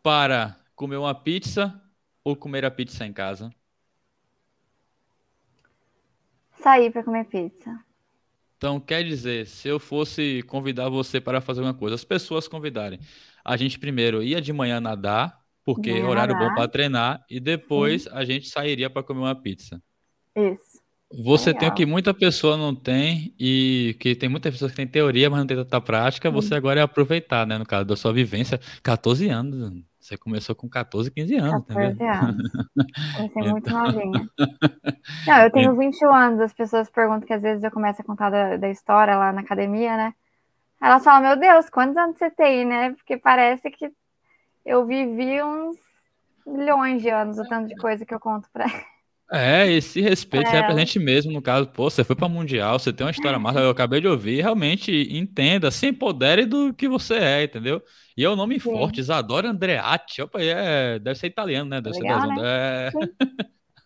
para 0.03 0.59
comer 0.75 0.97
uma 0.97 1.15
pizza 1.15 1.79
ou 2.25 2.35
comer 2.35 2.65
a 2.65 2.71
pizza 2.71 3.05
em 3.05 3.13
casa? 3.13 3.55
Sair 6.55 6.91
para 6.91 7.05
comer 7.05 7.27
pizza. 7.27 7.79
Então, 8.57 8.81
quer 8.81 9.05
dizer, 9.05 9.47
se 9.47 9.69
eu 9.69 9.79
fosse 9.79 10.43
convidar 10.45 10.89
você 10.89 11.21
para 11.21 11.43
fazer 11.43 11.61
uma 11.61 11.75
coisa, 11.75 11.95
as 11.95 12.05
pessoas 12.05 12.49
convidarem, 12.49 12.99
a 13.45 13.55
gente 13.55 13.79
primeiro 13.79 14.23
ia 14.23 14.41
de 14.41 14.51
manhã 14.51 14.81
nadar, 14.81 15.45
porque 15.63 15.91
é 15.91 16.03
horário 16.03 16.35
bom 16.35 16.55
para 16.55 16.67
treinar, 16.67 17.23
e 17.29 17.39
depois 17.39 18.07
a 18.07 18.25
gente 18.25 18.49
sairia 18.49 18.89
para 18.89 19.03
comer 19.03 19.21
uma 19.21 19.35
pizza. 19.35 19.83
Isso. 20.35 20.78
Você 21.11 21.55
tem 21.55 21.69
o 21.69 21.71
Legal. 21.71 21.75
que 21.75 21.87
muita 21.87 22.13
pessoa 22.13 22.57
não 22.57 22.75
tem, 22.75 23.35
e 23.39 23.97
que 23.99 24.15
tem 24.15 24.29
muitas 24.29 24.53
pessoas 24.53 24.73
que 24.73 24.77
têm 24.77 24.87
teoria, 24.87 25.31
mas 25.31 25.41
não 25.41 25.47
tem 25.47 25.57
tanta 25.57 25.81
prática, 25.81 26.31
você 26.31 26.55
agora 26.55 26.81
é 26.81 26.83
aproveitar, 26.83 27.47
né? 27.47 27.57
No 27.57 27.65
caso 27.65 27.87
da 27.87 27.97
sua 27.97 28.13
vivência, 28.13 28.61
14 28.83 29.29
anos. 29.29 29.73
Você 29.99 30.17
começou 30.17 30.55
com 30.55 30.69
14, 30.69 31.11
15 31.11 31.35
anos, 31.37 31.67
14 31.67 31.93
entendeu? 31.93 32.13
anos. 32.15 32.53
Comecei 33.15 33.43
muito 33.53 33.71
novinha. 33.71 34.29
Não, 35.27 35.39
eu 35.43 35.51
tenho 35.51 35.77
21 35.77 36.15
anos. 36.15 36.41
As 36.41 36.53
pessoas 36.53 36.91
perguntam 36.91 37.27
que 37.27 37.33
às 37.33 37.43
vezes 37.43 37.63
eu 37.65 37.71
começo 37.71 38.01
a 38.01 38.05
contar 38.05 38.31
da, 38.31 38.57
da 38.57 38.71
história 38.71 39.17
lá 39.17 39.33
na 39.33 39.41
academia, 39.41 39.97
né? 39.97 40.15
Elas 40.81 41.03
falam, 41.03 41.23
meu 41.29 41.37
Deus, 41.37 41.69
quantos 41.69 41.97
anos 41.97 42.19
você 42.19 42.31
tem, 42.31 42.65
né? 42.65 42.93
Porque 42.93 43.17
parece 43.17 43.71
que 43.71 43.91
eu 44.65 44.87
vivi 44.87 45.43
uns 45.43 45.77
milhões 46.47 47.03
de 47.03 47.11
anos, 47.11 47.39
o 47.39 47.45
tanto 47.45 47.69
de 47.69 47.77
coisa 47.77 48.07
que 48.07 48.15
eu 48.15 48.21
conto 48.21 48.49
pra 48.53 48.67
É, 49.31 49.71
esse 49.71 50.01
respeito 50.01 50.49
se 50.49 50.55
É. 50.55 50.59
represente 50.59 50.99
mesmo, 50.99 51.31
no 51.31 51.43
caso, 51.43 51.69
pô, 51.69 51.91
você 51.91 52.03
foi 52.03 52.17
para 52.17 52.29
Mundial, 52.29 52.79
você 52.79 52.93
tem 52.95 53.05
uma 53.07 53.11
história 53.11 53.39
massa, 53.39 53.61
eu 53.61 53.69
acabei 53.71 54.01
de 54.01 54.09
ouvir, 54.09 54.41
realmente 54.41 54.91
entenda, 55.15 55.71
se 55.71 55.87
empodere 55.87 56.47
do 56.47 56.73
que 56.73 56.89
você 56.89 57.15
é, 57.17 57.43
entendeu? 57.45 57.83
E 58.17 58.25
é 58.25 58.31
um 58.31 58.37
nome 58.37 58.59
Sim. 58.59 58.71
forte, 58.71 59.01
Isadora 59.01 59.51
Andreatti, 59.51 60.23
opa, 60.23 60.41
é, 60.43 60.99
deve 60.99 61.19
ser 61.19 61.27
italiano, 61.27 61.69
né? 61.69 61.81
Deve 61.81 61.95
Legal, 61.97 62.21
ser 62.21 62.33
né? 62.35 62.43
é, 62.43 62.91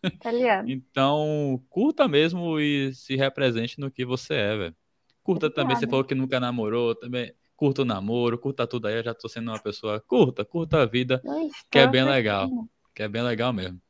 italiano. 0.04 0.68
Então, 0.72 1.62
curta 1.68 2.06
mesmo 2.08 2.58
e 2.60 2.94
se 2.94 3.16
represente 3.16 3.80
no 3.80 3.90
que 3.90 4.04
você 4.04 4.34
é, 4.34 4.56
velho. 4.56 4.76
Curta 5.22 5.50
também, 5.50 5.76
você 5.76 5.86
Obrigada. 5.86 5.90
falou 5.90 6.04
que 6.04 6.14
nunca 6.14 6.38
namorou, 6.40 6.94
também 6.94 7.32
curta 7.56 7.82
o 7.82 7.84
namoro, 7.84 8.38
curta 8.38 8.66
tudo 8.66 8.86
aí, 8.88 8.94
eu 8.96 9.04
já 9.04 9.14
tô 9.14 9.28
sendo 9.28 9.50
uma 9.50 9.60
pessoa 9.62 10.00
curta, 10.00 10.44
curta 10.44 10.82
a 10.82 10.86
vida, 10.86 11.22
que 11.70 11.78
é 11.78 11.86
bem 11.86 12.04
legal, 12.04 12.48
que 12.94 13.02
é 13.02 13.08
bem 13.08 13.22
legal 13.22 13.52
mesmo. 13.52 13.80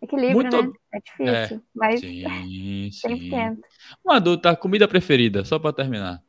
Equilíbrio, 0.00 0.34
Muito- 0.34 0.62
né? 0.62 0.72
É 0.94 1.00
difícil, 1.00 1.62
mas 1.74 2.00
Sim, 2.00 2.88
sim. 2.92 3.28
tento. 3.30 3.60
Uma 4.04 4.20
dúvida, 4.20 4.54
comida 4.56 4.86
preferida, 4.88 5.44
só 5.44 5.58
pra 5.58 5.72
terminar. 5.72 6.22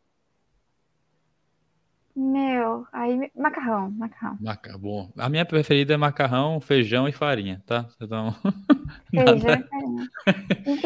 Meu, 2.16 2.86
aí 2.92 3.32
macarrão, 3.36 3.92
macarrão. 3.92 4.38
Maca... 4.42 4.78
Bom, 4.78 5.10
a 5.18 5.30
minha 5.30 5.46
preferida 5.46 5.94
é 5.94 5.98
macarrão, 5.98 6.60
feijão 6.60 7.08
e 7.08 7.14
farinha, 7.14 7.62
tá? 7.66 7.86
Então, 8.02 8.36
Feijão 9.12 9.36
nada- 9.38 9.60
e 9.60 9.70
farinha. 9.70 10.08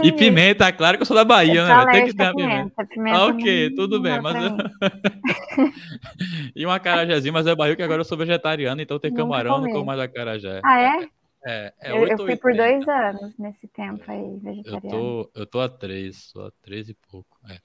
E 0.04 0.12
pimenta, 0.12 0.72
claro 0.72 0.98
que 0.98 1.02
eu 1.02 1.06
sou 1.08 1.16
da 1.16 1.24
Eu 1.24 1.28
Bahia, 1.28 1.66
sou 1.66 1.76
né? 1.76 1.92
Tem 1.92 2.06
que 2.06 2.14
ter 2.14 2.24
a 2.26 2.30
a 2.30 2.36
pimenta. 2.36 2.86
pimenta. 2.86 2.86
Pimenta 2.86 3.18
Ah, 3.18 3.26
ok, 3.28 3.70
não- 3.70 3.76
tudo 3.76 3.96
não 3.96 4.04
bem, 4.04 4.22
mas 4.22 4.36
eu-. 4.36 4.58
E 6.56 6.66
um 6.68 6.72
acarajézinho, 6.72 7.34
mas 7.34 7.48
é 7.48 7.56
barril 7.56 7.76
que 7.76 7.82
agora 7.82 8.02
eu 8.02 8.06
sou 8.06 8.18
vegetariano, 8.18 8.82
então 8.82 9.00
tem 9.00 9.12
camarão, 9.14 9.60
não 9.62 9.70
como 9.72 9.86
mais 9.86 10.00
acarajé. 10.00 10.62
Ah, 10.64 10.80
é? 10.80 11.08
É, 11.46 11.74
é 11.80 11.94
eu, 11.94 12.06
eu 12.08 12.18
8 12.18 12.22
fui 12.26 12.36
ou 12.36 12.36
por 12.36 12.54
80. 12.54 12.56
dois 12.56 12.86
anos 12.88 13.38
nesse 13.38 13.68
tempo 13.70 14.04
aí, 14.12 14.38
Eu 14.64 14.78
vegetariano. 14.78 14.78
tô, 14.78 15.32
eu 15.36 15.46
tô 15.46 15.60
a 15.62 15.68
3, 15.70 16.16
sou 16.32 16.46
a 16.46 16.52
3 16.62 16.88
e 16.90 16.94
pouco. 16.94 17.38
É, 17.50 17.60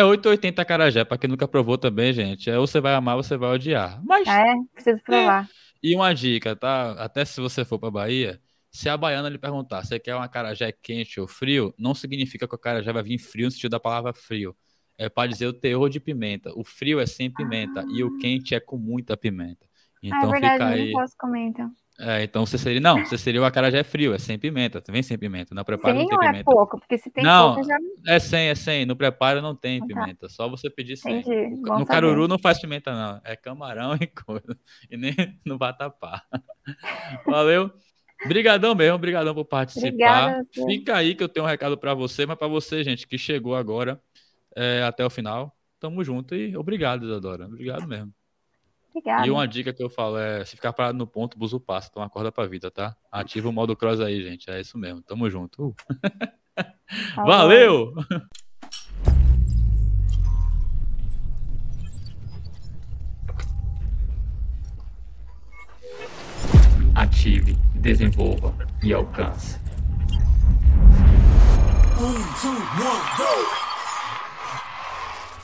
é 0.00 0.04
8,80 0.04 0.62
acarajé, 0.62 1.04
pra 1.04 1.18
quem 1.18 1.30
nunca 1.30 1.48
provou 1.48 1.78
também, 1.78 2.12
gente. 2.12 2.50
É 2.50 2.58
ou 2.58 2.66
você 2.66 2.80
vai 2.80 2.94
amar 2.94 3.16
ou 3.16 3.22
você 3.22 3.36
vai 3.36 3.50
odiar. 3.50 4.02
Mas, 4.04 4.26
Ah, 4.26 4.40
é? 4.48 4.54
Preciso 4.74 5.02
provar. 5.02 5.50
e 5.82 5.94
uma 5.94 6.14
dica, 6.14 6.56
tá? 6.56 6.92
Até 6.92 7.24
se 7.24 7.40
você 7.40 7.64
for 7.64 7.78
pra 7.78 7.90
Bahia, 7.90 8.40
se 8.70 8.88
a 8.88 8.96
baiana 8.96 9.28
lhe 9.28 9.38
perguntar, 9.38 9.84
você 9.84 9.98
quer 10.00 10.16
um 10.16 10.22
acarajé 10.22 10.72
quente 10.72 11.20
ou 11.20 11.26
frio, 11.28 11.74
não 11.78 11.94
significa 11.94 12.46
que 12.48 12.54
o 12.54 12.56
acarajé 12.56 12.92
vai 12.92 13.02
vir 13.02 13.18
frio 13.18 13.46
no 13.46 13.50
sentido 13.50 13.72
da 13.72 13.80
palavra 13.80 14.12
frio. 14.12 14.56
É 14.98 15.08
pra 15.08 15.26
dizer 15.26 15.46
o 15.46 15.52
teor 15.52 15.88
de 15.90 16.00
pimenta. 16.00 16.52
O 16.56 16.64
frio 16.64 17.00
é 17.00 17.06
sem 17.06 17.30
pimenta 17.30 17.84
e 17.88 18.02
o 18.04 18.10
quente 18.10 18.54
é 18.54 18.60
com 18.60 18.78
muita 18.78 19.16
pimenta. 19.16 19.66
ah, 20.10 20.22
é 20.24 20.26
Então 20.26 20.28
verdade, 20.28 20.64
fica 20.64 20.68
eu 20.68 20.76
aí. 20.76 20.78
não 20.78 20.88
posso 20.88 21.14
comer 21.18 21.40
então. 21.42 21.70
É, 21.98 22.24
então 22.24 22.44
você 22.44 22.58
seria. 22.58 22.80
Não, 22.80 23.04
você 23.04 23.16
seria 23.16 23.40
o 23.40 23.44
acarajé 23.44 23.84
frio, 23.84 24.12
é 24.14 24.18
sem 24.18 24.36
pimenta. 24.38 24.82
Vem 24.88 25.02
sem 25.02 25.16
pimenta. 25.16 25.54
No 25.54 25.64
preparo 25.64 25.96
não 25.96 26.06
tem 26.06 26.16
é 26.16 26.20
pimenta. 26.26 26.44
pouco? 26.44 26.78
Porque 26.78 26.98
se 26.98 27.08
tem 27.10 27.22
Não. 27.22 27.54
pouco, 27.54 27.68
já 27.68 27.76
É 28.06 28.18
sem, 28.18 28.48
é 28.48 28.54
sem. 28.54 28.84
No 28.84 28.96
preparo 28.96 29.40
não 29.40 29.54
tem 29.54 29.76
Ah, 29.78 29.80
tá. 29.80 29.86
pimenta. 29.86 30.28
Só 30.28 30.48
você 30.48 30.68
pedir 30.68 30.96
sem. 30.96 31.20
entendi. 31.20 31.56
No, 31.60 31.68
saber. 31.68 31.86
caruru 31.86 32.26
não 32.26 32.38
faz 32.38 32.60
pimenta, 32.60 32.92
não. 32.92 33.20
É 33.24 33.36
camarão 33.36 33.94
e 34.00 34.06
coisa. 34.08 34.58
E 34.90 34.96
nem 34.96 35.14
no 35.44 35.56
vatapá. 35.56 36.22
Valeu. 37.26 37.70
Brigadão 38.26 38.74
mesmo, 38.74 38.98
brigadão 38.98 39.34
por 39.34 39.44
participar. 39.44 39.88
Obrigada. 39.88 40.46
Fica 40.66 40.96
aí 40.96 41.14
que 41.14 41.22
eu 41.22 41.28
tenho 41.28 41.44
um 41.44 41.48
recado 41.48 41.76
pra 41.76 41.94
você, 41.94 42.24
mas 42.26 42.38
pra 42.38 42.48
você, 42.48 42.82
gente, 42.82 43.06
que 43.06 43.18
chegou 43.18 43.54
agora 43.54 44.00
é, 44.56 44.82
até 44.82 45.04
o 45.04 45.10
final, 45.10 45.54
tamo 45.78 46.02
junto 46.02 46.34
e 46.34 46.56
obrigado, 46.56 47.04
Isadora. 47.04 47.46
Obrigado 47.46 47.86
mesmo. 47.86 48.12
Obrigada. 48.94 49.26
E 49.26 49.30
uma 49.30 49.48
dica 49.48 49.72
que 49.72 49.82
eu 49.82 49.90
falo 49.90 50.16
é: 50.16 50.44
se 50.44 50.54
ficar 50.54 50.72
parado 50.72 50.96
no 50.96 51.06
ponto, 51.06 51.36
buzo 51.36 51.58
passa, 51.58 51.88
então 51.90 52.02
acorda 52.02 52.30
pra 52.30 52.46
vida, 52.46 52.70
tá? 52.70 52.96
Ativa 53.10 53.48
o 53.48 53.52
modo 53.52 53.74
cross 53.74 54.00
aí, 54.00 54.22
gente. 54.22 54.48
É 54.48 54.60
isso 54.60 54.78
mesmo. 54.78 55.02
Tamo 55.02 55.28
junto. 55.28 55.68
Uh. 55.68 55.74
Falou. 57.14 57.32
Valeu! 57.32 57.94
Ative, 66.94 67.54
desenvolva 67.74 68.54
e 68.80 68.92
alcance. 68.92 69.58
Um, 71.98 72.14
two, 72.40 72.50
one, 72.50 73.16
go! 73.16 73.63